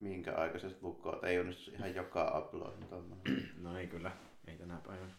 minkä 0.00 0.34
aikaiset 0.34 0.82
lukot, 0.82 1.24
ei 1.24 1.38
onnistu 1.38 1.70
ihan 1.70 1.94
joka 1.94 2.38
uploadin 2.38 2.88
tommonen. 2.88 3.24
No 3.56 3.78
ei 3.78 3.86
kyllä, 3.86 4.16
ei 4.46 4.58
tänä 4.58 4.80
päivänä. 4.86 5.14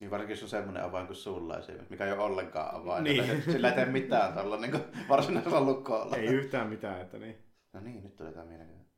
Niin 0.00 0.10
varsinkin 0.10 0.32
jos 0.34 0.42
on 0.42 0.48
semmoinen 0.48 0.84
avain 0.84 1.06
kuin 1.06 1.16
sulla 1.16 1.58
esimerkiksi, 1.58 1.90
mikä 1.90 2.04
ei 2.06 2.12
ole 2.12 2.22
ollenkaan 2.22 2.74
avain. 2.74 3.04
Niin. 3.04 3.42
Sillä 3.42 3.68
ei 3.68 3.74
tee 3.74 3.84
mitään 3.86 4.32
tuolla 4.32 4.56
niin 4.56 4.72
varsinaisella 5.08 5.60
lukolla. 5.60 6.16
Ei 6.16 6.26
yhtään 6.26 6.68
mitään, 6.68 7.00
että 7.00 7.18
niin. 7.18 7.52
No 7.72 7.80
niin, 7.80 8.02
nyt 8.02 8.16
tulee 8.16 8.32
tämä 8.32 8.44
mielenkiintoinen. 8.44 8.92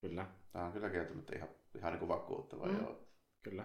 Kyllä, 0.00 0.26
Tämä 0.52 0.64
on 0.64 0.72
kyllä 0.72 0.90
kieltämättä 0.90 1.36
ihan, 1.36 1.48
ihan 1.76 1.92
niin 1.92 1.98
kuin 1.98 2.08
vakuuttava. 2.08 2.66
Mm. 2.66 2.76
Joo. 2.76 3.08
kyllä. 3.42 3.64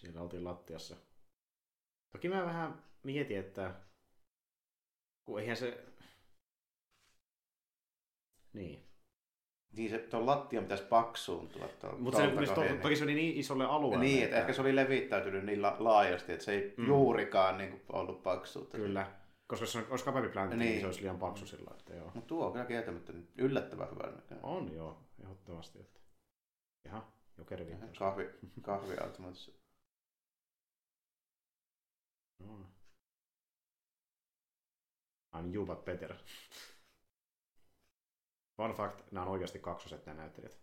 Siellä 0.00 0.20
oltiin 0.20 0.44
lattiassa. 0.44 0.96
Toki 2.12 2.28
mä 2.28 2.44
vähän 2.46 2.82
mietin, 3.02 3.38
että 3.38 3.74
kun 5.24 5.40
eihän 5.40 5.56
se... 5.56 5.84
Niin. 8.52 8.86
Niin 9.72 9.90
se 9.90 9.98
tuon 9.98 10.26
lattian 10.26 10.64
pitäisi 10.64 10.84
paksuuntua. 10.84 11.68
Mutta 11.98 12.18
se, 12.18 12.54
to, 12.54 12.62
toki 12.82 12.96
se 12.96 13.04
oli 13.04 13.14
niin 13.14 13.36
isolle 13.36 13.64
alueelle. 13.64 14.04
Niin, 14.04 14.24
että 14.24 14.36
ehkä 14.36 14.52
se 14.52 14.60
oli 14.60 14.76
levittäytynyt 14.76 15.44
niin 15.44 15.62
la- 15.62 15.76
laajasti, 15.78 16.32
että 16.32 16.44
se 16.44 16.52
ei 16.52 16.74
Mm. 16.76 16.86
juurikaan 16.86 17.58
niin 17.58 17.70
kuin, 17.70 17.82
ollut 17.88 18.22
paksuutta. 18.22 18.76
Kyllä. 18.76 19.12
Koska 19.46 19.66
se 19.66 19.86
olisi 19.90 20.04
kapempi 20.04 20.28
pläntti, 20.28 20.56
niin. 20.56 20.68
Niin. 20.68 20.80
se 20.80 20.86
olisi 20.86 21.00
liian 21.00 21.18
paksu 21.18 21.46
sillä 21.46 21.70
että 21.78 21.94
joo. 21.94 22.10
Mutta 22.14 22.28
tuo 22.28 22.46
on 22.46 22.52
kyllä 22.52 22.64
kieltämättä 22.64 23.12
yllättävän 23.38 23.90
hyvä 23.90 24.10
näköinen. 24.10 24.44
On 24.44 24.72
joo, 24.72 24.98
ehdottomasti. 25.22 25.80
Että... 25.80 26.00
Jaha, 26.84 27.12
jokeri 27.38 27.66
viittaus. 27.66 27.98
Kahvi, 27.98 28.30
kahviautomaatissa. 28.62 29.59
No. 32.40 32.66
I'm 35.36 35.54
you 35.54 35.66
but 35.66 35.84
better. 35.84 36.14
Fun 38.56 38.74
fact, 38.74 39.12
nämä 39.12 39.26
on 39.26 39.32
oikeasti 39.32 39.58
kaksoset 39.58 40.06
nämä 40.06 40.20
näyttelijät. 40.20 40.60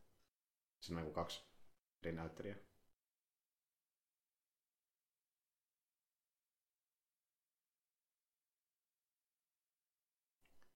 Siinä 0.81 0.99
on 1.01 1.07
joku 1.07 1.15
kaksi 1.15 1.43
eri 2.03 2.11
näyttelijää. 2.15 2.57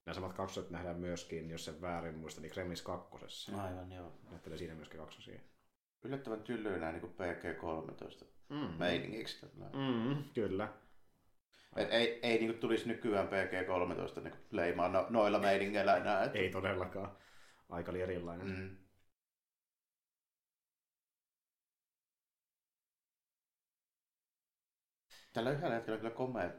Ja 0.05 0.13
samat 0.13 0.33
kaksoset 0.33 0.69
nähdään 0.71 0.99
myöskin, 0.99 1.49
jos 1.49 1.65
sen 1.65 1.81
väärin 1.81 2.17
muista, 2.17 2.41
niin 2.41 2.51
Gremlins 2.53 2.81
kakkosessa. 2.81 3.61
Aivan, 3.63 3.91
joo. 3.91 4.11
Näyttelee 4.29 4.57
siinä 4.57 4.75
myöskin 4.75 4.99
kaksosia. 4.99 5.39
Yllättävän 6.03 6.43
tylyynä 6.43 6.91
niin 6.91 7.01
kuin 7.01 7.13
PG-13 7.13 8.25
Mm. 8.49 8.73
meiningiksi. 8.79 9.45
Mm, 9.73 10.23
kyllä. 10.33 10.73
Et 11.75 11.87
ei, 11.91 12.19
ei 12.23 12.37
niin 12.37 12.51
kuin 12.51 12.59
tulisi 12.59 12.87
nykyään 12.87 13.27
PG-13 13.27 14.21
niin 14.21 14.35
leimaa 14.51 14.87
no, 14.89 15.07
noilla 15.09 15.39
meiningeillä 15.39 15.97
enää. 15.97 16.23
Et, 16.23 16.35
Ei 16.35 16.49
todellakaan. 16.49 17.17
Aika 17.69 17.91
oli 17.91 18.01
erilainen. 18.01 18.47
Mm. 18.47 18.77
Tällä 25.33 25.51
yhdellä 25.51 25.75
hetkellä 25.75 25.97
kyllä 25.97 26.13
komea 26.13 26.51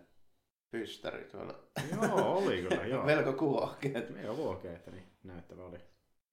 pystäri 0.71 1.25
tuolla. 1.25 1.69
Joo, 1.93 2.39
oli 2.39 2.63
kyllä, 2.63 2.87
joo. 2.93 3.05
Melko 3.05 3.33
kuohkeet. 3.33 4.23
Joo, 4.23 4.37
vuokea, 4.37 4.73
että 4.73 4.91
niin 4.91 5.07
näyttävä 5.23 5.65
oli. 5.65 5.79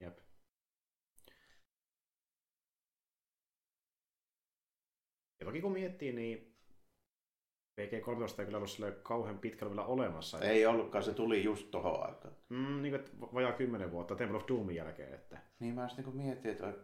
Jep. 0.00 0.18
Ja 5.40 5.46
toki 5.46 5.60
kun 5.60 5.72
miettii, 5.72 6.12
niin 6.12 6.49
PG-13 7.86 8.40
ei 8.40 8.44
kyllä 8.46 8.56
ollut 8.58 8.70
silleen 8.70 8.96
kauhean 9.02 9.38
pitkällä 9.38 9.70
vielä 9.70 9.86
olemassa. 9.86 10.40
Ei 10.40 10.66
ollutkaan, 10.66 11.04
se 11.04 11.14
tuli 11.14 11.44
just 11.44 11.70
tohon 11.70 12.06
aikaan. 12.06 12.34
Mm, 12.48 12.82
niin 12.82 12.94
kuin, 13.18 13.30
vajaa 13.34 13.52
kymmenen 13.52 13.90
vuotta 13.90 14.16
Temple 14.16 14.36
of 14.38 14.48
Doomin 14.48 14.76
jälkeen. 14.76 15.14
Että. 15.14 15.38
Niin 15.58 15.74
mä 15.74 15.88
sitten 15.88 16.04
niin 16.04 16.16
mietin, 16.16 16.50
että 16.50 16.74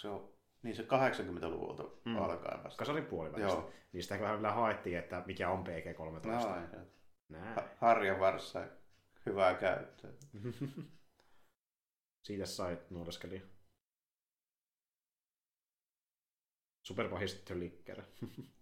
se 0.00 0.08
on 0.08 0.32
niin 0.62 0.76
se 0.76 0.82
80-luvulta 0.82 1.82
Mm. 2.04 2.16
alkaen 2.16 2.64
vasta. 2.64 2.78
Kasarin 2.78 3.06
puolivälistä. 3.06 3.52
Joo. 3.52 3.70
Niin 3.92 4.02
sitä 4.02 4.20
vähän 4.20 4.36
vielä 4.42 4.52
haettiin, 4.54 4.98
että 4.98 5.22
mikä 5.26 5.50
on 5.50 5.64
PG-13. 5.64 6.26
No. 6.26 6.80
Näin. 7.28 7.54
Ha- 7.54 7.68
Harjan 7.76 8.20
varssa 8.20 8.66
hyvää 9.26 9.54
käyttöä. 9.54 10.10
Siitä 12.26 12.46
sai 12.46 12.78
nuoleskeli. 12.90 13.42
Superpahis 16.86 17.44
liikkeelle. 17.54 18.04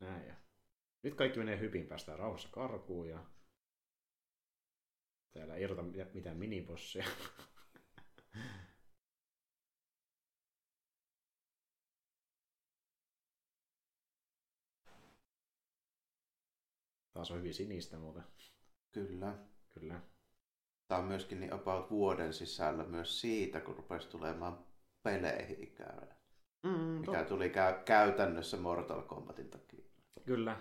Näin 0.00 0.26
ja. 0.28 0.34
Nyt 1.02 1.14
kaikki 1.14 1.38
menee 1.38 1.58
hypin, 1.60 1.86
päästään 1.86 2.18
rauhassa 2.18 2.48
karkuun 2.52 3.08
ja 3.08 3.24
täällä 5.30 5.54
ei 5.54 5.64
erota 5.64 5.82
mitään- 6.14 6.36
minibossia. 6.36 7.04
Taas 17.12 17.30
on 17.30 17.38
hyvin 17.38 17.54
sinistä 17.54 17.98
muuten. 17.98 18.22
Kyllä. 18.92 19.38
Kyllä. 19.68 20.00
Tämä 20.88 20.98
on 21.00 21.04
myöskin 21.08 21.40
niin 21.40 21.52
about 21.52 21.90
vuoden 21.90 22.34
sisällä 22.34 22.84
myös 22.84 23.20
siitä, 23.20 23.60
kun 23.60 23.76
rupesi 23.76 24.08
tulemaan 24.08 24.64
peleihin 25.02 25.62
ikävä. 25.62 26.06
Mm, 26.62 26.70
Mikä 26.70 27.24
tuli 27.24 27.50
käy- 27.50 27.82
käytännössä 27.84 28.56
Mortal 28.56 29.02
Kombatin 29.02 29.50
takia. 29.50 29.89
Kyllä. 30.26 30.60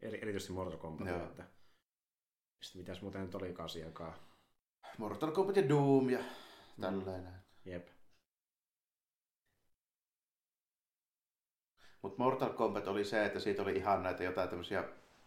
Eri, 0.00 0.18
erityisesti 0.22 0.52
Mortal 0.52 0.78
Kombat. 0.78 1.08
Joo. 1.08 1.24
Että... 1.24 1.44
Sitten 2.62 2.82
mitäs 2.82 3.02
muuten 3.02 3.22
nyt 3.22 3.34
olikaan 3.34 3.68
sielläkaan. 3.68 4.14
Mortal 4.98 5.30
Kombat 5.30 5.56
ja 5.56 5.68
Doom 5.68 6.10
ja 6.10 6.24
tällainen. 6.80 7.34
Jep. 7.64 7.88
Mutta 12.02 12.22
Mortal 12.22 12.52
Kombat 12.52 12.88
oli 12.88 13.04
se, 13.04 13.24
että 13.24 13.40
siitä 13.40 13.62
oli 13.62 13.76
ihan 13.76 14.02
näitä 14.02 14.24
jotain 14.24 14.48
tämmöisiä 14.48 14.84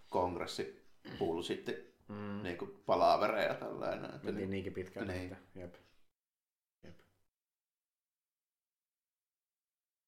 kongressipulsitti 0.09 1.91
Mm. 2.11 2.43
niin 2.43 2.57
kuin 2.57 2.83
palavereja 2.85 3.53
tällainen. 3.53 4.11
Mentiin 4.11 4.35
niin, 4.35 4.49
niinkin 4.49 4.73
pitkälle. 4.73 5.13
Niin. 5.13 5.31
Että... 5.33 5.59
Jep. 5.59 5.75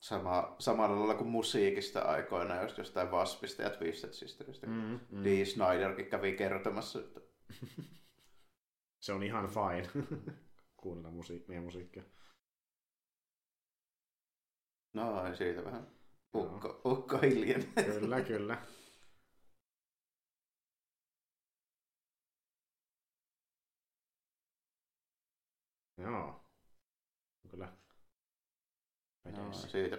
Sama, 0.03 0.55
samalla 0.59 0.95
lailla 0.99 1.15
kuin 1.15 1.29
musiikista 1.29 2.01
aikoina, 2.01 2.61
jos 2.61 2.77
jostain 2.77 3.11
Waspista 3.11 3.61
ja 3.61 3.69
Twisted 3.69 4.13
Sisteristä. 4.13 4.67
Mm. 4.67 4.99
Mm. 5.09 5.23
Dee 5.23 5.45
Snyderkin 5.45 6.05
kävi 6.05 6.33
kertomassa, 6.37 6.99
että 6.99 7.19
Se 8.99 9.13
on 9.13 9.23
ihan 9.23 9.47
fine. 9.49 10.05
Kuunnella 10.81 11.17
musiik- 11.21 11.47
meidän 11.47 11.63
musiikkia. 11.63 12.03
no 14.93 15.27
ei 15.27 15.35
siitä 15.35 15.63
vähän 15.65 15.87
ukko, 16.35 16.81
ukko 16.85 17.17
hiljeni. 17.17 17.65
Kyllä, 17.99 18.21
kyllä. 18.21 18.57
Joo. 25.97 26.42
Kyllä. 29.35 29.47
no, 29.47 29.53
siitä. 29.53 29.97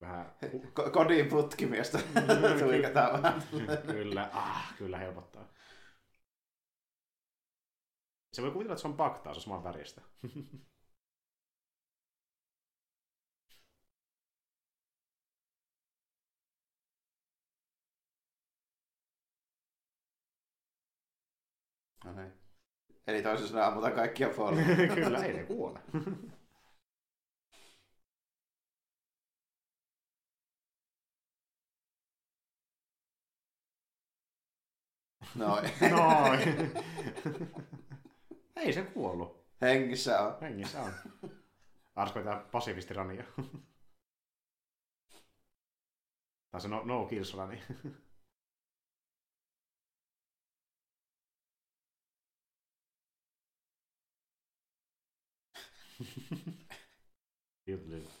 Vähän 0.00 0.34
Ko- 0.78 0.90
Kodin 0.90 1.28
putkimiestä 1.28 1.98
tuikataan 2.58 3.22
vähän. 3.22 3.42
kyllä, 3.86 4.30
ah, 4.32 4.74
kyllä 4.78 4.98
helpottaa. 4.98 5.48
Se 8.32 8.42
voi 8.42 8.50
kuvitella, 8.50 8.72
että 8.74 8.82
se 8.82 8.88
on 8.88 8.96
paktaa, 8.96 9.34
se 9.34 9.38
on 9.38 9.42
saman 9.42 9.64
väristä. 9.64 10.00
No 22.04 22.12
niin. 22.12 22.43
Eli 23.06 23.22
toisin 23.22 23.48
sanoen 23.48 23.66
ammutaan 23.66 23.92
kaikkia 23.92 24.28
polvia. 24.28 24.64
kyllä, 24.94 25.24
ei 25.24 25.32
ne 25.32 25.44
kuole. 25.44 25.80
Noin. 35.34 35.70
Noin. 35.90 36.72
ei 38.56 38.72
se 38.72 38.82
kuollut. 38.82 39.44
Hengissä 39.60 40.20
on. 40.20 40.40
Hengissä 40.40 40.82
on. 40.82 40.92
Arsko 41.94 42.22
tää 42.22 42.44
pasifistirania. 42.52 43.24
Tai 46.50 46.60
se 46.60 46.68
no, 46.68 46.82
no 46.84 47.06
kills 47.06 47.36
rani. 47.36 47.62
Kyllä. 57.66 57.96
Mm. 57.96 58.13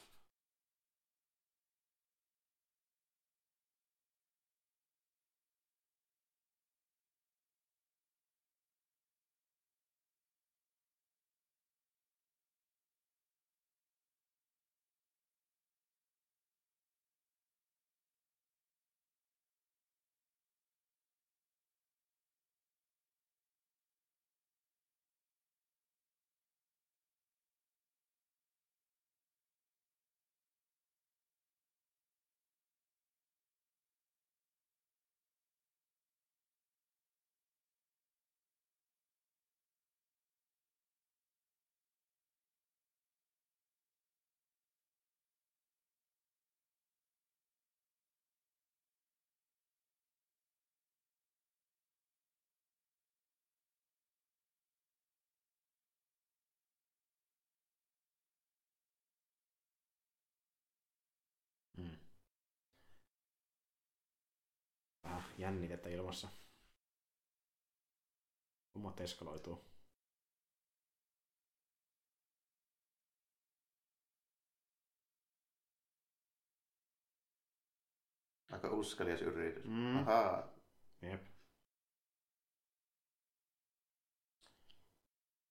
jännitettä 65.38 65.88
ilmassa. 65.88 66.28
Hommat 68.74 69.00
eskaloituu. 69.00 69.64
Aika 78.50 78.70
uskallias 78.70 79.22
yritys. 79.22 79.64
Mm. 79.64 79.96
Ahaa. 79.96 80.54
Jep. 81.02 81.26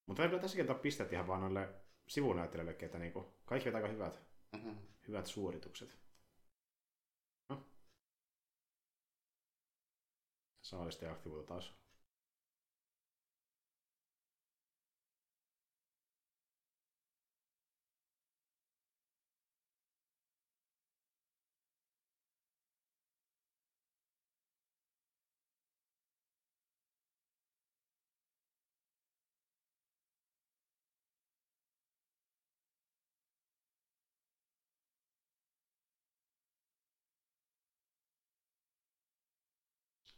Mutta 0.06 0.22
täytyy 0.22 0.40
tässäkin 0.40 0.62
antaa 0.62 0.78
pisteet 0.78 1.12
ihan 1.12 1.26
vaan 1.26 1.40
noille 1.40 1.74
sivunäyttelijöille, 2.08 2.76
että 2.82 2.98
niinku, 2.98 3.34
kaikki 3.44 3.68
on 3.68 3.76
aika 3.76 3.88
hyvät, 3.88 4.20
mm-hmm. 4.52 4.76
hyvät 5.08 5.26
suoritukset. 5.26 6.03
Saalista 10.64 11.04
ja 11.04 11.12
aktivoitu 11.12 11.46
taas. 11.46 11.74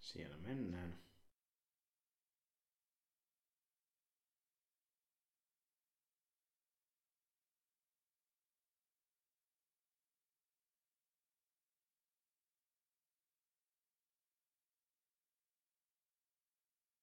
Siellä 0.07 0.37
mennään. 0.39 0.99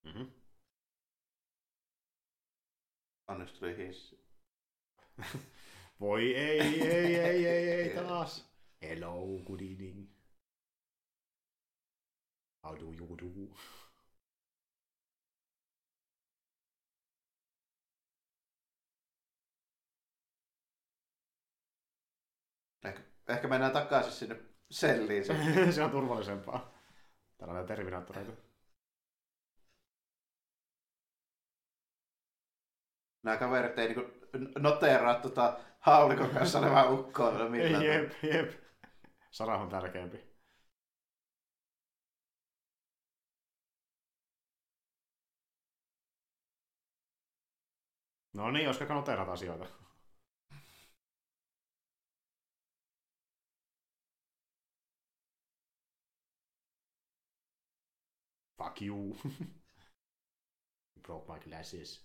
Mhm. 0.04 0.24
Onneksi 3.28 3.56
tuli 3.56 3.78
hissi. 3.88 4.20
Voi 6.00 6.36
ei, 6.36 6.60
ei, 6.60 7.16
ei, 7.16 7.46
ei, 7.46 7.70
ei 7.70 7.90
taas. 8.04 8.54
Hello, 8.82 9.40
good 9.46 9.60
evening. 9.62 10.23
How 12.64 12.76
do 12.76 12.86
you 12.86 13.18
do? 13.18 13.56
Ehkä, 22.84 23.02
ehkä 23.30 23.48
mennään 23.48 23.72
takaisin 23.72 24.12
sinne 24.12 24.40
selliin. 24.72 25.26
Se 25.74 25.84
on 25.84 25.92
turvallisempaa. 25.92 26.74
Täällä 27.38 27.60
on 27.60 27.66
terminaattoreita. 27.68 28.32
Nämä 33.24 33.38
kaverit 33.38 33.80
ei 33.80 33.88
niinku 33.88 34.12
noteeraa 34.60 35.20
tota 35.20 35.60
haulikon 35.80 36.30
kanssa 36.30 36.60
olevaa 36.60 36.90
ukkoa. 36.90 37.32
Jep, 37.84 38.14
jep. 38.24 38.52
Sara 39.32 39.58
on 39.58 39.70
tärkeämpi. 39.70 40.33
No 48.34 48.52
niin, 48.52 48.68
olisiko 48.68 48.94
noterat 48.94 49.30
asioita? 49.30 49.66
Fuck 58.58 58.82
you. 58.82 59.16
broke 61.04 61.28
my 61.28 61.40
glasses. 61.40 62.00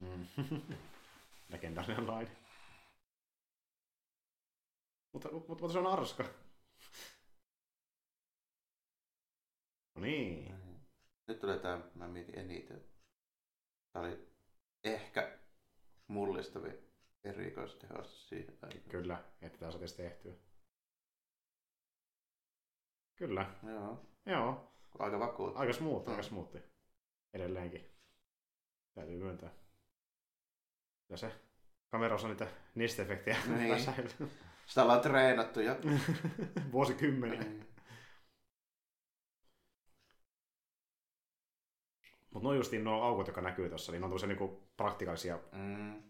Mm. 0.00 0.26
Legendaarinen 1.52 2.06
laini. 2.06 2.45
Mutta, 5.16 5.32
mutta, 5.32 5.48
mutta 5.48 5.68
se 5.72 5.78
on 5.78 5.86
arska. 5.86 6.24
No 9.94 10.00
niin. 10.02 10.54
Nyt 11.28 11.40
tulee 11.40 11.58
tää, 11.58 11.80
mä 11.94 12.08
mietin 12.08 12.38
eniten. 12.38 12.84
Tää 13.92 14.02
oli 14.02 14.28
ehkä 14.84 15.38
mullistavin 16.06 16.92
erikoistehostus 17.24 18.28
siihen 18.28 18.58
aikaan. 18.62 18.90
Kyllä, 18.90 19.24
että 19.40 19.58
tämä 19.58 19.70
saataisiin 19.70 19.96
tehtyä. 19.96 20.32
Kyllä, 23.16 23.54
Joo, 23.62 24.06
joo. 24.26 24.72
aika 24.98 25.18
vakuuttava. 25.18 25.60
Aika 25.60 25.72
smooth, 25.72 26.06
Mm. 26.06 26.10
aika 26.10 26.22
smoothi. 26.22 26.62
Edelleenkin. 27.34 27.90
Täytyy 28.94 29.16
myöntää. 29.16 29.50
Ja 31.08 31.16
se 31.16 31.32
kamerassa 31.88 32.26
on 32.26 32.30
niitä 32.30 32.48
nesteefektejä 32.74 33.36
Niin. 33.46 33.76
Sitä 34.66 34.82
ollaan 34.82 35.00
treenattu 35.00 35.60
ja... 35.60 35.76
Vuosikymmeniä. 36.72 37.40
Niin. 37.40 37.66
Mutta 42.30 42.48
no 42.48 42.54
justiin 42.54 42.84
nuo 42.84 43.02
aukot, 43.02 43.26
jotka 43.26 43.40
näkyy 43.40 43.68
tuossa, 43.68 43.92
niin 43.92 44.00
ne 44.00 44.04
on 44.04 44.10
tämmöisiä 44.10 44.28
niinku 44.28 44.68
praktikaalisia 44.76 45.38
Mm. 45.52 46.02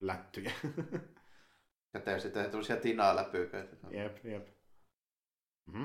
lättyjä. 0.00 0.52
Ja 1.94 2.20
sitten 2.20 2.44
tämmöisiä 2.50 2.76
tinaa 2.76 3.16
läpyköitä. 3.16 3.76
jep, 3.90 4.24
jep. 4.24 4.48
Mhm. 5.66 5.84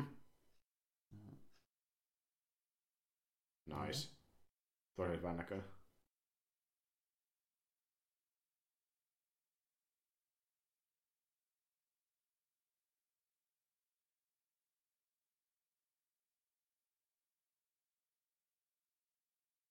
Nice. 3.66 4.10
Tuo 4.96 5.06
oli 5.06 5.18
hyvän 5.18 5.38
näköinen. 5.38 5.79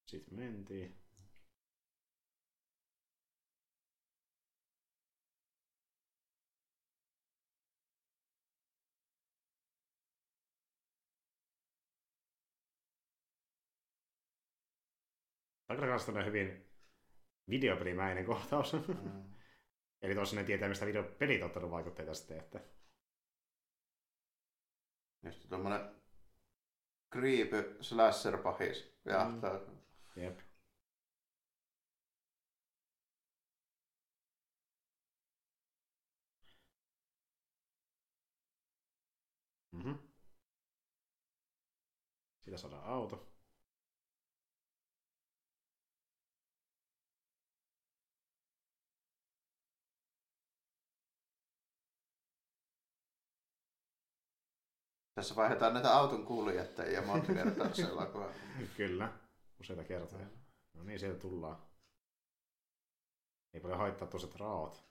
Sitten 0.09 0.39
mentiin. 0.39 0.99
Aika 15.69 15.83
rakastunut 15.83 16.25
hyvin 16.25 16.71
videopelimäinen 17.49 18.25
kohtaus. 18.25 18.73
Mm. 18.73 19.35
Eli 20.03 20.15
tuossa 20.15 20.37
ne 20.37 20.45
tietää, 20.45 20.69
mistä 20.69 20.87
videopelit 20.87 21.43
on 21.43 21.47
ottanut 21.47 21.71
vaikutteita 21.71 22.15
sitten, 22.15 22.39
että 22.39 22.61
Ja 25.23 25.33
sitten 25.33 25.51
tommonen 25.51 25.81
creepy 27.13 27.77
slasher 27.81 28.39
pahis. 28.39 28.99
Jahtaa. 29.05 29.78
Jep. 30.19 30.39
Mhm. 39.73 39.95
Siitä 42.45 42.59
saadaan 42.59 42.85
auto. 42.85 43.29
Tässä 55.15 55.37
vaihdetaan 55.37 55.75
näitä 55.75 55.95
auton 55.95 56.27
kuljettajia 56.27 57.03
monta 57.03 57.35
kertaa. 57.35 57.69
Kyllä, 58.77 59.13
useita 59.61 59.85
kertoja. 59.85 60.27
No 60.75 60.83
niin, 60.83 60.99
sieltä 60.99 61.19
tullaan. 61.19 61.63
Ei 63.55 63.61
paljon 63.61 63.79
haittaa 63.79 64.09
tuossa 64.09 64.29
raot. 64.39 64.89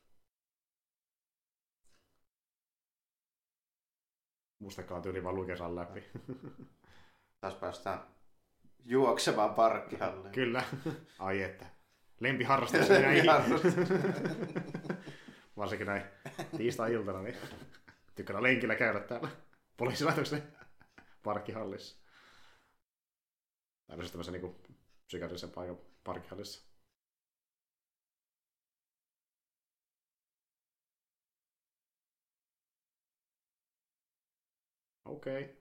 Mustakaan 4.59 5.01
tyyli 5.01 5.23
vaan 5.23 5.35
lukesan 5.35 5.75
läpi. 5.75 6.03
Taas 7.41 7.55
päästään 7.55 7.99
juoksemaan 8.85 9.55
parkkihalliin. 9.55 10.33
Kyllä. 10.33 10.63
Ai 11.19 11.41
että. 11.41 11.65
Lempiharrastus 12.19 12.89
näin. 12.89 13.25
Varsinkin 15.57 15.87
näin 15.87 16.03
tiistai-iltana, 16.57 17.21
niin 17.21 17.37
tykkään 18.15 18.43
lenkillä 18.43 18.75
käydä 18.75 18.99
täällä 18.99 19.29
poliisilaitoksen 19.77 20.43
parkkihallissa. 21.23 22.06
Tämmöisessä 23.87 24.11
tämmöisen 24.11 24.33
niin 24.33 24.55
psykiatrisen 25.07 25.51
paikan 25.51 25.77
parkkihallissa. 26.03 26.67
Okei. 35.05 35.41
Okay. 35.41 35.55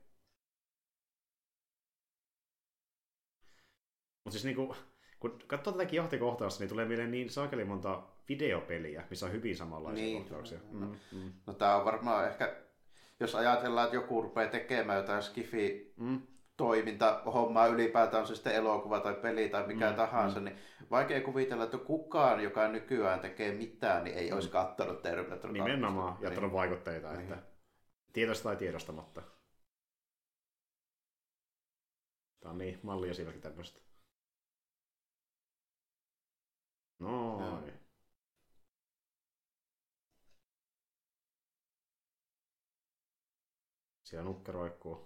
Mutta 4.25 4.33
siis 4.33 4.45
niinku, 4.45 4.77
kun 5.21 5.39
katsoo 5.47 5.73
tätäkin 5.73 5.97
johtikohtausta, 5.97 6.61
niin 6.61 6.69
tulee 6.69 6.85
mieleen 6.85 7.11
niin 7.11 7.31
saakeli 7.31 7.65
monta 7.65 8.03
videopeliä, 8.29 9.07
missä 9.11 9.27
on 9.27 9.33
hyvin 9.33 9.57
samanlaisia 9.57 10.05
niin. 10.05 10.23
kohtauksia. 10.23 10.59
No, 10.73 10.87
mm, 10.87 10.97
mm. 11.13 11.33
no 11.47 11.55
tämä 11.55 11.77
on 11.77 11.85
varmaan 11.85 12.29
ehkä, 12.29 12.57
jos 13.21 13.35
ajatellaan, 13.35 13.85
että 13.85 13.97
joku 13.97 14.23
rupeaa 14.23 14.51
tekemään 14.51 14.99
jotain 14.99 15.23
skifi 15.23 15.95
mm 15.97 16.36
toiminta, 16.57 17.23
hommaa 17.25 17.67
ylipäätään, 17.67 18.21
on 18.21 18.27
se 18.27 18.35
sitten 18.35 18.55
elokuva 18.55 19.01
tai 19.01 19.15
peli 19.15 19.49
tai 19.49 19.67
mikä 19.67 19.91
mm, 19.91 19.97
tahansa, 19.97 20.41
mm. 20.41 20.45
niin 20.45 20.59
vaikea 20.91 21.21
kuvitella, 21.21 21.65
että 21.65 21.79
kukaan, 21.79 22.43
joka 22.43 22.69
nykyään 22.69 23.21
tekee 23.21 23.53
mitään, 23.53 24.05
niin 24.05 24.17
ei 24.17 24.31
mm. 24.31 24.35
olisi 24.35 24.49
kattanut 24.49 25.03
Terminator 25.03 25.53
Nimenomaan, 25.53 26.19
ja 26.21 26.31
niin. 26.31 26.53
vaikutteita, 26.53 27.13
niin. 27.13 27.21
että 27.21 27.43
tiedosta 28.13 28.45
tai 28.45 28.57
tiedostamatta. 28.57 29.23
Tämä 32.41 32.53
on 32.53 32.59
niin 32.59 32.81
malli 32.83 33.11
esimerkki 33.11 33.41
tämmöistä. 33.41 33.81
Noin. 36.99 37.73
Siellä 44.03 44.25
nukke 44.25 44.53
roikkuu. 44.53 45.06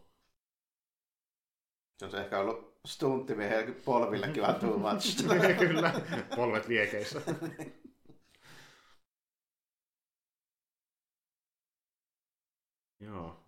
Se 2.00 2.04
on 2.04 2.10
se 2.10 2.20
ehkä 2.20 2.38
ollut 2.38 2.80
stuntimiehen 2.86 3.76
polvillekin 3.84 4.42
vähän 4.42 4.60
too 4.60 4.78
much. 4.78 5.26
Kyllä, 5.68 5.92
polvet 6.36 6.68
liekeissä. 6.68 7.22
Joo. 13.00 13.46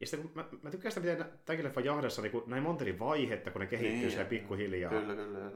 Ja 0.00 0.06
sitten 0.06 0.30
mä, 0.34 0.48
mä 0.62 0.70
tykkään 0.70 0.92
sitä, 0.92 1.06
miten 1.06 1.38
tämäkin 1.44 1.64
leffa 1.64 1.80
jahdessa 1.80 2.22
niin 2.22 2.42
näin 2.46 2.62
monta 2.62 2.84
eri 2.84 2.98
vaihetta, 2.98 3.50
kun 3.50 3.60
ne 3.60 3.66
kehittyy 3.66 3.98
niin, 3.98 4.10
siellä 4.10 4.28
pikkuhiljaa. 4.28 4.90
Kyllä, 4.90 5.14
kyllä. 5.14 5.52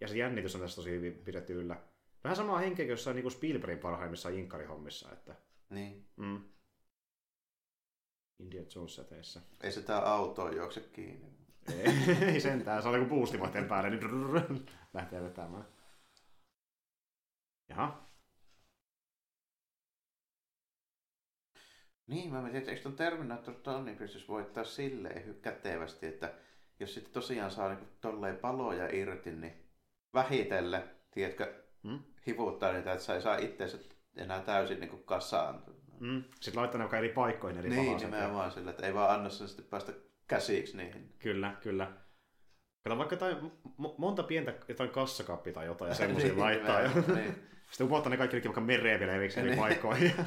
Ja 0.00 0.08
se 0.08 0.16
jännitys 0.16 0.54
on 0.54 0.60
tässä 0.60 0.76
tosi 0.76 0.90
hyvin 0.90 1.14
pidetty 1.14 1.52
yllä. 1.52 1.82
Vähän 2.24 2.36
samaa 2.36 2.58
henkeä 2.58 2.84
kuin 2.84 2.90
jossain 2.90 3.16
niin 3.16 3.30
Spielbergin 3.30 3.78
parhaimmissa 3.78 4.28
inkkarihommissa. 4.28 5.12
Että... 5.12 5.34
Niin. 5.70 6.08
Mm. 6.16 6.55
India 8.38 8.62
Jones 8.74 8.94
säteessä. 8.94 9.40
Ei 9.62 9.72
se 9.72 9.82
tää 9.82 10.00
auto 10.00 10.50
juokse 10.50 10.80
kiinni. 10.80 11.36
Ei 12.20 12.40
sentään, 12.50 12.82
se 12.82 12.88
on 12.88 12.98
kuin 12.98 13.08
boostimaten 13.08 13.68
päälle, 13.68 13.90
niin 13.90 14.66
lähtee 14.94 15.22
vetämään. 15.22 15.66
Jaha. 17.68 18.06
Niin, 22.06 22.32
mä 22.32 22.42
mietin, 22.42 22.58
että 22.58 22.70
eikö 22.70 22.82
ton 22.82 22.96
Terminator 22.96 23.54
tonni 23.54 23.94
pystyisi 23.94 24.28
voittaa 24.28 24.64
silleen 24.64 25.34
kätevästi, 25.34 26.06
että 26.06 26.34
jos 26.80 26.94
sitten 26.94 27.12
tosiaan 27.12 27.50
saa 27.50 27.74
niin 27.74 27.88
tolleen 28.00 28.36
paloja 28.36 28.88
irti, 28.92 29.32
niin 29.32 29.70
vähitelle, 30.14 30.84
tiedätkö, 31.10 31.64
hmm? 31.82 32.02
hivuttaa 32.26 32.72
niitä, 32.72 32.92
että 32.92 33.04
sä 33.04 33.14
ei 33.14 33.22
saa 33.22 33.36
itseänsä 33.36 33.78
enää 34.16 34.40
täysin 34.40 34.80
niin 34.80 35.04
kasaan. 35.04 35.64
Mm. 36.00 36.24
Sitten 36.40 36.60
laittaa 36.60 36.78
ne 36.78 36.82
vaikka 36.82 36.98
eri 36.98 37.08
paikkoihin 37.08 37.58
eri 37.58 37.70
Niin, 37.70 37.96
nimenomaan 37.96 38.50
sillä, 38.52 38.70
että 38.70 38.86
ei 38.86 38.94
vaan 38.94 39.14
anna 39.14 39.30
sen 39.30 39.48
sitten 39.48 39.66
päästä 39.66 39.92
käsiksi 40.28 40.76
niihin. 40.76 41.14
Kyllä, 41.18 41.56
kyllä. 41.60 41.92
Kato 42.84 42.98
vaikka 42.98 43.14
jotain, 43.14 43.52
monta 43.98 44.22
pientä 44.22 44.54
jotain 44.68 44.90
kassakappi 44.90 45.52
tai 45.52 45.66
jotain 45.66 45.88
ja 45.88 45.94
semmoisia 45.94 46.28
niin, 46.32 46.40
laittaa. 46.40 46.80
Ja... 46.80 46.90
niin. 47.14 47.34
Sitten 47.70 47.86
upottaa 47.86 48.10
ne 48.10 48.16
kaikki 48.16 48.44
vaikka 48.44 48.60
mereen 48.60 49.00
vielä 49.00 49.12
erikseen 49.12 49.46
eri 49.46 49.54
niin. 49.54 49.62
paikkoihin. 49.62 50.12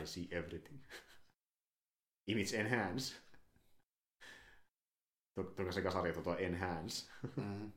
I 0.00 0.06
see 0.06 0.28
everything. 0.30 0.82
Image 2.26 2.56
enhance. 2.56 3.16
Tuoko 5.34 5.72
se 5.72 5.82
kasari 5.82 6.12
tuo 6.12 6.36
enhance? 6.36 7.10
mm. 7.36 7.72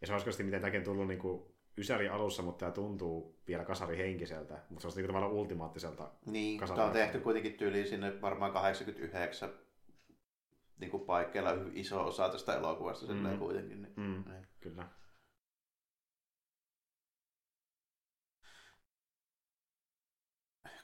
Ja 0.00 0.06
se 0.06 0.12
olisi 0.12 0.42
miten 0.42 0.60
tämäkin 0.60 0.84
tullut 0.84 1.08
niin 1.08 1.20
kuin 1.20 1.42
Ysäri 1.78 2.08
alussa, 2.08 2.42
mutta 2.42 2.58
tämä 2.58 2.72
tuntuu 2.72 3.38
vielä 3.48 3.64
kasarihenkiseltä, 3.64 4.58
mutta 4.68 4.82
se 4.82 4.88
on 4.88 4.94
niin 4.96 5.06
tavallaan 5.06 5.32
ultimaattiselta 5.32 6.10
Niin, 6.26 6.60
tämä 6.60 6.84
on 6.84 6.92
tehty 6.92 7.20
kuitenkin 7.20 7.54
tyyliin 7.54 7.88
sinne 7.88 8.20
varmaan 8.20 8.52
89 8.52 9.50
niin 10.78 10.90
kuin 10.90 11.02
paikkeilla 11.02 11.50
iso 11.72 12.06
osa 12.06 12.28
tästä 12.28 12.56
elokuvasta 12.56 13.14
mm. 13.14 13.38
kuitenkin. 13.38 13.82
Niin, 13.82 13.92
mm, 13.96 14.24
niin. 14.32 14.46
Kyllä. 14.60 14.88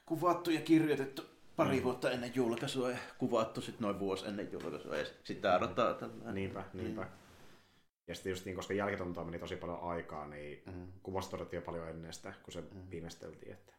Kuvattu 0.06 0.50
ja 0.50 0.60
kirjoitettu 0.60 1.22
pari 1.56 1.76
mm. 1.76 1.82
vuotta 1.82 2.10
ennen 2.10 2.32
julkaisua 2.34 2.90
ja 2.90 2.98
kuvattu 3.18 3.60
sitten 3.60 3.82
noin 3.82 3.98
vuosi 3.98 4.26
ennen 4.26 4.52
julkaisua 4.52 4.96
ja 4.96 5.04
sitten 5.04 5.36
tämä 5.42 5.56
odottaa 5.56 5.94
tällä. 5.94 6.32
Niinpä, 6.32 6.64
niinpä. 6.72 7.02
Mm. 7.02 7.19
Ja 8.08 8.14
sitten 8.14 8.30
just 8.30 8.44
niin, 8.44 8.56
koska 8.56 8.74
jälkitontoa 8.74 9.24
meni 9.24 9.38
tosi 9.38 9.56
paljon 9.56 9.80
aikaa, 9.80 10.26
niin 10.26 10.62
mm. 10.66 10.92
kuvasta 11.02 11.30
todettiin 11.30 11.58
jo 11.58 11.64
paljon 11.64 11.88
ennen 11.88 12.12
sitä, 12.12 12.34
kun 12.42 12.52
se 12.52 12.60
mm. 12.60 12.90
viimeisteltiin. 12.90 13.52
Että... 13.52 13.74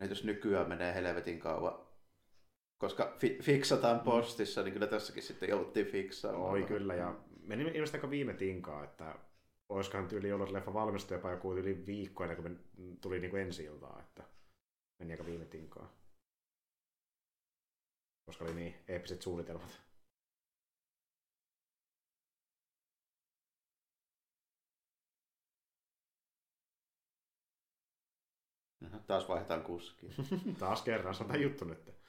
Ja 0.00 0.06
jos 0.06 0.24
nykyään 0.24 0.68
menee 0.68 0.94
helvetin 0.94 1.40
kauan, 1.40 1.86
koska 2.78 3.14
fi- 3.18 3.38
fiksataan 3.42 3.96
mm. 3.96 4.04
postissa, 4.04 4.62
niin 4.62 4.72
kyllä 4.72 4.86
tässäkin 4.86 5.22
sitten 5.22 5.48
jouduttiin 5.48 5.86
fiksaamaan. 5.86 6.50
Oi 6.50 6.62
kyllä, 6.62 6.94
ja 6.94 7.20
meni 7.42 7.62
ilmeisesti 7.62 7.96
aika 7.96 8.10
viime 8.10 8.34
tinkaa, 8.34 8.84
että 8.84 9.18
olisikohan 9.68 10.08
tyyli 10.08 10.32
ollut 10.32 10.50
leffa 10.50 10.74
valmistu 10.74 11.14
jopa 11.14 11.30
joku 11.30 11.54
yli 11.54 11.86
viikko 11.86 12.24
ennen 12.24 12.42
kuin 12.42 12.58
tuli 13.00 13.20
niin 13.20 13.30
kuin 13.30 13.42
ensi 13.42 13.64
iltaa, 13.64 14.00
että 14.00 14.24
meni 14.98 15.12
aika 15.12 15.26
viime 15.26 15.44
tinkaa. 15.44 16.00
Koska 18.26 18.44
oli 18.44 18.54
niin 18.54 18.74
eeppiset 18.88 19.22
suunnitelmat. 19.22 19.89
Taas 29.06 29.28
vaihdetaan 29.28 29.62
kuskia. 29.62 30.10
Taas 30.58 30.82
kerran, 30.82 31.14
tämä 31.18 31.36
juttu 31.36 31.64
nyt. 31.64 32.00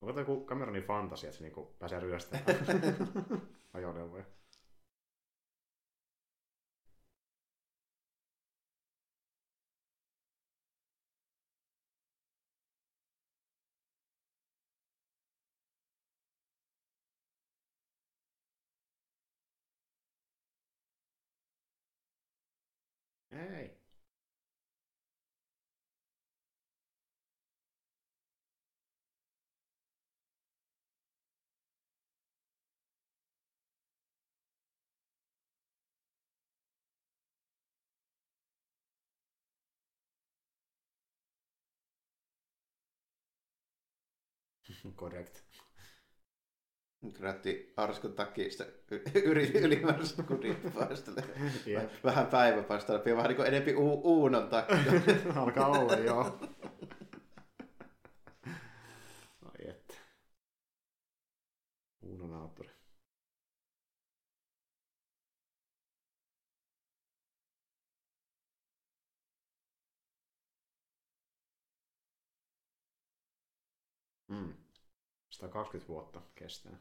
Onko 0.00 0.20
joku 0.20 0.46
Cameronin 0.46 0.82
fantasia, 0.82 1.28
että 1.28 1.38
se 1.38 1.44
niinku 1.44 1.76
pääsee 1.78 2.00
ryöstämään 2.00 2.46
ajoneuvoja? 3.74 4.24
Korrekt. 44.96 45.42
Krätti 47.14 47.72
arskun 47.76 48.12
takia 48.12 48.50
sitä 48.50 48.66
yli, 49.24 49.52
ylimääräistä 49.58 50.22
kudinpaista. 50.22 51.10
Vähän 52.04 52.26
päiväpaista 52.26 52.92
läpi, 52.94 53.16
vähän 53.16 53.28
niin 53.28 53.36
kuin 53.36 53.48
enempi 53.48 53.74
u- 53.74 54.00
uunon 54.04 54.48
takia. 54.48 54.76
Alkaa 55.42 55.68
olla, 55.68 55.94
joo. 55.94 56.38
Ai 59.42 59.68
että. 59.68 59.94
Uunon 62.02 62.34
autori. 62.34 62.70
120 75.40 75.88
vuotta 75.88 76.22
kestää. 76.34 76.78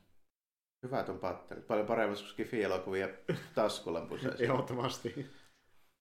Hyvät 0.84 1.10
on 1.10 1.20
patterit. 1.20 1.68
Paljon 1.68 1.88
paremmin 1.88 2.18
kuin 2.18 2.28
Skifi-elokuvia 2.28 3.08
taskulampuissa. 3.56 4.30
Ehdottomasti. 4.40 5.30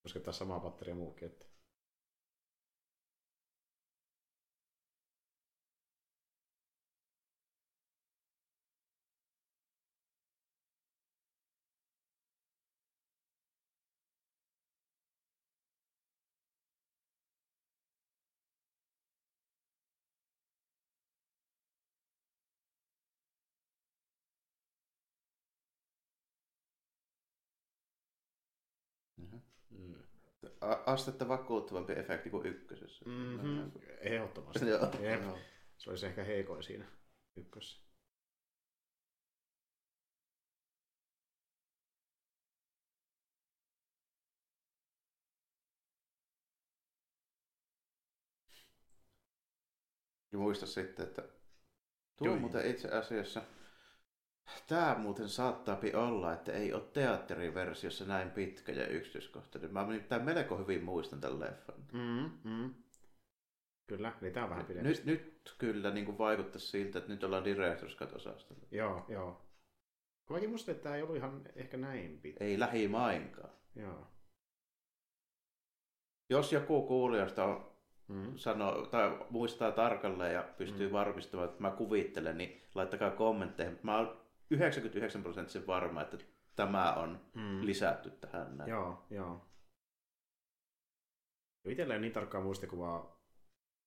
Koska 0.02 0.20
tässä 0.20 0.38
samaa 0.38 0.60
patteria 0.60 0.94
muukin. 0.94 1.26
Että... 1.28 1.46
astetta 30.60 31.28
vakuuttavampi 31.28 31.92
efekti 31.92 32.30
kuin 32.30 32.46
ykkösessä. 32.46 33.04
Mm-hmm. 33.04 33.70
Ehdottomasti. 34.00 34.68
Joo. 34.68 34.92
Jep. 35.00 35.22
Joo. 35.22 35.38
Se 35.78 35.90
olisi 35.90 36.06
ehkä 36.06 36.24
heikoin 36.24 36.62
siinä 36.62 36.84
ykkössä. 37.36 37.88
Ja 50.32 50.38
muista 50.38 50.66
sitten, 50.66 51.06
että 51.06 51.22
tuo 52.16 52.26
Joo. 52.26 52.36
muuten 52.36 52.70
itse 52.70 52.88
asiassa, 52.88 53.42
tämä 54.66 54.96
muuten 54.98 55.28
saattaapi 55.28 55.94
olla, 55.94 56.32
että 56.32 56.52
ei 56.52 56.72
ole 56.72 56.82
teatteriversiossa 56.92 58.04
näin 58.04 58.30
pitkä 58.30 58.72
ja 58.72 58.86
yksityiskohtainen. 58.86 59.72
Mä 59.72 59.86
nimittäin 59.86 60.24
melko 60.24 60.58
hyvin 60.58 60.84
muistan 60.84 61.20
tämän 61.20 61.40
leffan. 61.40 61.84
Mm, 61.92 62.30
mm. 62.44 62.74
Kyllä, 63.86 64.12
niin 64.20 64.32
tää 64.32 64.44
on 64.44 64.50
vähän 64.50 64.66
pidempi. 64.66 64.88
Nyt, 64.88 65.04
nyt 65.04 65.54
kyllä 65.58 65.90
niin 65.90 66.06
kuin 66.06 66.18
vaikuttaisi 66.18 66.66
siltä, 66.66 66.98
että 66.98 67.10
nyt 67.12 67.24
ollaan 67.24 67.44
Directors 67.44 67.96
Cut-osastolla. 67.96 68.66
Joo, 68.70 69.04
joo. 69.08 69.44
Kun 70.26 70.36
mäkin 70.36 70.50
muistin, 70.50 70.72
että 70.72 70.82
tämä 70.82 70.96
ei 70.96 71.02
ollut 71.02 71.16
ihan 71.16 71.42
ehkä 71.56 71.76
näin 71.76 72.18
pitkä. 72.20 72.44
Ei 72.44 72.58
lähimainkaan. 72.58 73.50
Joo. 73.76 74.06
Jos 76.30 76.52
joku 76.52 76.82
kuulijoista 76.86 77.44
on 77.44 77.78
Mm. 78.08 78.32
sano, 78.36 78.86
tai 78.86 79.18
muistaa 79.30 79.72
tarkalleen 79.72 80.34
ja 80.34 80.42
pystyy 80.58 80.86
Mm. 80.88 80.92
varmistamaan, 80.92 81.48
että 81.48 81.62
mä 81.62 81.70
kuvittelen, 81.70 82.38
niin 82.38 82.62
laittakaa 82.74 83.10
kommentteihin. 83.10 83.78
Mä 83.82 83.98
oon 83.98 84.20
99 84.50 85.22
prosenttisen 85.22 85.66
varma, 85.66 86.02
että 86.02 86.18
tämä 86.56 86.92
on 86.94 87.20
Mm. 87.34 87.66
lisätty 87.66 88.10
tähän 88.10 88.56
näin. 88.58 88.70
Joo, 88.70 89.06
joo. 89.10 89.44
Itsellä 91.68 91.94
ei 91.94 92.00
niin 92.00 92.12
tarkkaa 92.12 92.40
muistikuvaa, 92.40 93.18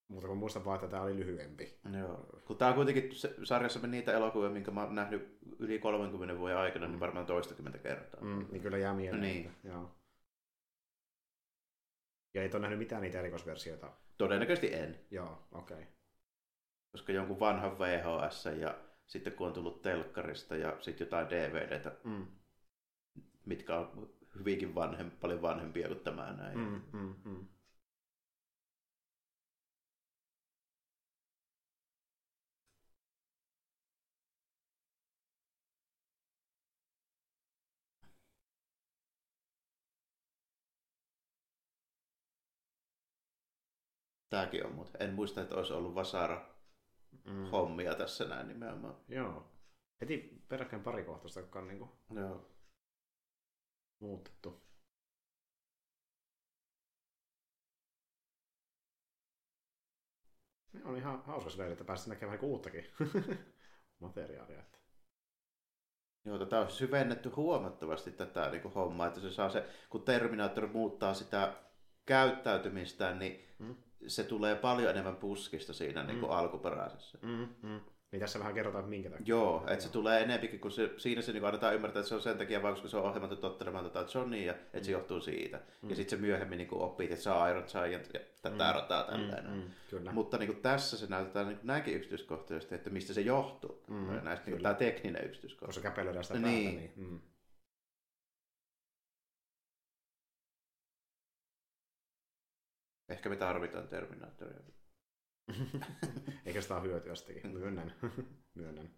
mutta 0.07 0.27
kun 0.27 0.37
muistan 0.37 0.65
vaan, 0.65 0.75
että 0.75 0.87
tämä 0.87 1.03
oli 1.03 1.15
lyhyempi. 1.15 1.79
Joo. 1.99 2.25
Kun 2.45 2.57
tää 2.57 2.67
on 2.69 2.75
kuitenkin 2.75 3.15
se- 3.15 3.35
sarjassamme 3.43 3.87
niitä 3.87 4.13
elokuvia, 4.13 4.49
minkä 4.49 4.71
mä 4.71 4.83
oon 4.83 4.95
nähnyt 4.95 5.37
yli 5.59 5.79
30 5.79 6.37
vuoden 6.37 6.57
aikana, 6.57 6.85
Mm. 6.85 6.91
niin 6.91 6.99
varmaan 6.99 7.25
toistakymmentä 7.25 7.77
kertaa. 7.77 8.21
Mm, 8.21 8.47
niin 8.51 8.61
kyllä 8.61 8.77
jää 8.77 8.93
mieleen. 8.93 9.21
Niin. 9.21 9.51
Joo. 9.63 9.95
Ja 12.33 12.43
et 12.43 12.53
ole 12.53 12.61
nähnyt 12.61 12.79
mitään 12.79 13.01
niitä 13.01 13.19
erikoisversioita. 13.19 13.91
Todennäköisesti 14.17 14.73
en, 14.73 14.99
Joo, 15.11 15.47
okei. 15.51 15.77
Okay. 15.77 15.87
koska 16.91 17.11
jonkun 17.11 17.39
vanhan 17.39 17.79
VHS 17.79 18.45
ja 18.59 18.75
sitten 19.11 19.33
kun 19.33 19.47
on 19.47 19.53
tullut 19.53 19.81
telkkarista 19.81 20.55
ja 20.55 20.77
sitten 20.81 21.05
jotain 21.05 21.29
DVDtä, 21.29 21.91
Mm. 22.03 22.27
mitkä 23.45 23.77
on 23.77 24.09
hyvinkin 24.39 24.75
vanhem, 24.75 25.11
paljon 25.11 25.41
vanhempia 25.41 25.87
kuin 25.87 25.99
tämä 25.99 26.33
näin. 26.33 26.57
Mm, 26.57 26.81
mm, 26.93 27.15
mm. 27.25 27.47
Tääkin 44.29 44.65
on, 44.65 44.75
mutta 44.75 44.97
en 44.97 45.13
muista, 45.13 45.41
että 45.41 45.55
olisi 45.55 45.73
ollut 45.73 45.95
Vasara 45.95 46.49
Mm. 47.25 47.45
hommia 47.51 47.95
tässä 47.95 48.25
näin 48.25 48.47
nimenomaan. 48.47 48.95
Joo. 49.07 49.51
Heti 50.01 50.43
peräkkäin 50.49 50.83
pari 50.83 51.03
kohtaista, 51.03 51.39
jotka 51.39 51.59
on 51.59 51.67
niinku 51.67 51.89
Joo. 52.15 52.51
muutettu. 53.99 54.61
Ne 60.73 60.81
on 60.83 60.97
ihan 60.97 61.23
hauska 61.25 61.49
silleen, 61.49 61.71
että 61.71 61.83
päästä 61.83 62.09
näkemään 62.09 62.33
niinku 62.33 62.51
uuttakin 62.51 62.85
materiaalia. 63.99 64.59
Että. 64.59 64.77
Joo, 66.25 66.37
tätä 66.39 66.59
on 66.59 66.71
syvennetty 66.71 67.29
huomattavasti 67.29 68.11
tätä 68.11 68.49
niin 68.49 68.61
kuin 68.61 68.73
hommaa, 68.73 69.07
että 69.07 69.19
se 69.19 69.31
saa 69.31 69.49
se, 69.49 69.69
kun 69.89 70.03
Terminator 70.05 70.67
muuttaa 70.67 71.13
sitä 71.13 71.63
käyttäytymistään, 72.05 73.19
niin 73.19 73.51
Mm. 73.59 73.75
Se 74.07 74.23
tulee 74.23 74.55
paljon 74.55 74.89
enemmän 74.89 75.15
puskista 75.15 75.73
siinä 75.73 76.03
niin 76.03 76.19
kuin 76.19 76.31
Mm. 76.31 76.37
alkuperäisessä. 76.37 77.17
Mm, 77.21 77.47
mm. 77.61 77.79
Niin 78.11 78.19
tässä 78.19 78.39
vähän 78.39 78.53
kerrotaan, 78.53 78.79
että 78.81 78.89
minkä 78.89 79.09
takia. 79.09 79.25
Joo, 79.27 79.63
että 79.67 79.83
se 79.85 79.91
tulee 79.91 80.21
enempikin, 80.21 80.59
kun 80.59 80.71
se, 80.71 80.91
siinä 80.97 81.21
se 81.21 81.31
niin 81.33 81.45
annetaan 81.45 81.75
ymmärtää, 81.75 81.99
että 81.99 82.09
se 82.09 82.15
on 82.15 82.21
sen 82.21 82.37
takia 82.37 82.61
vaan, 82.61 82.73
koska 82.73 82.87
se 82.87 82.97
on 82.97 83.03
ohjelmattu 83.03 83.35
tottelemaan 83.35 83.89
tätä 83.89 84.05
Johnia, 84.15 84.51
että 84.53 84.83
se 84.85 84.91
johtuu 84.91 85.21
siitä. 85.21 85.59
Mm. 85.81 85.89
Ja 85.89 85.95
sitten 85.95 86.17
se 86.19 86.25
myöhemmin 86.25 86.57
niin 86.57 86.67
oppii, 86.71 87.05
että 87.11 87.23
se 87.23 87.29
on 87.29 87.49
Iron 87.49 87.63
Giant 87.71 88.09
ja 88.13 88.19
tätä 88.41 88.67
Mm. 88.67 88.73
rataa 88.73 89.03
tälleen. 89.03 89.45
Mm, 89.49 89.55
mm, 89.55 89.63
kyllä. 89.89 90.11
Mutta 90.11 90.37
niin 90.37 90.47
kuin 90.53 90.61
tässä 90.61 90.97
se 90.97 91.05
näytetään 91.09 91.47
niin 91.47 91.57
kuin 91.57 91.67
näinkin 91.67 91.95
yksityiskohtaisesti, 91.95 92.75
että 92.75 92.89
mistä 92.89 93.13
se 93.13 93.21
johtuu. 93.21 93.83
Mm, 93.87 93.95
Mm, 93.95 94.05
näistä, 94.23 94.45
niin 94.45 94.57
kyllä. 94.57 94.61
tämä 94.61 94.73
tekninen 94.73 95.25
yksityiskohta. 95.25 95.65
Koska 95.65 95.81
käpelöidään 95.89 96.23
sitä 96.23 96.39
Niin. 96.39 96.75
päätä, 96.75 96.79
niin... 96.97 97.11
Mm. 97.11 97.19
Ehkä 103.11 103.29
me 103.29 103.35
tarvitaan 103.35 103.87
Terminatoria. 103.87 104.59
Eikä 106.45 106.61
sitä 106.61 106.75
ole 106.75 106.83
hyötyä 106.83 107.15
sitäkin. 107.15 107.51
Myönnän. 107.51 107.95
Myönnän. 108.55 108.89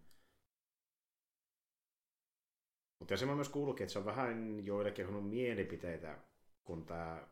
Mutta 2.98 3.16
se 3.16 3.26
mä 3.26 3.34
myös 3.34 3.48
kuullutkin, 3.48 3.84
että 3.84 3.92
se 3.92 3.98
on 3.98 4.04
vähän 4.04 4.66
joillekin 4.66 5.06
on 5.06 5.24
mielipiteitä, 5.24 6.18
kun 6.64 6.86
tämä 6.86 7.28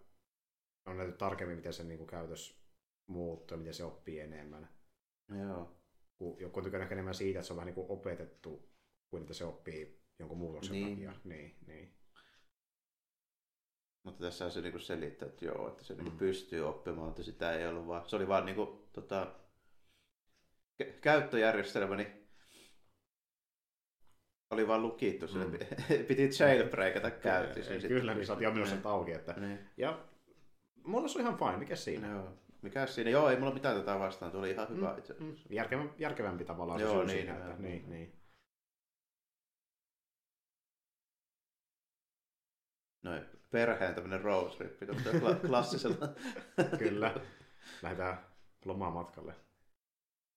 on 0.86 0.96
näytetty 0.96 1.18
tarkemmin, 1.18 1.56
miten 1.56 1.72
se 1.72 1.84
niinku 1.84 2.06
käytös 2.06 2.62
muuttuu, 3.06 3.58
miten 3.58 3.74
se 3.74 3.84
oppii 3.84 4.20
enemmän. 4.20 4.68
Joo. 5.38 5.76
Kun 6.16 6.40
joku 6.40 6.58
on 6.60 6.64
tykännyt 6.64 6.84
ehkä 6.84 6.94
enemmän 6.94 7.14
siitä, 7.14 7.38
että 7.38 7.46
se 7.46 7.52
on 7.52 7.56
vähän 7.56 7.66
niinku 7.66 7.86
opetettu, 7.88 8.72
kuin 9.10 9.20
että 9.20 9.34
se 9.34 9.44
oppii 9.44 10.02
jonkun 10.18 10.38
muutoksen 10.38 10.72
Niin. 10.72 10.88
takia. 10.88 11.12
Niin, 11.24 11.56
niin. 11.66 11.94
Mutta 14.02 14.20
tässä 14.24 14.50
se 14.50 14.60
niinku 14.60 14.78
selittää, 14.78 15.28
että 15.28 15.44
joo, 15.44 15.68
että 15.68 15.84
se 15.84 15.94
niinku 15.94 16.10
Mm. 16.10 16.18
pystyy 16.18 16.68
oppimaan, 16.68 17.10
että 17.10 17.22
sitä 17.22 17.52
ei 17.52 17.66
ollut 17.68 17.86
vaan, 17.86 18.08
se 18.08 18.16
oli 18.16 18.28
vaan 18.28 18.46
niinku, 18.46 18.88
tota, 18.92 19.34
kä- 20.82 20.92
käyttöjärjestelmä, 21.00 21.96
niin 21.96 22.28
oli 24.50 24.68
vaan 24.68 24.82
lukittu 24.82 25.28
sille, 25.28 25.44
Mm. 25.44 25.58
piti 26.08 26.28
jailbreakata 26.40 27.10
käyttöön. 27.10 27.66
Kyllä, 27.66 27.88
kyllä, 27.88 28.14
niin 28.14 28.30
oot 28.30 28.40
jo 28.40 28.50
minun 28.50 28.66
sen 28.68 28.80
auki. 28.84 29.12
Että... 29.12 29.32
Niin. 29.32 29.58
Ja 29.76 30.04
mulla 30.84 31.08
se 31.08 31.18
on 31.18 31.24
ihan 31.24 31.38
fine, 31.38 31.56
mikä 31.56 31.76
siinä? 31.76 32.08
Joo. 32.10 32.38
Mikä 32.62 32.86
siinä? 32.86 33.10
Joo, 33.10 33.28
ei 33.30 33.38
mulla 33.38 33.54
mitään 33.54 33.76
tätä 33.80 33.98
vastaan, 33.98 34.30
tuo 34.32 34.40
oli 34.40 34.50
ihan 34.50 34.68
hyvä 34.68 34.92
Mm, 34.92 34.98
itse 34.98 35.12
Mm. 35.12 35.26
asiassa. 35.30 35.54
Järkevä, 35.54 35.84
järkevämpi 35.98 36.44
tavallaan 36.44 36.80
se 36.80 36.84
Joo, 36.86 36.94
syy 36.94 37.04
niin, 37.06 37.18
siinä, 37.18 37.36
että, 37.36 37.62
niin, 37.62 37.90
niin. 37.90 38.12
Noin, 43.02 43.24
perheen 43.52 43.94
tämmönen 43.94 44.20
road 44.20 44.56
trip, 44.56 44.82
kla- 44.82 45.46
klassisella. 45.48 46.14
Kyllä. 46.78 47.14
Lähdetään 47.82 48.26
lomamatkalle. 48.64 49.34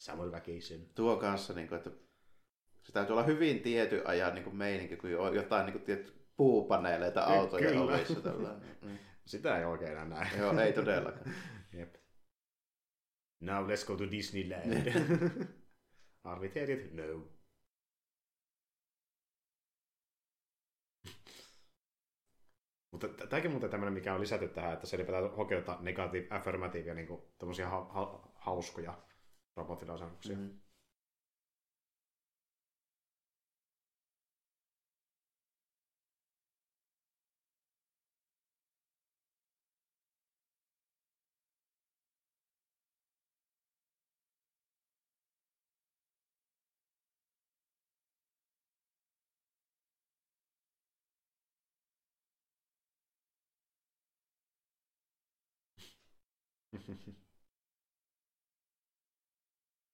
Samuel 0.02 0.32
väkisin. 0.32 0.90
Tuo 0.96 1.18
kanssa, 1.18 1.54
niin 1.54 1.68
kuin, 1.68 1.78
että 1.78 1.90
se 2.84 2.92
täytyy 2.92 3.14
olla 3.14 3.24
hyvin 3.24 3.60
tiety 3.62 4.02
ajan 4.06 4.34
niin 4.36 4.44
kuin 4.44 4.56
meininki, 4.56 4.98
kun 4.98 5.18
on 5.18 5.36
jotain 5.36 5.66
niin 5.66 5.74
kuin, 5.74 5.84
tietty, 5.84 6.14
puupaneeleita 6.38 7.24
autojen 7.24 7.70
Kyllä. 7.70 7.84
ovissa. 7.96 8.22
tällainen. 8.22 8.76
Mm. 8.86 8.98
Sitä 9.26 9.58
ei 9.58 9.66
oikein 9.66 9.92
enää 9.92 10.06
näe. 10.06 10.28
Joo, 10.38 10.60
ei 10.60 10.74
todellakaan. 10.74 11.34
Jep. 11.78 11.96
Now 13.42 13.70
let's 13.70 13.86
go 13.88 13.96
to 13.98 14.12
Disneyland. 14.12 14.92
Arviteetit? 16.24 16.94
No. 16.94 17.04
Mutta 22.96 23.28
tämäkin 23.28 23.52
muuten 23.52 23.70
tämmöinen, 23.70 23.94
mikä 23.94 24.14
on 24.14 24.22
lisätty 24.22 24.48
tähän, 24.48 24.74
että 24.74 24.88
se 24.88 24.98
pitää 24.98 25.30
hokeuta 25.38 25.78
negatiiv, 25.82 26.28
affirmatiivia, 26.30 26.94
niin 26.94 27.08
kuin 27.08 27.22
tommosia 27.38 27.70
ha- 27.70 27.88
ha- 27.90 28.30
hauskoja 28.36 28.98
robottilausannuksia. 29.56 30.38
Mm. 30.38 30.60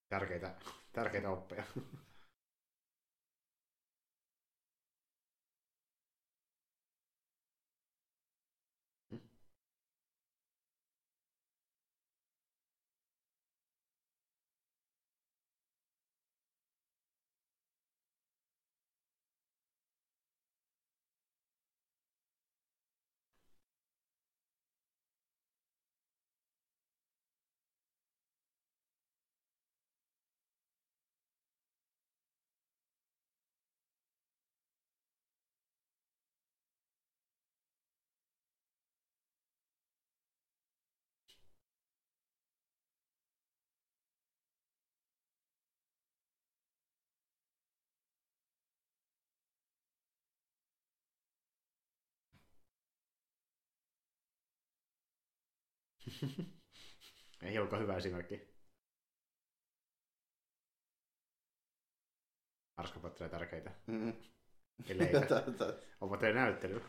Tärkeitä, 0.10 0.56
tärkeitä 0.94 1.30
oppeja. 1.30 1.64
Ei 57.42 57.60
olekaan 57.60 57.82
hyvä 57.82 57.98
esimerkki. 57.98 58.52
Arskapattelee 62.78 63.30
tärkeitä 63.30 63.72
Mm. 63.88 64.14
Onpa 66.02 66.18
teidän 66.18 66.44
näyttely. 66.44 66.82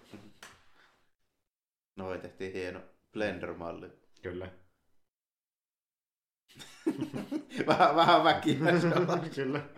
Noin 1.97 2.21
tehtiin 2.21 2.53
hieno 2.53 2.81
Blender-malli. 3.13 3.91
Kyllä. 4.23 4.53
vähän, 7.67 7.97
vähän 7.97 8.25
väkiä. 8.25 8.59
Kyllä. 9.35 9.69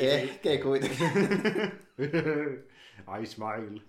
Ehkä 0.00 0.50
ei 0.50 0.58
kuitenkin. 0.58 1.10
I 3.22 3.26
smile. 3.26 3.82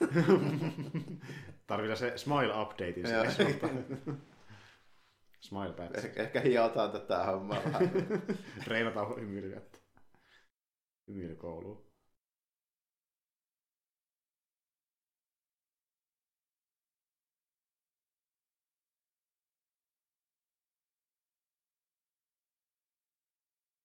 Tarvitaan 1.66 1.96
se 1.96 2.18
smile 2.18 2.62
update 2.62 3.00
Joo. 3.00 3.30
sinne. 3.30 3.60
smile 5.40 5.72
patch. 5.72 6.04
Eh- 6.04 6.20
Ehkä 6.20 6.40
hiotaan 6.40 6.90
tätä 6.92 7.24
hommaa 7.24 7.58
vähän. 7.64 7.90
Treenataan 8.64 9.16
hymyilyä. 9.20 9.60
Hymyilykouluun. 11.08 11.86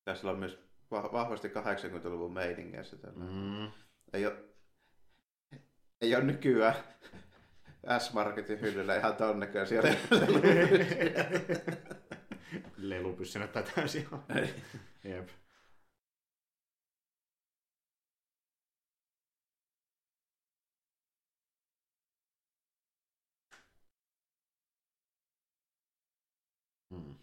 Tässä 0.06 0.30
on 0.30 0.40
myös 0.40 0.60
va- 0.92 1.10
vahvasti 1.14 1.48
80-luvun 1.48 2.34
meiningissä. 2.34 2.98
tällä. 2.98 3.26
Mm. 3.26 3.72
Ei 4.14 4.26
ole, 4.26 4.51
ei 6.02 6.16
ole 6.16 6.24
nykyään 6.24 6.76
S-Marketin 8.00 8.62
hyllyllä 8.62 8.96
ihan 8.96 9.16
ton 9.16 9.40
näköisiä. 9.40 9.82
Lelupyssy 12.78 13.40
näyttää 13.40 13.64
täysin. 13.64 14.08
Jep. 15.04 15.30
Hmm. 26.90 27.16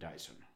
Dyson. 0.00 0.47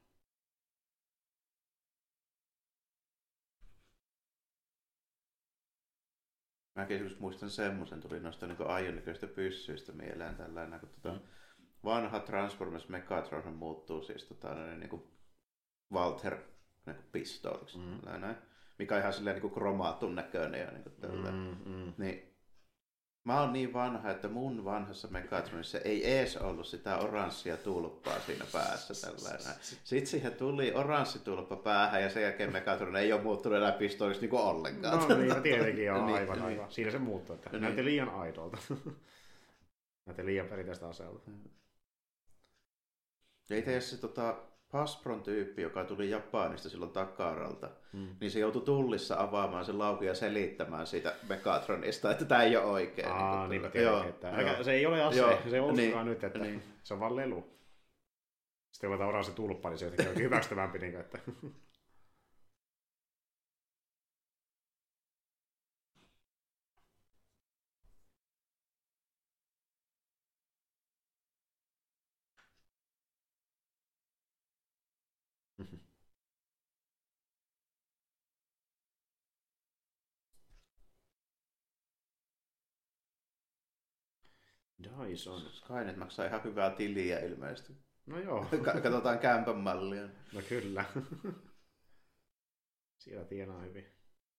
Mäkin 6.74 7.00
just 7.00 7.20
muistan 7.20 7.50
semmoisen, 7.50 8.00
tuli 8.00 8.20
noista 8.20 8.46
niin 8.46 8.66
aionnäköistä 8.66 9.26
pyssyistä 9.26 9.92
mieleen 9.92 10.36
tällainen, 10.36 10.80
kun 10.80 10.88
tota, 10.88 11.12
Mm. 11.14 11.20
vanha 11.84 12.20
Transformers 12.20 12.88
Megatron 12.88 13.54
muuttuu 13.56 14.02
siis 14.02 14.24
tota, 14.24 14.54
niin, 14.54 14.80
niin 14.80 14.90
kuin 14.90 15.02
Walter 15.92 16.34
niin 16.86 16.96
kuin 16.96 17.06
pistooliksi, 17.12 17.78
Mm. 17.78 18.20
näin, 18.20 18.36
mikä 18.78 18.94
on 18.94 19.00
ihan 19.00 19.12
silleen 19.12 19.34
niin 19.34 19.40
kuin 19.42 19.54
kromaattun 19.54 20.14
näköinen 20.14 20.60
ja 20.60 20.70
niin 20.70 20.82
kuin. 20.82 20.94
Mm, 21.34 21.72
mm. 21.72 21.92
Niin, 21.98 22.31
mä 23.24 23.40
oon 23.40 23.52
niin 23.52 23.72
vanha, 23.72 24.10
että 24.10 24.28
mun 24.28 24.64
vanhassa 24.64 25.08
Megatronissa 25.08 25.78
ei 25.78 26.10
ees 26.12 26.36
ollut 26.36 26.66
sitä 26.66 26.98
oranssia 26.98 27.56
tulppaa 27.56 28.20
siinä 28.20 28.44
päässä 28.52 28.94
tällainen. 29.06 29.54
Sitten 29.84 30.06
siihen 30.06 30.32
tuli 30.34 30.72
oranssi 30.74 31.18
tulppa 31.18 31.56
päähän 31.56 32.02
ja 32.02 32.10
sen 32.10 32.22
jälkeen 32.22 32.52
Megatron 32.52 32.96
ei 32.96 33.12
ole 33.12 33.22
muuttunut 33.22 33.58
enää 33.58 33.72
pistooliksi 33.72 34.20
niin 34.20 34.30
kuin 34.30 34.42
ollenkaan. 34.42 35.08
No 35.08 35.16
niin, 35.16 35.42
tietenkin 35.42 35.84
joo, 35.84 35.98
Niin, 36.06 36.16
aivan, 36.16 36.36
niin. 36.36 36.46
aivan. 36.46 36.72
Siinä 36.72 36.90
se 36.90 36.98
muuttuu, 36.98 37.34
että 37.34 37.50
Niin. 37.50 37.62
näytti 37.62 37.84
liian 37.84 38.08
aidolta. 38.08 38.58
näytti 40.06 40.26
liian 40.26 40.46
perinteistä 40.46 40.88
aseelta. 40.88 41.30
Ja 43.50 43.56
itse 43.56 43.76
asiassa 43.76 44.00
tota, 44.00 44.36
Paspron 44.72 45.22
tyyppi, 45.22 45.62
joka 45.62 45.84
tuli 45.84 46.10
Japanista 46.10 46.68
silloin 46.68 46.90
takaralta, 46.92 47.70
Mm. 47.92 48.08
niin 48.20 48.30
se 48.30 48.38
joutui 48.38 48.62
tullissa 48.62 49.20
avaamaan 49.20 49.64
sen 49.64 49.78
laukun 49.78 50.06
ja 50.06 50.14
selittämään 50.14 50.86
siitä 50.86 51.14
Megatronista, 51.28 52.10
että 52.10 52.24
tämä 52.24 52.42
ei 52.42 52.56
ole 52.56 52.64
oikein. 52.66 53.08
Aa, 53.08 53.48
niin 53.48 53.62
niin 53.62 53.72
tiedänkin, 53.72 54.08
että 54.10 54.30
älkää- 54.30 54.62
se 54.62 54.72
ei 54.72 54.86
ole 54.86 55.02
ase, 55.02 55.18
Joo, 55.18 55.38
se 55.50 55.60
on 55.60 55.74
niin, 55.74 55.94
niin, 55.94 56.06
nyt, 56.06 56.24
että 56.24 56.38
niin. 56.38 56.62
se 56.84 56.94
on 56.94 57.00
vaan 57.00 57.16
lelu. 57.16 57.40
Sitten 58.72 58.88
kun 58.88 58.94
otetaan 58.94 59.08
oranssi 59.08 59.32
tulppa, 59.32 59.68
niin 59.70 59.78
se 59.78 59.84
jotenkin 59.84 60.08
onkin 60.08 60.24
hyväksyttävämpi, 60.24 60.78
niin 60.78 60.92
kuin, 60.92 61.54
että 84.92 85.04
Dyson. 85.08 85.40
Skynet 85.50 85.96
maksaa 85.96 86.26
ihan 86.26 86.44
hyvää 86.44 86.70
tiliä 86.70 87.18
ilmeisesti. 87.18 87.72
No 88.06 88.18
joo, 88.20 88.46
Ka- 88.64 88.80
Katsotaan 88.80 89.18
kämpän 89.18 89.56
mallia. 89.56 90.08
no 90.32 90.40
kyllä. 90.48 90.84
Siellä 92.98 93.24
tienaa 93.24 93.60
hyvin. 93.60 93.86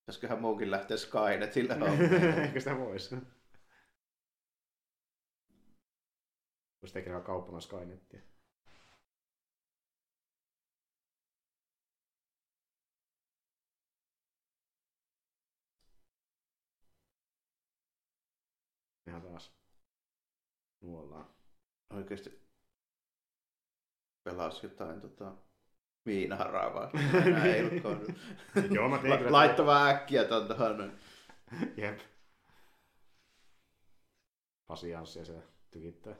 Pitäisiköhän 0.00 0.40
muukin 0.40 0.70
lähteä 0.70 0.96
Skynetille 0.96 1.76
Eikö 2.46 2.60
sitä 2.60 2.78
voisi? 2.78 3.16
Voisi 6.82 6.94
tekemään 6.94 7.22
kauppana 7.22 7.60
Skynettia. 7.60 8.20
Ihan 19.06 19.22
taas. 19.22 19.63
Nuollaan. 20.84 21.34
Oikeasti 21.90 22.44
pelasi 24.24 24.66
jotain 24.66 25.00
tota, 25.00 25.32
viinaharavaa. 26.06 26.90
ei 27.44 27.60
ollut 27.60 27.82
kohdalla. 27.82 28.14
Joo, 28.74 28.88
mä 28.88 28.98
tein 28.98 29.32
Laittava 29.32 29.86
äkkiä 29.88 30.24
ton 30.24 30.46
tuohon. 30.46 30.92
Jep. 31.76 31.98
Pasianssia 34.66 35.24
se 35.24 35.42
tykittää. 35.70 36.14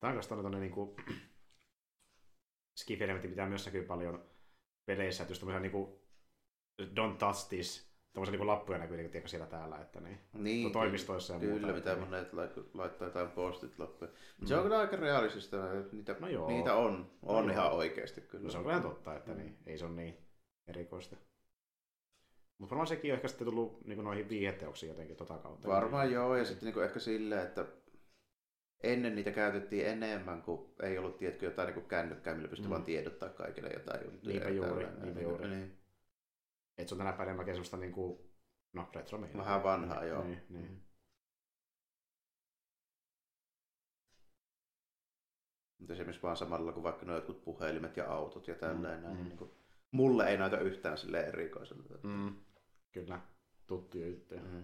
Tämä 0.00 0.08
on 0.10 0.14
kanssa 0.16 0.36
tonne 0.36 0.60
niinku 0.60 0.96
skifi 2.80 3.04
pitää 3.22 3.48
myös 3.48 3.66
näkyy 3.66 3.82
paljon 3.82 4.24
peleissä, 4.86 5.22
että 5.22 5.30
just 5.30 5.40
tämmöisiä 5.40 5.60
niinku 5.60 6.02
don't 6.82 7.16
touch 7.18 7.48
this, 7.48 7.92
tämmöisiä 8.12 8.32
niinku 8.32 8.46
lappuja 8.46 8.78
näkyy 8.78 8.96
niinku, 8.96 9.12
tiedätkö, 9.12 9.28
siellä 9.28 9.46
täällä, 9.46 9.78
että 9.78 10.00
niin. 10.00 10.18
Niin, 10.32 10.64
No, 10.66 10.70
toimistoissa 10.70 11.34
ja 11.34 11.40
kyllä, 11.40 11.52
muuta, 11.52 11.66
mitä 11.72 11.92
että- 11.92 12.04
monet 12.04 12.32
lait- 12.32 12.70
laittaa 12.74 13.08
jotain 13.08 13.30
postit 13.30 13.78
loppuun. 13.78 14.10
Mm. 14.40 14.46
Se 14.46 14.56
on 14.56 14.62
kyllä 14.62 14.78
aika 14.78 14.96
realistista, 14.96 15.78
että 15.78 15.96
niitä, 15.96 16.16
No 16.20 16.28
joo. 16.28 16.48
niitä 16.48 16.74
on, 16.74 17.10
on 17.22 17.46
No 17.46 17.52
ihan 17.52 17.66
joo. 17.66 17.76
oikeasti 17.76 18.20
kyllä. 18.20 18.44
No 18.44 18.50
se 18.50 18.58
on 18.58 18.64
kyllä 18.64 18.80
totta, 18.80 19.16
että 19.16 19.34
niin, 19.34 19.58
ei 19.66 19.78
se 19.78 19.84
ole 19.84 19.94
niin 19.94 20.18
erikoista. 20.66 21.16
Mutta 22.58 22.70
varmaan 22.70 22.86
sekin 22.86 23.12
on 23.12 23.16
ehkä 23.16 23.28
sitten 23.28 23.44
tullut 23.46 23.84
niin 23.84 24.04
noihin 24.04 24.28
viiheteoksiin 24.28 24.90
jotenkin 24.90 25.16
tota 25.16 25.38
kautta. 25.38 25.68
Varmaan 25.68 26.12
joo, 26.12 26.36
ja 26.36 26.44
sitten 26.44 26.64
niinku 26.66 26.80
ehkä 26.80 26.98
silleen, 27.00 27.42
että 27.46 27.66
ennen 28.82 29.14
niitä 29.14 29.30
käytettiin 29.30 29.86
enemmän, 29.86 30.42
kun 30.42 30.74
ei 30.82 30.98
ollut 30.98 31.18
tiedätkö, 31.18 31.46
jotain 31.46 31.66
niinku 31.66 31.88
kännykkää, 31.88 32.34
millä 32.34 32.48
pystyi 32.48 32.66
Mm. 32.66 32.70
vaan 32.70 32.84
tiedottaa 32.84 33.28
kaikille 33.28 33.68
jotain 33.68 34.04
juttuja. 34.04 34.32
Niinpä 34.34 34.48
juuri, 34.48 34.70
tällainen. 34.84 35.02
niinpä 35.02 35.20
juuri. 35.20 35.48
Niin. 35.48 35.78
Että 36.78 36.88
se 36.88 36.94
on 36.94 36.98
tänä 36.98 37.10
päivänä 37.10 37.24
enemmänkin 37.30 37.54
semmoista 37.54 37.76
niinku, 37.76 38.30
no 38.72 38.88
retro 38.94 39.20
Vähän 39.36 39.62
vanhaa, 39.62 40.04
joo. 40.04 40.24
Niin, 40.24 40.42
niin. 40.48 40.70
Mm. 40.70 40.80
Mutta 45.78 45.92
esimerkiksi 45.92 46.22
vaan 46.22 46.36
samalla 46.36 46.72
kuin 46.72 46.82
vaikka 46.84 47.06
nuo 47.06 47.14
jotkut 47.16 47.44
puhelimet 47.44 47.96
ja 47.96 48.12
autot 48.12 48.48
ja 48.48 48.54
Mm, 48.74 48.82
näin, 48.82 49.00
mm. 49.00 49.24
niin 49.24 49.36
kuin, 49.38 49.50
mulle 49.90 50.28
ei 50.30 50.38
näytä 50.38 50.58
yhtään 50.58 50.98
sille 50.98 51.20
erikoiselta. 51.20 51.98
Mm, 52.02 52.34
kyllä, 52.92 53.20
tuttuja 53.66 54.06
juttuja. 54.08 54.40
Mm. 54.40 54.62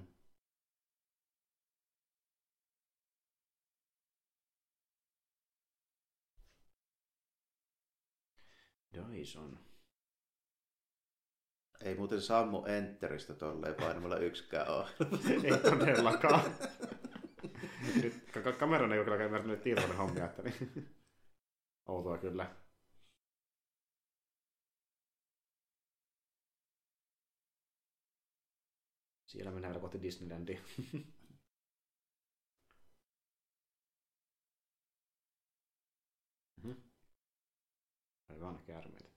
Dyson. 8.95 9.59
Ei 11.85 11.95
muuten 11.95 12.21
sammu 12.21 12.65
enteristä 12.65 13.35
tolleen 13.35 13.75
painamalla 13.75 14.17
yksikään 14.17 14.69
ole. 14.69 14.89
ei 15.45 15.59
todellakaan. 15.59 16.45
Nyt 18.03 18.31
ka- 18.45 18.53
kameran 18.53 18.93
ei 18.93 18.99
ole 18.99 19.05
kyllä 19.05 19.25
ymmärtänyt 19.25 19.63
tietoinen 19.63 19.97
hommia, 19.97 20.25
että 20.25 20.43
niin. 20.43 20.95
Outoa 21.89 22.19
kyllä. 22.19 22.57
Siellä 29.27 29.51
mennään 29.51 29.81
kohti 29.81 30.03
Disneylandia. 30.03 30.61
Aivan 38.45 38.63
käärmeitä. 38.65 39.15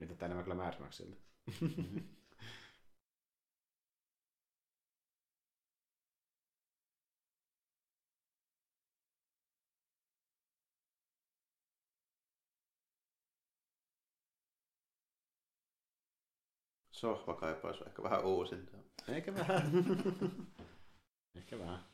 Nyt 0.00 0.08
tätä 0.08 0.26
enemmän 0.26 0.44
kyllä 0.44 0.56
Mad 0.56 0.80
Maxilta. 0.80 1.16
Sohva 16.92 17.34
kaipaisi 17.34 17.84
ehkä 17.86 18.02
vähän 18.02 18.24
uusinta. 18.24 18.76
Ehkä 19.08 19.34
vähän. 19.34 19.72
Ehkä 21.36 21.58
vähän. 21.58 21.91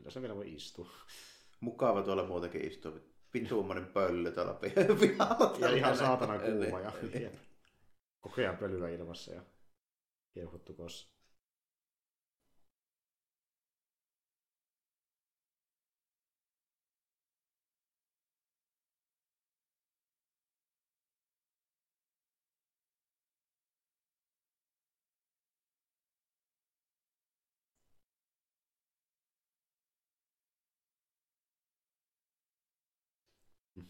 Kyllä 0.00 0.10
se 0.10 0.20
vielä 0.22 0.36
voi 0.36 0.52
istua. 0.54 0.90
Mukava 1.60 2.02
tuolla 2.02 2.26
muutenkin 2.26 2.64
istua. 2.68 2.92
Vituummoinen 3.34 3.86
pölly 3.86 4.32
tuolla 4.32 4.54
pi- 4.54 4.72
pihalla. 5.00 5.56
Ja 5.58 5.70
ihan 5.76 5.96
saatana 5.96 6.38
kuuma. 6.38 6.80
Ja, 6.80 6.92
Niin. 7.14 7.30
ajan 8.38 8.56
pölyä 8.56 8.88
ilmassa 8.88 9.34
ja 9.34 9.42
keuhottu 10.34 10.74
kossa. 10.74 11.08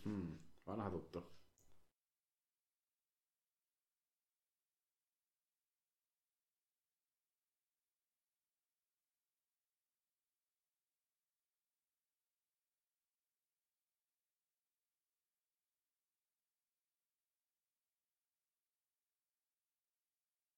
Mhm. 0.04 0.38
Vanha 0.66 0.90
tuttu. 0.90 1.22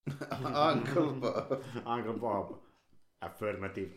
Uncle 0.45 1.13
Bob. 1.21 1.63
Uncle 1.87 2.13
Bob. 2.15 2.59
Affirmative. 3.23 3.93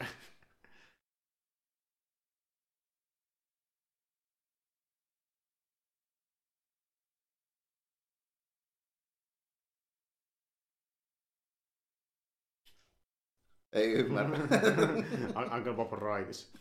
Ei 13.76 13.94
ymmärrä. 13.94 14.38
Un- 15.40 15.54
Uncle 15.58 15.74
Bob 15.74 15.92
raitis. 15.94 16.54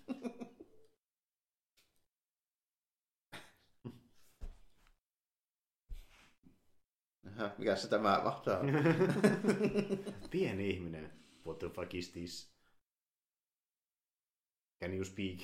Mikä 7.59 7.77
se 7.77 7.89
tämä 7.89 8.20
mahtaa? 8.24 8.59
olla? 8.61 8.73
Pieni 10.31 10.70
ihminen. 10.70 11.12
What 11.47 11.59
the 11.59 11.69
fuck 11.69 11.95
is 11.95 12.11
this? 12.11 12.55
Can 14.81 14.95
you 14.95 15.05
speak? 15.05 15.39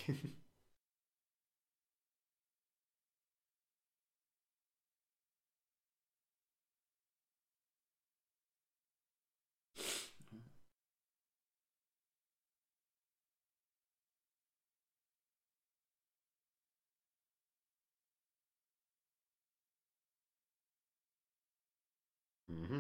Mhm. 22.51 22.79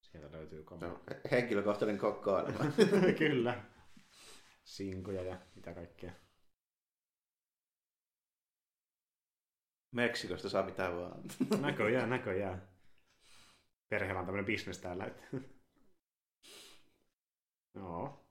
Sieltä 0.00 0.35
löytyy 0.46 0.64
kamera. 0.64 0.88
No, 0.92 1.00
he- 1.10 1.20
Henkilökohtainen 1.30 1.98
kokkailema. 1.98 2.58
Kyllä. 3.18 3.64
Sinkoja 4.64 5.22
ja 5.22 5.38
mitä 5.54 5.74
kaikkea. 5.74 6.12
Meksikosta 9.92 10.48
saa 10.48 10.62
mitä 10.62 10.92
vaan. 10.96 11.22
Näköjään, 11.66 12.10
näköjään. 12.10 12.68
Perheellä 13.88 14.20
on 14.20 14.26
tämmöinen 14.26 14.44
bisnes 14.46 14.78
täällä. 14.78 15.04
Että... 15.04 15.22
Joo. 17.74 18.26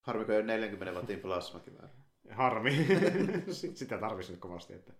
Harmiko 0.00 0.32
jo 0.32 0.42
40 0.42 0.92
wattin 0.98 1.20
plasmakivääri. 1.20 1.92
Harmi. 2.30 2.70
Sit- 3.52 3.76
Sitä 3.76 3.98
tarvitsisi 3.98 4.32
nyt 4.32 4.40
kovasti. 4.40 4.72
Että... 4.74 4.92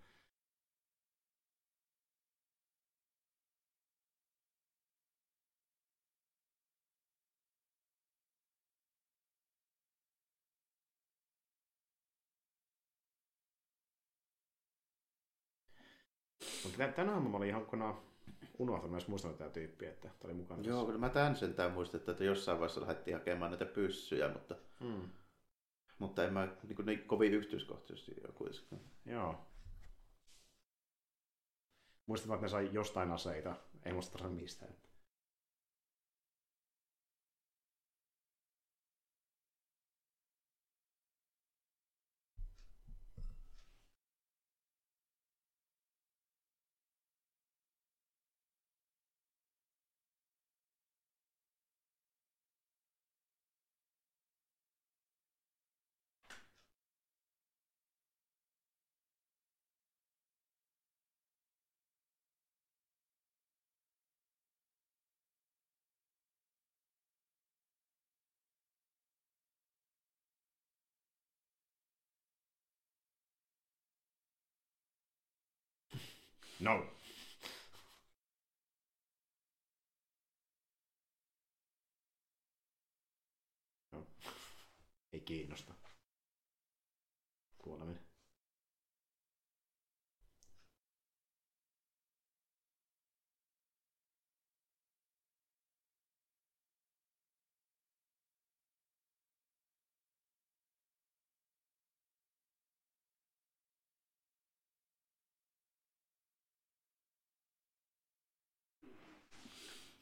Mutta 16.64 16.78
tän- 16.84 16.92
tänä 16.92 17.12
aamuna 17.12 17.30
mä 17.30 17.36
olin 17.36 17.48
ihan 17.48 17.62
kokonaan 17.64 17.98
unohtanut 18.58 18.90
myös 18.90 19.08
muistanut 19.08 19.38
tätä 19.38 19.50
tyyppiä, 19.50 19.90
että 19.90 20.08
tämä 20.08 20.18
oli 20.24 20.34
mukana. 20.34 20.62
Joo, 20.62 20.86
kyllä 20.86 20.98
mä 20.98 21.08
tän 21.08 21.36
sentään 21.36 21.72
muistan, 21.72 22.00
että 22.00 22.24
jossain 22.24 22.58
vaiheessa 22.58 22.80
lähdettiin 22.80 23.16
hakemaan 23.16 23.50
näitä 23.50 23.64
pyssyjä, 23.66 24.28
mutta, 24.32 24.54
Mm. 24.80 25.08
mutta 25.98 26.24
en 26.24 26.32
mä 26.32 26.48
niin, 26.62 26.76
kuin, 26.76 26.86
niin 26.86 27.02
kovin 27.06 27.34
yksityiskohtaisesti 27.34 28.12
jo 28.26 28.32
kuitenkaan. 28.32 28.80
Joo. 29.06 29.46
Muistan, 32.06 32.34
että 32.34 32.42
ne 32.44 32.48
sai 32.48 32.68
jostain 32.72 33.10
aseita. 33.10 33.56
Ei 33.84 33.92
muista 33.92 34.28
mistään. 34.28 34.72
No. 76.64 76.76
no. 83.92 84.06
Ei 85.12 85.20
kiinnosta. 85.20 85.74
Kuoleminen. 87.58 88.13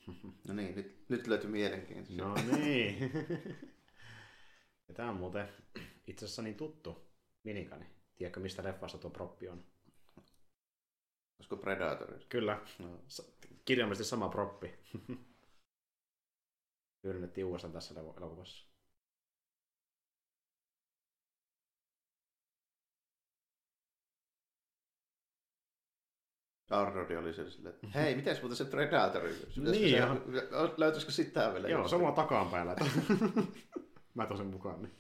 No 0.49 0.55
niin, 0.55 0.77
nyt, 0.77 1.05
nyt 1.09 1.27
löytyi 1.27 1.51
mielenkiintoista. 1.51 2.24
No 2.24 2.35
niin. 2.57 3.12
ja 4.89 4.95
tää 4.95 5.11
on 5.11 5.16
muuten 5.16 5.49
itse 6.07 6.24
asiassa 6.24 6.43
niin 6.43 6.55
tuttu 6.55 7.12
minikani. 7.45 7.87
Tiedätkö, 8.16 8.41
mistä 8.41 8.65
leffasta 8.65 8.99
tuo 8.99 9.11
proppi 9.11 9.49
on? 9.49 9.65
Olisiko 11.39 11.57
Predatorissa? 11.57 12.29
Kyllä. 12.29 12.61
No. 12.79 13.01
Kirjaimellisesti 13.65 14.11
sama 14.11 14.29
proppi. 14.29 14.74
Hyödynnettiin 17.05 17.45
uudestaan 17.45 17.73
tässä 17.73 17.95
eloku- 17.95 18.16
elokuvassa. 18.16 18.72
Arnoldi 26.73 27.16
oli 27.16 27.35
se 27.35 27.51
silleen, 27.51 27.74
että 27.74 27.99
hei, 27.99 28.15
miten 28.15 28.36
muuten 28.40 28.57
se 28.57 28.65
Predator? 28.65 29.23
Niin, 29.23 29.90
se, 29.90 29.97
joo. 29.97 30.74
löytyisikö 30.77 31.12
sitä 31.12 31.53
vielä? 31.53 31.69
Joo, 31.69 31.89
se 31.89 31.97
on 31.97 32.15
takaan 32.15 32.49
päällä. 32.49 32.77
Mä 34.15 34.27
tosin 34.27 34.47
mukaan. 34.47 34.82
Niin. 34.82 34.93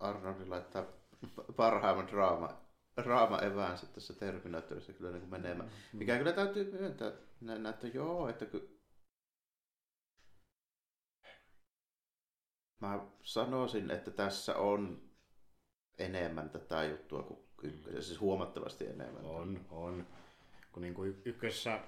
Arnoldi 0.00 0.46
laittaa 0.46 0.84
parhaimman 1.56 2.08
draama, 2.08 2.60
draama 3.04 3.38
evään 3.38 3.78
sitten 3.78 3.94
tässä 3.94 4.14
Terminatorissa 4.14 4.92
kyllä 4.92 5.10
niin 5.10 5.20
kuin 5.20 5.30
menemään. 5.30 5.70
Mikä 5.92 6.18
kyllä 6.18 6.32
täytyy 6.32 6.72
myöntää, 6.72 7.12
nä- 7.40 7.58
nä- 7.58 7.70
että 7.70 7.86
joo, 7.86 8.28
että 8.28 8.46
ky... 8.46 8.80
Mä 12.80 13.06
sanoisin, 13.22 13.90
että 13.90 14.10
tässä 14.10 14.56
on 14.56 15.10
enemmän 15.98 16.50
tätä 16.50 16.84
juttua 16.84 17.22
kuin 17.22 17.40
ykkösessä, 17.62 18.08
siis 18.08 18.20
huomattavasti 18.20 18.86
enemmän. 18.86 19.24
On, 19.24 19.66
on. 19.70 20.06
Kun 20.72 20.82
niin 20.82 20.94
kuin 20.94 21.22
ykkössä 21.24 21.80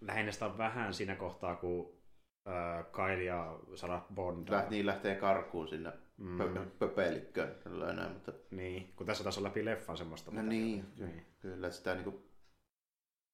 lähinnä 0.00 0.32
sitä 0.32 0.46
on 0.46 0.58
vähän 0.58 0.94
siinä 0.94 1.16
kohtaa, 1.16 1.56
kun 1.56 2.00
äh, 2.48 2.86
Kyle 2.92 3.24
ja 3.24 3.58
Sarah 3.74 4.06
Bond 4.14 4.48
Läht, 4.48 4.70
niin 4.70 4.86
lähtee 4.86 5.14
karkuun 5.14 5.68
sinne 5.68 5.92
Mm. 6.20 6.70
pöpelikköön. 6.78 7.54
Tällainen, 7.64 8.12
mutta... 8.12 8.32
Niin, 8.50 8.92
kun 8.96 9.06
tässä 9.06 9.24
taas 9.24 9.38
on 9.38 9.44
läpi 9.44 9.64
leffan 9.64 9.96
semmoista. 9.96 10.30
No 10.30 10.42
niin, 10.42 10.84
niin. 10.98 11.26
kyllä, 11.40 11.66
että 11.66 11.78
sitä 11.78 11.94
niinku, 11.94 12.22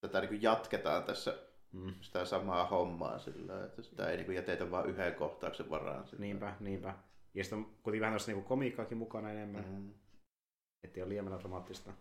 tätä 0.00 0.20
niinku 0.20 0.36
jatketaan 0.40 1.04
tässä 1.04 1.46
Mm. 1.72 1.94
sitä 2.00 2.24
samaa 2.24 2.66
hommaa 2.66 3.18
sillä, 3.18 3.64
että 3.64 3.82
sitä 3.82 4.10
ei 4.10 4.16
niinku 4.16 4.32
jätetä 4.32 4.70
vain 4.70 4.90
yhden 4.90 5.14
kohtauksen 5.14 5.70
varaan. 5.70 6.06
Sillä. 6.06 6.20
Niinpä, 6.20 6.54
niinpä. 6.60 6.94
Ja 7.34 7.44
sitten 7.44 7.58
on 7.58 7.64
kuitenkin 7.64 8.00
vähän 8.00 8.10
tällaista 8.12 8.30
niinku 8.30 8.48
komiikkaakin 8.48 8.98
mukana 8.98 9.30
enemmän, 9.30 9.64
mm. 9.64 9.74
Mm. 9.74 9.94
ettei 10.84 11.02
ole 11.02 11.08
liian 11.08 11.38
dramaattista. 11.40 11.92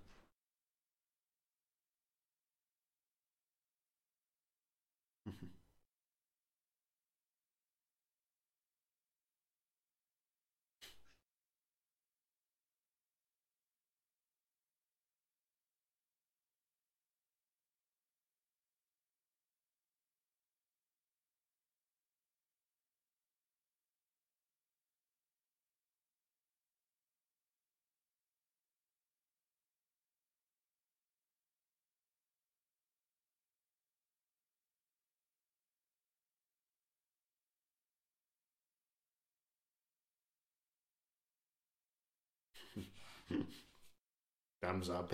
Thumbs 44.66 44.90
up. 44.90 45.12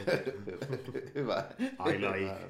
Hyvä. 1.15 1.51
I 1.59 1.97
like. 1.97 2.49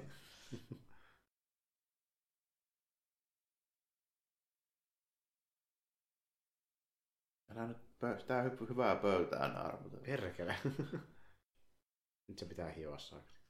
Älä 7.49 7.67
nyt 7.67 7.77
pö- 7.77 8.19
sitä 8.19 8.43
hy- 8.43 8.69
hyvää 8.69 8.95
pöytään 8.95 9.55
arvota. 9.57 9.97
Perkele. 9.97 10.55
Nyt 12.27 12.37
se 12.37 12.45
pitää 12.45 12.69
hioa 12.69 12.97
saakeli. 12.97 13.41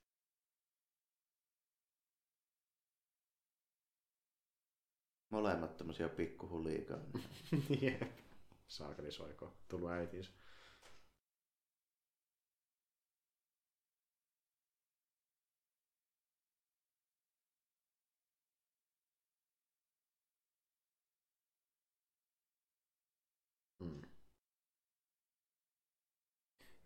Molemmat 5.30 5.78
tämmösiä 5.78 6.10
pikkuhuliikaa. 6.10 6.98
Jep. 7.82 8.02
Saakeli 8.68 9.12
soiko. 9.12 9.54
Tullut 9.68 9.92
äitiis. 9.92 10.32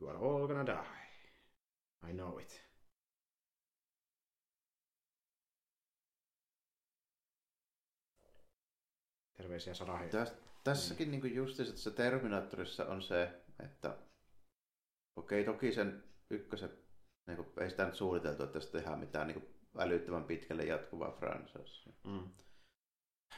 You 0.02 0.10
are 0.10 0.18
all 0.18 0.48
gonna 0.48 0.66
die. 0.66 1.06
I 2.10 2.14
know 2.14 2.40
it. 2.40 2.66
Terveisiä 9.38 9.74
Sarahi. 9.74 10.10
Tästä, 10.10 10.38
Tässäkin 10.64 11.12
niin 11.12 11.36
justiinsa 11.36 11.74
tässä 11.74 11.92
Terminaattorissa 11.92 12.86
on 12.86 13.02
se, 13.02 13.44
että 13.66 13.98
okei, 15.16 15.44
toki 15.44 15.72
sen 15.74 16.04
ykkösen, 16.30 16.78
niin 17.28 17.38
kuin, 17.38 17.64
ei 17.64 17.70
sitä 17.70 17.86
nyt 17.86 17.96
suunniteltu, 17.96 18.44
että 18.44 18.54
tästä 18.60 18.72
tehdään 18.72 19.00
mitään 19.00 19.28
niin 19.28 19.42
kuin, 19.42 19.56
älyttömän 19.78 20.24
pitkälle 20.24 20.64
jatkuvaa 20.64 21.12
franchise. 21.12 21.90
Mm. 22.04 22.30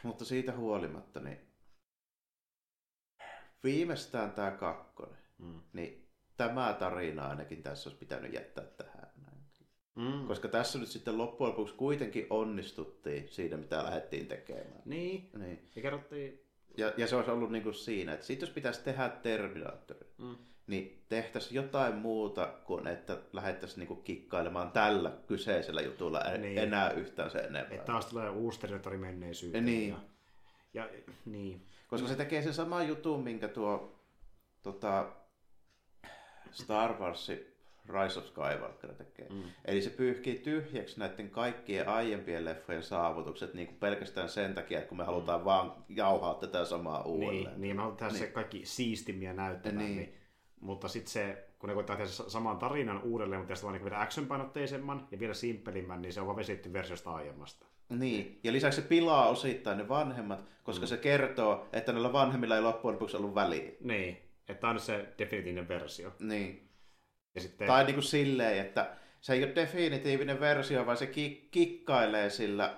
Mutta 0.04 0.26
siitä 0.26 0.56
huolimatta, 0.56 1.20
niin 1.20 1.54
viimeistään 3.64 4.32
tämä 4.32 4.52
kakkonen, 4.52 5.28
Mm. 5.38 5.62
niin 5.74 6.07
tämä 6.38 6.76
tarina 6.80 7.28
ainakin 7.28 7.64
tässä 7.64 7.90
olisi 7.90 8.00
pitänyt 8.00 8.34
jättää 8.34 8.64
tähän. 8.64 9.08
näin. 9.26 9.38
Mm. 9.96 10.28
Koska 10.28 10.48
tässä 10.48 10.80
nyt 10.80 10.88
sitten 10.90 11.18
loppujen 11.18 11.50
lopuksi 11.52 11.74
kuitenkin 11.76 12.28
onnistuttiin 12.30 13.28
siinä, 13.30 13.58
mitä 13.58 13.84
lähdettiin 13.84 14.28
tekemään. 14.28 14.82
Niin, 14.86 15.30
Niin. 15.38 15.70
ja 15.76 15.82
kerrottiin... 15.82 16.44
Ja, 16.78 16.94
ja 16.98 17.08
se 17.08 17.16
olisi 17.16 17.32
ollut 17.32 17.52
niin 17.52 17.64
kuin 17.64 17.76
siinä, 17.76 18.14
että 18.14 18.26
sit 18.26 18.42
jos 18.42 18.50
pitäisi 18.50 18.84
tehdä 18.84 19.10
Terminaattori, 19.10 20.08
Mm. 20.18 20.36
niin 20.68 21.04
tehtäisiin 21.10 21.56
jotain 21.56 21.96
muuta 21.96 22.48
kuin 22.66 22.88
että 22.88 23.18
lähdettäisiin 23.34 23.80
niin 23.80 23.88
kuin 23.88 24.04
kikkailemaan 24.04 24.72
tällä 24.72 25.12
kyseisellä 25.28 25.82
jutulla 25.82 26.20
Niin. 26.38 26.58
enää 26.58 26.92
yhtään 26.92 27.32
sen 27.32 27.46
enempää. 27.46 27.76
Että 27.76 27.86
taas 27.86 28.06
tulee 28.06 28.30
uusi 28.30 28.60
territori 28.60 28.98
menneisyyteen. 28.98 29.66
Niin. 29.66 29.90
Ja, 29.90 30.00
ja, 30.74 30.90
niin. 31.26 31.66
Koska 31.88 32.08
se 32.08 32.16
tekee 32.16 32.42
sen 32.42 32.54
saman 32.54 32.88
jutun, 32.88 33.24
minkä 33.24 33.48
tuo 33.48 34.02
tota, 34.62 35.12
Star 36.52 37.00
Wars 37.00 37.32
Rise 37.90 38.20
of 38.20 38.26
Skywalker 38.26 38.94
tekee. 38.94 39.28
Mm. 39.30 39.44
Eli 39.66 39.82
se 39.82 39.90
pyyhkii 39.90 40.40
tyhjäksi 40.40 41.00
näiden 41.00 41.30
kaikkien 41.30 41.90
aiempien 41.90 42.46
leffojen 42.46 42.84
saavutukset 42.84 43.54
niin 43.54 43.68
kuin 43.68 43.78
pelkästään 43.78 44.30
sen 44.30 44.56
takia, 44.56 44.78
että 44.78 44.90
kun 44.90 44.98
me 44.98 45.04
halutaan 45.04 45.46
vaan 45.46 45.74
jauhaa 45.90 46.34
tätä 46.34 46.66
samaa 46.66 47.04
uudelleen. 47.04 47.44
Niin, 47.44 47.62
niin 47.62 47.78
haluan 47.78 47.98
tehdä 47.98 48.12
niin. 48.12 48.20
se 48.20 48.26
Niin. 48.26 48.34
kaikki 48.34 48.62
siistimmiä 48.66 49.34
näyttämään. 49.34 49.86
Niin. 49.86 49.98
Niin. 49.98 50.14
Mutta 50.60 50.88
sitten 50.88 51.12
se, 51.12 51.48
kun 51.60 51.68
ne 51.70 51.74
koittaa 51.74 51.96
tehdä 51.96 52.10
sa- 52.10 52.30
saman 52.30 52.58
tarinan 52.58 53.02
uudelleen, 53.04 53.40
mutta 53.42 53.52
tästä 53.52 53.64
vaan 53.64 53.74
niin 53.74 53.84
vielä 53.84 54.02
action-painotteisemman 54.02 55.08
ja 55.12 55.20
vielä 55.20 55.34
simppelimmän, 55.34 56.02
niin 56.02 56.14
se 56.14 56.22
on 56.22 56.28
vaan 56.28 56.38
vesitty 56.38 56.74
versiosta 56.74 57.12
aiemmasta. 57.12 57.66
Niin, 57.90 58.40
ja 58.44 58.52
lisäksi 58.52 58.82
se 58.82 58.88
pilaa 58.88 59.30
osittain 59.30 59.78
ne 59.78 59.90
vanhemmat, 59.90 60.40
koska 60.64 60.86
mm. 60.86 60.88
se 60.88 60.98
kertoo, 60.98 61.68
että 61.74 61.92
näillä 61.92 62.14
vanhemmilla 62.14 62.56
ei 62.56 62.62
loppujen 62.62 62.94
lopuksi 62.94 63.18
ollut 63.18 63.36
väliä. 63.36 63.72
Niin, 63.82 64.18
että 64.48 64.62
tämä 64.62 64.74
on 64.74 64.80
se 64.80 65.14
definitiivinen 65.18 65.68
versio. 65.68 66.12
Niin. 66.20 66.70
Ja 67.36 67.42
sitten, 67.42 67.68
Tai 67.68 67.84
niin 67.84 67.96
kuin 67.96 68.04
silleen, 68.04 68.66
että 68.66 68.96
se 69.22 69.34
ei 69.34 69.44
ole 69.44 69.56
definitiivinen 69.56 70.40
versio, 70.40 70.86
vaan 70.86 70.98
se 70.98 71.08
ki- 71.08 71.48
kikkailee 71.52 72.30
sillä 72.30 72.78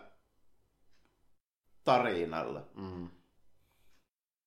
tarinalla. 1.83 2.67
mm, 2.75 3.09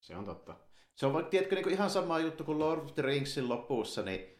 se 0.01 0.17
on 0.17 0.25
totta. 0.25 0.55
Se 0.95 1.07
on 1.07 1.13
vaikka, 1.13 1.31
tiedätkö, 1.31 1.55
niin 1.55 1.63
kuin 1.63 1.73
ihan 1.75 1.91
sama 1.91 2.19
juttu 2.19 2.45
kuin 2.45 2.59
Lord 2.59 2.81
of 2.85 2.95
the 2.95 3.03
Ringsin 3.03 3.49
lopussa, 3.49 4.03
niin 4.03 4.33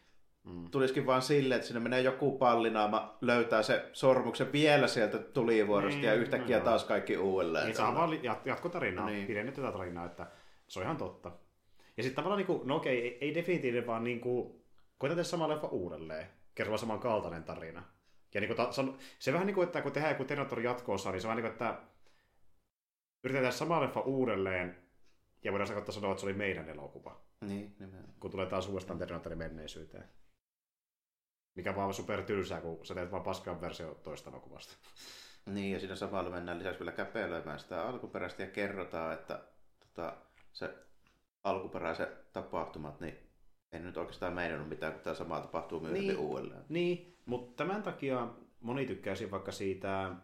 Mm. 0.43 0.69
tulisikin 0.71 1.05
vaan 1.05 1.21
silleen, 1.21 1.55
että 1.55 1.67
sinne 1.67 1.79
menee 1.79 2.01
joku 2.01 2.37
pallinaama, 2.37 3.17
löytää 3.21 3.63
se 3.63 3.89
sormuksen 3.93 4.51
vielä 4.51 4.87
sieltä 4.87 5.17
tulivuorosta 5.19 5.97
Niin, 5.99 6.07
ja 6.07 6.13
yhtäkkiä 6.13 6.59
no 6.59 6.65
taas 6.65 6.83
kaikki 6.83 7.17
uudelleen. 7.17 7.65
Niin, 7.65 7.75
saa 7.75 7.95
vaan 7.95 8.09
jat- 8.09 8.41
jatkotarinaa, 8.47 9.05
Niin. 9.05 9.15
niin. 9.15 9.27
pidennetään 9.27 9.73
tarinaa, 9.73 10.05
että 10.05 10.27
se 10.67 10.79
on 10.79 10.83
ihan 10.85 10.97
totta. 10.97 11.31
Ja 11.97 12.03
sitten 12.03 12.15
tavallaan, 12.15 12.37
niin 12.37 12.47
kuin, 12.47 12.67
no 12.67 12.75
okei, 12.75 13.01
ei, 13.01 13.17
ei 13.21 13.35
definitiivinen, 13.35 13.87
vaan 13.87 14.03
niin 14.03 14.21
kuin, 14.21 14.63
koita 14.97 15.15
tehdä 15.15 15.23
sama 15.23 15.49
leffa 15.49 15.67
uudelleen, 15.67 16.27
kerralla 16.55 16.77
samankaltainen 16.77 17.43
tarina. 17.43 17.83
Ja 18.33 18.41
niin 18.41 18.47
kuin, 18.55 18.57
ta, 18.57 18.71
san, 18.71 18.97
se 19.19 19.33
vähän 19.33 19.47
niin 19.47 19.55
kuin, 19.55 19.65
että 19.67 19.81
kun 19.81 19.91
tehdään 19.91 20.13
joku 20.13 20.23
Terminator 20.25 20.59
jatkoosa, 20.59 21.11
niin 21.11 21.21
se 21.21 21.27
on 21.27 21.29
vähän 21.35 21.43
niin 21.43 21.53
kuin, 21.57 21.67
että 21.69 21.81
yritetään 23.23 23.43
tehdä 23.43 23.51
sama 23.51 23.81
leffa 23.81 23.99
uudelleen, 24.01 24.77
ja 25.43 25.51
voidaan 25.51 25.67
sanoa, 25.67 25.79
että 25.81 25.91
se 25.91 26.25
oli 26.25 26.33
meidän 26.33 26.69
elokuva, 26.69 27.21
Niin, 27.41 27.75
nimenomaan. 27.79 28.13
kun 28.19 28.31
tulee 28.31 28.45
taas 28.45 28.67
uudestaan 28.67 28.99
Terminatorin 28.99 29.37
menneisyyteen. 29.37 30.03
Mikä 31.55 31.69
on 31.69 31.75
vaan 31.75 31.93
super 31.93 32.23
tylsää, 32.23 32.61
kun 32.61 32.85
sä 32.85 32.93
teet 32.95 33.11
vaan 33.11 33.23
paskan 33.23 33.61
versio 33.61 33.99
toista 34.03 34.29
elokuvasta. 34.29 34.73
Niin, 35.45 35.71
ja 35.73 35.79
siinä 35.79 35.95
samalla 35.95 36.29
mennään 36.29 36.59
lisäksi 36.59 36.79
vielä 36.79 36.91
käpelöimään 36.91 37.59
sitä 37.59 37.87
alkuperäistä 37.87 38.43
ja 38.43 38.49
kerrotaan, 38.49 39.13
että 39.13 39.39
tota, 39.79 40.17
se 40.53 40.73
alkuperäiset 41.43 42.31
tapahtumat, 42.33 42.99
niin 42.99 43.17
ei 43.71 43.79
nyt 43.79 43.97
oikeastaan 43.97 44.33
meidän 44.33 44.59
ole 44.59 44.67
mitään, 44.67 44.93
kun 44.93 45.01
tämä 45.01 45.13
sama 45.13 45.41
tapahtuu 45.41 45.79
myöhemmin 45.79 46.07
Niin. 46.07 46.19
uudelleen. 46.19 46.61
Niin, 46.69 47.17
mutta 47.25 47.63
tämän 47.63 47.83
takia 47.83 48.27
moni 48.59 48.85
tykkäisi 48.85 49.31
vaikka 49.31 49.51
siitä, 49.51 50.15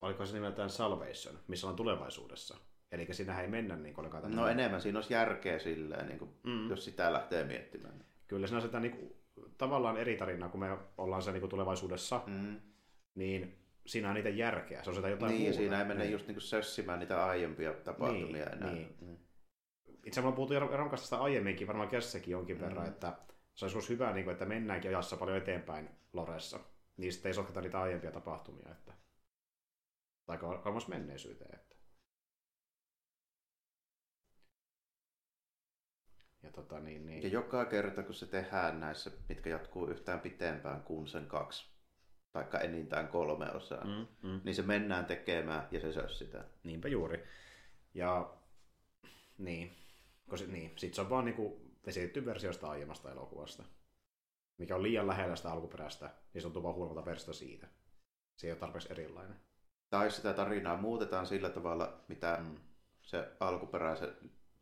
oliko 0.00 0.26
se 0.26 0.34
nimeltään 0.34 0.70
Salvation, 0.70 1.38
missä 1.48 1.66
on 1.68 1.76
tulevaisuudessa. 1.76 2.56
Eli 2.92 3.06
siinähän 3.10 3.44
ei 3.44 3.50
mennä 3.50 3.76
niin 3.76 3.94
kuin 3.94 4.10
No 4.28 4.48
enemmän 4.48 4.80
siinä 4.80 4.98
olisi 4.98 5.12
järkeä 5.14 5.58
silleen, 5.58 6.06
niin 6.06 6.18
kuin, 6.18 6.30
Mm. 6.44 6.70
jos 6.70 6.84
sitä 6.84 7.12
lähtee 7.12 7.44
miettimään. 7.44 8.04
Kyllä 8.26 8.46
siinä 8.46 8.58
asetetaan 8.58 8.82
niin 8.82 8.96
kuin, 8.96 9.14
tavallaan 9.58 9.96
eri 9.96 10.16
tarinaa, 10.16 10.48
kun 10.48 10.60
me 10.60 10.78
ollaan 10.98 11.22
se 11.22 11.32
niin 11.32 11.40
kuin 11.40 11.50
tulevaisuudessa, 11.50 12.20
Mm. 12.26 12.60
niin 13.14 13.58
siinä 13.86 14.08
on 14.08 14.14
niitä 14.14 14.28
järkeä. 14.28 14.82
Se 14.82 14.90
on 14.90 14.96
sitä 14.96 15.08
jotain 15.08 15.30
Niin, 15.30 15.42
muuta. 15.42 15.56
siinä 15.56 15.78
ei 15.78 15.84
mennä 15.84 16.02
Niin. 16.04 16.12
just 16.12 16.26
niin 16.26 16.34
kuin 16.34 16.42
sössimään 16.42 16.98
niitä 16.98 17.26
aiempia 17.26 17.72
tapahtumia 17.72 18.26
Niin, 18.46 18.52
enää. 18.52 18.72
niin. 18.72 18.96
Mm. 19.00 19.16
Itse 20.06 20.20
asiassa 20.20 20.22
me 20.22 20.28
on 20.28 20.34
puhuttu 20.34 20.90
tästä 20.90 21.18
aiemminkin, 21.18 21.66
varmaan 21.66 21.88
kessäkin 21.88 22.32
jonkin 22.32 22.56
Mm. 22.56 22.62
verran, 22.62 22.86
että 22.86 23.18
se 23.54 23.64
olisi 23.64 23.76
ollut 23.76 23.88
hyvä, 23.88 24.12
niin 24.12 24.30
että 24.30 24.44
mennäänkin 24.44 24.90
ajassa 24.90 25.16
paljon 25.16 25.36
eteenpäin 25.36 25.88
Loressa. 26.12 26.60
Niin 26.96 27.12
sitten 27.12 27.30
ei 27.30 27.34
sotketa 27.34 27.60
niitä 27.60 27.80
aiempia 27.80 28.12
tapahtumia. 28.12 28.72
Että... 28.72 28.92
Tai 30.26 30.36
kau- 30.36 30.62
kauas 30.62 30.88
menneisyyteen. 30.88 31.54
Että... 31.54 31.76
Ja 36.42 36.50
tota 36.52 36.80
niin, 36.80 37.06
niin. 37.06 37.22
Ja 37.22 37.28
joka 37.28 37.64
kerta, 37.64 38.02
kun 38.02 38.14
se 38.14 38.26
tehdään 38.26 38.80
näissä, 38.80 39.10
mitkä 39.28 39.50
jatkuu 39.50 39.86
yhtään 39.88 40.20
pitempään 40.20 40.82
kuin 40.82 41.08
sen 41.08 41.26
kaksi, 41.26 41.70
taikka 42.32 42.58
enintään 42.58 43.08
kolme 43.08 43.50
osaa, 43.50 43.84
mm. 43.84 43.90
Mm, 43.90 44.28
mm. 44.30 44.40
niin 44.44 44.54
se 44.54 44.62
mennään 44.62 45.06
tekemään 45.06 45.68
ja 45.70 45.80
se 45.80 45.92
sössitään. 45.92 46.44
Niinpä 46.64 46.88
juuri. 46.88 47.24
Ja 47.94 48.36
niin, 49.38 49.85
koska 50.28 50.52
niin, 50.52 50.72
sit 50.76 50.94
se 50.94 51.00
on 51.00 51.10
vaan 51.10 51.24
niinku 51.24 51.60
esitetty 51.86 52.24
versiosta 52.26 52.70
aiemmasta 52.70 53.10
elokuvasta. 53.12 53.62
Mikä 54.58 54.76
on 54.76 54.82
liian 54.82 55.06
lähellä 55.06 55.36
sitä 55.36 55.50
alkuperäistä, 55.52 56.10
niin 56.34 56.42
se 56.42 56.48
on 56.48 56.62
vaan 56.62 56.74
huonomata 56.74 57.06
versiota 57.06 57.32
siitä. 57.32 57.66
Se 58.36 58.46
ei 58.46 58.50
ole 58.50 58.58
tarpeeksi 58.58 58.88
erilainen. 58.92 59.36
Tai 59.90 60.10
sitä 60.10 60.32
tarinaa 60.32 60.76
muutetaan 60.76 61.26
sillä 61.26 61.50
tavalla, 61.50 62.00
mitä 62.08 62.38
Mm. 62.40 62.56
se 63.02 63.28
alkuperäisen, 63.40 64.08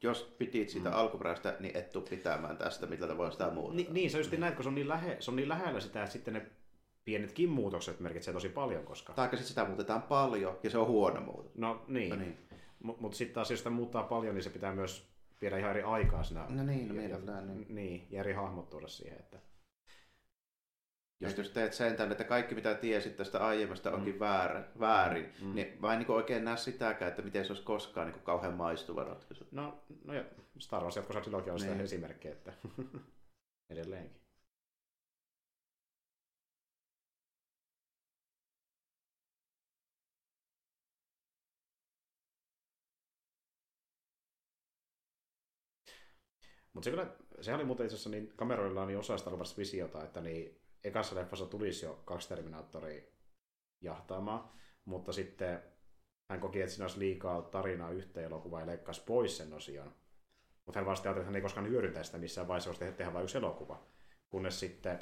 jos 0.03 0.35
pitit 0.39 0.69
sitä 0.69 0.89
Mm. 0.89 0.95
alkuperäistä, 0.97 1.57
niin 1.61 1.77
et 1.77 1.91
tuu 1.91 2.03
pitämään 2.03 2.57
tästä, 2.57 2.87
millä 2.87 3.07
tavoin 3.07 3.33
sitä 3.33 3.51
muuttaa. 3.51 3.77
Ni, 3.77 3.87
niin, 3.91 4.11
se 4.11 4.17
on 4.17 4.21
just 4.21 4.33
näin, 4.33 4.55
kun 4.55 4.63
se 4.63 4.69
on 4.69 4.75
niin, 4.75 4.89
lähe, 4.89 5.17
se 5.21 5.31
on 5.31 5.37
niin 5.37 5.49
lähellä 5.49 5.81
sitä, 5.81 6.01
että 6.03 6.13
sitten 6.13 6.35
ne 6.35 6.47
pienetkin 7.05 7.49
muutokset 7.49 8.01
merkitsee 8.01 8.35
tosi 8.35 8.49
paljon, 8.49 8.85
koska... 8.85 9.13
Tai 9.13 9.29
sitten 9.29 9.47
sitä 9.47 9.65
muutetaan 9.65 10.03
paljon 10.03 10.59
ja 10.63 10.71
se 10.71 10.79
on 10.79 10.87
huono 10.87 11.21
muutos. 11.21 11.55
No 11.55 11.85
niin, 11.89 12.11
No 12.11 12.17
niin. 12.17 12.29
niin. 12.51 12.61
mutta 12.83 13.03
mut 13.03 13.15
sitten 13.15 13.35
taas 13.35 13.51
jos 13.51 13.61
sitä 13.61 13.71
muuttaa 13.71 14.03
paljon, 14.03 14.35
niin 14.35 14.43
se 14.43 14.51
pitää 14.51 14.75
myös 14.75 15.14
viedä 15.41 15.59
ihan 15.59 15.71
eri 15.71 15.83
aikaa 15.83 16.23
siinä. 16.23 16.47
No 16.49 16.63
niin, 16.63 16.89
no 16.89 16.95
ja, 16.95 17.01
ja, 17.03 17.09
mielellään, 17.09 17.47
niin. 17.47 17.75
niin, 17.75 18.07
ja 18.11 18.21
eri 18.21 18.33
hahmot 18.33 18.71
tuoda 18.71 18.89
siihen, 18.89 19.19
että... 19.21 19.39
Jos, 21.21 21.39
jos 21.39 21.51
teet 21.51 21.73
sen 21.73 21.97
tänne, 21.97 22.13
että 22.13 22.25
kaikki 22.25 22.55
mitä 22.55 22.75
tiesit 22.75 23.17
tästä 23.17 23.47
aiemmasta 23.47 23.93
onkin 23.93 24.15
Mm. 24.15 24.21
väärä, 24.21 24.65
väärin, 24.81 25.33
Mm. 25.43 25.55
niin 25.55 25.79
mä 25.81 25.93
en 25.93 25.99
niin 25.99 26.11
oikein 26.11 26.45
näe 26.45 26.57
sitäkään, 26.57 27.09
että 27.09 27.23
miten 27.23 27.45
se 27.45 27.53
olisi 27.53 27.65
koskaan 27.65 28.09
niin 28.13 28.23
kauhean 28.23 28.55
maistuva 28.55 29.05
ratkaisu. 29.05 29.47
No, 29.51 29.85
no 30.05 30.15
ja 30.15 30.25
Star 30.59 30.83
Wars 30.83 30.97
jatkossa 30.97 31.25
silloinkin 31.25 31.53
on 31.53 31.59
sitä 31.61 31.73
Niin. 31.73 31.85
esimerkkejä, 31.85 32.33
että 32.35 32.53
edelleenkin. 33.71 34.24
Mutta 46.75 46.85
se, 46.85 46.91
kyllä, 46.91 47.07
se 47.41 47.55
oli 47.55 47.65
muuten 47.65 47.87
itse 47.87 47.95
asiassa 47.95 48.11
niin 48.11 48.33
kameroilla 48.37 48.87
niin 48.87 48.99
osa 48.99 49.19
sitä 49.19 49.31
alkuperäistä 49.31 49.59
visiota, 49.59 50.05
että 50.05 50.21
niin 50.21 50.61
ekassa 50.85 51.15
leffassa 51.15 51.47
tulisi 51.47 51.87
jo 51.87 52.03
kaksi 52.05 52.29
Terminaattoria 52.29 53.03
jahtaamaan, 53.81 54.51
mutta 54.85 55.13
sitten 55.13 55.63
hän 56.31 56.41
koki, 56.41 56.61
että 56.61 56.75
siinä 56.75 56.85
olisi 56.85 56.99
liikaa 56.99 57.43
tarinaa 57.43 57.91
yhteen 57.91 58.27
elokuvaan 58.27 58.63
ja 58.63 58.67
leikkasi 58.67 59.03
pois 59.07 59.37
sen 59.37 59.53
osion. 59.53 59.95
Mutta 60.67 60.81
hän 60.81 60.87
vasta 60.87 61.11
että 61.11 61.23
hän 61.23 61.37
ei 61.37 61.43
koskaan 61.43 61.69
hyödyntää 61.69 62.03
sitä 62.03 62.19
missään 62.19 62.49
vaiheessa, 62.49 62.75
tehdä, 62.79 62.93
tehdä 62.93 63.13
vain 63.13 63.23
yksi 63.23 63.39
elokuva. 63.39 63.83
Kunnes 64.31 64.61
sitten 64.61 64.99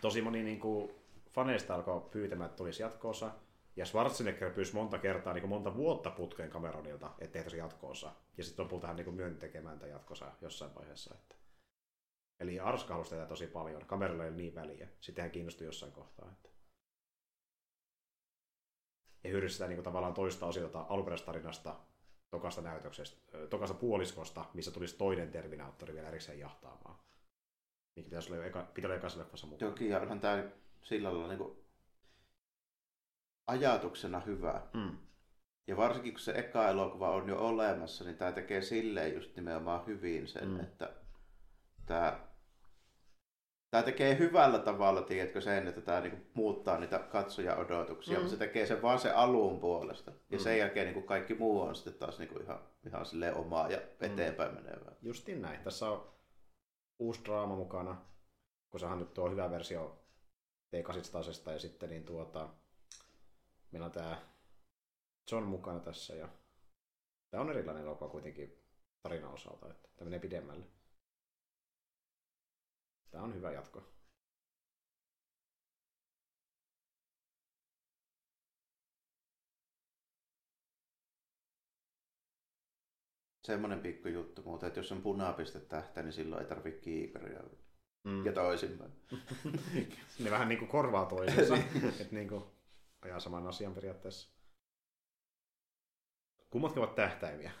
tosi 0.00 0.22
moni 0.22 0.42
niin 0.42 0.60
kuin, 0.60 0.92
faneista 1.30 1.74
alkoi 1.74 2.00
pyytämään, 2.10 2.48
että 2.48 2.56
tulisi 2.56 2.82
jatkoosa. 2.82 3.30
Ja 3.76 3.86
Schwarzenegger 3.86 4.50
pyysi 4.50 4.74
monta 4.74 4.98
kertaa, 4.98 5.32
niin 5.32 5.42
kuin 5.42 5.48
monta 5.48 5.76
vuotta 5.76 6.10
putkeen 6.10 6.50
Cameronilta, 6.50 7.10
että 7.18 7.32
tehtäisiin 7.32 7.58
jatkoosa. 7.58 8.12
Ja 8.36 8.44
sitten 8.44 8.64
lopulta 8.64 8.86
hän 8.86 8.96
niin 8.96 9.14
myönti 9.14 9.40
tekemään 9.40 9.78
tämän 9.78 9.90
jatkosa 9.90 10.32
jossain 10.40 10.74
vaiheessa. 10.74 11.14
Että... 11.14 11.34
Eli 12.40 12.60
Arska 12.60 12.94
halusi 12.94 13.14
tosi 13.28 13.46
paljon. 13.46 13.86
Cameronilla 13.86 14.24
ei 14.24 14.30
ole 14.30 14.36
niin 14.36 14.54
väliä. 14.54 14.88
Sitten 15.00 15.22
hän 15.22 15.30
kiinnostui 15.30 15.66
jossain 15.66 15.92
kohtaa. 15.92 16.30
Että... 16.32 16.48
Ja 19.24 19.30
hyödynsi 19.30 19.52
sitä 19.52 19.68
niin 19.68 19.82
tavallaan 19.82 20.14
toista 20.14 20.46
osiota 20.46 20.86
alkuperäisestä 20.88 21.26
tarinasta 21.26 21.76
tokasta 22.30 22.62
näytöksestä, 22.62 23.38
tokasta 23.50 23.76
puoliskosta, 23.76 24.44
missä 24.54 24.70
tulisi 24.70 24.96
toinen 24.96 25.30
Terminaattori 25.30 25.94
vielä 25.94 26.08
erikseen 26.08 26.38
jahtaamaan. 26.38 26.98
Mikä 27.96 28.04
pitäisi 28.04 28.28
olla 28.28 28.42
jo 28.42 28.48
eka, 28.48 28.70
pitää 28.74 28.88
olla 28.88 28.96
ekassa 29.24 29.46
mukaan. 29.46 29.72
Toki 29.72 29.88
ja 29.88 30.00
onhan 30.00 30.20
tämä 30.20 30.44
sillä 30.82 31.08
lailla 31.08 31.28
niin 31.28 31.38
kuin 31.38 31.63
ajatuksena 33.46 34.20
hyvä. 34.20 34.62
Mm. 34.74 34.98
Ja 35.66 35.76
varsinkin 35.76 36.12
kun 36.12 36.20
se 36.20 36.32
eka 36.32 36.68
elokuva 36.68 37.10
on 37.10 37.28
jo 37.28 37.38
olemassa, 37.38 38.04
niin 38.04 38.16
tämä 38.16 38.32
tekee 38.32 38.62
silleen 38.62 39.14
just 39.14 39.36
nimenomaan 39.36 39.86
hyvin 39.86 40.28
sen, 40.28 40.48
Mm. 40.48 40.54
mm. 40.54 40.60
että 40.60 40.92
tämä, 41.86 42.20
tämä 43.70 43.82
tekee 43.82 44.18
hyvällä 44.18 44.58
tavalla, 44.58 45.02
tiedätkö 45.02 45.40
sen, 45.40 45.68
että 45.68 45.80
tämä 45.80 46.00
niinku 46.00 46.18
muuttaa 46.34 46.78
niitä 46.78 46.98
katsoja-odotuksia, 46.98 48.14
Mm. 48.14 48.18
mutta 48.20 48.30
se 48.30 48.36
tekee 48.38 48.66
sen 48.66 48.82
vaan 48.82 48.98
sen 48.98 49.16
alun 49.16 49.60
puolesta. 49.60 50.10
Ja 50.30 50.38
Mm. 50.38 50.42
sen 50.42 50.58
jälkeen 50.58 50.86
niinku 50.86 51.02
kaikki 51.02 51.34
muu 51.34 51.60
on 51.60 51.74
sitten 51.74 51.94
taas 51.94 52.18
niinku 52.18 52.38
ihan, 52.38 52.58
ihan 52.86 53.06
silleen 53.06 53.34
omaa 53.36 53.68
ja 53.70 53.78
eteenpäin 54.00 54.54
menevää. 54.54 54.94
Justiin 55.02 55.42
näin. 55.42 55.60
Tässä 55.60 55.90
on 55.90 56.14
uusi 56.98 57.24
draama 57.24 57.56
mukana, 57.56 57.96
kun 58.70 58.80
sehän 58.80 58.98
nyt 58.98 59.14
tuo 59.14 59.30
hyvä 59.30 59.50
versio 59.50 59.98
T800 60.76 61.52
ja 61.52 61.58
sitten 61.58 61.90
niin 61.90 62.04
tuota, 62.04 62.48
meillä 63.74 63.86
on 63.86 63.92
tämä 63.92 64.22
John 65.30 65.44
mukana 65.44 65.80
tässä 65.80 66.14
ja 66.14 66.28
tämä 67.30 67.40
on 67.40 67.50
erilainen 67.50 67.82
elokuva 67.82 68.10
kuitenkin 68.10 68.62
tarinan 69.02 69.32
osalta, 69.32 69.70
että 69.70 69.88
tämä 69.96 70.04
menee 70.04 70.18
pidemmälle. 70.18 70.66
Tämä 73.10 73.24
on 73.24 73.34
hyvä 73.34 73.52
jatko. 73.52 73.82
Semmoinen 83.44 83.80
pikku 83.80 84.08
juttu 84.08 84.42
muuten, 84.42 84.66
että 84.66 84.80
jos 84.80 84.92
on 84.92 85.02
punapiste 85.02 85.60
tähtä, 85.60 86.02
niin 86.02 86.12
silloin 86.12 86.42
ei 86.42 86.48
tarvitse 86.48 86.80
kiikaria. 86.80 87.40
Mm. 88.04 88.26
Ja 88.26 88.32
toisinpäin. 88.32 88.92
ne 90.24 90.30
vähän 90.30 90.48
niin 90.48 90.58
kuin 90.58 90.68
korvaa 90.68 91.06
toisensa, 91.06 91.56
että 92.00 92.14
niin 92.14 92.28
kuin 92.28 92.44
ajaa 93.04 93.20
saman 93.20 93.46
asian 93.46 93.74
periaatteessa. 93.74 94.34
Kummatkin 96.50 96.82
ovat 96.82 96.94
tähtäimiä. 96.94 97.50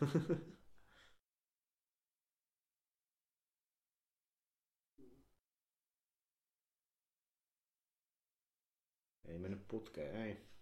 ei 9.28 9.38
mennyt 9.38 9.68
putkeen, 9.68 10.16
ei. 10.16 10.53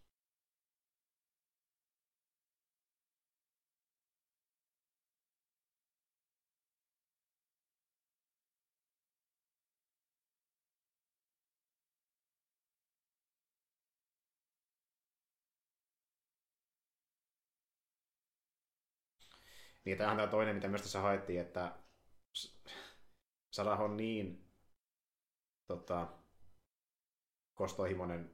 Niin 19.84 19.98
tämähän 19.98 20.16
tämä 20.16 20.28
toinen, 20.28 20.54
mitä 20.54 20.68
myös 20.68 20.82
tässä 20.82 21.00
haettiin, 21.00 21.40
että 21.40 21.72
Sarah 23.50 23.80
on 23.80 23.96
niin 23.96 24.44
tota, 25.66 26.08
kostohimoinen 27.54 28.30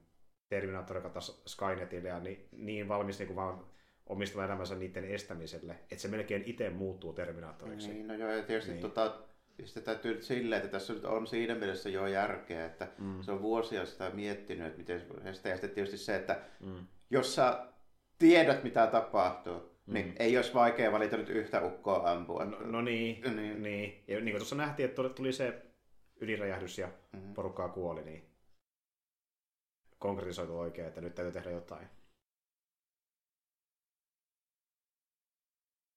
Terminaattori, 0.49 0.97
joka 0.97 1.09
taas 1.09 1.43
Skynetille 1.47 2.09
ja 2.09 2.19
niin, 2.19 2.47
niin 2.51 2.87
valmis 2.87 3.19
niin 3.19 3.35
vaan 3.35 3.65
omistamaan 4.05 4.49
elämänsä 4.49 4.75
niiden 4.75 5.05
estämiselle, 5.05 5.73
että 5.73 5.95
se 5.95 6.07
melkein 6.07 6.43
itse 6.45 6.69
muuttuu 6.69 7.13
Terminaattoriksi. 7.13 7.87
Niin, 7.89 8.07
no 8.07 8.13
joo, 8.13 8.29
ja 8.31 8.43
tietysti 8.43 8.71
Niin. 8.71 8.81
tota, 8.81 9.21
sitä 9.65 9.81
täytyy 9.81 10.13
nyt 10.13 10.23
silleen, 10.23 10.61
että 10.61 10.71
tässä 10.71 10.93
nyt 10.93 11.05
on 11.05 11.27
siinä 11.27 11.55
mielessä 11.55 11.89
jo 11.89 12.07
järkeä, 12.07 12.65
että 12.65 12.87
Mm. 12.97 13.21
se 13.21 13.31
on 13.31 13.41
vuosia 13.41 13.85
sitä 13.85 14.09
miettinyt, 14.09 14.67
että 14.67 14.77
miten 14.77 14.99
se 15.01 15.29
estää. 15.29 15.49
Ja 15.49 15.55
sitten 15.55 15.69
tietysti 15.69 15.97
se, 15.97 16.15
että 16.15 16.41
Mm. 16.59 16.87
jos 17.09 17.35
sä 17.35 17.67
tiedät, 18.19 18.63
mitä 18.63 18.87
tapahtuu, 18.87 19.78
Mm. 19.89 19.93
niin 19.93 20.15
ei 20.19 20.37
olisi 20.37 20.53
vaikea 20.53 20.91
valita 20.91 21.17
nyt 21.17 21.29
yhtä 21.29 21.61
ukkoa 21.65 22.11
ampua. 22.11 22.45
No, 22.45 22.59
no 22.59 22.81
niin, 22.81 23.35
niin. 23.35 23.63
Niin. 23.63 24.03
Ja 24.07 24.15
niin 24.19 24.31
kuin 24.31 24.39
tuossa 24.39 24.55
nähtiin, 24.55 24.85
että 24.89 24.95
tuli- 24.95 25.09
tuli 25.13 25.33
se 25.33 25.65
ydinräjähdys 26.21 26.77
ja 26.77 26.89
Mhm. 27.13 27.33
porukkaa 27.33 27.69
kuoli, 27.69 28.03
niin 28.03 28.29
konkretisoitu 29.99 30.59
oikein, 30.59 30.87
että 30.87 31.01
nyt 31.01 31.15
täytyy 31.15 31.31
tehdä 31.31 31.49
jotain. 31.51 31.87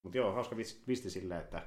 Mutta 0.03 0.19
joo, 0.19 0.33
hauska 0.33 0.57
vis- 0.57 0.85
visti 0.89 1.11
silleen, 1.11 1.41
että 1.41 1.67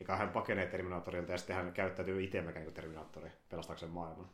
eikä 0.00 0.16
hän 0.16 0.28
pakenee 0.30 0.66
Terminaattorilta 0.66 1.32
ja 1.32 1.38
sitten 1.38 1.56
hän 1.56 1.72
käyttäytyy 1.72 2.24
itse 2.24 2.42
kuin 2.42 2.74
Terminaattori 2.74 3.30
pelastaakseen 3.48 3.92
maailman. 3.92 4.30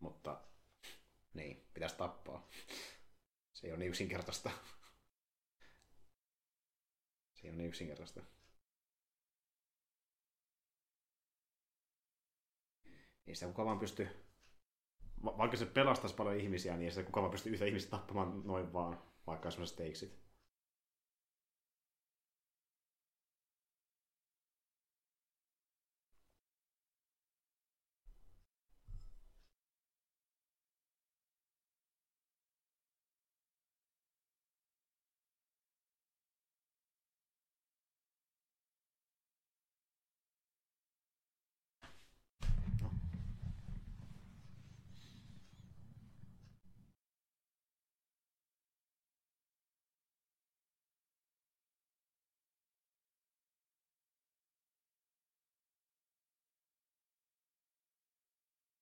Mutta 0.00 0.40
niin, 1.34 1.68
pitäisi 1.74 1.96
tappaa. 1.96 2.48
Se 3.52 3.66
ei 3.66 3.72
ole 3.72 3.78
niin 3.78 3.88
yksinkertaista. 3.88 4.50
Se 7.34 7.46
ei 7.46 7.50
ole 7.50 7.56
niin 7.56 7.68
yksinkertaista. 7.68 8.22
Ei 13.26 13.34
sitä 13.34 13.46
kukaan 13.46 13.66
vaan 13.66 13.78
pysty, 13.78 14.08
va- 15.24 15.38
vaikka 15.38 15.56
se 15.56 15.66
pelastaisi 15.66 16.16
paljon 16.16 16.36
ihmisiä, 16.36 16.76
niin 16.76 16.84
ei 16.84 16.90
sitä 16.90 17.06
kukaan 17.06 17.22
vaan 17.22 17.30
pysty 17.30 17.50
yhtä 17.50 17.64
ihmistä 17.64 17.90
tappamaan 17.90 18.42
noin 18.44 18.72
vaan, 18.72 19.02
vaikka 19.26 19.46
olisi 19.46 19.74
sellaiset 19.74 20.29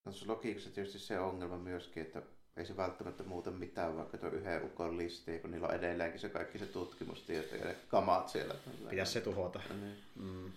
Tuossa 0.08 0.32
logiikassa 0.32 0.70
tietysti 0.70 0.98
se 0.98 1.18
ongelma 1.20 1.58
myöskin, 1.58 2.02
että 2.02 2.22
ei 2.56 2.66
se 2.66 2.76
välttämättä 2.76 3.22
muuta 3.22 3.50
mitään, 3.50 3.96
vaikka 3.96 4.18
tuo 4.18 4.28
yhden 4.28 4.64
ukon 4.64 4.98
listiin, 4.98 5.40
kun 5.40 5.50
niillä 5.50 5.68
on 5.68 5.74
edelleenkin 5.74 6.20
se 6.20 6.28
kaikki 6.28 6.58
se 6.58 6.66
tutkimustieto 6.66 7.56
ja 7.56 7.64
ne 7.64 7.76
kamat 7.88 8.28
siellä. 8.28 8.54
Pitäisi 8.90 9.12
se 9.12 9.20
tuhota, 9.20 9.60
Niin. 9.80 9.96
mm. 10.14 10.52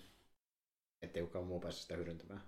ettei 1.02 1.24
kukaan 1.24 1.46
muu 1.46 1.60
pääse 1.60 1.82
sitä 1.82 1.96
hyödyntämään. 1.96 2.42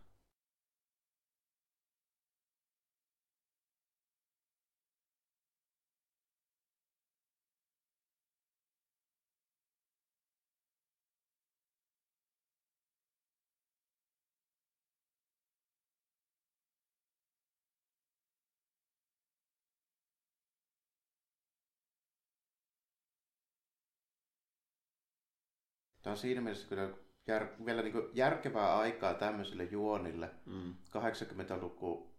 Tämä 26.04 26.12
on 26.12 26.18
siinä 26.18 26.42
mielessä 26.42 26.68
kyllä 26.70 26.90
jär, 27.28 27.48
vielä 27.66 27.82
niin 27.82 27.92
kuin 27.94 28.10
järkevää 28.14 28.78
aikaa 28.78 29.14
tämmöiselle 29.14 29.64
juonille, 29.64 30.30
Mm. 30.46 30.74
80-luku 30.90 32.14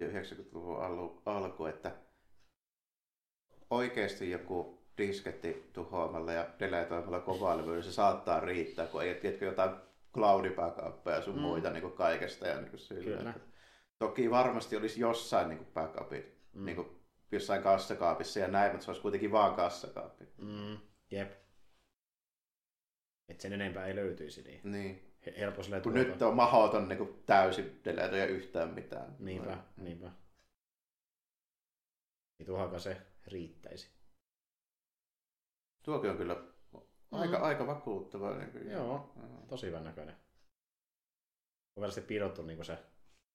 ja 0.00 0.08
90-luvun 0.08 0.82
alku, 0.84 1.22
alku, 1.26 1.66
että 1.66 1.92
oikeasti 3.70 4.30
joku 4.30 4.86
disketti 4.98 5.70
tuhoamalla 5.72 6.32
ja 6.32 6.46
deletoimalla 6.58 7.20
kovaa 7.20 7.56
levyllä 7.56 7.82
se 7.82 7.92
saattaa 7.92 8.40
riittää, 8.40 8.86
kun 8.86 9.02
ei 9.02 9.14
tiedätkö 9.14 9.44
jotain 9.44 9.70
cloudibackuppia 10.14 11.12
ja 11.14 11.22
sun 11.22 11.34
Mm. 11.34 11.40
muita 11.40 11.70
niin 11.70 11.80
kuin 11.82 11.92
kaikesta. 11.92 12.46
Ja 12.46 12.56
niin 12.60 12.70
kuin 12.70 12.80
sillä, 12.80 13.04
Kyllä. 13.16 13.30
että 13.30 13.46
Toki 13.98 14.30
varmasti 14.30 14.76
olisi 14.76 15.00
jossain 15.00 15.48
niin 15.48 15.58
kuin 15.58 15.68
backupit, 15.74 16.26
Mm. 16.52 16.60
mm. 16.60 16.64
niin 16.66 16.76
kuin 16.76 16.88
jossain 17.32 17.62
kassakaapissa 17.62 18.40
ja 18.40 18.48
näin, 18.48 18.72
mutta 18.72 18.84
se 18.84 18.90
olisi 18.90 19.02
kuitenkin 19.02 19.32
vaan 19.32 19.54
kassakaappi. 19.54 20.24
Mm. 20.38 20.78
Jep. 21.10 21.45
Et 23.28 23.40
sen 23.40 23.52
enempää 23.52 23.86
ei 23.86 23.96
löytyisi 23.96 24.42
niin. 24.42 24.60
Niin. 24.72 25.12
He- 25.26 25.34
Helppo 25.38 25.62
silleen 25.62 25.82
Kun 25.82 25.92
tuota- 25.92 26.08
nyt 26.08 26.22
on 26.22 26.36
mahdoton 26.36 26.88
niin 26.88 26.98
kuin 26.98 27.22
täysin 27.26 27.80
deletoida 27.84 28.26
yhtään 28.26 28.74
mitään. 28.74 29.16
Niinpä, 29.18 29.58
niinpä. 29.76 30.10
Niin 32.38 32.46
tuohonkaan 32.46 32.80
se 32.80 32.96
riittäisi. 33.26 33.90
Tuokin 35.84 36.10
on 36.10 36.16
kyllä 36.16 36.36
aika, 37.12 37.38
Mm. 37.38 37.44
aika 37.44 37.66
vakuuttava. 37.66 38.36
Niin 38.36 38.50
kuin, 38.52 38.70
Joo. 38.70 39.12
Joo. 39.16 39.46
Tosi 39.48 39.66
hyvän 39.66 39.84
näköinen. 39.84 40.14
On 41.76 41.80
vielä 41.80 41.92
sitten 41.92 42.08
pidottu 42.08 42.42
niin 42.42 42.64
se 42.64 42.78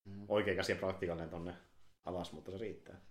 Mm. 0.06 0.26
oikea 0.28 0.56
käsi 0.56 0.72
ja 0.72 0.78
praktikallinen 0.78 1.30
tonne 1.30 1.56
alas, 2.06 2.34
mutta 2.34 2.52
se 2.52 2.58
riittää. 2.58 3.02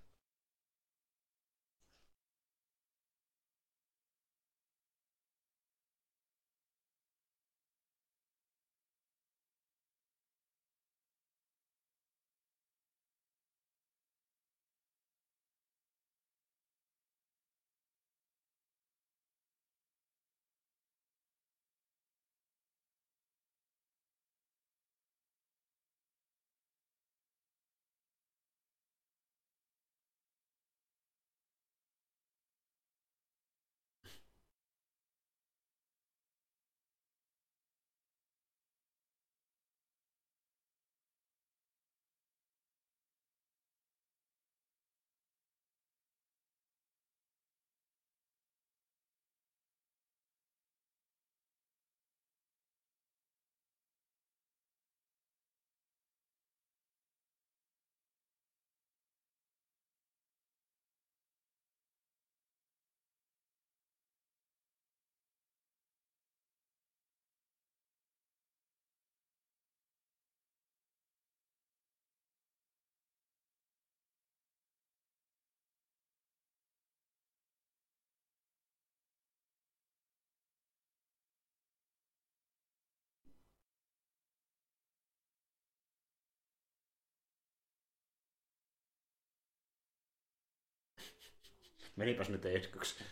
Menipäs 91.97 92.29
nyt 92.29 92.45
etkyksi. 92.45 93.05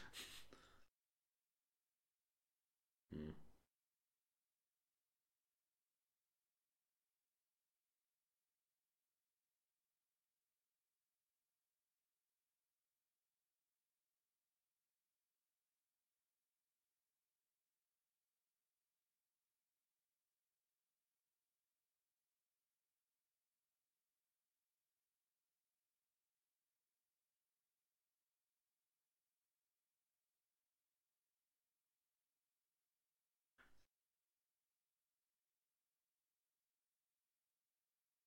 Mm. 3.11 3.35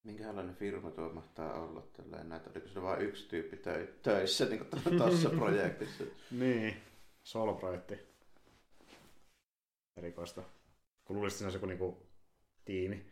Minkälainen 0.03 0.55
firma 0.55 0.91
tuo 0.91 1.09
mahtaa 1.09 1.61
olla 1.61 1.81
tällä 1.81 2.23
näitä? 2.23 2.49
Oliko 2.49 2.67
se 2.67 2.81
vain 2.81 3.01
yksi 3.01 3.29
tyyppi 3.29 3.57
tö- 3.57 3.87
töissä 4.01 4.45
niin 4.45 4.65
tuossa 4.97 5.29
projektissa? 5.29 6.03
Niin. 6.31 6.75
Solo-projekti. 7.23 7.99
Erikoista. 9.97 10.43
Kun 11.05 11.15
luulisit, 11.15 11.41
että 11.41 11.51
siinä 11.51 11.65
olisi 11.67 11.81
joku 11.81 11.91
niinku 11.91 12.07
tiimi. 12.65 13.10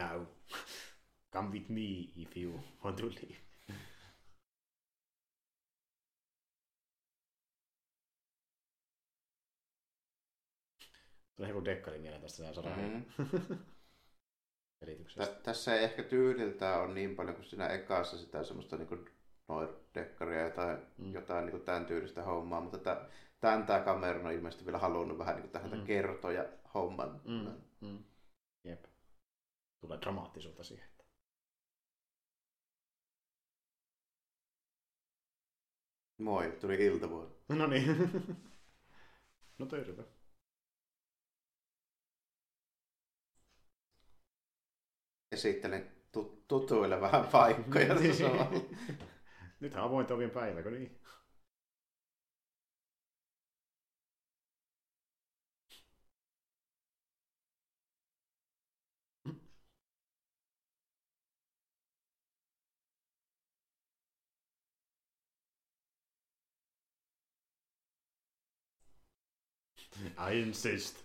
No. 0.00 0.26
Come 1.32 1.50
with 1.52 1.68
me 1.70 2.12
if 2.16 2.36
you 2.36 2.60
want 2.84 2.96
to 2.96 3.06
leave. 3.06 3.36
Tulee 11.36 11.50
joku 11.50 11.64
dekkari 11.64 11.98
mieleen 11.98 12.22
tästä 12.22 12.36
sä 12.36 12.54
saadaan 12.54 12.80
Mm. 12.80 13.04
selityksestä. 14.80 15.26
Tä- 15.26 15.40
tässä 15.42 15.74
ei 15.76 15.84
ehkä 15.84 16.02
tyyliltään 16.02 16.80
ole 16.82 16.94
niin 16.94 17.16
paljon 17.16 17.36
kuin 17.36 17.46
siinä 17.46 17.68
ekassa 17.68 18.18
sitä 18.18 18.44
semmoista 18.44 18.76
niin 18.76 19.04
noir-dekkaria 19.48 20.50
tai 20.50 20.78
Mm. 20.98 21.12
jotain 21.12 21.46
niin 21.46 21.60
tämän 21.60 21.86
tyylistä 21.86 22.22
hommaa, 22.22 22.60
mutta 22.60 22.78
tä- 22.78 23.08
tämän 23.40 23.66
tämä 23.66 23.84
Cameron 23.84 24.26
on 24.26 24.32
ilmeisesti 24.32 24.64
vielä 24.64 24.78
halunnut 24.78 25.18
vähän 25.18 25.36
niin 25.36 25.50
tähän 25.50 25.78
mm. 25.78 25.84
kertoja 25.84 26.44
homman. 26.74 27.20
Mm, 27.24 27.52
mm. 27.88 28.04
Tulee 29.80 29.98
dramaattisuutta 30.00 30.64
siihen. 30.64 30.88
Moi, 36.18 36.56
tuli 36.60 36.84
iltavuoro. 36.84 37.30
No 37.48 37.66
niin. 37.66 37.96
no 39.58 39.66
terve. 39.66 40.04
Esittelen 45.32 45.90
tu- 46.12 46.44
tutuille 46.48 47.00
vähän 47.00 47.26
paikkoja. 47.26 47.94
Nythän 49.60 49.84
on 49.84 49.88
avointa 49.90 50.14
ovien 50.14 50.30
päivä, 50.30 50.62
kun 50.62 50.72
niin? 50.72 51.00
I 70.18 70.40
insist. 70.40 71.04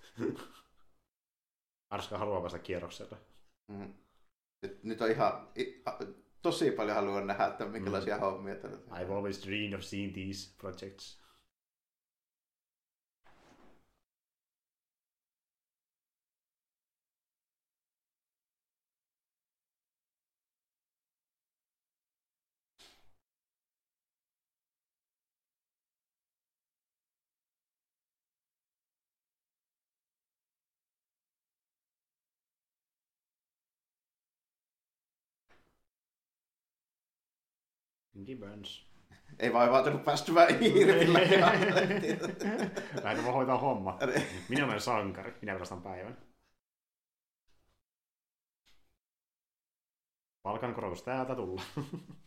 Arska 1.90 2.18
haluaa 2.18 2.42
päästä 2.42 2.60
kierrokselle. 2.60 3.18
Mm. 3.68 3.94
Nyt, 4.62 4.84
nyt 4.84 5.02
on 5.02 5.12
ihan, 5.12 5.48
tosi 6.42 6.72
paljon 6.72 6.96
haluan 6.96 7.28
nähdä, 7.28 7.48
että 7.48 7.66
minkälaisia 7.66 8.16
mm. 8.16 8.22
hommia 8.22 8.56
tällä 8.56 8.78
I've 8.78 9.12
always 9.12 9.46
dreamed 9.46 9.74
of 9.74 9.82
seeing 9.82 10.14
these 10.14 10.56
projects. 10.58 11.23
Gibbons. 38.26 38.86
Ei 39.40 39.54
vaivautunut 39.54 40.04
päästymään 40.04 40.64
irvillä. 40.64 41.20
Lähdetään 43.04 43.24
vaan 43.24 43.34
hoitaa 43.34 43.58
homma. 43.58 44.00
Minä 44.50 44.66
olen 44.66 44.82
sankari. 44.82 45.34
Minä 45.42 45.54
pelastan 45.54 45.82
päivän. 45.82 46.18
Palkankorotus 50.44 51.04
täältä 51.04 51.36
tulla. 51.36 51.62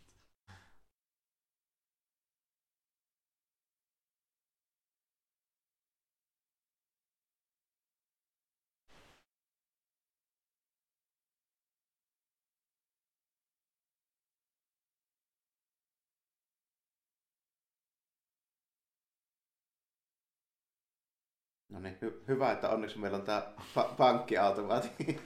hy- 22.01 22.27
hyvä, 22.27 22.51
että 22.51 22.69
onneksi 22.69 22.97
meillä 22.99 23.17
on 23.17 23.23
tämä 23.23 23.53
pa- 23.75 23.95
pankkiautomaati. 23.97 25.21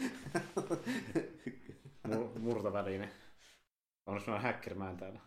Mur- 2.08 2.40
murtoväline. 2.40 3.10
Onneksi 4.06 4.28
meillä 4.30 4.38
on 4.38 4.44
häkkärmään 4.44 4.98
täällä. 4.98 5.20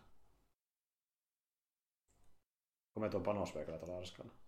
Kun 2.93 3.03
me 3.03 3.09
tuon 3.09 3.23
panosveikalla 3.23 3.79
tuolla 3.79 3.97
arskalla. 3.97 4.44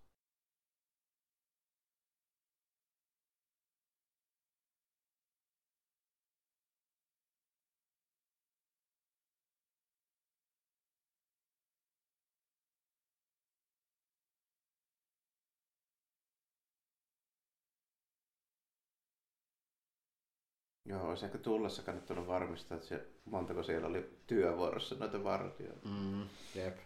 Joo, 20.87 21.09
olisi 21.09 21.25
ehkä 21.25 21.37
tullessa 21.37 21.81
kannattanut 21.83 22.27
varmistaa, 22.27 22.75
että 22.75 22.87
se, 22.87 23.07
montako 23.25 23.63
siellä 23.63 23.87
oli 23.87 24.19
työvuorossa 24.27 24.95
noita 24.95 25.23
vartijoita. 25.23 25.87
Mm, 25.89 26.27
jep. 26.55 26.77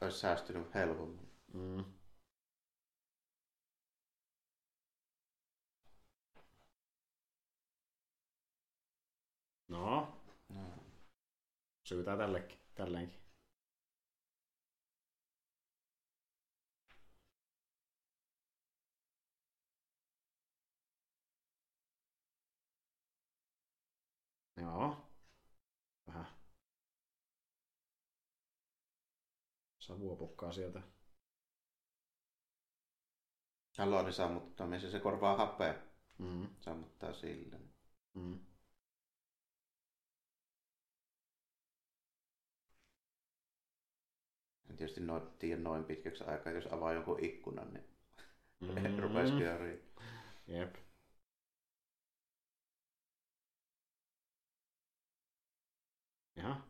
Olisi 0.00 0.18
säästynyt 0.18 0.74
helpommin. 0.74 1.28
Mm. 1.52 1.84
No, 9.68 10.08
No. 10.48 10.60
syytää 11.84 12.16
tällekin, 12.16 12.58
tälleenkin. 12.74 13.23
Joo. 24.64 24.96
Vähän. 26.06 26.26
Savua 29.78 30.16
pukkaa 30.16 30.52
sieltä. 30.52 30.80
Halloni 33.78 34.12
sammuttaa, 34.12 34.66
missä 34.66 34.90
se 34.90 35.00
korvaa 35.00 35.36
happea. 35.36 35.74
Mm. 36.18 36.48
Sammuttaa 36.60 37.12
sillä. 37.14 37.58
Mm. 38.14 38.40
En 44.70 44.76
tietysti 44.76 45.00
noin, 45.00 45.22
tiedä 45.38 45.60
noin 45.62 45.84
pitkäksi 45.84 46.24
aikaa, 46.24 46.52
jos 46.52 46.72
avaa 46.72 46.92
jonkun 46.92 47.24
ikkunan, 47.24 47.72
niin 47.74 47.84
Mm. 48.60 48.98
rupeaisi 49.02 49.32
pyöriä. 49.34 49.78
Jep. 50.46 50.74
Jaha. 56.44 56.60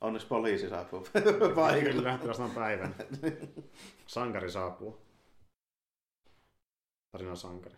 Onneksi 0.00 0.26
poliisi 0.28 0.68
saapuu 0.68 1.00
Kyllä, 1.12 1.54
paikalle. 1.54 2.18
pelastan 2.18 2.50
päivän. 2.50 2.94
Sankari 4.06 4.50
saapuu. 4.50 4.98
Tarina 7.12 7.36
sankari. 7.36 7.74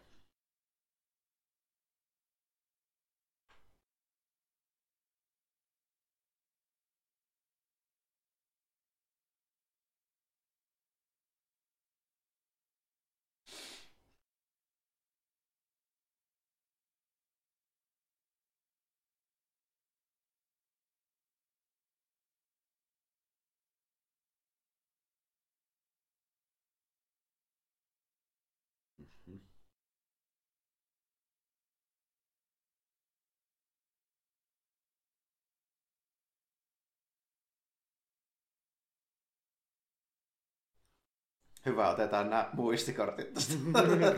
Hyvä, 41.69 41.91
otetaan 41.91 42.31
nämä 42.31 42.49
muistikortit 42.53 43.35
tästä. 43.35 43.55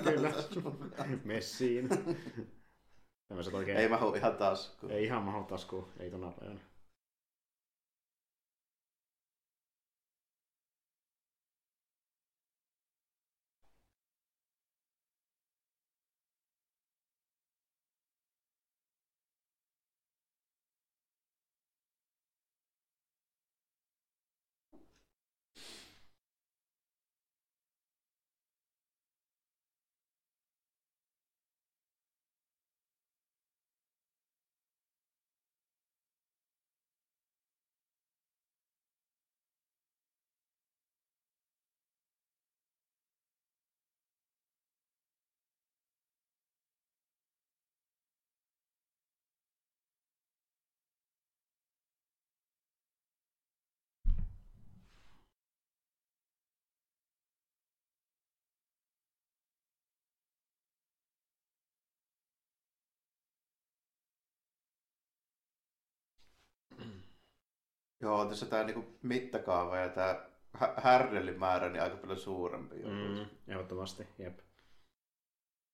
Kyllä. 0.11 0.33
Messiin. 1.25 1.89
Tämmöiset 3.29 3.55
oikein... 3.55 3.79
Ei 3.79 3.89
mahu 3.89 4.15
ihan 4.15 4.37
taskuun. 4.37 4.93
ei 4.93 5.05
ihan 5.05 5.23
mahu 5.23 5.45
taskuun. 5.45 5.89
Ei 5.99 6.11
tona 6.11 6.31
päivänä. 6.31 6.61
Joo, 68.01 68.27
tässä 68.27 68.47
tämä 68.47 68.65
niinku 68.65 68.99
mittakaava 69.03 69.77
ja 69.77 69.89
tämä 69.89 70.31
hä- 70.53 70.75
härnellin 70.77 71.39
määrä 71.39 71.69
niin 71.69 71.83
aika 71.83 71.97
paljon 71.97 72.19
suurempi. 72.19 72.77
Mm, 72.77 73.27
ehdottomasti, 73.49 74.07
jep. 74.19 74.39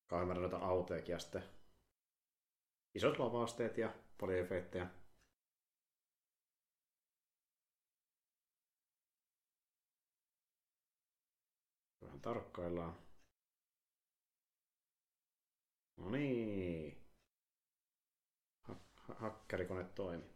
Kauhean 0.07 0.29
määrä 0.29 0.41
noita 0.41 0.57
autojakin 0.59 1.13
ja 1.13 1.19
sitten 1.19 1.45
isot 2.95 3.19
lavasteet 3.19 3.79
ja 3.79 3.95
paljon 4.21 4.39
efektejä. 4.39 4.87
Vähän 12.03 12.21
tarkkaillaan. 12.21 12.95
No 15.97 16.11
niin. 16.11 17.07
Ha- 18.63 18.77
ha- 18.95 19.15
hakkerikone 19.15 19.85
toimi. 19.85 20.36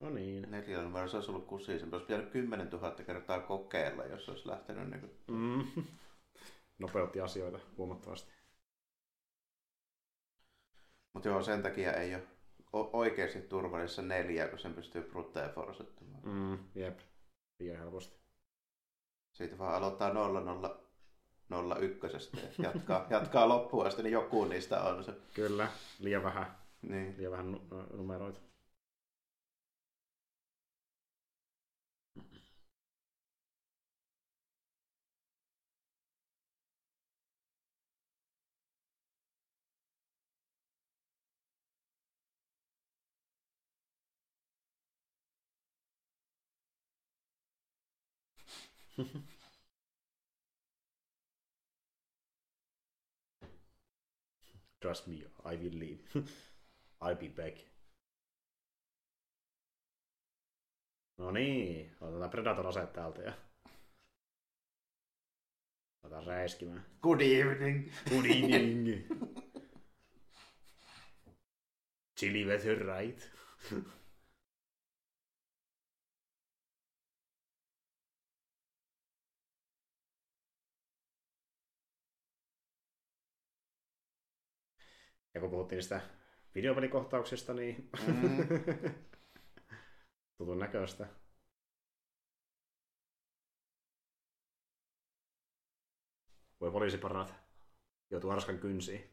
No 0.00 0.10
niin. 0.10 0.50
Neljä 0.50 0.82
numero, 0.82 1.08
se 1.08 1.16
olisi 1.16 1.30
ollut 1.30 1.46
kusisempi. 1.46 1.96
Olisi 1.96 2.06
pitänyt 2.06 2.30
10 2.30 2.70
000 2.70 2.90
kertaa 2.90 3.40
kokeilla, 3.40 4.04
jos 4.04 4.28
olisi 4.28 4.48
lähtenyt 4.48 4.90
niin 4.90 5.00
kuin... 5.00 5.12
Mm. 5.28 5.82
Nopeutti 6.78 7.20
asioita 7.20 7.58
huomattavasti. 7.76 8.32
Mutta 11.12 11.28
joo, 11.28 11.42
sen 11.42 11.62
takia 11.62 11.92
ei 11.92 12.14
ole 12.72 12.90
oikeasti 12.92 13.40
turvallisessa 13.40 14.02
neljää, 14.02 14.48
kun 14.48 14.58
sen 14.58 14.74
pystyy 14.74 15.02
brutteja 15.02 15.48
forsettamaan. 15.48 16.22
Mm, 16.24 16.58
jep. 16.74 16.98
Liian 17.58 17.78
helposti. 17.78 18.20
Siitä 19.32 19.58
vaan 19.58 19.74
aloittaa 19.74 20.12
0 20.12 20.80
0 21.48 21.76
ykkösestä 21.76 22.40
ja 22.40 22.48
jatkaa, 22.58 23.06
jatkaa 23.10 23.48
loppuun 23.48 23.86
asti, 23.86 24.02
niin 24.02 24.12
joku 24.12 24.44
niistä 24.44 24.82
on 24.82 25.04
se. 25.04 25.12
Kyllä, 25.34 25.68
liian 25.98 26.22
vähän, 26.22 26.58
Niin. 26.82 27.14
liian 27.16 27.32
vähän 27.32 27.60
numeroita. 27.92 28.40
Trust 54.80 55.06
me, 55.06 55.24
I 55.44 55.56
will 55.56 55.78
leave. 55.78 56.00
I'll 57.02 57.16
be 57.16 57.28
back. 57.28 57.56
No 61.18 61.30
niin, 61.30 61.96
otetaan 62.00 62.30
Predator 62.30 62.66
ase 62.66 62.86
täältä 62.86 63.22
ja 63.22 63.32
otetaan 66.02 66.26
räiskimään. 66.26 66.86
Good 67.02 67.20
evening. 67.20 67.92
Good 68.08 68.24
evening. 68.24 69.06
Chili 72.20 72.44
weather 72.44 72.78
right. 72.78 73.30
Ja 85.34 85.40
kun 85.40 85.50
puhuttiin 85.50 85.76
niistä 85.76 86.00
videopelikohtauksista, 86.54 87.54
niin 87.54 87.90
Mm. 88.06 88.48
tutun 90.38 90.58
näköistä. 90.58 91.06
Voi 96.60 96.70
poliisiparat 96.70 97.34
joutuu 98.10 98.30
arskan 98.30 98.58
kynsiin. 98.58 99.10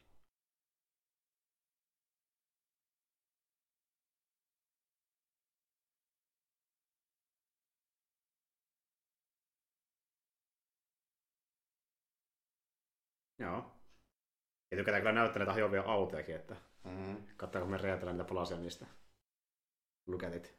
Joo. 13.40 13.77
Ja 14.72 14.78
tykätään 14.78 15.02
kyllä 15.02 15.12
näyttää 15.14 15.40
näitä 15.40 15.54
hajoavia 15.54 15.82
autojakin, 15.82 16.36
että 16.36 16.56
Mm. 16.84 17.18
katsotaan 17.38 17.64
kun 17.64 17.72
me 17.72 17.78
räjätellään 17.78 18.18
niitä 18.18 18.28
palasia 18.30 18.58
niistä. 18.58 18.86
Look 20.08 20.24
at 20.24 20.36
it. 20.36 20.58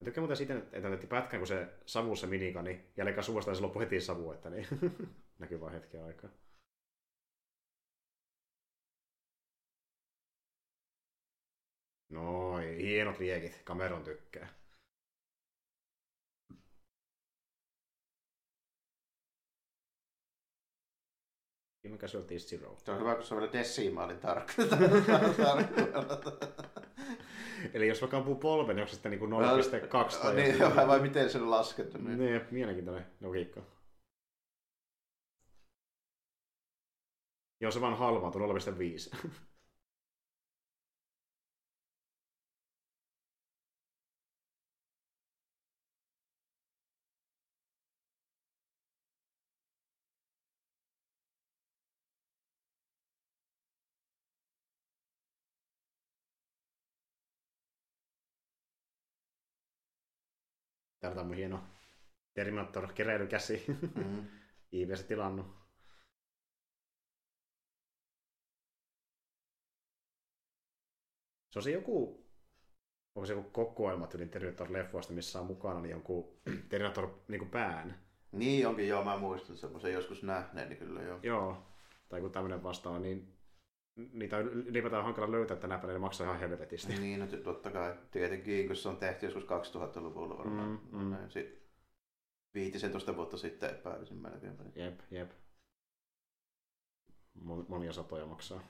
Mä 0.00 0.04
tykkään 0.04 0.22
muuten 0.22 0.36
siitä, 0.36 0.56
että 0.72 0.88
näytti 0.88 1.06
pätkän, 1.06 1.40
kun 1.40 1.46
se 1.46 1.68
savu 1.86 2.16
se 2.16 2.26
minikani, 2.26 2.72
niin 2.72 2.92
jälleen 2.96 3.22
suostaan 3.22 3.56
se 3.56 3.62
loppu 3.62 3.80
heti 3.80 4.00
savu, 4.00 4.32
että 4.32 4.50
niin 4.50 4.66
näkyy 5.38 5.60
vaan 5.60 5.72
hetken 5.72 6.04
aikaa. 6.04 6.30
Noin, 12.08 12.78
hienot 12.78 13.18
liekit, 13.18 13.62
kameron 13.64 14.04
tykkää. 14.04 14.63
Human 21.84 21.98
casualty 21.98 22.34
is 22.34 22.48
zero. 22.48 22.76
Se 22.84 22.90
on 22.90 23.00
hyvä, 23.00 23.14
kun 23.14 23.24
se 23.24 23.34
on 23.34 23.40
vielä 23.40 23.52
desimaalin 23.52 24.18
tarkka. 24.18 24.52
Eli 27.74 27.88
jos 27.88 28.00
vaikka 28.00 28.16
ampuu 28.16 28.34
polven, 28.34 28.76
niin 28.76 28.82
onko 28.82 28.88
se 28.90 28.94
sitten 28.94 29.10
niin 29.12 29.20
0,2 29.22 30.22
tai 30.22 30.34
Niin, 30.34 30.58
jotain? 30.58 30.88
vai 30.88 31.00
miten 31.00 31.30
se 31.30 31.38
on 31.38 31.50
laskettu? 31.50 31.98
Niin. 31.98 32.18
Niin, 32.18 32.40
mielenkiintoinen 32.50 33.06
logiikka. 33.20 33.62
Joo, 37.60 37.70
se 37.70 37.80
vaan 37.80 37.98
halvaantui 37.98 38.42
0,5. 38.42 39.16
Täällä 61.04 61.20
on 61.20 61.26
mun 61.26 61.36
hieno 61.36 61.60
Terminator 62.34 62.92
keräilykäsi. 62.92 63.64
Mm. 63.94 64.26
IVS 64.72 65.04
tilannut. 65.04 65.46
Se 71.50 71.58
on 71.58 71.62
se 71.62 71.70
joku, 71.70 72.26
onko 73.14 73.26
se 73.26 73.32
joku 73.32 73.50
kokoelma 73.50 74.06
tyyli 74.06 74.26
Terminator-leffoista, 74.26 75.12
missä 75.12 75.40
on 75.40 75.46
mukana 75.46 75.80
niin 75.80 75.90
jonkun 75.90 76.40
Terminator 76.68 77.18
niin 77.28 77.50
pään. 77.50 77.98
Niin 78.32 78.66
onkin, 78.68 78.88
joo, 78.88 79.04
mä 79.04 79.16
muistan 79.16 79.56
semmoisen 79.56 79.92
joskus 79.92 80.22
nähneeni 80.22 80.76
kyllä 80.76 81.02
joo. 81.02 81.18
Joo, 81.22 81.66
tai 82.08 82.20
kun 82.20 82.32
tämmöinen 82.32 82.62
vastaava, 82.62 82.98
niin 82.98 83.33
niitä 83.96 84.36
on 84.36 84.48
ylipäätään 84.48 85.04
hankala 85.04 85.30
löytää 85.32 85.56
tänä 85.56 85.74
päivänä, 85.78 85.92
ne 85.92 85.98
maksaa 85.98 86.26
ihan 86.26 86.40
helvetisti. 86.40 86.98
Niin, 86.98 87.20
no 87.20 87.26
totta 87.26 87.70
kai. 87.70 87.98
Tietenkin, 88.10 88.66
kun 88.66 88.76
se 88.76 88.88
on 88.88 88.96
tehty 88.96 89.26
joskus 89.26 89.44
2000-luvulla 89.44 90.38
varmaan. 90.38 90.80
Mm, 90.92 90.98
mm. 90.98 91.16
Sitten 91.28 91.62
viitisentoista 92.54 93.16
vuotta 93.16 93.36
sitten 93.36 93.70
epäilisin 93.70 94.16
melkein. 94.16 94.58
Jep, 94.74 95.00
jep. 95.10 95.30
Mon- 97.38 97.64
Monia 97.68 97.92
satoja 97.92 98.26
maksaa. 98.26 98.60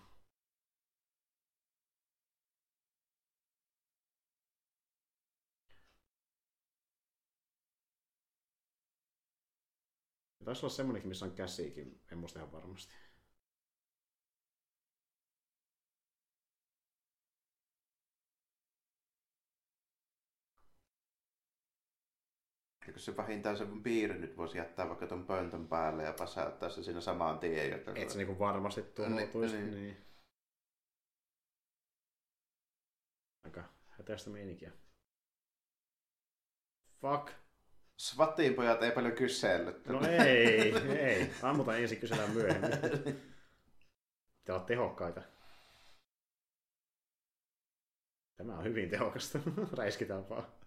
Taisi 10.44 10.66
olla 10.66 10.74
semmonenkin, 10.74 11.08
missä 11.08 11.26
on 11.26 11.32
käsiäkin, 11.32 12.00
en 12.12 12.18
muista 12.18 12.38
ihan 12.38 12.52
varmasti. 12.52 12.94
Eikö 22.94 23.02
se 23.02 23.16
vähintään 23.16 23.56
se 23.56 23.66
piirre 23.82 24.18
nyt 24.18 24.36
voisi 24.36 24.58
jättää 24.58 24.88
vaikka 24.88 25.06
ton 25.06 25.26
pöntön 25.26 25.68
päälle 25.68 26.02
ja 26.02 26.12
pasauttaa 26.18 26.68
se 26.68 26.82
siinä 26.82 27.00
samaan 27.00 27.38
tien. 27.38 27.70
Jotta 27.70 27.92
Et 27.94 28.10
se 28.10 28.18
niinku 28.18 28.38
varmasti 28.38 28.82
tuhoutuisi. 28.82 29.56
Niin, 29.56 29.70
Niin, 29.70 29.82
niin. 29.82 29.96
Aika 33.44 33.64
hätäistä 33.88 34.30
meininkiä. 34.30 34.72
Fuck. 37.00 37.32
Svattiin 37.96 38.54
pojat 38.54 38.82
ei 38.82 38.92
paljon 38.92 39.14
kysellyt. 39.14 39.86
No 39.86 40.00
ei, 40.08 40.74
ei. 40.98 41.30
Ammutaan 41.42 41.78
ensin, 41.78 42.00
kysellään 42.00 42.30
myöhemmin. 42.30 42.70
Pitää 44.38 44.56
olla 44.56 44.64
tehokkaita. 44.64 45.22
Tämä 48.36 48.58
on 48.58 48.64
hyvin 48.64 48.90
tehokasta 48.90 49.38
räiskitapaa. 49.72 50.63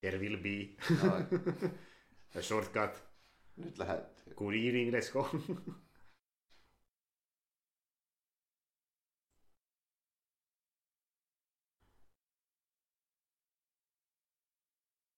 There 0.00 0.18
will 0.18 0.36
be 0.42 0.76
Noin. 1.02 1.26
a 2.38 2.42
shortcut. 2.42 3.04
Nyt 3.56 3.78
lähdettiin. 3.78 4.36
Good 4.36 4.54
evening, 4.54 4.94
let's 4.94 5.12
go. 5.12 5.30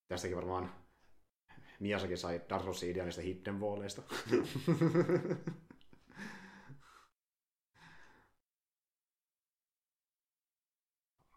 Tästäkin 0.09 0.36
varmaan 0.36 0.72
Miasakin 1.80 2.18
sai 2.18 2.40
Dark 2.48 2.62
Soulsin 2.62 2.90
idean 2.90 3.06
niistä 3.06 3.22
hidden 3.22 3.60
walleista. 3.60 4.02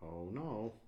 oh 0.01 0.33
no. 0.33 0.80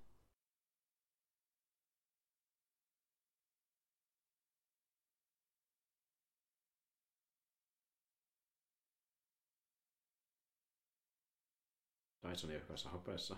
Dyson 12.33 12.51
ole 12.51 12.91
hapeessa. 12.91 13.35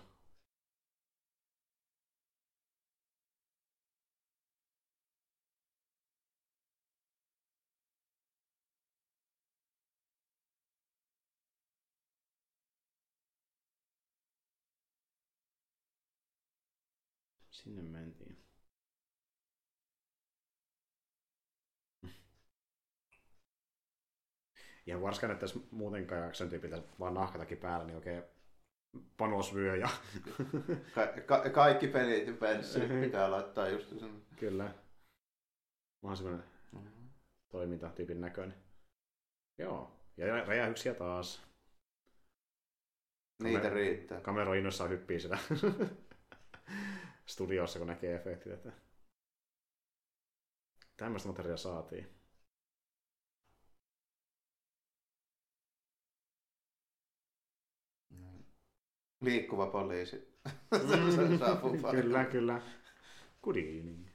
Sinne 17.50 17.82
mentiin. 17.82 18.36
Ihan 24.86 25.02
varskaan 25.02 25.28
näyttäisi 25.28 25.68
muutenkaan 25.70 26.22
jakson 26.22 26.50
tyypiltä 26.50 26.82
vaan 27.00 27.14
nahkatakin 27.14 27.58
päällä, 27.58 27.86
niin 27.86 27.96
oikein 27.96 28.35
panosvyö 29.16 29.76
ja 29.76 29.88
Ka- 30.94 31.20
ka- 31.26 31.50
kaikki 31.50 31.88
pelit 31.88 32.38
penssit 32.38 33.00
pitää 33.00 33.30
laittaa 33.30 33.68
just 33.68 33.98
sen. 34.00 34.22
kyllä. 34.36 34.74
Mä 36.02 36.16
semmoinen 36.16 36.44
toimintatyypin 37.48 38.20
näköinen. 38.20 38.54
Joo. 39.58 39.92
Ja 40.16 40.44
räjähyksiä 40.44 40.94
taas. 40.94 41.42
Niitä 43.42 43.68
Kamer- 43.68 43.72
riittää. 43.72 44.20
Kamera 44.20 44.54
innossaan 44.54 44.90
hyppii 44.90 45.20
sitä 45.20 45.38
studiossa, 47.26 47.78
kun 47.78 47.88
näkee 47.88 48.14
efektit. 48.16 48.52
Että... 48.52 48.72
Tämmöistä 50.96 51.28
materiaalia 51.28 51.56
saatiin. 51.56 52.15
Liikkuva 59.20 59.66
poliisi. 59.66 60.16
Mm. 60.70 61.38
Saapuu 61.38 61.76
kyllä, 61.90 62.24
kyllä. 62.24 62.60
Good 63.42 63.56
evening. 63.56 64.05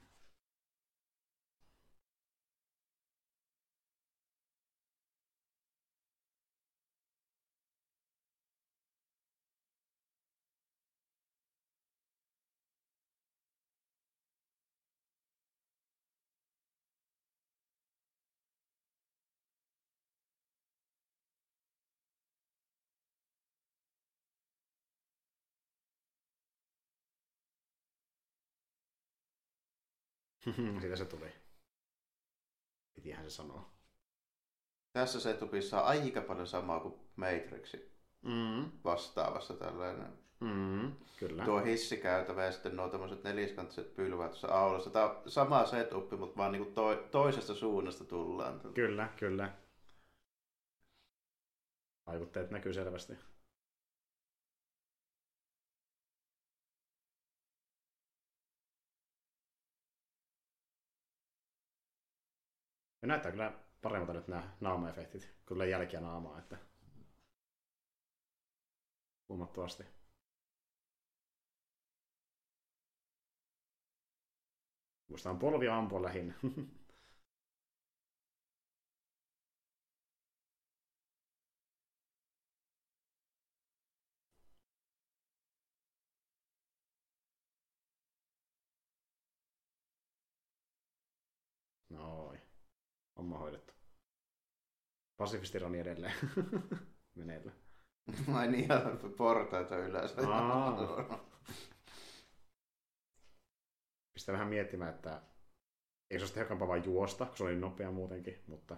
Siitä 30.81 30.95
se 30.95 31.05
tuli. 31.05 31.31
Pitihän 32.95 33.23
se 33.23 33.29
sanoa. 33.35 33.69
Tässä 34.93 35.19
setupissa 35.19 35.81
on 35.81 35.87
aika 35.87 36.21
paljon 36.21 36.47
samaa 36.47 36.79
kuin 36.79 36.95
Matrixi 37.15 37.91
Mm. 38.21 38.71
vastaavassa 38.83 39.53
tällainen. 39.53 40.13
Mm. 40.39 40.91
Kyllä. 41.19 41.45
Tuo 41.45 41.59
hissikäytävä 41.59 42.45
ja 42.45 42.51
sitten 42.51 42.75
nuo 42.75 42.89
tämmöiset 42.89 43.23
neliskantiset 43.23 43.95
pylvät 43.95 44.29
tuossa 44.31 44.47
aulassa. 44.47 44.89
Tämä 44.89 45.05
on 45.05 45.31
sama 45.31 45.65
setup, 45.65 46.11
mutta 46.11 46.37
vaan 46.37 46.51
niin 46.51 46.73
to- 46.73 46.95
toisesta 47.11 47.55
suunnasta 47.55 48.05
tullaan. 48.05 48.59
Kyllä, 48.73 49.09
kyllä. 49.19 49.53
Vaikutteet 52.07 52.51
näkyy 52.51 52.73
selvästi. 52.73 53.13
Ja 63.01 63.07
näyttää 63.07 63.31
kyllä 63.31 63.53
paremmalta 63.81 64.13
nyt 64.13 64.27
nämä 64.27 64.49
naamaefektit. 64.59 65.29
Kyllä 65.45 65.65
jälkiä 65.65 65.99
naamaa, 65.99 66.39
että 66.39 66.57
huomattavasti. 69.29 69.83
Muistaan 75.07 75.39
polvi 75.39 75.67
ampua 75.67 76.01
lähinnä. 76.03 76.33
Noin. 91.89 92.40
Homma 93.21 93.37
hoidettu. 93.37 93.73
Pasifistirani 95.17 95.79
edelleen. 95.79 96.13
Meneillä. 97.17 97.51
Ai 98.33 98.47
niin, 98.51 98.69
ja 98.69 98.81
portaita 99.17 99.77
ylös. 99.77 100.15
Pistää 104.13 104.33
vähän 104.33 104.47
miettimään, 104.47 104.95
että 104.95 105.21
eikö 106.09 106.19
se 106.19 106.23
olisi 106.23 106.33
tehokkaampaa 106.33 106.67
vain 106.67 106.85
juosta, 106.85 107.25
kun 107.25 107.37
se 107.37 107.43
oli 107.43 107.55
nopea 107.55 107.91
muutenkin, 107.91 108.43
mutta 108.47 108.77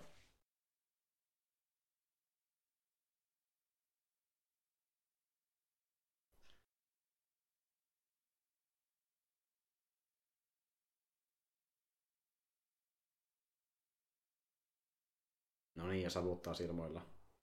niin, 15.94 16.04
ja 16.04 16.10
savuttaa 16.10 16.54
silmoilla. 16.54 17.02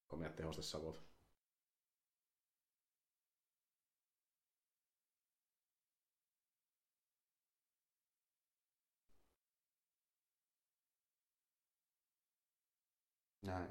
Komeat 0.09 0.37
tehostesavut. 0.37 1.03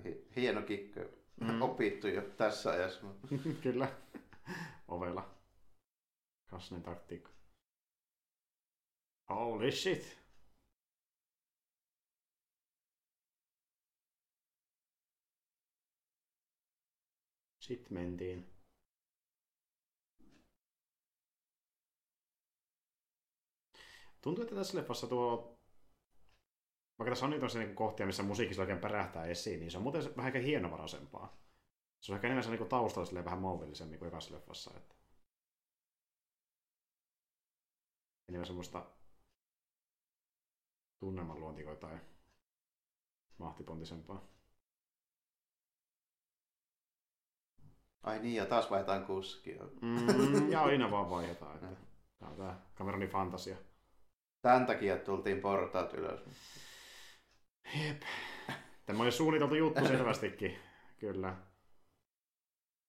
Hi- 0.06 0.28
hieno 0.36 0.62
kikko. 0.62 1.00
Mm. 1.42 1.62
Opittu 1.70 2.08
jo 2.08 2.22
tässä 2.22 2.70
ajassa. 2.72 3.08
Kyllä. 3.64 3.92
Ovella. 4.88 5.30
Klassinen 6.50 6.84
taktiikka. 6.84 7.32
Holy 9.30 9.72
shit. 9.72 10.20
Sitten 17.70 17.94
mentiin. 17.94 18.54
Tuntuu, 24.22 24.44
että 24.44 24.56
tässä 24.56 24.78
leffassa 24.78 25.08
tuo 25.08 25.60
vaikka 27.00 27.12
tässä 27.12 27.26
on 27.26 27.32
nyt 27.32 27.42
niin 27.54 27.76
kohtia, 27.76 28.06
missä 28.06 28.24
musiikki 28.24 28.62
oikein 28.62 28.80
pärähtää 28.80 29.26
esiin, 29.26 29.60
niin 29.60 29.72
se 29.72 29.78
on 29.78 29.84
muuten 29.84 30.16
vähän 30.18 30.28
ehkä 30.28 30.40
hienovaraisempaa. 30.40 31.38
Se 32.02 32.12
on 32.12 32.16
ehkä 32.16 32.28
enemmän 32.28 32.44
se 32.44 32.50
niin 32.50 32.70
taustalla 32.70 33.26
vähän 33.26 33.42
mauvillisemmin 33.42 34.00
kuin 34.00 34.08
ekassa 34.08 34.36
leffassa. 34.36 34.72
Että... 34.78 34.96
Enemmän 38.30 38.46
semmoista 38.46 38.86
tunnelman 41.00 41.40
luontikoa 41.40 41.76
tai 41.76 42.00
mahtipontisempaa. 43.38 44.39
Ai 48.04 48.20
niin, 48.20 48.36
ja 48.36 48.46
taas 48.46 48.72
vaihdetaan 48.72 49.06
kuskia. 49.06 49.64
Mm, 49.82 50.52
ja 50.52 50.64
aina 50.64 50.92
vaan 50.92 51.10
vaihdetaan. 51.10 51.56
Että... 51.56 51.68
Tämä 52.20 52.32
on 52.32 52.38
tämä 52.38 52.60
kamerani 52.76 53.08
fantasia. 53.08 53.58
Tämän 54.42 54.66
takia 54.66 54.98
tultiin 54.98 55.42
portaat 55.42 55.94
ylös. 55.94 56.20
Jep. 57.86 58.02
Tämä 58.86 59.04
on 59.04 59.12
suunniteltu 59.12 59.56
juttu 59.56 59.88
selvästikin. 59.88 60.60
Kyllä. 61.00 61.36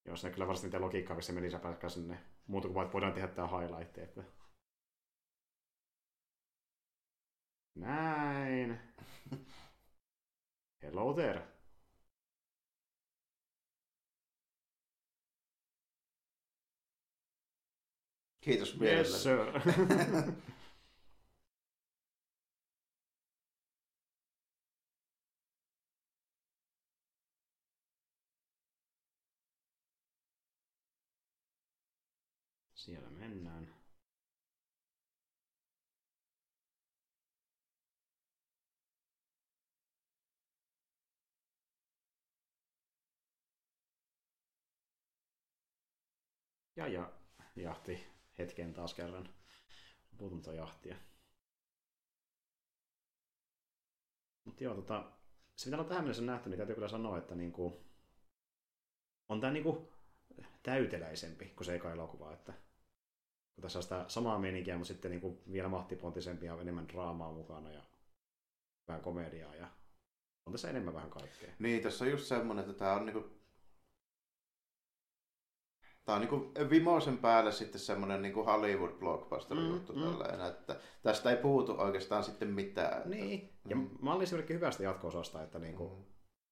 Jos 0.04 0.24
ne 0.24 0.30
kyllä 0.30 0.46
varsin 0.46 0.64
niitä 0.64 0.80
logiikkaa, 0.80 1.20
se 1.20 1.32
meni 1.32 1.50
säpäiskä 1.50 1.88
sinne. 1.88 2.18
Muuta 2.46 2.68
kuin 2.68 2.74
vaan, 2.74 2.84
että 2.84 2.92
voidaan 2.92 3.12
tehdä 3.12 3.28
tämä 3.28 3.48
highlight. 3.48 3.98
Että... 3.98 4.22
Näin. 7.74 8.80
Hello 10.82 11.14
there. 11.14 11.49
Kiitos 18.50 18.68
Yes, 18.80 18.80
mielellä. 18.80 19.18
sir. 19.18 19.46
Siellä 32.74 33.10
mennään. 33.10 33.74
Ja, 46.76 46.86
ja 46.88 47.12
jahti 47.56 48.19
hetken 48.40 48.74
taas 48.74 48.94
kerran 48.94 49.28
puutunta 50.18 50.52
jahtia. 50.52 50.96
Mutta 54.44 54.64
joo, 54.64 54.74
tota, 54.74 55.12
se 55.56 55.70
mitä 55.70 55.82
on 55.82 55.88
tähän 55.88 56.04
mennessä 56.04 56.22
nähty, 56.22 56.48
niin 56.48 56.56
täytyy 56.56 56.74
kyllä 56.74 56.88
sanoa, 56.88 57.18
että 57.18 57.34
niinku, 57.34 57.84
on 59.28 59.40
tämä 59.40 59.52
niinku 59.52 59.92
täyteläisempi 60.62 61.44
kuin 61.44 61.64
se 61.64 61.74
eka 61.74 61.92
elokuva. 61.92 62.32
Että, 62.32 62.52
kun 63.54 63.62
tässä 63.62 63.78
on 63.78 63.82
sitä 63.82 64.04
samaa 64.08 64.38
meininkiä, 64.38 64.78
mutta 64.78 64.88
sitten 64.88 65.10
niinku 65.10 65.42
vielä 65.52 65.68
mahtipontisempi 65.68 66.46
ja 66.46 66.60
enemmän 66.60 66.88
draamaa 66.88 67.32
mukana 67.32 67.70
ja 67.70 67.82
vähän 68.88 69.02
komediaa 69.02 69.54
ja 69.54 69.68
on 70.46 70.52
tässä 70.52 70.70
enemmän 70.70 70.94
vähän 70.94 71.10
kaikkea. 71.10 71.54
Niin, 71.58 71.82
tässä 71.82 72.04
on 72.04 72.10
just 72.10 72.26
semmonen, 72.26 72.64
että 72.64 72.78
tää 72.78 72.94
on 72.94 73.06
niinku... 73.06 73.39
Tää 76.10 76.14
on 76.16 76.20
niinku 76.20 76.52
vimoisen 76.70 77.18
päälle 77.18 77.52
sitten 77.52 77.80
semmonen 77.80 78.22
niinku 78.22 78.44
Hollywood 78.44 78.92
blockbuster 78.92 79.56
Mm, 79.56 79.68
juttu 79.68 79.92
mm. 79.92 80.02
että 80.48 80.80
tästä 81.02 81.30
ei 81.30 81.36
puutu 81.36 81.74
oikeastaan 81.78 82.24
sitten 82.24 82.48
mitään. 82.48 82.96
Että... 82.96 83.08
Niin, 83.08 83.52
ja 83.68 83.76
Mm. 83.76 83.90
mä 84.02 84.12
olin 84.12 84.22
esimerkiksi 84.22 84.54
hyvästä 84.54 84.82
jatko-osasta, 84.82 85.42
että 85.42 85.58
niinku, 85.58 85.88
Mm. 85.88 86.04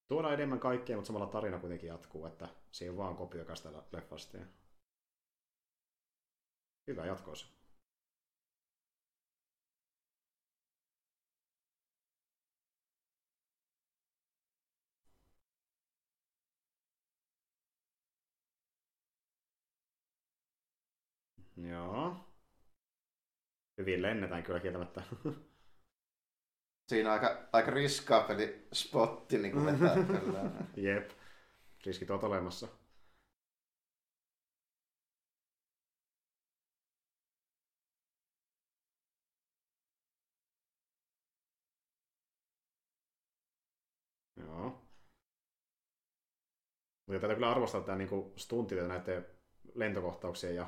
tuodaan 0.07 0.33
enemmän 0.33 0.59
kaikkea, 0.59 0.95
mutta 0.95 1.07
samalla 1.07 1.27
tarina 1.27 1.59
kuitenkin 1.59 1.87
jatkuu, 1.87 2.25
että 2.25 2.47
se 2.71 2.85
ei 2.85 2.89
ole 2.89 2.97
vaan 2.97 3.15
kopiokas 3.15 3.67
leffasta. 3.91 4.37
Ja... 4.37 4.45
Hyvä 6.87 7.05
jatkoosa. 7.05 7.58
Joo. 21.67 22.15
Hyvin 23.77 24.01
lennetään 24.01 24.43
kyllä 24.43 24.59
kieltämättä. 24.59 25.03
Siinä 26.89 27.09
on 27.09 27.13
aika, 27.13 27.49
aika 27.53 27.71
riskaapeli 27.71 28.67
spotti 28.73 29.37
niin 29.37 29.51
kuin 29.51 29.65
vetää. 29.65 29.95
Jep. 30.77 31.09
Riskit 31.85 32.09
ovat 32.09 32.23
olemassa. 32.23 32.67
Joo. 44.37 44.69
Mutta 47.05 47.19
täytyy 47.19 47.35
kyllä 47.35 47.51
arvostaa 47.51 47.81
tämä 47.81 47.97
niinku 47.97 48.33
stuntit 48.35 48.87
näiden 48.87 49.25
lentokohtauksien 49.75 50.55
ja 50.55 50.67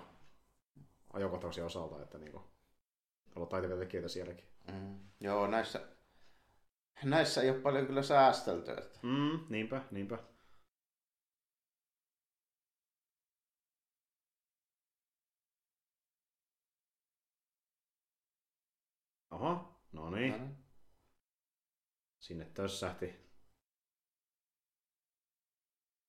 ajokohtauksien 1.14 1.66
osalta, 1.66 2.02
että 2.02 2.18
niinku, 2.18 2.38
on 2.38 2.48
ollut 3.36 3.50
taitavia 3.50 3.78
tekijöitä 3.78 4.10
sielläkin. 4.10 4.48
Mm. 4.72 5.00
Joo, 5.20 5.48
näissä, 5.48 5.88
näissä 7.04 7.42
ei 7.42 7.50
ole 7.50 7.60
paljon 7.60 7.88
kyllä 7.88 8.04
säästelty. 8.04 8.72
Että. 8.72 9.00
Mm, 9.04 9.40
niinpä, 9.50 9.82
niinpä. 9.92 10.18
Oho, 19.32 19.82
no 19.92 20.10
niin. 20.10 20.32
No. 20.32 20.48
Sinne 22.20 22.46
tössähti. 22.46 23.32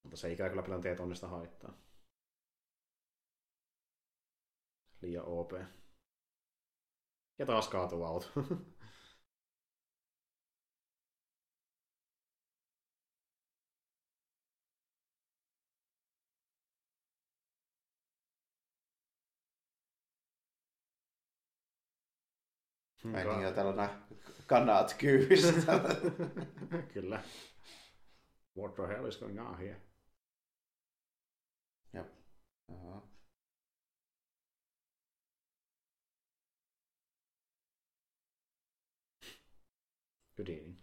Mutta 0.02 0.16
se 0.16 0.32
ikävä 0.32 0.48
kyllä 0.48 0.62
paljon 0.62 0.80
tietoonnista 0.80 1.28
haittaa. 1.28 1.81
Liian 5.02 5.24
OP. 5.26 5.52
Ja 7.38 7.46
taas 7.46 7.68
kaatuu 7.68 8.04
auto. 8.04 8.26
Ai 23.04 23.24
niin, 23.24 23.42
ja 23.42 23.52
täällä 23.52 23.70
on 23.70 23.76
nämä 23.76 24.00
kanat 24.46 24.94
kyyvissä. 24.98 25.52
Kyllä. 26.94 27.22
What 28.58 28.74
the 28.74 28.88
hell 28.88 29.06
is 29.06 29.18
going 29.18 29.40
on 29.40 29.58
here? 29.58 29.80
Joo. 31.92 32.06
Good 32.68 33.11
evening. 40.38 40.76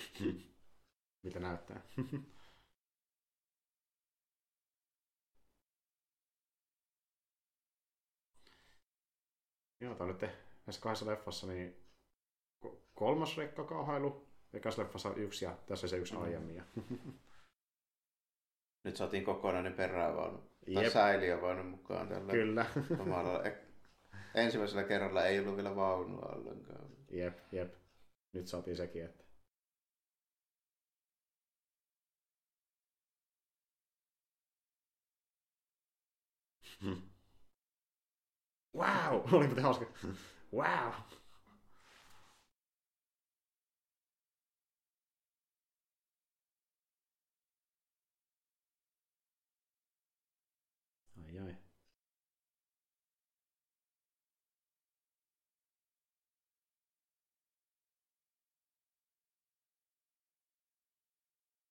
Mitä 1.22 1.40
näyttää? 1.40 1.80
Joo, 9.80 9.94
tämä 9.94 10.10
on 10.10 10.16
nyt 10.20 10.30
näissä 10.66 10.82
kahdessa 10.82 11.06
leffassa 11.06 11.46
niin 11.46 11.85
kolmas 12.94 13.36
rekkakahailu 13.36 14.26
Ekas 14.52 14.78
leffassa 14.78 15.14
yksi 15.14 15.44
ja 15.44 15.56
tässä 15.66 15.88
se 15.88 15.96
yksi 15.96 16.14
Mm. 16.14 16.22
aiemmin. 16.22 16.62
Nyt 18.84 18.96
saatiin 18.96 19.24
kokonainen 19.24 19.72
perävaunu. 19.72 20.42
Tai 20.74 20.90
säiliövaunu 20.90 21.62
mukaan 21.62 22.08
tällä 22.08 22.32
Kyllä. 22.32 22.66
omalla. 22.98 23.42
Ensimmäisellä 24.34 24.84
kerralla 24.84 25.24
ei 25.24 25.38
ollut 25.40 25.56
vielä 25.56 25.76
vaunua 25.76 26.26
ollenkaan. 26.26 26.86
jep, 27.10 27.38
jep. 27.52 27.74
Nyt 28.32 28.46
saatiin 28.46 28.76
sekin, 28.76 29.04
että... 29.04 29.24
Hmm. 36.80 37.02
Wow! 38.74 39.22
Oli 39.32 39.46
muuten 39.46 39.64
hauska. 39.64 39.86
Wow! 40.52 40.92
Ai 51.24 51.38
ai. 51.38 51.54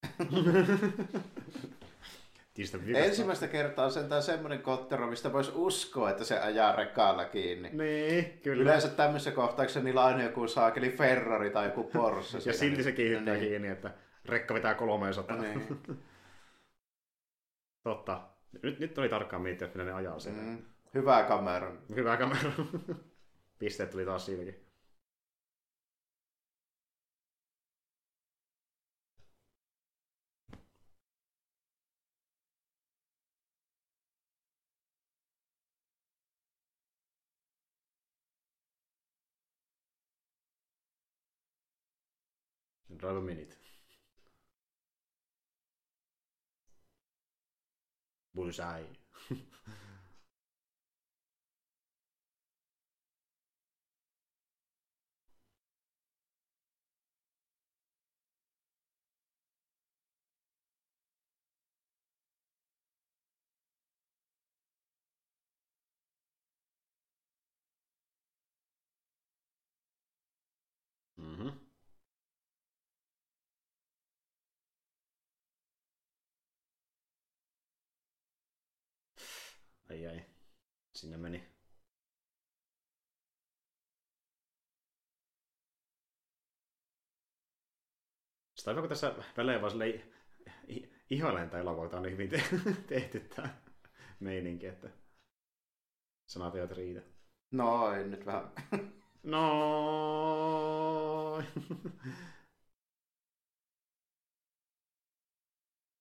Tistä 0.01 0.04
Ensimmäistä 2.95 3.47
kertaa 3.47 3.85
on 3.85 3.91
sentään 3.91 4.23
semmoinen 4.23 4.61
kottero, 4.61 5.07
mistä 5.07 5.33
voisi 5.33 5.51
uskoa, 5.55 6.09
että 6.09 6.23
se 6.23 6.39
ajaa 6.39 6.75
rekalla 6.75 7.25
kiinni. 7.25 7.69
Niin, 7.69 8.39
kyllä. 8.43 8.61
Yleensä 8.63 8.87
tämmöisessä 8.87 9.31
kohtauksessa 9.31 9.79
niillä 9.79 10.01
on 10.01 10.07
aina 10.07 10.23
joku 10.23 10.47
saakeli 10.47 10.89
Ferrari 10.89 11.49
tai 11.49 11.65
joku 11.65 11.83
Porsche. 11.83 12.39
Ja 12.45 12.53
silti 12.53 12.83
se 12.83 12.91
kiinnittää 12.91 13.33
Niin. 13.33 13.47
kiinni, 13.47 13.67
että 13.67 13.91
rekka 14.25 14.53
vetää 14.53 14.73
300. 14.73 15.37
Niin. 15.37 15.81
Totta. 17.83 18.21
Nyt, 18.63 18.79
nyt 18.79 18.97
oli 18.97 19.09
tarkkaan 19.09 19.41
miettiä, 19.41 19.67
että 19.67 19.83
ne 19.83 19.93
ajaa 19.93 20.19
sen. 20.19 20.33
Mm. 20.33 20.57
Hyvää 20.93 21.23
kameran. 21.23 21.79
Hyvä 21.95 22.17
kamera. 22.17 22.51
Pisteet 23.59 23.89
tuli 23.89 24.05
taas 24.05 24.25
siinäkin. 24.25 24.64
Drive 43.05 43.17
a 43.17 43.21
minute. 43.21 43.55
Bullseye. 48.35 48.85
Mhm. 71.17 71.55
Ai. 80.07 80.25
Sinne 80.95 81.17
meni. 81.17 81.55
Sitä 88.55 88.71
on 88.71 88.77
kun 88.79 88.89
tässä 88.89 89.15
välein 89.37 89.61
vaan 89.61 89.71
silleen 89.71 90.03
i- 90.69 90.89
ihailen 91.09 91.49
tämä 91.49 91.61
elokuva, 91.61 91.97
on 91.97 92.03
niin 92.03 92.13
hyvin 92.13 92.29
te- 92.29 92.43
tehty 92.95 93.19
tämä 93.19 93.49
meininki, 94.19 94.65
että 94.67 94.89
sanat 96.27 96.55
eivät 96.55 96.71
riitä. 96.71 97.01
Noin, 97.51 98.11
nyt 98.11 98.25
vähän. 98.25 98.51
No. 99.25 99.41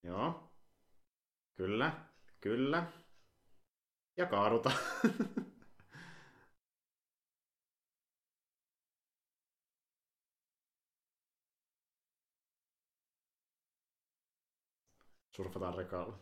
Joo. 0.02 0.51
Kyllä, 1.55 1.93
kyllä. 2.40 2.93
Ja 4.16 4.27
kaaduta. 4.27 4.70
Surfataan 15.31 15.74
rekalla. 15.74 16.19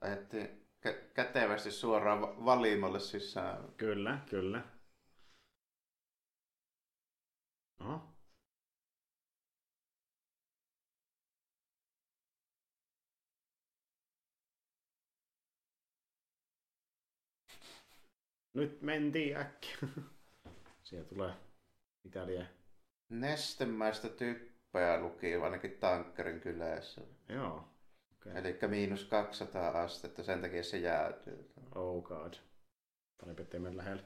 Ajettiin 0.00 0.66
kä- 0.86 1.10
kätevästi 1.14 1.70
suoraan 1.70 2.20
va- 2.20 2.44
valimolle 2.44 3.00
sisään. 3.00 3.72
Kyllä, 3.76 4.18
kyllä. 4.30 4.62
Oho. 7.80 8.17
Nyt 18.58 18.82
mentiin 18.82 19.36
äkkiä. 19.36 19.76
Siellä 20.82 21.08
tulee 21.08 21.32
mitä 22.04 22.26
lie. 22.26 22.48
Nestemäistä 23.08 24.08
typpeä 24.08 25.00
luki 25.00 25.34
ainakin 25.34 25.70
tankkerin 25.72 26.40
kylässä. 26.40 27.00
Joo. 27.28 27.68
Okay. 28.16 28.32
Eli 28.38 28.58
miinus 28.68 29.04
200 29.04 29.82
astetta, 29.82 30.22
sen 30.22 30.40
takia 30.40 30.62
se 30.62 30.78
jäätyy. 30.78 31.52
Oh 31.74 32.02
god. 32.02 32.34
Parempi 33.20 33.42
ettei 33.42 33.60
mene 33.60 33.76
lähelle. 33.76 34.04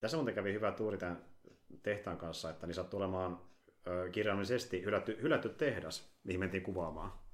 Tässä 0.00 0.16
muuten 0.16 0.34
kävi 0.34 0.52
hyvä 0.52 0.72
tuuri 0.72 0.98
tämän 0.98 1.24
tehtaan 1.82 2.18
kanssa, 2.18 2.50
että 2.50 2.66
niin 2.66 2.74
sattui 2.74 2.98
olemaan 2.98 3.40
kirjaimellisesti 4.12 4.82
hylätty, 4.82 5.18
hylätty 5.22 5.48
tehdas, 5.48 6.12
mihin 6.24 6.40
mentiin 6.40 6.62
kuvaamaan 6.62 7.27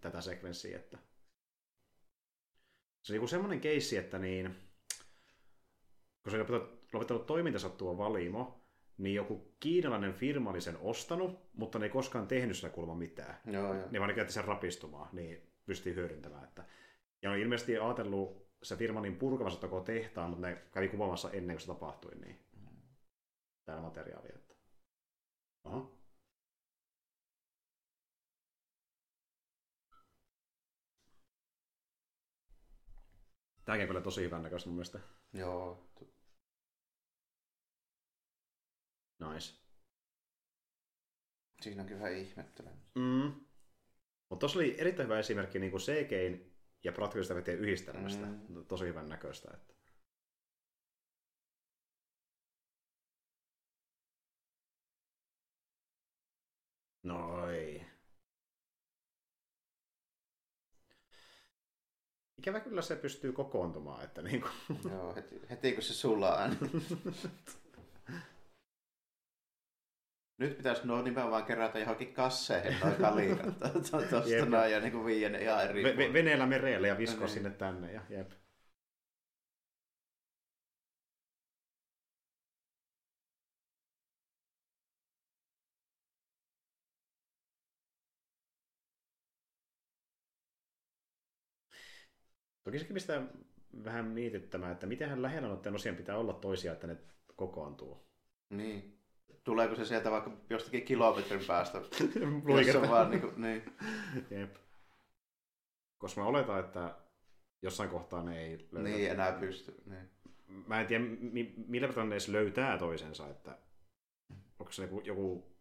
tätä 0.00 0.20
sekvenssiä. 0.20 0.76
Että... 0.76 0.98
Se 3.02 3.12
on 3.12 3.18
niin 3.18 3.28
semmoinen 3.28 3.60
keissi, 3.60 3.96
että 3.96 4.18
niin, 4.18 4.56
kun 6.22 6.30
se 6.30 6.40
on 6.40 6.46
lopettanut- 6.46 6.88
lopettanut 6.92 7.26
toimintansa 7.26 7.68
tuo 7.68 7.98
valimo, 7.98 8.66
niin 8.98 9.14
joku 9.14 9.56
kiinalainen 9.60 10.14
firma 10.14 10.50
oli 10.50 10.60
sen 10.60 10.76
ostanut, 10.80 11.50
mutta 11.52 11.78
ne 11.78 11.86
ei 11.86 11.90
koskaan 11.90 12.28
tehnyt 12.28 12.56
sitä 12.56 12.68
kulma 12.68 12.94
mitään 12.94 13.40
Joo, 13.46 13.74
joo. 13.74 13.88
ne 13.90 14.00
vaan 14.00 14.14
käytti 14.14 14.32
sen 14.32 14.44
rapistumaan, 14.44 15.08
niin 15.12 15.52
pystyy 15.66 15.94
hyödyntämään. 15.94 16.44
Että. 16.44 16.64
Ja 17.22 17.30
on 17.30 17.38
ilmeisesti 17.38 17.78
ajatellut 17.78 18.46
se 18.62 18.76
firma 18.76 19.00
niin 19.00 19.16
purkamassa 19.16 19.60
koko 19.60 19.80
tehtaan, 19.80 20.30
mutta 20.30 20.46
ne 20.46 20.62
kävi 20.72 20.88
kuvaamassa 20.88 21.30
ennen 21.30 21.56
kuin 21.56 21.60
se 21.60 21.66
tapahtui, 21.66 22.14
niin 22.14 22.46
täällä 23.64 23.82
materiaalia. 23.82 24.32
Että. 24.34 24.54
Aha. 25.64 25.90
Tämäkin 33.66 33.82
on 33.82 33.88
kyllä 33.88 34.00
tosi 34.00 34.22
hyvän 34.22 34.42
näköistä 34.42 34.68
mun 34.68 34.76
mielestä. 34.76 35.00
Joo. 35.32 35.88
Nice. 39.18 39.54
Siinä 41.62 41.82
onkin 41.82 41.98
vähän 41.98 42.12
ihmettelyä. 42.12 42.72
Mm. 42.94 43.32
Mutta 44.30 44.40
tuossa 44.40 44.58
oli 44.58 44.74
erittäin 44.78 45.08
hyvä 45.08 45.18
esimerkki 45.18 45.58
niin 45.58 45.72
CGin 45.72 46.56
ja 46.84 46.92
praktisesta 46.92 47.34
efektien 47.34 47.58
yhdistelmästä. 47.58 48.26
Mm. 48.26 48.66
Tosi 48.68 48.84
hyvän 48.84 49.08
näköistä. 49.08 49.50
Että. 49.54 49.74
Noi. 57.02 57.45
Ikävä 62.46 62.60
kyllä 62.60 62.82
se 62.82 62.96
pystyy 62.96 63.32
kokoontumaan, 63.32 64.04
että 64.04 64.22
niin 64.22 64.40
kuin... 64.40 64.80
Joo, 64.92 65.14
heti, 65.14 65.42
heti 65.50 65.72
kun 65.72 65.82
se 65.82 65.94
sulaa. 65.94 66.48
Nyt 70.38 70.56
pitäisi 70.56 70.86
nuo 70.86 71.02
nimenomaan 71.02 71.44
kerätä 71.44 71.78
johonkin 71.78 72.14
kasseihin 72.14 72.76
noin 72.80 72.94
kalikat 72.96 73.58
tuosta 74.10 74.46
noin 74.46 74.72
ja 74.72 74.80
niin 74.80 75.04
viiä 75.04 75.28
ne 75.28 75.38
ihan 75.38 75.64
eri 75.64 75.82
ve- 75.82 76.12
Veneellä 76.12 76.46
mereelle 76.46 76.88
ja 76.88 76.98
viskoa 76.98 77.20
no, 77.20 77.26
niin. 77.26 77.34
sinne 77.34 77.50
tänne. 77.50 77.92
Ja, 77.92 78.00
jep. 78.10 78.30
Toki 92.66 92.78
sekin 92.78 92.94
mistä 92.94 93.22
vähän 93.84 94.04
mietittämään, 94.04 94.72
että 94.72 94.86
miten 94.86 95.22
lähellä 95.22 95.48
noiden 95.48 95.74
osien 95.74 95.96
pitää 95.96 96.18
olla 96.18 96.32
toisia, 96.32 96.72
että 96.72 96.86
ne 96.86 96.96
kokoontuu. 97.36 98.06
Niin. 98.50 99.00
Tuleeko 99.44 99.74
se 99.74 99.84
sieltä 99.84 100.10
vaikka 100.10 100.30
jostakin 100.50 100.82
kilometrin 100.82 101.44
päästä? 101.46 101.78
Luikerta. 102.44 102.88
vaan 102.88 103.10
niin, 103.10 103.20
kuin, 103.20 103.40
niin. 103.42 103.62
Jep. 104.30 104.56
Koska 105.98 106.20
mä 106.20 106.26
oletan, 106.26 106.60
että 106.60 106.94
jossain 107.62 107.90
kohtaa 107.90 108.22
ne 108.22 108.40
ei 108.40 108.68
löydä. 108.72 108.88
Niin, 108.88 109.10
enää 109.10 109.32
pysty. 109.32 109.82
Niin. 109.86 110.10
Mä 110.66 110.80
en 110.80 110.86
tiedä, 110.86 111.04
mi- 111.04 111.54
millä 111.68 111.88
tavalla 111.88 112.08
ne 112.08 112.14
edes 112.14 112.28
löytää 112.28 112.78
toisensa, 112.78 113.28
että 113.28 113.58
onko 114.58 114.72
se 114.72 114.82
joku, 114.82 115.00
joku 115.00 115.56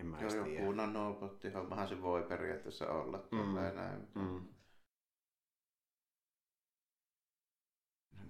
en 0.00 0.06
mä 0.06 0.20
Joo, 0.20 0.46
joku 0.46 0.72
nanobottihan 0.72 1.88
se 1.88 2.02
voi 2.02 2.22
periaatteessa 2.22 2.88
olla. 2.90 3.28
Mm. 3.32 3.54
Näin. 3.54 4.08
Mm. 4.14 4.57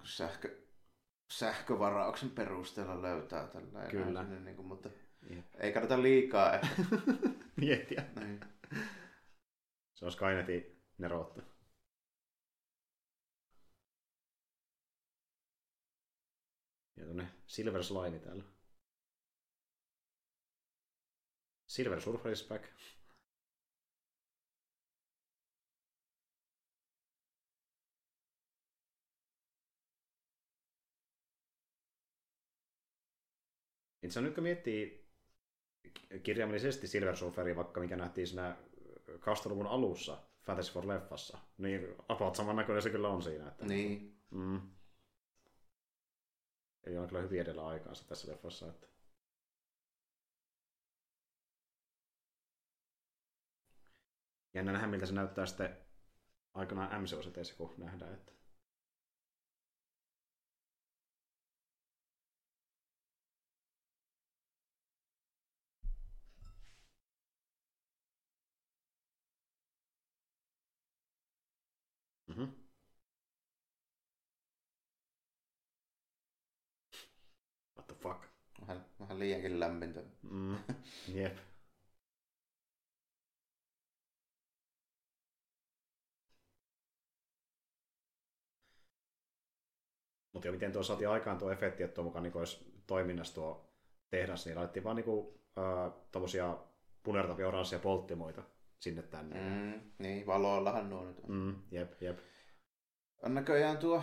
Sähkö, 0.05 0.63
sähkövarauksen 1.31 2.31
perusteella 2.31 3.03
löytää 3.03 3.47
tällä. 3.47 3.87
Kyllä. 3.91 4.23
Näin, 4.23 4.45
niin 4.45 4.57
kuin, 4.57 4.69
mutta 4.69 4.89
Jep. 5.31 5.47
ei 5.61 5.73
kannata 5.73 6.03
liikaa 6.03 6.55
ehkä. 6.55 6.69
Miettiä. 7.57 8.05
Niin. 8.21 8.41
Se 9.95 10.05
on 10.05 10.13
Skynetin 10.13 10.83
neroutta. 10.99 11.43
Ja 16.97 17.05
tuonne 17.05 17.29
Silver 17.47 17.85
Slime 17.85 18.19
täällä. 18.19 18.45
Silver 21.67 22.01
Surfer 22.01 22.33
is 22.33 22.49
back. 22.49 22.65
Niin 34.09 34.13
se 34.13 34.19
on 34.19 34.25
nyt 34.25 34.35
kun 34.35 34.43
miettii 34.43 35.11
kirjaimellisesti 36.23 36.89
Silver 36.89 37.17
Surferia, 37.17 37.57
vaikka 37.57 37.81
mikä 37.81 37.97
nähtiin 37.97 38.27
siinä 38.27 38.57
2000-luvun 39.11 39.67
alussa 39.67 40.23
Fantasy 40.41 40.73
for 40.73 40.89
Leffassa, 40.89 41.39
niin 41.59 41.95
about 42.09 42.35
samannäköinen 42.35 42.83
se 42.83 42.91
kyllä 42.91 43.09
on 43.09 43.23
siinä. 43.23 43.49
Että... 43.49 43.67
Niin. 43.67 44.21
Mm. 44.31 44.61
Ei 46.85 46.99
ole 46.99 47.09
kyllä 47.09 47.23
hyvin 47.23 47.41
edellä 47.41 47.67
aikaansa 47.67 48.09
tässä 48.09 48.33
leffassa. 48.33 48.69
Että... 48.69 48.87
Jännä 54.55 54.73
nähdä, 54.73 54.87
miltä 54.87 55.07
se 55.07 55.15
näyttää 55.15 55.47
sitten 55.47 55.77
aikanaan 56.55 57.03
MCO-seteissä, 57.03 57.55
kun 57.57 57.75
nähdään, 57.79 58.15
että 58.15 58.33
Mm-hmm. 72.29 72.49
What 77.77 77.87
the 77.87 77.95
fuck? 77.95 78.23
Vähän, 78.61 78.85
vähän 79.01 79.19
liiankin 79.19 79.61
lämmintä. 79.61 80.01
Mm. 80.23 80.57
Jep. 81.15 81.39
Mutta 90.33 90.49
jo 90.49 90.53
miten 90.53 90.73
tuo 90.73 90.83
saatiin 90.83 91.09
aikaan 91.09 91.39
tuo 91.39 91.51
efekti, 91.53 91.83
että 91.83 91.95
tuo 91.95 92.05
mukaan 92.05 92.23
niin 92.23 92.37
olisi 92.37 92.83
toiminnassa 92.87 93.35
tuo 93.35 93.69
tehdas, 94.11 94.47
niin 94.47 94.57
laitettiin 94.57 94.85
vaan 94.85 94.97
niinku, 94.97 95.41
äh, 95.59 95.93
tommosia 96.13 96.59
punertavia 97.03 97.49
oranssia 97.49 97.79
polttimoita 97.79 98.43
sinne 98.81 99.03
tänne. 99.03 99.41
Mm, 99.41 99.81
niin, 99.99 100.27
valoillahan 100.27 100.91
nuo 100.91 101.05
nyt 101.05 101.21
on. 101.21 101.31
Mm, 101.31 101.55
jep, 101.71 102.03
jep. 102.03 102.19
On 103.23 103.35
näköjään 103.35 103.79
tuo 103.79 104.03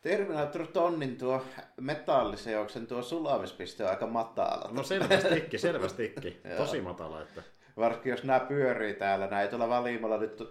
Terminator 0.00 0.66
Tonnin 0.66 1.16
tuo 1.16 1.44
metalliseoksen 1.80 2.86
tuo 2.86 3.02
sulamispiste 3.02 3.84
on 3.84 3.90
aika 3.90 4.06
matala. 4.06 4.72
No 4.72 4.82
selvästikin, 4.82 5.60
selvästikin. 5.60 6.40
Tosi 6.56 6.80
matala. 6.80 7.22
Että... 7.22 7.42
Varsinkin 7.76 8.10
jos 8.10 8.24
nämä 8.24 8.40
pyörii 8.40 8.94
täällä, 8.94 9.26
näin 9.26 9.48
tuolla 9.48 9.68
valimalla 9.68 10.18
nyt 10.18 10.42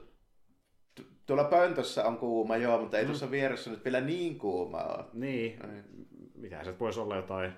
tuolla 1.26 1.43
pöntössä 1.43 2.06
on 2.06 2.18
kuuma, 2.18 2.58
joo, 2.58 2.82
mutta 2.82 2.98
ei 2.98 3.03
mm. 3.03 3.08
tuossa 3.08 3.32
vieressä 3.32 3.72
nyt 3.72 3.85
vielä 3.85 4.01
niin 4.01 4.40
kuuma 4.40 4.77
ole. 4.77 5.06
Niin, 5.14 5.59
niin. 5.68 5.84
mitä 6.35 6.64
se 6.64 6.80
voisi 6.80 7.00
olla 7.00 7.16
jotain 7.16 7.53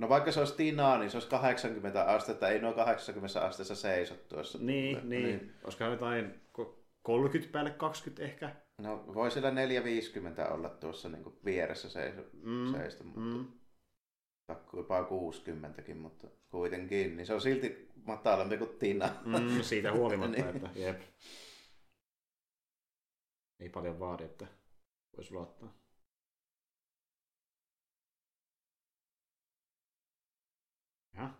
No 0.00 0.08
vaikka 0.08 0.32
se 0.32 0.40
olisi 0.40 0.56
tinaa, 0.56 0.98
niin 0.98 1.10
se 1.10 1.16
olisi 1.16 1.28
80 1.28 2.04
astetta, 2.04 2.48
ei 2.48 2.60
noin 2.60 2.74
80 2.74 3.40
asteessa 3.40 3.74
seisot 3.74 4.28
tuossa. 4.28 4.58
Niin, 4.58 5.08
niin. 5.08 5.24
niin. 5.24 5.54
Olisiko 5.64 5.84
jotain 5.84 6.40
30 7.02 7.52
päälle 7.52 7.70
20 7.70 8.22
ehkä? 8.22 8.56
No 8.78 9.04
voi 9.14 9.30
sillä 9.30 9.50
450 9.50 10.48
olla 10.48 10.68
tuossa 10.68 11.08
niin 11.08 11.22
kuin 11.22 11.38
vieressä 11.44 11.90
seiso, 11.90 12.20
mm, 12.32 12.72
seistä, 12.72 13.04
mutta 13.04 13.20
mm. 13.20 13.46
jopa 14.76 15.02
60kin, 15.02 15.94
mutta 15.94 16.26
kuitenkin, 16.50 17.16
niin 17.16 17.26
se 17.26 17.34
on 17.34 17.40
silti 17.40 17.88
matalampi 18.04 18.58
kuin 18.58 18.78
tina. 18.78 19.08
Mm, 19.24 19.62
siitä 19.62 19.92
huolimatta, 19.96 20.36
niin. 20.36 20.56
että 20.56 20.68
jep. 20.74 21.00
Ei 23.60 23.68
paljon 23.68 24.00
vaadi, 24.00 24.24
että 24.24 24.46
voisi 25.16 25.34
luottaa. 25.34 25.80
Ja. 31.16 31.30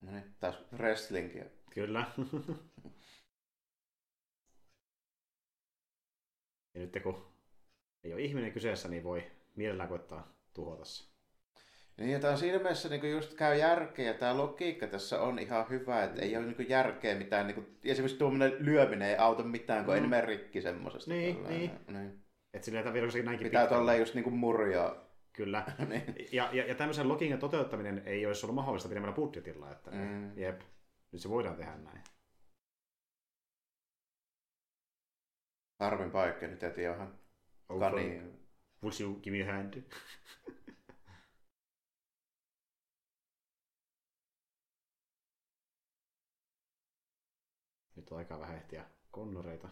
No 0.00 0.12
niin, 0.12 0.34
taas 0.40 0.58
wrestlingia. 0.72 1.44
Kyllä. 1.70 2.04
ja 6.74 6.80
nyt 6.80 6.98
kun 7.02 7.32
ei 8.04 8.12
ole 8.12 8.22
ihminen 8.22 8.52
kyseessä, 8.52 8.88
niin 8.88 9.04
voi 9.04 9.30
mielellään 9.56 9.88
koittaa 9.88 10.32
tuhota 10.54 10.84
se. 10.84 11.10
Niin, 11.96 12.10
ja 12.10 12.20
tämä 12.20 12.32
on 12.32 12.38
siinä 12.38 12.58
mielessä 12.58 12.88
niin 12.88 13.10
just 13.10 13.34
käy 13.34 13.58
järkeä, 13.58 14.06
ja 14.06 14.14
tämä 14.14 14.36
logiikka 14.36 14.86
tässä 14.86 15.20
on 15.20 15.38
ihan 15.38 15.68
hyvä, 15.70 16.04
että 16.04 16.22
ei 16.22 16.36
ole 16.36 16.46
niin 16.46 16.68
järkeä 16.68 17.14
mitään, 17.14 17.46
niin 17.46 17.54
kuin, 17.54 17.78
esimerkiksi 17.84 18.18
tuommoinen 18.18 18.56
lyöminen 18.58 19.08
ei 19.08 19.16
auta 19.16 19.42
mitään, 19.42 19.84
kun 19.84 19.98
mm. 19.98 20.08
mene 20.08 20.26
rikki 20.26 20.62
semmoisesta. 20.62 21.10
Niin, 21.10 21.44
niin. 21.48 21.70
niin. 21.88 22.24
Että 22.54 22.64
silleen, 22.64 22.86
että 22.86 22.92
vielä 22.92 23.22
näinkin 23.24 23.46
Pitää 23.46 23.66
tolleen 23.66 23.98
just 23.98 24.14
niin 24.14 24.24
kuin 24.24 24.36
murjaa 24.36 25.09
Kyllä. 25.40 25.64
niin. 25.88 26.14
ja, 26.32 26.48
ja, 26.52 26.66
ja 26.66 26.74
tämmöisen 26.74 27.08
logiikan 27.08 27.38
toteuttaminen 27.38 28.02
ei 28.06 28.26
olisi 28.26 28.46
ollut 28.46 28.54
mahdollista 28.54 28.88
pidemmällä 28.88 29.14
budjetilla. 29.14 29.72
Että 29.72 29.90
mm. 29.90 30.38
jep, 30.38 30.60
nyt 31.12 31.22
se 31.22 31.28
voidaan 31.28 31.56
tehdä 31.56 31.76
näin. 31.76 32.04
Harvin 35.78 36.10
paikka 36.10 36.46
nyt 36.46 36.62
jäti 36.62 36.82
ihan 36.82 37.18
oh, 37.68 37.80
kani. 37.80 38.22
Will 38.82 38.92
you 39.00 39.14
give 39.14 39.36
me 39.36 39.50
a 39.50 39.52
hand? 39.52 39.74
nyt 47.96 48.10
on 48.10 48.18
aika 48.18 48.40
vähän 48.40 48.56
ehtiä 48.56 48.84
konnoreita. 49.10 49.68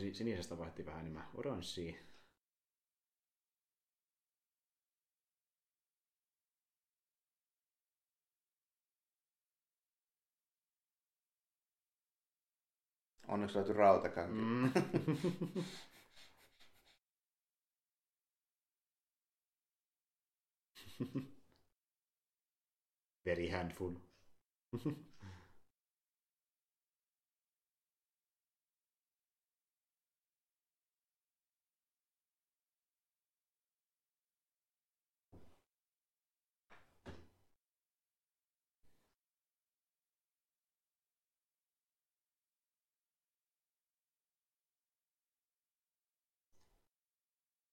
Joo, 0.00 0.12
sinisestä 0.14 0.58
vaihti 0.58 0.86
vähän 0.86 1.00
enemmän 1.00 1.28
oranssiin. 1.34 1.96
Onneksi 13.28 13.56
löytyi 13.56 13.74
rautakanki. 13.74 14.34
Mm. 14.34 14.70
Very 23.24 23.48
handful. 23.48 23.96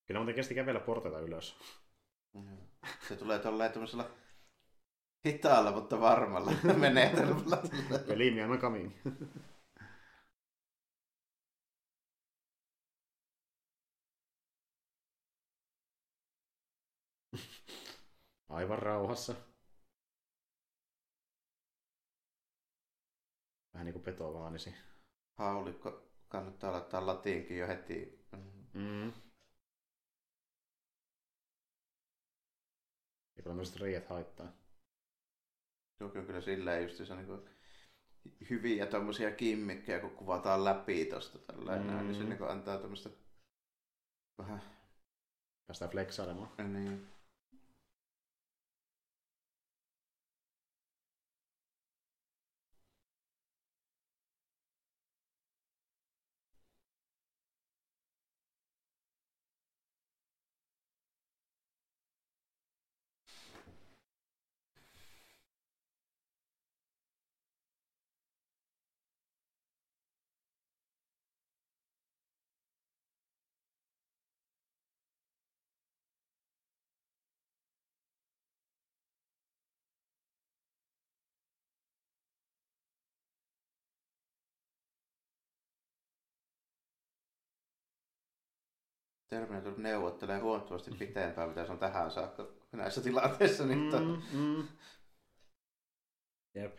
Kyllä 0.09 0.19
muuten 0.19 0.35
kesti 0.35 0.55
kävellä 0.55 0.79
portaita 0.79 1.19
ylös. 1.19 1.55
Se 3.07 3.15
tulee 3.15 3.39
tolleen 3.39 3.71
tämmöisellä 3.71 4.09
hitaalla, 5.25 5.71
mutta 5.71 6.01
varmalla 6.01 6.51
menetelmällä. 6.77 7.57
Believe 8.07 8.47
me, 8.47 8.55
I'm 8.55 8.61
coming. 8.61 8.91
Aivan 18.49 18.79
rauhassa. 18.79 19.35
Vähän 23.73 23.85
niin 23.85 23.93
kuin 23.93 24.03
petovaanisi. 24.03 24.75
Haulikko 25.38 26.09
kannattaa 26.27 26.71
laittaa 26.71 27.05
latiinkin 27.05 27.57
jo 27.57 27.67
heti. 27.67 28.25
Mm. 28.73 29.13
Myös 33.59 33.79
reijät 33.79 34.09
haittaa. 34.09 34.51
On 36.01 36.11
kyllä 36.11 36.41
silleen 36.41 36.83
just 36.83 36.97
se 36.97 37.15
niin 37.15 37.49
hyviä 38.49 38.85
tommosia 38.85 39.31
kimmikkejä, 39.31 39.99
kun 39.99 40.09
kuvataan 40.09 40.65
läpi 40.65 41.05
tosta 41.05 41.39
tällä 41.39 41.77
mm. 41.77 41.97
niin 41.97 42.15
se 42.15 42.23
niin 42.23 42.49
antaa 42.49 42.77
tämmöistä 42.77 43.09
vähän... 44.38 44.61
Päästään 45.67 45.91
flexailemaan. 45.91 46.73
Niin. 46.73 47.07
Terminator 89.30 89.74
neuvottelee 89.77 90.40
huomattavasti 90.40 90.91
pitempään, 90.91 91.49
mitä 91.49 91.66
se 91.66 91.72
on 91.72 91.80
tähän 91.80 92.11
saakka 92.11 92.48
näissä 92.72 93.01
tilanteissa. 93.01 93.66
Niin 93.66 93.80
mm, 93.80 94.40
mm. 94.40 94.67
Jep. 96.56 96.77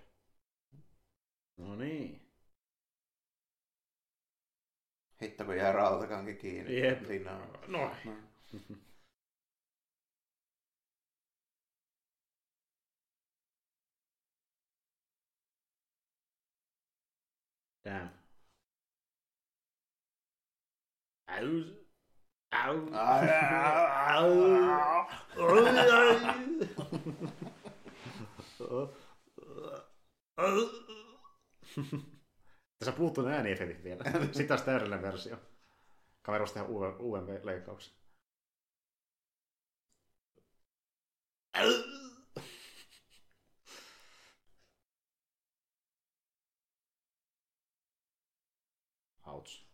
No 1.56 1.76
niin. 1.76 2.30
Hitto, 5.22 5.44
kun 5.44 5.56
jää 5.56 5.72
rautakankin 5.72 6.36
kiinni. 6.38 6.80
Jep. 6.80 7.08
Linaa. 7.08 7.46
No. 7.66 7.90
no. 8.04 8.12
Damn. 17.84 18.10
Au. 21.28 21.79
Tässä 32.78 32.92
puuttuu 32.96 33.24
ne 33.24 33.36
ääniefektit 33.36 33.84
vielä. 33.84 34.04
Sitten 34.22 34.46
taas 34.46 34.62
täydellinen 34.62 35.02
versio. 35.02 35.36
Kamerosta 36.22 36.54
tehdään 36.54 36.74
uuden, 36.74 36.96
uuden 37.00 37.46
leikkauksen. 37.46 37.94
Ouch. 49.26 49.69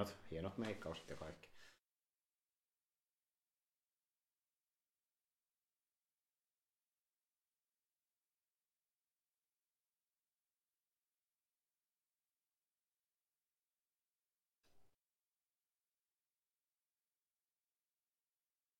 Hienot, 0.00 0.16
hienot 0.30 0.58
meikkaukset 0.58 1.08
ja 1.08 1.16
kaikki. 1.16 1.48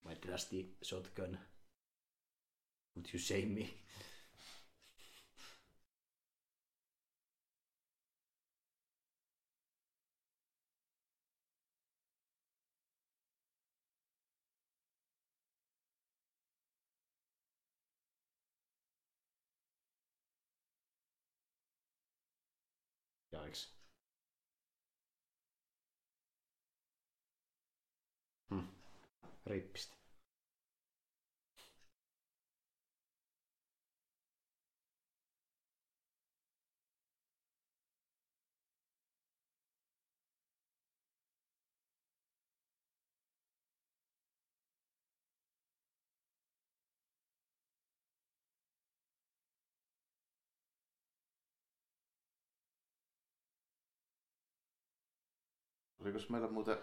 My 0.04 0.16
trusty 0.16 0.76
shotgun. 0.82 1.38
Would 2.96 3.12
you 3.12 3.18
shame 3.18 3.54
me? 3.54 3.80
Yikes. 23.32 23.68
Hmm. 28.48 28.66
Rippistä. 29.50 29.96
Oliko 56.00 56.18
meillä 56.28 56.48
muuten 56.48 56.76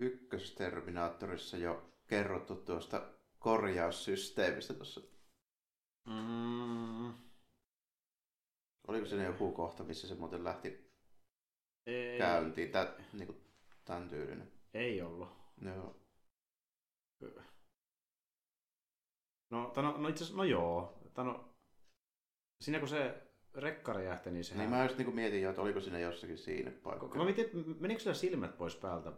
ykkösterminaattorissa 0.00 1.56
jo 1.56 1.92
kerrottu 2.06 2.54
tuosta 2.54 3.12
korjaussysteemistä 3.38 4.74
tuossa? 4.74 5.00
Mm. 6.06 7.14
Oliko 8.88 9.06
siinä 9.06 9.24
joku 9.24 9.52
kohta, 9.52 9.84
missä 9.84 10.08
se 10.08 10.14
muuten 10.14 10.44
lähti 10.44 10.92
Ei. 11.86 12.18
käyntiin? 12.18 12.70
Tää, 12.70 12.94
niin 13.12 13.26
kuin, 13.26 13.44
tämän 13.84 14.08
tyylinen. 14.08 14.52
Ei 14.74 15.02
ollut. 15.02 15.28
Joo. 15.60 16.06
No, 19.50 19.70
tano, 19.74 19.96
no 19.96 20.08
itse 20.08 20.24
asiassa, 20.24 20.36
no 20.36 20.44
joo. 20.44 20.98
Tano, 21.14 21.54
siinä 22.60 22.78
kun 22.78 22.88
se 22.88 23.22
rekkari 23.54 24.04
jähti, 24.04 24.30
niin 24.30 24.44
sehän... 24.44 24.58
Niin 24.58 24.70
mä 24.70 24.82
just 24.82 24.98
niin 24.98 25.14
mietin 25.14 25.42
jo, 25.42 25.50
että 25.50 25.62
oliko 25.62 25.80
siinä 25.80 25.98
jossakin 25.98 26.38
siinä 26.38 26.70
paikassa. 26.70 27.16
Mä 27.18 27.24
mietin, 27.24 27.50
menikö 27.80 28.00
sillä 28.00 28.14
silmät 28.14 28.58
pois 28.58 28.76
päältä? 28.76 29.12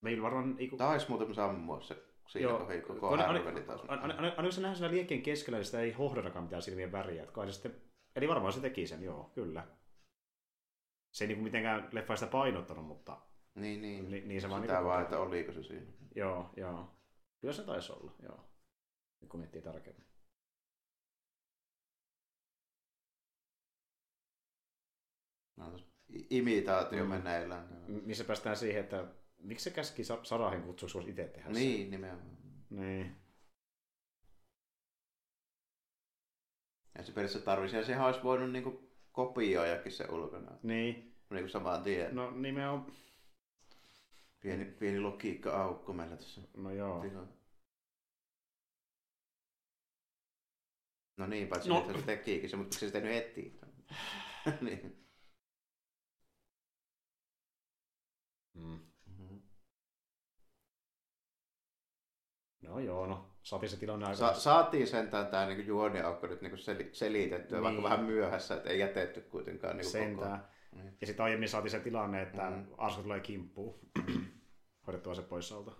Meillä 0.00 0.22
varmaan... 0.22 0.56
Eiku... 0.58 0.76
Taisi 0.76 1.08
muuten 1.08 1.34
sammua 1.34 1.80
se 1.80 2.04
siinä 2.28 2.48
Joo. 2.48 2.58
kohdassa, 2.58 2.86
koko 2.86 3.16
härveli 3.16 3.62
taas. 3.62 3.80
Oliko 4.38 4.50
se 4.52 4.60
nähdä 4.60 4.74
siinä 4.74 4.90
liekkeen 4.90 5.22
keskellä, 5.22 5.58
niin 5.58 5.64
sitä 5.64 5.80
ei 5.80 5.92
hohdatakaan 5.92 6.44
mitään 6.44 6.62
silmien 6.62 6.92
väriä. 6.92 7.22
Että 7.22 7.34
kai 7.34 7.46
se 7.46 7.52
sitten... 7.52 7.82
Eli 8.16 8.28
varmaan 8.28 8.52
se 8.52 8.60
teki 8.60 8.86
sen, 8.86 9.02
joo, 9.02 9.30
kyllä. 9.34 9.66
Se 11.12 11.24
ei 11.24 11.28
niin 11.28 11.42
mitenkään 11.42 11.88
leffa 11.92 12.16
sitä 12.16 12.30
painottanut, 12.30 12.86
mutta... 12.86 13.20
Niin, 13.54 13.82
niin. 13.82 14.10
Ni, 14.10 14.20
niin 14.20 14.40
se 14.40 14.50
vaan, 14.50 14.62
Sitä 14.62 14.74
niin 14.74 14.84
vaan, 14.84 15.02
että 15.02 15.18
oliko 15.18 15.52
se 15.52 15.62
siinä. 15.62 15.92
Joo, 16.14 16.50
joo. 16.56 16.90
Kyllä 17.40 17.54
se 17.54 17.62
taisi 17.62 17.92
olla, 17.92 18.12
joo. 18.22 18.44
Nyt 19.20 19.30
kun 19.30 19.40
miettii 19.40 19.62
tarkemmin. 19.62 20.06
No, 25.56 25.78
imitaatio 26.30 27.04
mm. 27.04 27.10
meneillään. 27.10 27.84
Missä 27.88 28.24
päästään 28.24 28.56
siihen, 28.56 28.84
että 28.84 29.04
Miksi 29.38 29.64
se 29.64 29.70
käski 29.70 30.02
Sarahin 30.22 30.62
kutsuksi, 30.62 30.98
jos 30.98 31.06
itse 31.08 31.24
tehdä 31.24 31.48
Niin, 31.48 31.80
sen? 31.82 31.90
nimenomaan. 31.90 32.38
Niin. 32.70 33.16
Ja 36.98 37.04
se 37.04 37.12
periaatteessa 37.12 37.44
tarvisi, 37.44 37.76
ja 37.76 37.84
sehän 37.84 38.06
olisi 38.06 38.22
voinut 38.22 38.52
niinku 38.52 38.90
kopioijakin 39.12 39.92
se 39.92 40.04
ulkona. 40.04 40.58
Niin. 40.62 41.14
Niinku 41.30 41.48
samaan 41.48 41.82
tien. 41.82 42.14
No 42.16 42.30
nimenomaan. 42.30 42.92
Pieni, 44.40 44.64
pieni 44.64 45.00
logiikka-aukko 45.00 45.92
meillä 45.92 46.16
tässä. 46.16 46.40
No 46.56 46.70
joo. 46.70 47.00
Piha. 47.00 47.26
No 51.16 51.26
niin, 51.26 51.48
paitsi 51.48 51.68
no. 51.68 51.92
se 51.96 52.02
tekiikin 52.02 52.50
se, 52.50 52.56
mutta 52.56 52.78
se 52.78 52.86
sitä 52.86 53.00
nyt 53.00 53.12
etsii? 53.12 53.60
niin. 54.60 55.04
Mm. 58.54 58.87
No 62.68 62.78
joo, 62.80 63.06
no 63.06 63.30
saatiin 63.42 63.70
se 63.70 63.76
tilanne 63.76 64.06
aika... 64.06 64.16
Sa- 64.16 64.34
saatiin 64.34 64.86
sentään 64.86 65.26
tämä 65.26 65.46
niinku 65.46 65.62
juoniaukko 65.62 66.26
nyt 66.26 66.40
niinku 66.42 66.56
sel- 66.56 66.88
selitettyä, 66.92 67.58
niin. 67.58 67.64
vaikka 67.64 67.80
Niin. 67.82 67.90
vähän 67.90 68.04
myöhässä, 68.04 68.56
että 68.56 68.70
ei 68.70 68.78
jätetty 68.78 69.20
kuitenkaan 69.20 69.76
niinku 69.76 69.90
sentään. 69.90 70.40
koko. 70.40 70.52
Niin. 70.72 70.96
Ja 71.00 71.06
sitten 71.06 71.24
aiemmin 71.24 71.48
saatiin 71.48 71.70
se 71.70 71.80
tilanne, 71.80 72.22
että 72.22 72.50
mm. 72.50 72.66
Arska 72.78 73.02
tulee 73.02 73.20
kimppuun. 73.20 73.78
Hoidettua 74.86 75.14
se 75.14 75.22
pois 75.22 75.52
alta. 75.52 75.72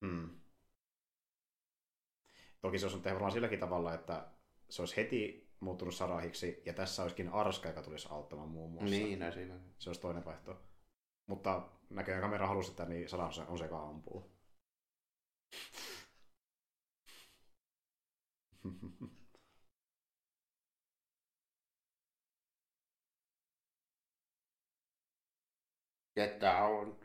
Hmm. 0.00 0.30
Toki 2.60 2.78
se 2.78 2.86
olisi 2.86 2.98
tehty 2.98 3.14
varmaan 3.14 3.32
silläkin 3.32 3.60
tavalla, 3.60 3.94
että 3.94 4.26
se 4.70 4.82
olisi 4.82 4.96
heti 4.96 5.43
muuttunut 5.64 5.94
Sarahiksi, 5.94 6.62
ja 6.66 6.72
tässä 6.72 7.02
olisikin 7.02 7.28
Arska, 7.28 7.68
joka 7.68 7.82
tulisi 7.82 8.08
auttamaan 8.10 8.48
muun 8.48 8.70
muassa. 8.70 8.90
Niin, 8.96 9.32
siinä. 9.32 9.60
Se 9.78 9.88
olisi 9.90 10.00
toinen 10.00 10.24
vaihtoehto. 10.24 10.62
Mutta 11.26 11.68
näköjään 11.90 12.22
kamera 12.22 12.46
halusi, 12.46 12.70
että 12.70 12.84
niin 12.84 13.08
Sarah 13.08 13.26
on 13.26 13.32
se- 13.34 13.42
on 13.48 13.58
se, 13.58 13.64
joka 13.64 13.82
ampuu. 13.82 14.34
Get 26.16 26.40
down. 26.40 26.96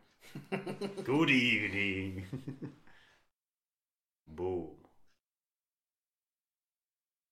Good 1.03 1.29
evening. 1.29 2.25
Boom. 4.35 4.77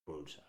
Bullseye. 0.06 0.47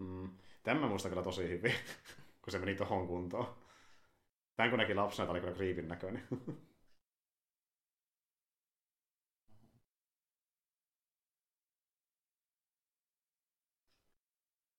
Mm. 0.00 0.30
Tämän 0.62 0.80
mä 0.82 0.88
muistan 0.88 1.10
kyllä 1.10 1.22
tosi 1.22 1.48
hyvin, 1.48 1.72
kun 2.42 2.52
se 2.52 2.58
meni 2.58 2.74
tohon 2.74 3.06
kuntoon. 3.06 3.56
Tän 4.56 4.70
kun 4.70 4.78
näki 4.78 4.94
lapsena, 4.94 5.26
tää 5.26 5.32
oli 5.32 5.40
kyllä 5.40 5.54
kriipin 5.54 5.88
näköinen. 5.88 6.28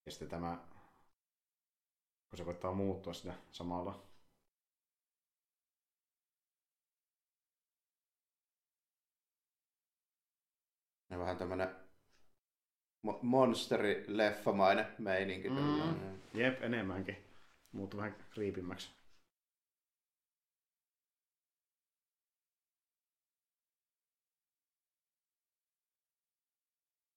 Ja 0.05 0.11
sitten 0.11 0.29
tämä, 0.29 0.57
kun 2.29 2.37
se 2.37 2.43
koittaa 2.43 2.73
muuttua 2.73 3.13
sitä 3.13 3.33
samalla. 3.51 4.03
Ja 11.09 11.19
vähän 11.19 11.37
tämmönen 11.37 11.80
mo- 13.07 13.19
monsteri-leffamainen 13.21 14.87
meininki. 14.97 15.49
Mm. 15.49 15.55
tällainen. 15.55 16.21
Jep, 16.33 16.63
enemmänkin. 16.63 17.17
Muuttuu 17.71 17.97
vähän 17.97 18.15
kriipimmäksi. 18.29 18.89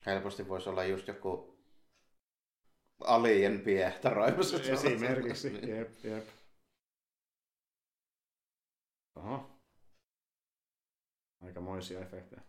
Helposti 0.06 0.48
voisi 0.48 0.68
olla 0.68 0.84
just 0.84 1.08
joku 1.08 1.58
alien 3.00 3.60
piehtaroimassa. 3.60 4.56
Esimerkiksi. 4.72 5.50
Niin. 5.50 5.68
Jep, 5.68 6.04
jep. 6.04 6.28
Oho. 9.16 9.50
Aikamoisia 11.42 12.00
efektejä. 12.00 12.42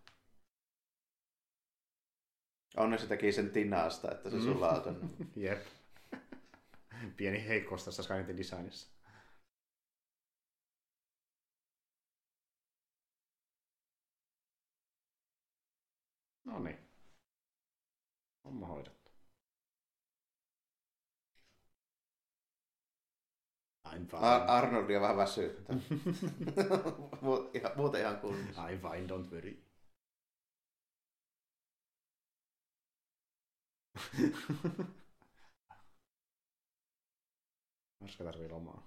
Onneksi 2.77 3.07
teki 3.07 3.31
sen 3.31 3.49
tinasta, 3.49 4.11
että 4.11 4.29
se 4.29 4.35
Mm. 4.35 4.43
sulaa 4.43 4.79
tonne. 4.79 5.07
Jep. 5.35 5.65
Pieni 7.17 7.47
heikkous 7.47 7.85
tässä 7.85 8.03
Skynetin 8.03 8.37
designissa. 8.37 8.87
No 16.45 16.59
niin. 16.59 16.77
Homma 18.43 18.67
hoidettu. 18.67 19.11
I'm 23.87 24.07
fine. 24.07 24.21
Ar- 24.21 24.49
Arnoldia 24.51 25.01
vähän 25.01 25.17
väsyttää. 25.17 25.75
Muuten 27.75 28.01
ihan 28.01 28.17
kunnossa. 28.19 28.67
I'm 28.67 28.79
fine, 28.91 29.07
don't 29.07 29.31
worry. 29.33 29.64
Marska 37.99 38.23
tarvii 38.23 38.49
lomaa. 38.49 38.81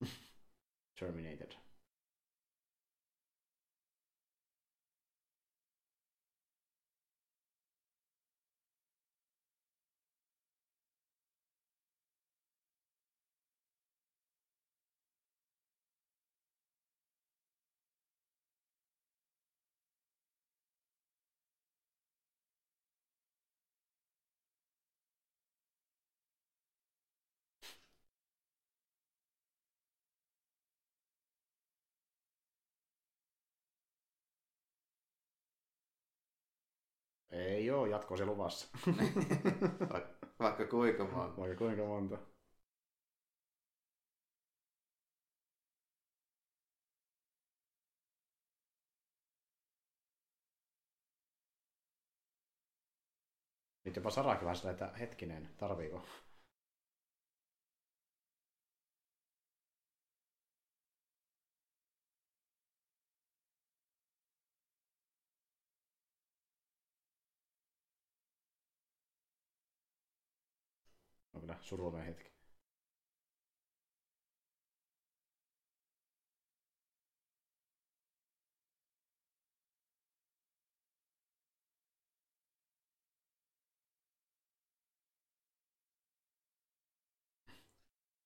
Terminated. 0.98 1.67
Ei 37.30 37.70
oo, 37.70 37.86
jatko 37.86 38.16
se 38.16 38.24
luvassa. 38.24 38.68
Vaikka, 40.40 40.64
kuinka 40.66 41.04
monta. 41.04 41.40
Vaikka 41.40 41.56
kuinka 41.58 41.84
monta. 41.84 42.18
Nyt 53.84 53.96
jopa 53.96 54.10
Sarakin 54.10 54.44
vähän 54.44 54.56
sillä, 54.56 54.70
että 54.70 54.92
hetkinen, 55.00 55.48
tarviiko? 55.56 56.02
On 71.38 71.42
kyllä 71.42 71.56
surullinen 71.60 72.06
hetki. 72.06 72.32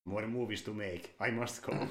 More 0.04 0.26
movies 0.26 0.62
to 0.62 0.72
make. 0.72 1.14
I 1.28 1.30
must 1.30 1.62
go. 1.62 1.72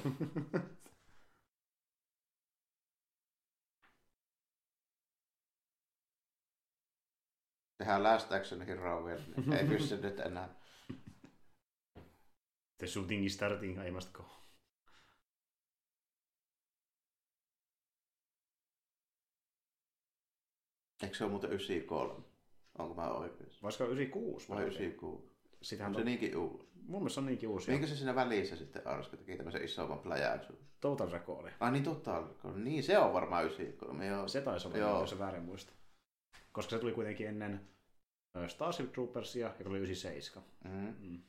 Tehdään 7.78 8.02
Last 8.02 8.32
Action 8.32 8.62
Hero 8.62 9.06
niin 9.06 9.52
ei 9.52 9.66
pysty 9.66 9.96
nyt 9.96 10.20
enää. 10.20 10.61
The 12.82 12.88
shooting 12.88 13.24
is 13.24 13.34
starting, 13.34 13.78
I 13.86 13.90
must 13.90 14.12
go. 14.12 14.24
Eikö 21.02 21.16
se 21.16 21.24
ole 21.24 21.30
muuten 21.30 21.50
93? 21.50 22.24
Onko 22.78 22.94
mä 22.94 23.10
oikeassa? 23.10 23.58
Voisiko 23.62 23.84
96? 23.84 24.48
Vai 24.48 24.62
96? 24.62 25.32
Sitähän 25.62 25.90
On 25.90 25.96
on, 25.96 26.00
se 26.00 26.04
niinkin 26.04 26.36
uusi? 26.36 26.68
mun 26.74 27.00
mielestä 27.00 27.14
se 27.14 27.20
on 27.20 27.26
niinkin 27.26 27.48
uusi. 27.48 27.70
Minkä 27.70 27.86
se 27.86 27.96
siinä 27.96 28.14
välissä 28.14 28.56
sitten 28.56 28.86
Arska 28.86 29.16
teki 29.16 29.36
tämmöisen 29.36 29.64
isomman 29.64 29.98
pläjäyksen? 29.98 30.56
Total 30.80 31.10
Recall. 31.10 31.48
Ai 31.60 31.72
niin 31.72 31.84
totta, 31.84 32.28
niin 32.54 32.82
se 32.82 32.98
on 32.98 33.12
varmaan 33.12 33.44
93. 33.44 34.06
Joo. 34.06 34.28
Se 34.28 34.40
taisi 34.40 34.68
olla, 34.68 34.76
Joo. 34.76 35.00
jos 35.00 35.10
se 35.10 35.18
väärin 35.18 35.42
muista. 35.42 35.72
Koska 36.52 36.70
se 36.70 36.78
tuli 36.78 36.92
kuitenkin 36.92 37.26
ennen 37.26 37.68
Starship 38.48 38.92
Troopersia, 38.92 39.54
joka 39.58 39.70
oli 39.70 39.78
97. 39.78 40.48
Mm. 40.64 40.94
Mm. 41.00 41.22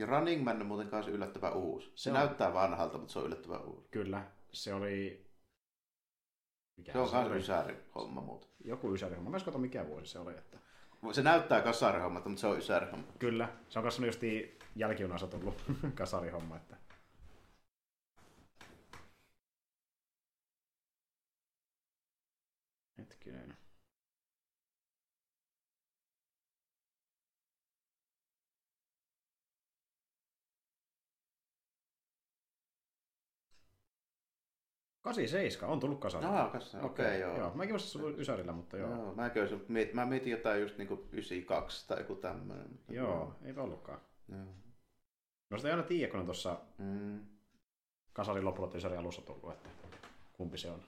Ja 0.00 0.06
Running 0.06 0.44
Man 0.44 0.60
on 0.60 0.66
muuten 0.66 0.88
kanssa 0.88 1.12
yllättävän 1.12 1.52
uusi. 1.52 1.86
Se, 1.86 1.92
Se 1.96 2.10
on. 2.10 2.14
näyttää 2.14 2.54
vanhalta, 2.54 2.98
mutta 2.98 3.12
se 3.12 3.18
on 3.18 3.26
yllättävän 3.26 3.64
uusi. 3.64 3.88
Kyllä, 3.90 4.24
se 4.52 4.74
oli... 4.74 5.26
Mikä 6.76 6.92
Se 6.92 6.98
on 6.98 7.28
myös 7.28 7.42
ysäri 7.42 7.76
homma 7.94 8.20
muuten. 8.20 8.50
Joku 8.64 8.94
ysäri. 8.94 9.16
Mä 9.16 9.36
en 9.36 9.44
kato 9.44 9.58
mikä 9.58 9.86
vuosi 9.86 10.12
se 10.12 10.18
oli. 10.18 10.32
Että... 10.32 10.58
Se 11.12 11.22
näyttää 11.22 11.62
kasarihommalta, 11.62 12.28
mutta 12.28 12.40
se 12.40 12.46
on 12.46 12.58
ysärihomma. 12.58 13.06
Kyllä, 13.18 13.48
se 13.68 13.78
on 13.78 13.82
kanssa 13.82 14.06
justiin 14.06 14.58
jälkijunassa 14.76 15.26
tullut 15.26 15.62
kasarihomma. 15.94 16.56
Että... 16.56 16.76
87 35.10 35.72
on 35.72 35.80
tullut 35.80 36.00
kasarilla. 36.00 36.40
Ah, 36.40 36.48
okei, 36.48 36.60
okay, 36.72 36.84
okay, 36.84 37.18
joo. 37.18 37.38
joo. 37.38 37.52
Mäkin 37.54 37.72
vastasin 37.74 38.00
sulla 38.00 38.16
Ysärillä, 38.18 38.52
mutta 38.52 38.76
joo. 38.76 38.90
joo 38.90 39.14
mä, 39.14 39.30
olisin, 39.40 39.64
mietin, 39.68 39.96
mä 39.96 40.06
mietin 40.06 40.30
jotain 40.30 40.60
just 40.60 40.78
niinku 40.78 40.94
92 41.12 41.88
tai 41.88 41.98
joku 41.98 42.14
tämmöinen. 42.14 42.68
Mutta 42.70 42.92
Joo, 42.92 43.08
joo, 43.08 43.36
ei 43.44 43.54
ollutkaan. 43.56 44.00
Joo. 44.28 44.46
No 45.50 45.58
sitä 45.58 45.68
ei 45.68 45.72
aina 45.72 45.82
tiedä, 45.82 46.10
kun 46.10 46.20
on 46.20 46.26
tuossa 46.26 46.60
mm. 46.78 47.20
kasarin 48.12 48.44
lopulla 48.44 48.68
tai 48.68 48.78
Ysärin 48.78 48.98
alussa 48.98 49.22
tullut, 49.22 49.52
että 49.52 49.68
kumpi 50.32 50.58
se 50.58 50.70
on. 50.70 50.82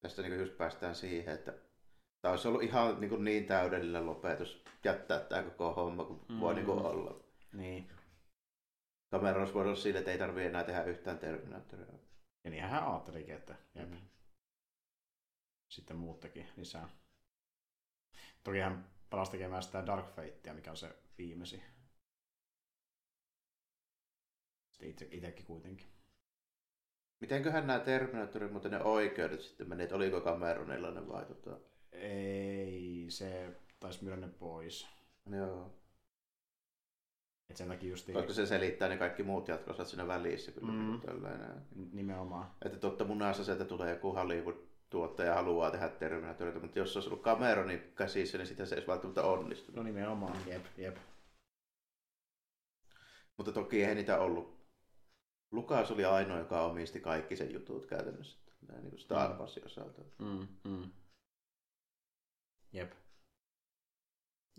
Tästä 0.00 0.22
niin 0.22 0.40
just 0.40 0.56
päästään 0.58 0.94
siihen, 0.94 1.34
että 1.34 1.67
tämä 2.20 2.32
olisi 2.32 2.48
ollut 2.48 2.62
ihan 2.62 3.00
niinku 3.00 3.16
niin 3.16 3.46
täydellinen 3.46 4.06
lopetus 4.06 4.64
jättää 4.84 5.20
tämä 5.20 5.42
koko 5.42 5.72
homma 5.74 6.04
kuin 6.04 6.20
mm. 6.28 6.40
voi 6.40 6.52
Mm. 6.52 6.56
niinku 6.56 6.72
olla. 6.72 7.24
Niin. 7.52 7.90
Kamera 9.10 9.38
olisi 9.38 9.54
voinut 9.54 9.70
olla 9.70 9.80
sille, 9.82 9.98
että 9.98 10.10
ei 10.10 10.18
tarvitse 10.18 10.48
enää 10.48 10.64
tehdä 10.64 10.82
yhtään 10.84 11.18
Terminaattoria. 11.18 11.86
Ja 12.44 12.50
niin 12.50 12.62
hän 12.62 12.84
ajattelikin, 12.88 13.34
että 13.34 13.54
jep. 13.74 13.90
Mm. 13.90 14.08
sitten 15.68 15.96
muut 15.96 16.20
teki 16.20 16.46
lisää. 16.56 16.88
Toki 18.44 18.58
hän 18.58 18.90
palasi 19.10 19.30
tekemään 19.30 19.62
sitä 19.62 19.86
Dark 19.86 20.06
Fatea, 20.06 20.54
mikä 20.54 20.70
on 20.70 20.76
se 20.76 20.96
viimeisin. 21.18 21.62
Sitten 24.70 24.90
itse, 24.90 25.08
itsekin 25.10 25.44
kuitenkin. 25.46 25.86
Mitenköhän 27.20 27.66
nämä 27.66 27.80
Terminaattorin, 27.80 28.52
mutta 28.52 28.68
ne 28.68 28.82
oikeudet 28.82 29.40
sitten 29.40 29.68
meni, 29.68 29.82
että 29.82 29.96
oliko 29.96 30.20
Cameronilla 30.20 30.90
ne 30.90 31.08
vai 31.08 31.24
tota... 31.24 31.60
Ei, 32.00 33.06
se 33.08 33.56
taisi 33.80 34.04
myydä 34.04 34.16
ne 34.16 34.28
pois. 34.28 34.88
Joo. 35.30 35.70
Et 37.50 37.56
sen 37.56 37.68
takia 37.68 37.90
just 37.90 38.12
Koska 38.12 38.32
se 38.32 38.46
selittää 38.46 38.88
ne 38.88 38.96
kaikki 38.96 39.22
muut 39.22 39.48
jatkosat 39.48 39.86
siinä 39.86 40.06
välissä 40.06 40.52
kyllä. 40.52 40.72
Mm. 40.72 40.78
Mm. 40.78 41.00
Tällainen. 41.00 41.62
nimenomaan. 41.92 42.50
Että 42.64 42.78
totta 42.78 43.04
munassa 43.04 43.44
se, 43.44 43.52
että 43.52 43.64
tulee 43.64 43.90
joku 43.90 44.12
Hollywood-tuottaja 44.12 45.34
haluaa 45.34 45.70
tehdä 45.70 45.88
Terminaattoreita, 45.88 46.60
mutta 46.60 46.78
jos 46.78 46.92
se 46.92 46.98
olisi 46.98 47.10
ollut 47.10 47.24
Cameronin 47.24 47.92
käsissä, 47.96 48.38
niin 48.38 48.46
sitä 48.46 48.66
se 48.66 48.74
ei 48.74 48.76
olisi 48.76 48.88
välttämättä 48.88 49.22
onnistunut. 49.22 49.76
No 49.76 49.82
nimenomaan, 49.82 50.36
jep, 50.46 50.64
jep. 50.76 50.96
Mutta 53.36 53.52
toki 53.52 53.84
ei 53.84 53.94
niitä 53.94 54.18
ollut. 54.18 54.58
Lukas 55.50 55.90
oli 55.90 56.04
ainoa, 56.04 56.38
joka 56.38 56.60
omisti 56.60 57.00
kaikki 57.00 57.36
sen 57.36 57.52
jutut 57.52 57.86
käytännössä. 57.86 58.38
Näin 58.68 58.82
niin 58.82 58.90
kuin 58.90 59.00
Star 59.00 59.32
Mm. 59.32 59.38
Warsin 59.38 59.66
osalta. 59.66 60.02
Mm, 60.18 60.48
mm. 60.64 60.90
Jep. 62.72 62.92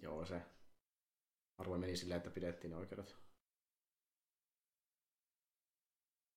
Joo, 0.01 0.25
se 0.25 0.41
harvoin 1.57 1.81
meni 1.81 1.95
silleen, 1.97 2.17
että 2.17 2.29
pidettiin 2.29 2.71
ne 2.71 2.77
oikeudet. 2.77 3.15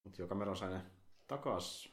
Mutta 0.05 0.23
joo, 0.23 0.29
Cameron 0.29 0.57
sai 0.57 0.71
ne 0.71 0.83
takas. 1.27 1.89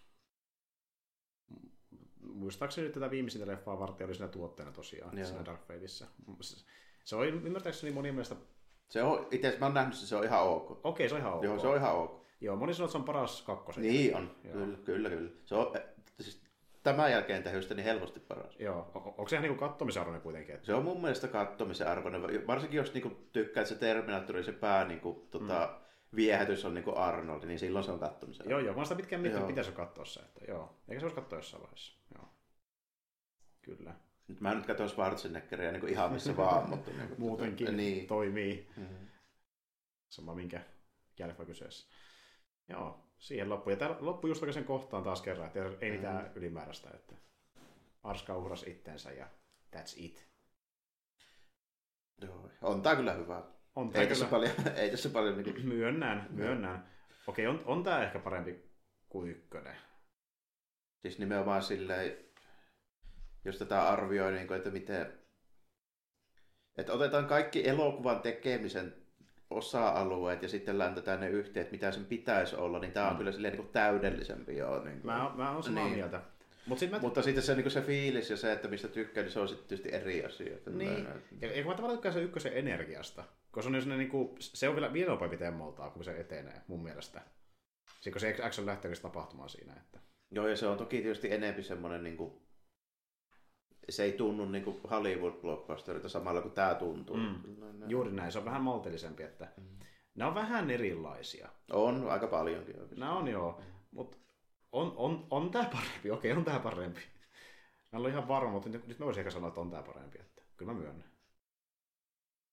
Muistaakseni 2.21 2.85
nyt 2.87 2.93
tätä 2.93 3.11
viimeisintä 3.11 3.47
leffaa 3.47 3.79
varten 3.79 4.05
oli 4.07 4.15
siinä 4.15 4.27
tuotteena 4.27 4.71
tosiaan, 4.71 5.17
Joo. 5.17 5.27
siinä 5.27 5.45
Dark 5.45 5.61
Fateissa. 5.67 6.07
Se 7.05 7.15
on 7.15 7.27
ymmärtääkseni 7.27 7.93
monien 7.93 8.15
mielestä, 8.15 8.35
Se 8.89 9.03
on, 9.03 9.27
itse 9.31 9.47
asiassa 9.47 9.59
mä 9.59 9.65
oon 9.65 9.73
nähnyt, 9.73 9.95
että 9.95 10.07
se 10.07 10.15
on 10.15 10.23
ihan 10.23 10.43
ok. 10.43 10.85
okei 10.85 11.09
se 11.09 11.15
on 11.15 11.21
ihan 11.21 11.33
ok. 11.33 11.43
Joo, 11.43 11.59
se 11.59 11.67
on 11.67 11.77
ihan 11.77 11.95
ok. 11.95 12.25
Joo, 12.41 12.55
moni 12.55 12.73
sanoo, 12.73 12.85
että 12.85 12.91
se 12.91 12.97
on 12.97 13.03
paras 13.03 13.41
kakkosen. 13.41 13.83
Niin 13.83 14.15
on, 14.15 14.35
Joo. 14.43 14.53
kyllä, 14.53 14.77
kyllä, 14.77 15.09
kyllä. 15.09 15.31
Se 15.45 15.55
on, 15.55 15.73
tämän 16.83 17.11
jälkeen 17.11 17.43
tehystä 17.43 17.73
niin 17.73 17.83
helposti 17.83 18.19
paras. 18.19 18.55
Joo, 18.59 18.91
o- 18.95 18.99
onko 18.99 19.27
se 19.27 19.35
ihan 19.35 19.43
niinku 19.43 19.59
kattomisen 19.59 20.01
arvoinen 20.01 20.21
kuitenkin? 20.21 20.59
Se 20.61 20.73
on 20.73 20.83
mun 20.83 21.01
mielestä 21.01 21.27
kattomisen 21.27 21.87
arvoinen, 21.87 22.47
varsinkin 22.47 22.77
jos 22.77 22.93
niinku 22.93 23.09
tykkää, 23.31 23.61
että 23.61 23.73
se 23.73 23.79
Terminaattori, 23.79 24.43
se 24.43 24.51
pää 24.51 24.85
niinku, 24.85 25.27
tota, 25.31 25.79
mm. 25.79 25.85
viehätys 26.15 26.65
on 26.65 26.73
niinku 26.73 26.95
Arnold, 26.95 27.45
niin 27.45 27.59
silloin 27.59 27.85
se 27.85 27.91
on 27.91 27.99
kattomisen 27.99 28.49
Joo, 28.49 28.59
joo, 28.59 28.75
mä 28.75 28.83
sitä 28.83 28.95
pitkään 28.95 29.21
miettinyt, 29.21 29.47
pitäisi 29.47 29.71
katsoa 29.71 30.05
se. 30.05 30.19
Että, 30.19 30.45
joo. 30.47 30.79
Eikä 30.87 30.99
se 30.99 31.05
olisi 31.05 31.15
katsoa 31.15 31.39
jossain 31.39 31.63
vaiheessa. 31.63 31.99
Joo. 32.15 32.29
Kyllä. 33.61 33.95
Nyt 34.27 34.41
mä 34.41 34.53
nyt 34.53 34.65
katson 34.65 34.89
Schwarzeneggeria 34.89 35.71
niin 35.71 35.89
ihan 35.89 36.13
missä 36.13 36.37
vaan, 36.37 36.69
mutta 36.69 36.91
niin 36.91 37.07
kuin, 37.07 37.19
Muutenkin 37.19 37.77
Niin. 37.77 38.07
toimii. 38.07 38.69
Mm. 38.77 38.87
Sama 40.09 40.35
minkä 40.35 40.61
jälkeen 41.19 41.45
kyseessä. 41.47 41.87
Joo, 42.69 43.08
siihen 43.19 43.49
loppu. 43.49 43.69
Ja 43.69 43.75
tää 43.75 43.95
loppu 43.99 44.27
just 44.27 44.41
oikein 44.41 44.53
sen 44.53 44.65
kohtaan 44.65 45.03
taas 45.03 45.21
kerran, 45.21 45.47
että 45.47 45.59
ei 45.85 45.91
mitään 45.91 46.25
Mm. 46.25 46.31
ylimääräistä. 46.35 46.89
Että 46.93 47.15
Arska 48.03 48.37
uhrasi 48.37 48.69
itsensä 48.71 49.11
ja 49.11 49.27
that's 49.75 49.93
it. 49.95 50.27
Joo. 52.21 52.49
On 52.61 52.81
tää 52.81 52.95
kyllä 52.95 53.13
hyvä. 53.13 53.43
On 53.75 53.89
tää 53.89 54.01
Ei 54.01 54.07
tässä 54.07 54.25
kyllä, 54.25 54.31
paljon, 54.37 54.53
ei 54.81 54.91
tässä 54.91 55.09
paljon 55.09 55.37
niin 55.37 55.53
kuin, 55.53 55.67
myönnän, 55.67 56.27
myönnän. 56.29 56.89
Okei, 57.27 57.47
on, 57.47 57.63
on 57.65 57.83
tää 57.83 58.03
ehkä 58.03 58.19
parempi 58.19 58.69
kuin 59.09 59.29
ykkönen. 59.31 59.75
siis 61.01 61.19
nimenomaan 61.19 61.63
silleen, 61.63 62.17
jos 63.45 63.57
tätä 63.57 63.89
arvioi, 63.89 64.31
niin 64.31 64.47
kuin, 64.47 64.57
että 64.57 64.69
miten, 64.71 65.19
että 66.77 66.93
otetaan 66.93 67.25
kaikki 67.27 67.67
elokuvan 67.67 68.21
tekemisen 68.21 68.98
osa-alueet 69.49 70.41
ja 70.43 70.49
sitten 70.49 70.77
läntetään 70.77 71.19
ne 71.19 71.29
yhteen, 71.29 71.61
että 71.61 71.71
mitä 71.71 71.91
sen 71.91 72.05
pitäisi 72.05 72.55
olla, 72.55 72.79
niin 72.79 72.91
tämä 72.91 73.07
on 73.07 73.13
Mm. 73.13 73.17
kyllä 73.17 73.31
silleen 73.31 73.51
niin 73.53 73.61
kuin 73.63 73.73
täydellisen 73.73 74.45
joo. 74.47 74.83
Niin 74.83 75.01
kuin. 75.01 75.13
Mä, 75.13 75.31
mä 75.35 75.51
oon 75.51 75.63
samaa 75.63 75.83
Niin. 75.83 75.95
mieltä. 75.95 76.21
Mut 76.65 76.79
sit 76.79 76.91
mä, 76.91 76.99
Mutta 76.99 77.21
sitten 77.21 77.43
se, 77.43 77.53
niin 77.55 77.63
kuin 77.63 77.71
se 77.71 77.81
fiilis 77.81 78.29
ja 78.29 78.37
se, 78.37 78.51
että 78.51 78.67
mistä 78.67 78.87
tykkää, 78.87 79.23
niin 79.23 79.31
se 79.31 79.39
on 79.39 79.47
sitten 79.49 79.67
tietysti 79.67 79.95
eri 79.95 80.25
asia. 80.25 80.53
Että 80.53 80.69
Niin, 80.71 81.07
ja, 81.41 81.47
ja 81.55 81.63
kun 81.63 81.71
mä 81.71 81.75
tavallaan 81.75 81.97
tykkään 81.97 82.13
sen 82.13 82.23
ykkösen 82.23 82.53
energiasta, 82.53 83.23
koska 83.51 83.71
se 83.71 83.77
on, 83.91 83.97
niin 83.97 84.09
kuin, 84.09 84.35
se 84.39 84.69
on 84.69 84.75
vielä, 84.75 84.93
vielä 84.93 85.11
nopeampi 85.11 85.37
temmoltaa, 85.37 85.89
kun 85.89 86.03
se 86.03 86.19
etenee, 86.19 86.61
mun 86.67 86.83
mielestä. 86.83 87.21
Sitten 87.93 88.13
kun 88.13 88.21
se 88.21 88.35
action 88.43 88.65
lähtee 88.65 88.91
tapahtumaan 89.01 89.49
siinä. 89.49 89.73
Että... 89.73 89.99
Joo, 90.31 90.47
ja 90.47 90.57
se 90.57 90.67
on 90.67 90.77
toki 90.77 91.01
tietysti 91.01 91.33
enempi 91.33 91.63
semmoinen, 91.63 92.03
niin 92.03 92.17
kuin, 92.17 92.33
se 93.91 94.03
ei 94.03 94.11
tunnu 94.11 94.45
niin 94.45 94.63
kuin 94.63 94.77
Hollywood-blockbusterilta 94.83 96.09
samalla 96.09 96.41
kuin 96.41 96.53
tämä 96.53 96.75
tuntuu. 96.75 97.17
Mm. 97.17 97.35
Juuri 97.87 98.11
näin, 98.11 98.31
se 98.31 98.39
on 98.39 98.45
vähän 98.45 98.61
maltillisempi, 98.61 99.23
että 99.23 99.47
nämä 100.15 100.27
on 100.29 100.35
vähän 100.35 100.69
erilaisia. 100.69 101.49
On 101.71 102.09
aika 102.09 102.27
paljonkin 102.27 102.75
oikeasti. 102.75 102.95
Nämä 102.99 103.17
on 103.17 103.27
joo, 103.27 103.61
mutta 103.91 104.17
on, 104.71 104.93
on, 104.95 105.27
on 105.29 105.51
tämä 105.51 105.65
parempi, 105.73 106.11
okei, 106.17 106.31
on 106.31 106.45
tämä 106.45 106.59
parempi. 106.59 107.01
Mä 107.91 107.99
olen 107.99 108.11
ihan 108.11 108.27
varma, 108.27 108.51
mutta 108.51 108.69
nyt, 108.69 108.87
nyt 108.87 108.99
mä 108.99 109.05
voisin 109.05 109.21
ehkä 109.21 109.31
sanoa, 109.31 109.47
että 109.47 109.61
on 109.61 109.71
tämä 109.71 109.83
parempi. 109.83 110.19
Että 110.19 110.41
kyllä 110.57 110.73
mä 110.73 110.79
myönnän. 110.79 111.09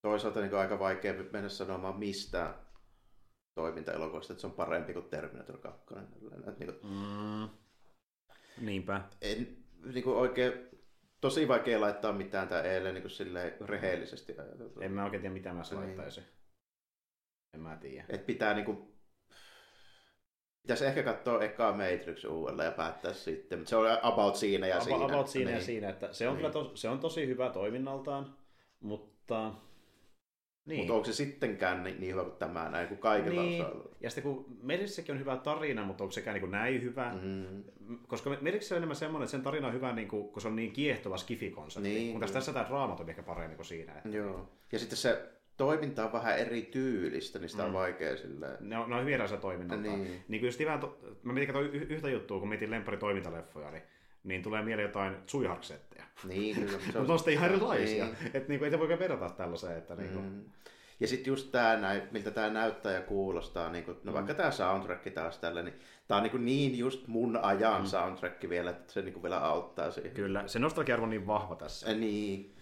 Toisaalta 0.03 0.41
niin 0.41 0.55
aika 0.55 0.79
vaikea 0.79 1.15
mennä 1.33 1.49
sanomaan 1.49 1.99
mistä 1.99 2.55
toiminta-elokuvasta, 3.55 4.33
että 4.33 4.41
se 4.41 4.47
on 4.47 4.53
parempi 4.53 4.93
kuin 4.93 5.05
Terminator 5.09 5.59
2. 5.59 5.87
Tällainen, 5.87 6.49
Että, 6.49 6.65
niin 6.65 6.81
kuin, 6.81 6.93
Mm. 6.93 7.49
Niinpä. 8.67 9.01
en, 9.21 9.57
niin 9.93 10.05
kuin 10.05 10.17
oikein, 10.17 10.53
tosi 11.27 11.49
vaikea 11.49 11.81
laittaa 11.81 12.13
mitään 12.13 12.49
tää 12.49 12.63
eilen 12.63 12.95
niin 12.95 13.11
silleen 13.11 13.55
rehellisesti 13.61 14.35
ajateltuna. 14.39 14.87
En 14.87 14.93
mä 14.93 15.05
oikein 15.05 15.23
tiedä, 15.23 15.33
mitä 15.35 15.53
mä 15.53 15.63
Niin. 15.71 15.81
laittaisin. 15.81 16.25
En 17.55 17.61
mä 17.61 17.77
tiedä. 17.77 18.05
Et 18.09 18.27
pitää 18.27 18.55
niinku... 18.55 18.97
Pitäisi 20.63 20.87
ehkä 20.87 21.03
katsoa 21.03 21.43
ekaa 21.45 21.73
Matrix 21.73 22.25
uudelleen 22.25 22.67
ja 22.67 22.73
päättää 22.73 23.13
sitten, 23.13 23.59
mutta 23.59 23.71
se 23.71 23.77
on 23.77 23.99
about 24.03 24.37
siinä 24.37 24.67
ja 24.67 24.75
About, 24.77 24.89
siinä. 24.89 25.05
about 25.05 25.29
siinä 25.29 25.51
niin. 25.51 25.59
ja 25.59 25.65
siinä, 25.65 25.89
että 25.89 26.13
se 26.13 26.29
on, 26.29 26.35
Niin. 26.35 26.39
kyllä 26.39 26.53
tos, 26.53 26.81
se 26.81 26.89
on 26.89 27.01
tosi 27.01 27.27
hyvä 27.27 27.51
toiminnaltaan, 27.51 28.37
mutta... 28.81 29.53
Niin. 30.67 30.79
Mutta 30.79 30.93
onko 30.95 31.05
se 31.05 31.13
sittenkään 31.13 31.85
niin, 31.85 32.01
niin 32.01 32.13
hyvä 32.13 32.23
kuin 32.23 32.37
tämä 32.37 32.69
näin, 32.69 32.89
kuin 32.89 32.99
kaikilla 32.99 33.43
niin. 33.43 33.65
osa 33.65 33.75
Ja 34.01 34.11
sitten 34.11 34.23
kun 34.23 34.59
Merissäkin 34.63 35.13
on 35.13 35.19
hyvä 35.19 35.37
tarina, 35.37 35.85
mutta 35.85 36.05
onko 36.05 36.13
sekään 36.13 36.41
niin 36.41 36.51
näin 36.51 36.83
hyvä? 36.83 37.15
Mm. 37.23 37.65
Koska 38.07 38.37
Merissä 38.41 38.75
on 38.75 38.77
enemmän 38.77 38.97
semmoinen, 38.97 39.25
että 39.25 39.31
sen 39.31 39.43
tarina 39.43 39.67
on 39.67 39.73
hyvä, 39.73 39.93
niin 39.93 40.09
kuin, 40.09 40.29
kun 40.29 40.43
se 40.43 40.49
on 40.49 40.57
niin 40.57 40.73
kiehtova 40.73 41.17
skifikonsepti. 41.17 41.89
Niin, 41.89 42.13
mutta 42.13 42.33
tässä 42.33 42.53
tämä 42.53 42.69
draama 42.69 42.97
on 43.01 43.09
ehkä 43.09 43.23
paremmin 43.23 43.57
kuin 43.57 43.67
siinä. 43.67 43.93
Että 43.93 44.09
Joo. 44.09 44.49
Ja 44.73 44.79
sitten 44.79 44.99
se 44.99 45.29
toiminta 45.57 46.05
on 46.05 46.13
vähän 46.13 46.39
eri 46.39 46.63
tyylistä, 46.63 47.39
niin 47.39 47.49
sitä 47.49 47.63
on 47.65 47.71
Mm. 47.71 47.75
vaikea 47.75 48.17
silleen. 48.17 48.57
Ne 48.61 48.79
on, 48.79 48.89
ne 48.91 48.95
on 48.95 49.01
hyvin 49.01 49.15
erilaisia 49.15 49.39
toiminnalta. 49.39 49.83
Niin. 49.83 50.23
Niin. 50.29 50.41
kuin 50.41 50.49
just 50.49 50.61
to, 50.81 50.99
mä 51.23 51.33
mietin 51.33 51.57
yhtä 51.73 52.11
juttua, 52.11 52.39
kun 52.39 52.49
mietin 52.49 52.71
lempari 52.71 52.97
toimintaleffoja, 52.97 53.71
niin, 53.71 53.83
niin 54.27 54.43
tulee 54.43 54.63
mieleen 54.63 54.87
jotain 54.89 55.17
Tsuiharksetteja. 55.27 56.05
Niin, 56.25 56.57
kyllä. 56.57 56.71
Se 56.79 56.85
Mutta 56.87 57.03
ne 57.03 57.13
on 57.13 57.19
sitten 57.19 57.35
ihan 57.35 57.51
erilaisia. 57.51 58.05
Niin. 58.05 58.17
Että 58.35 58.49
niin 58.49 58.59
kuin, 58.59 58.65
ei 58.65 58.71
te 58.71 58.79
voi 58.79 58.89
verrata 58.89 59.29
tällaiseen. 59.31 59.79
Että, 59.79 59.95
niin 59.95 60.11
kuin, 60.13 60.25
Mm. 60.25 60.45
Ja 61.01 61.09
sitten 61.09 61.31
just 61.31 61.53
tämä, 61.53 62.01
miltä 62.11 62.31
tämä 62.31 62.51
näyttää 62.51 62.93
ja 62.93 63.01
kuulostaa, 63.01 63.71
niin 63.71 63.85
kuin, 63.85 63.97
no 64.05 64.13
Mm. 64.13 64.15
vaikka 64.15 64.35
tämä 64.35 64.51
soundtrack 64.51 65.15
taas 65.15 65.39
tällä, 65.39 65.63
niin 65.63 65.75
tämä 66.09 66.21
on 66.21 66.23
niin, 66.33 66.43
niin 66.45 66.79
just 66.79 67.07
mun 67.07 67.37
ajan 67.37 67.81
mm. 67.81 67.87
soundtrack 67.87 68.49
vielä, 68.49 68.71
että 68.71 68.93
se 68.93 69.03
niin 69.03 69.13
kuin 69.13 69.23
vielä 69.23 69.39
auttaa 69.39 69.91
siihen. 69.91 70.13
Kyllä, 70.13 70.43
se 70.47 70.59
nostalgia 70.59 70.97
on 70.97 71.11
niin 71.11 71.27
vahva 71.27 71.55
tässä. 71.55 71.91
Ja 71.91 71.97
niin, 71.97 72.55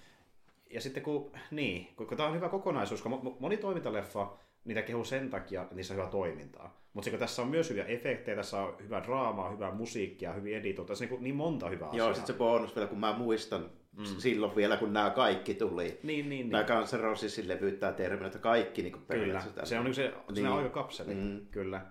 Ja 0.70 0.80
sitten 0.80 1.02
kun, 1.02 1.32
niin, 1.50 1.88
kun, 1.96 2.06
kun 2.06 2.16
tämä 2.16 2.28
on 2.28 2.34
hyvä 2.34 2.48
kokonaisuus, 2.48 3.02
kun 3.02 3.12
mo- 3.12 3.36
moni 3.40 3.56
toimintaleffa, 3.56 4.36
niitä 4.64 4.82
kehuu 4.82 5.04
sen 5.04 5.30
takia, 5.30 5.62
että 5.62 5.74
niissä 5.74 5.94
on 5.94 5.98
hyvä 6.00 6.10
toimintaa. 6.10 6.84
Mutta 6.92 7.10
kun 7.10 7.18
tässä 7.18 7.42
on 7.42 7.48
myös 7.48 7.70
hyviä 7.70 7.84
efektejä, 7.84 8.36
tässä 8.36 8.62
on 8.62 8.76
hyvää 8.82 9.02
draamaa, 9.04 9.50
hyvää 9.50 9.74
musiikkia, 9.74 10.32
hyvin 10.32 10.56
editoitu, 10.56 10.88
tässä 10.88 11.04
on 11.04 11.10
niin, 11.10 11.22
niin 11.22 11.36
monta 11.36 11.68
hyvää 11.68 11.88
asiaa. 11.88 12.06
joo, 12.06 12.14
sitten 12.14 12.34
se 12.34 12.38
bonus 12.38 12.76
vielä, 12.76 12.88
kun 12.88 13.00
mä 13.00 13.12
muistan 13.18 13.70
mm. 13.96 14.04
silloin 14.04 14.56
vielä, 14.56 14.76
kun 14.76 14.92
nämä 14.92 15.10
kaikki 15.10 15.54
tuli. 15.54 15.84
Niin, 16.02 16.02
niin, 16.02 16.28
niin. 16.28 16.48
Nämä 16.48 16.64
Guns 16.64 16.92
N' 16.94 17.00
Rosesin 17.00 17.48
levyt, 17.48 17.80
tämä 17.80 17.92
Terminator, 17.92 18.40
kaikki 18.40 18.82
niin 18.82 18.92
kuin 18.92 19.04
Kyllä, 19.06 19.20
periaatteessa. 19.20 19.66
se 19.66 19.78
on 19.78 19.84
niin 19.84 19.94
se, 19.94 20.12
se 20.28 20.40
Niin. 20.40 20.46
aikakapseli. 20.46 21.14
Mm. 21.14 21.46
Kyllä, 21.50 21.86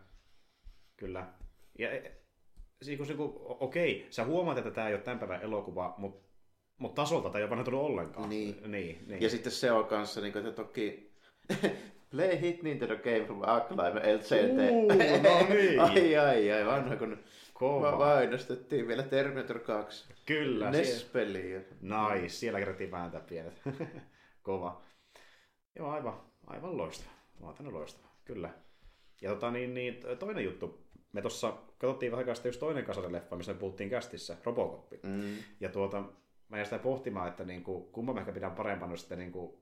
kyllä. 0.97 1.27
Ja 1.79 1.91
e- 1.91 2.21
siis 2.81 2.97
kun, 2.97 3.05
se, 3.05 3.13
kun, 3.13 3.33
okei, 3.59 4.07
sä 4.09 4.25
huomaat, 4.25 4.57
että 4.57 4.71
tämä 4.71 4.87
ei 4.87 4.93
ole 4.93 5.01
tämän 5.01 5.19
päivän 5.19 5.41
elokuva, 5.41 5.95
mutta 5.97 6.29
mut 6.77 6.95
tasolta 6.95 7.29
tämä 7.29 7.39
ei 7.39 7.43
ole 7.43 7.49
vanhentunut 7.49 7.81
ollenkaan. 7.81 8.29
Niin. 8.29 8.71
niin, 8.71 9.03
niin. 9.07 9.21
Ja 9.21 9.29
sitten 9.29 9.51
se 9.51 9.71
on 9.71 9.85
kanssa, 9.85 10.21
niin 10.21 10.33
kuin, 10.33 10.45
että 10.45 10.63
toki 10.63 11.13
Play 12.13 12.41
Hit 12.41 12.63
Nintendo 12.63 12.95
Game 12.97 13.25
from 13.25 13.41
Acclaim 13.45 13.95
LCT. 13.95 14.71
Uu, 14.71 14.87
no 14.87 15.47
niin. 15.49 15.79
ai 15.89 16.17
ai 16.17 16.51
ai, 16.51 16.65
vanha 16.65 16.95
kun 16.95 17.19
Kova. 17.53 17.91
va- 17.91 17.97
mainostettiin 17.97 18.87
vielä 18.87 19.03
Terminator 19.03 19.59
2. 19.59 20.13
Kyllä, 20.25 20.71
NES-peliä. 20.71 21.61
Nice, 21.81 22.29
siellä 22.29 22.59
kerättiin 22.59 22.91
vääntää 22.91 23.21
pienet. 23.21 23.61
Kova. 24.43 24.81
Joo, 25.75 25.89
aivan, 25.89 26.21
aivan 26.47 26.77
loistava. 26.77 27.11
Aivan 27.41 27.73
loistava, 27.73 28.07
kyllä. 28.25 28.49
Ja 29.21 29.29
tota, 29.29 29.51
niin, 29.51 29.73
niin, 29.73 29.99
toinen 30.19 30.43
juttu. 30.43 30.83
Me 31.13 31.21
tuossa 31.21 31.53
katsottiin 31.77 32.11
vähän 32.11 32.21
aikaa 32.21 32.35
sitten 32.35 32.49
yksi 32.49 32.59
toinen 32.59 32.85
kasarileffa, 32.85 33.35
missä 33.35 33.53
me 33.53 33.59
puhuttiin 33.59 33.89
kästissä, 33.89 34.37
Robocop. 34.43 34.91
Mm. 35.03 35.37
Ja 35.59 35.69
tuota, 35.69 36.03
mä 36.49 36.57
jäin 36.57 36.65
sitä 36.65 36.79
pohtimaan, 36.79 37.27
että 37.27 37.43
niin 37.43 37.63
kuin, 37.63 37.91
kumman 37.91 38.15
mä 38.15 38.21
ehkä 38.21 38.31
pidän 38.33 38.55
parempana 38.55 38.95
sitten 38.97 39.19
niin 39.19 39.31
kuin, 39.31 39.57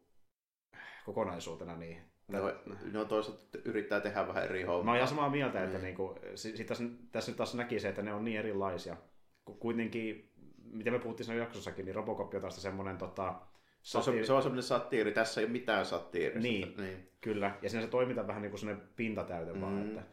kokonaisuutena. 1.05 1.75
Niin, 1.75 2.10
No, 2.31 2.53
no 2.91 3.05
toisaalta 3.05 3.57
yrittää 3.65 3.99
tehdä 3.99 4.27
vähän 4.27 4.43
eri 4.43 4.63
hommaa. 4.63 4.83
Mä 4.83 4.91
oon 4.91 4.97
ihan 4.97 5.07
samaa 5.07 5.29
mieltä, 5.29 5.63
että 5.63 5.77
Mm. 5.77 5.83
niinku, 5.83 6.15
si- 6.35 6.57
sit 6.57 6.67
tässä, 6.67 6.83
tässä 7.11 7.31
nyt 7.31 7.37
taas 7.37 7.55
näki 7.55 7.79
se, 7.79 7.89
että 7.89 8.01
ne 8.01 8.13
on 8.13 8.23
niin 8.23 8.37
erilaisia. 8.39 8.97
Ku- 9.45 9.53
Kuitenkin, 9.53 10.31
mitä 10.71 10.91
me 10.91 10.99
puhuttiin 10.99 11.25
siinä 11.25 11.41
jaksossakin, 11.41 11.85
niin 11.85 11.95
Robocop 11.95 12.33
on 12.33 12.41
taas 12.41 12.61
semmoinen 12.61 12.97
tota, 12.97 13.41
Se 13.81 13.97
on, 13.97 14.03
satiiri- 14.03 14.25
se 14.25 14.33
on 14.33 14.41
semmoinen 14.41 14.63
satiiri, 14.63 15.11
tässä 15.11 15.41
ei 15.41 15.45
ole 15.45 15.51
mitään 15.51 15.85
satiirista. 15.85 16.39
Niin. 16.39 16.73
niin. 16.77 17.07
Kyllä, 17.21 17.57
ja 17.61 17.69
siinä 17.69 17.85
se 17.85 17.91
toiminta 17.91 18.27
vähän 18.27 18.41
niin 18.41 18.49
kuin 18.51 18.59
sellainen 18.59 18.87
pintatäyte 18.95 19.53
mm. 19.53 19.61
vaan, 19.61 19.87
että 19.87 20.03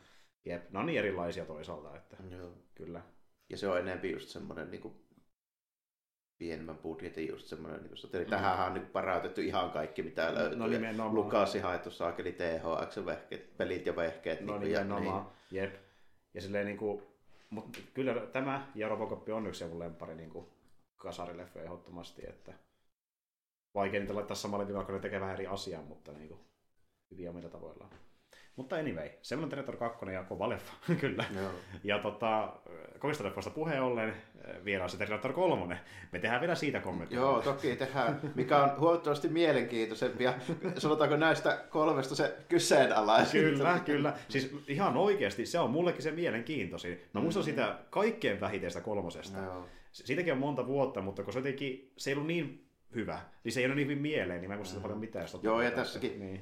jep, 0.45 0.71
ne 0.71 0.79
on 0.79 0.87
niin 0.87 0.99
erilaisia 0.99 1.45
toisaalta, 1.45 1.97
että 1.97 2.17
Joo. 2.31 2.53
kyllä. 2.75 3.03
Ja 3.51 3.57
se 3.57 3.69
on 3.69 3.79
enemmän 3.79 4.11
just 4.11 4.29
semmoinen 4.29 4.71
niin 4.71 4.81
kuin, 4.81 4.95
pienemmän 6.39 6.79
budjetin 6.79 7.29
just 7.29 7.47
semmoinen, 7.47 7.83
niin 7.83 7.93
eli 8.15 8.25
Mm. 8.25 8.31
tähän 8.31 8.67
on 8.67 8.75
niin 8.75 8.87
parautettu 8.87 9.41
ihan 9.41 9.71
kaikki 9.71 10.03
mitä 10.03 10.35
löytyy. 10.35 10.59
No 10.59 10.67
nimenomaan. 10.67 11.15
Lukasi 11.15 11.59
haettu 11.59 11.91
saakeli 11.91 12.33
THX 12.33 13.07
vehkeet, 13.07 13.57
pelit 13.57 13.87
ja 13.87 13.97
vehkeet. 13.97 14.41
No 14.41 14.59
niin 14.59 14.73
nimenomaan, 14.73 15.31
jep. 15.51 15.75
Ja 16.35 16.41
silleen 16.41 16.67
niin 16.67 16.79
kuin, 16.79 17.03
mutta 17.51 17.79
kyllä 17.95 18.15
tämä 18.15 18.67
ja 18.75 18.89
Robocop 18.89 19.29
on 19.29 19.47
yksi 19.47 19.65
mun 19.65 19.79
lempari 19.79 20.15
niin 20.15 20.31
kuin 20.31 20.47
kasarileffa 20.97 21.61
ehdottomasti, 21.61 22.23
että 22.29 22.53
vaikea 23.75 24.01
niitä 24.01 24.15
laittaa 24.15 24.37
samalle 24.37 24.67
viivalle, 24.67 24.87
kun 24.87 24.95
ne 24.95 25.01
tekee 25.01 25.21
vähän 25.21 25.35
eri 25.35 25.47
asiaa, 25.47 25.83
mutta 25.83 26.13
niin 26.13 26.29
kuin, 26.29 26.41
hyviä 27.11 27.31
omilla 27.31 27.49
tavoillaan. 27.49 27.91
Mutta 28.59 28.77
anyway, 28.77 29.09
semmoinen 29.23 29.51
Terminator 29.51 29.77
2 29.77 30.07
ja 30.13 30.25
kova 30.25 30.49
leffa, 30.49 30.73
kyllä. 31.01 31.25
Joo. 31.35 31.51
Ja 31.85 31.99
tota, 31.99 32.53
kovista 32.99 33.25
leffoista 33.25 33.51
puheen 33.51 33.83
ollen, 33.83 34.15
vielä 34.65 34.85
on 34.85 34.91
se 34.91 34.97
Terminator 34.97 35.33
3. 35.33 35.81
Me 36.13 36.19
tehdään 36.19 36.41
vielä 36.41 36.55
siitä 36.55 36.81
kommenttia. 36.81 37.19
Joo, 37.19 37.43
toki 37.43 37.77
tehdään, 37.77 38.21
mikä 38.35 38.63
on 38.63 38.71
huomattavasti 38.81 39.29
mielenkiintoisempi 39.29 40.25
ja 40.25 40.35
sanotaanko 40.79 41.17
näistä 41.17 41.65
kolmesta 41.71 42.15
se 42.15 42.37
kyseenalaisin. 42.49 43.41
Kyllä, 43.41 43.81
kyllä. 43.85 44.15
Siis 44.29 44.57
ihan 44.69 44.97
oikeasti, 44.97 45.47
se 45.47 45.59
on 45.59 45.71
mullekin 45.71 46.03
se 46.03 46.11
mielenkiintoisin. 46.11 47.01
Mä 47.15 47.21
muistan 47.21 47.45
sitä 47.45 47.79
kaikkein 47.91 48.41
vähiteistä 48.41 48.81
kolmosesta. 48.81 49.39
Joo. 49.39 49.67
Siitäkin 49.93 50.33
on 50.33 50.39
monta 50.39 50.67
vuotta, 50.67 51.01
mutta 51.03 51.23
kun 51.25 51.33
se 51.33 51.39
jotenkin, 51.39 51.93
se 51.97 52.11
ei 52.11 52.15
ollut 52.15 52.27
niin 52.27 52.69
hyvä, 52.95 53.21
niin 53.45 53.53
se 53.53 53.61
ei 53.61 53.67
ole 53.67 53.75
niin 53.75 53.87
hyvin 53.87 54.03
mieleen, 54.03 54.41
niin 54.41 54.49
mä 54.51 54.55
en 54.55 54.59
muista 54.59 54.73
sitä 54.73 54.83
paljon 54.83 54.99
mitään. 54.99 55.27
Joo, 55.43 55.63
ja 55.63 55.71
tässäkin- 55.71 56.19
Niin. 56.21 56.41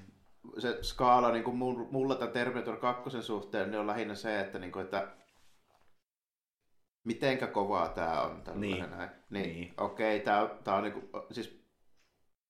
Se 0.58 0.78
skaala 0.82 1.32
niin 1.32 1.44
kuin 1.44 1.56
mul- 1.56 1.90
mulla 1.90 2.14
tämän 2.14 2.32
Terminator 2.32 2.76
2 2.76 3.22
suhteen 3.22 3.70
niin 3.70 3.80
on 3.80 3.86
lähinnä 3.86 4.14
se, 4.14 4.40
että, 4.40 4.58
niin 4.58 4.72
kuin, 4.72 4.84
että 4.84 5.08
mitenkä 7.04 7.46
kovaa 7.46 7.88
tämä 7.88 8.22
on. 8.22 8.42
Niin. 8.54 8.90
Näin. 8.90 9.10
Niin, 9.30 9.54
Niin. 9.54 9.74
Okei, 9.76 10.20
tämä 10.20 10.48
tää 10.64 10.74
on 10.74 10.82
niin 10.82 10.92
kuin, 10.92 11.08
siis 11.30 11.66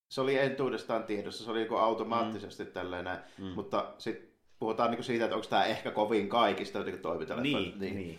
se 0.08 0.20
oli 0.20 0.38
entuudestaan 0.38 1.04
tiedossa, 1.04 1.44
se 1.44 1.50
oli 1.50 1.58
niin 1.58 1.68
kuin 1.68 1.80
automaattisesti 1.80 2.64
mm. 2.64 2.70
tälleen 2.70 3.04
näin, 3.04 3.18
Mm. 3.38 3.44
mm. 3.44 3.50
mutta 3.50 3.94
sitten 3.98 4.28
puhutaan 4.58 4.90
niin 4.90 4.96
kuin 4.96 5.04
siitä, 5.04 5.24
että 5.24 5.36
onko 5.36 5.48
tämä 5.48 5.64
ehkä 5.64 5.90
kovin 5.90 6.28
kaikista 6.28 6.82
niin 6.82 6.98
toimintaleffa. 6.98 7.58
Niin, 7.58 7.78
niin. 7.78 7.96
niin. 7.96 8.18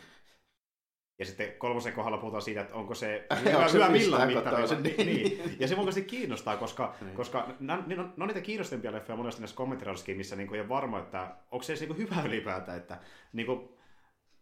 Ja 1.19 1.25
sitten 1.25 1.53
kolmosen 1.57 1.93
kohdalla 1.93 2.17
puhutaan 2.17 2.41
siitä, 2.41 2.61
että 2.61 2.75
onko 2.75 2.95
se 2.95 3.27
Onko 3.31 3.49
hyvä, 3.49 3.67
se 3.67 3.73
hyvä 3.73 3.89
millan 3.89 4.27
mittarilla. 4.27 4.75
Niin, 4.81 4.97
Niin. 4.97 5.07
niin. 5.07 5.55
Ja 5.59 5.67
se 5.67 5.75
mun 5.75 5.89
kiinnostaa, 6.07 6.57
koska, 6.57 6.95
Niin. 7.01 7.15
koska 7.15 7.47
nämä, 7.59 7.83
ne 7.87 7.99
on, 7.99 8.13
ne 8.17 8.23
on 8.23 8.27
niitä 8.27 8.41
kiinnostavimpia 8.41 8.91
leffoja 8.91 9.15
monesti 9.17 9.41
näissä 9.41 9.57
kommenttiraulissakin, 9.57 10.17
missä 10.17 10.35
niinku 10.35 10.53
ei 10.53 10.59
ole 10.61 10.69
varma, 10.69 10.99
että 10.99 11.35
onko 11.51 11.63
se 11.63 11.73
edes 11.73 11.81
niinku 11.81 11.97
hyvä 11.97 12.15
ylipäätään. 12.25 12.77
Että, 12.77 12.97
niinku, 13.33 13.77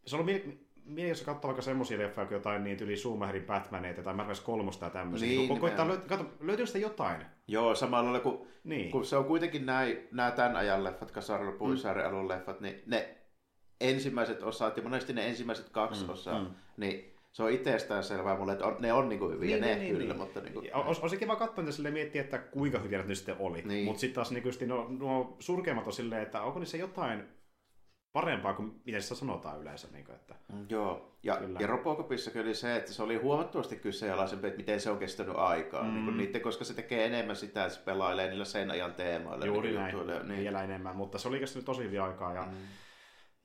se 0.05 0.15
on 0.15 0.19
ollut 0.21 0.33
mie- 0.33 0.57
mielenkiintoista 0.85 1.25
katsoa 1.25 1.47
vaikka 1.49 1.61
semmoisia 1.61 1.97
leffoja 1.97 2.27
kuin 2.27 2.35
jotain 2.35 2.63
niin 2.63 2.77
yli 2.81 2.97
Schumacherin 2.97 3.43
Batmaneita 3.43 4.03
tai 4.03 4.13
Marvel 4.13 4.35
3 4.43 4.71
ja 4.81 4.89
tämmöisiä. 4.89 5.27
Niin, 5.29 5.37
Niin, 5.39 5.49
niin 5.49 5.59
koittaa 5.59 5.87
löytää, 5.87 6.07
kato, 6.07 6.25
löytyykö 6.39 6.67
sitä 6.67 6.79
jotain? 6.79 7.25
Joo, 7.47 7.75
samalla 7.75 8.03
lailla 8.11 8.19
kuin, 8.23 8.47
Niin. 8.63 8.91
kun 8.91 9.05
se 9.05 9.17
on 9.17 9.25
kuitenkin 9.25 9.65
näin, 9.65 10.07
nämä 10.11 10.31
tämän 10.31 10.55
ajan 10.55 10.83
leffat, 10.83 11.11
Kasarilla 11.11 11.51
Puisaaren 11.51 12.05
alun 12.07 12.27
leffat, 12.27 12.61
niin 12.61 12.81
ne 12.85 13.17
ensimmäiset 13.81 14.43
osat 14.43 14.77
ja 14.77 14.83
monesti 14.83 15.13
ne 15.13 15.27
ensimmäiset 15.27 15.69
kaksi 15.69 16.03
Mm, 16.03 16.09
osaa, 16.09 16.39
mm. 16.43 16.49
niin 16.77 17.15
se 17.31 17.43
on 17.43 17.51
itsestään 17.51 18.03
selvää 18.03 18.37
mulle, 18.37 18.51
että 18.53 18.65
on, 18.65 18.75
ne 18.79 18.93
on 18.93 19.09
niinku 19.09 19.29
hyviä, 19.29 19.49
Niin, 19.57 19.61
ne 19.61 19.67
niin, 19.67 19.79
niin, 19.79 19.91
kyllä, 19.95 20.13
niin. 20.13 20.17
mutta 20.17 20.39
niinku, 20.41 20.61
Olisi 20.73 21.01
olisi 21.01 21.17
kiva 21.17 21.35
katsoa 21.35 21.63
niitä 21.63 21.75
silleen 21.75 21.93
miettiä, 21.93 22.21
että 22.21 22.37
kuinka 22.37 22.79
hyviä 22.79 22.97
ne 22.99 23.05
nyt 23.05 23.17
sitten 23.17 23.35
oli. 23.39 23.61
Niin. 23.61 23.85
Mutta 23.85 23.99
sitten 23.99 24.15
taas 24.15 24.31
niin 24.31 24.45
just, 24.45 24.61
nuo, 24.61 24.87
nuo 24.89 25.35
surkeimmat 25.39 25.87
on 25.87 25.93
silleen, 25.93 26.21
että 26.21 26.41
onko 26.41 26.59
niissä 26.59 26.77
jotain 26.77 27.23
parempaa 28.13 28.53
kuin 28.53 28.81
mitä 28.85 28.99
se 28.99 29.15
sanotaan 29.15 29.61
yleensä. 29.61 29.87
Niin 29.91 30.05
kuin, 30.05 30.15
että... 30.15 30.35
Mm, 30.53 30.65
Joo, 30.69 31.17
ja, 31.23 31.37
Kyllä. 31.37 31.59
ja 31.59 31.67
Robocopissa 31.67 32.31
oli 32.41 32.53
se, 32.53 32.75
että 32.75 32.93
se 32.93 33.03
oli 33.03 33.15
huomattavasti 33.15 33.75
kyseenalaisempi, 33.75 34.47
että 34.47 34.57
miten 34.57 34.79
se 34.81 34.89
on 34.89 34.97
kestänyt 34.97 35.35
aikaa, 35.37 35.83
Mm. 35.83 35.93
niin 35.93 36.05
kuin 36.05 36.17
niiden, 36.17 36.41
koska 36.41 36.65
se 36.65 36.73
tekee 36.73 37.05
enemmän 37.05 37.35
sitä, 37.35 37.65
että 37.65 37.77
se 37.77 37.83
pelailee 37.85 38.27
niillä 38.29 38.45
sen 38.45 38.71
ajan 38.71 38.93
teemoilla. 38.93 39.45
Juuri 39.45 39.69
niin 39.69 39.79
näin, 39.79 39.91
jutuilla, 39.93 40.19
niin. 40.19 40.27
Niin. 40.27 40.41
vielä 40.41 40.63
enemmän, 40.63 40.95
mutta 40.95 41.17
se 41.17 41.27
oli 41.27 41.39
kestänyt 41.39 41.65
tosi 41.65 41.83
hyvin 41.83 42.01
aikaa 42.01 42.33
ja 42.33 42.41
mm. 42.41 42.51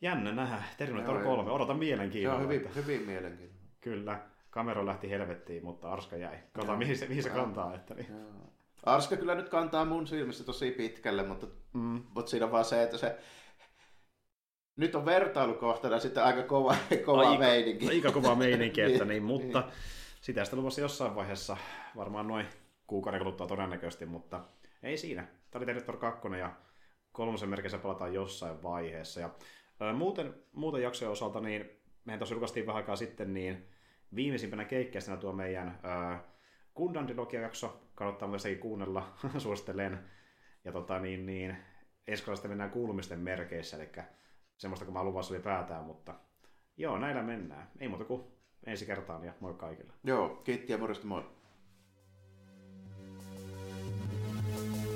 Jännä 0.01 0.33
nähdä. 0.33 0.63
Terminator 0.79 1.15
Joo, 1.15 1.37
3, 1.37 1.51
odotan 1.51 1.77
Se 1.77 1.79
mielenkiinnolla. 1.79 2.39
on 2.39 2.45
hyvin, 2.45 2.75
hyvin 2.75 3.03
mielenkiintoinen. 3.03 3.71
Kyllä, 3.81 4.21
kamera 4.51 4.87
lähti 4.87 5.11
helvettiin, 5.11 5.65
mutta 5.65 5.93
Arska 5.93 6.17
jäi. 6.17 6.37
Katsotaan, 6.37 6.69
Joo. 6.69 6.77
mihin 6.77 6.99
se, 6.99 7.07
mihin 7.07 7.23
se 7.23 7.29
Joo. 7.29 7.39
kantaa. 7.39 7.75
Että 7.75 7.95
niin. 7.95 8.07
Joo. 8.11 8.53
Arska 8.87 9.17
kyllä 9.17 9.35
nyt 9.35 9.49
kantaa 9.49 9.85
mun 9.85 10.07
silmissä 10.07 10.45
tosi 10.45 10.71
pitkälle, 10.71 11.23
mutta, 11.23 11.47
mm. 11.73 12.03
mutta 12.15 12.31
siinä 12.31 12.47
on 12.47 12.53
vaan 12.53 12.65
se, 12.65 12.83
että 12.83 12.99
se 12.99 13.19
nyt 14.77 14.95
on 14.95 15.05
vertailukohtana 15.05 15.99
sitten 15.99 16.25
aika 16.25 16.43
kova, 16.43 16.77
kova 17.05 17.29
aika, 17.29 17.39
meininki. 17.39 17.89
Aika 17.89 18.13
kova 18.13 18.35
meininki, 18.35 18.81
että 18.81 19.05
niin, 19.05 19.09
Niin, 19.09 19.23
mutta 19.23 19.69
sitä 20.21 20.45
sitten 20.45 20.59
luvassa 20.59 20.81
jossain 20.81 21.15
vaiheessa, 21.15 21.57
varmaan 21.97 22.29
noin 22.29 22.47
kuukauden 22.87 23.21
kuluttua 23.21 23.47
todennäköisesti, 23.47 24.07
mutta 24.07 24.41
ei 24.83 24.97
siinä. 24.97 25.23
Tämä 25.23 25.61
oli 25.61 25.67
Terminator 25.67 25.97
2 25.97 26.29
ja 26.39 26.53
kolmosen 27.13 27.49
merkeissä 27.49 27.79
palataan 27.79 28.15
jossain 28.15 28.63
vaiheessa. 28.63 29.21
Ja, 29.21 29.31
Muuten, 29.95 30.35
muuten 30.53 30.83
jaksojen 30.83 31.13
osalta, 31.13 31.41
niin 31.41 31.71
mehän 32.05 32.19
tosi 32.19 32.35
julkaistiin 32.35 32.67
vähän 32.67 32.77
aikaa 32.77 32.97
sitten, 32.97 33.35
niin 33.35 33.69
viimeisimpänä 34.15 34.65
keikkäisenä 34.65 35.17
tuo 35.17 35.33
meidän 35.33 35.79
ää, 35.83 36.25
Kundan 36.75 37.07
jakso 37.43 37.81
kannattaa 37.95 38.29
myös 38.29 38.43
sekin 38.43 38.59
kuunnella, 38.59 39.13
suosittelen. 39.39 39.99
Ja 40.65 40.73
tota, 40.73 40.99
niin, 40.99 41.27
niin, 41.27 41.57
ensi 42.07 42.49
mennään 42.49 42.71
kuulumisten 42.71 43.21
merkeissä, 43.21 43.77
eli 43.77 43.89
semmoista 44.57 44.85
kuin 44.85 44.95
mä 44.95 45.05
luvassa 45.05 45.35
oli 45.35 45.43
päätään, 45.43 45.85
mutta 45.85 46.15
joo, 46.77 46.99
näillä 46.99 47.23
mennään. 47.23 47.71
Ei 47.81 47.89
muuta 47.89 48.05
kuin 48.05 48.25
ensi 48.67 48.87
kertaan 48.87 49.25
ja 49.25 49.33
moi 49.41 49.55
kaikille. 49.55 49.93
Joo, 50.05 50.29
kiitti 50.29 50.73
ja 50.73 50.79
morjesta 50.79 51.07
moi. 51.07 51.25
thank 54.51 54.85
you 54.85 54.90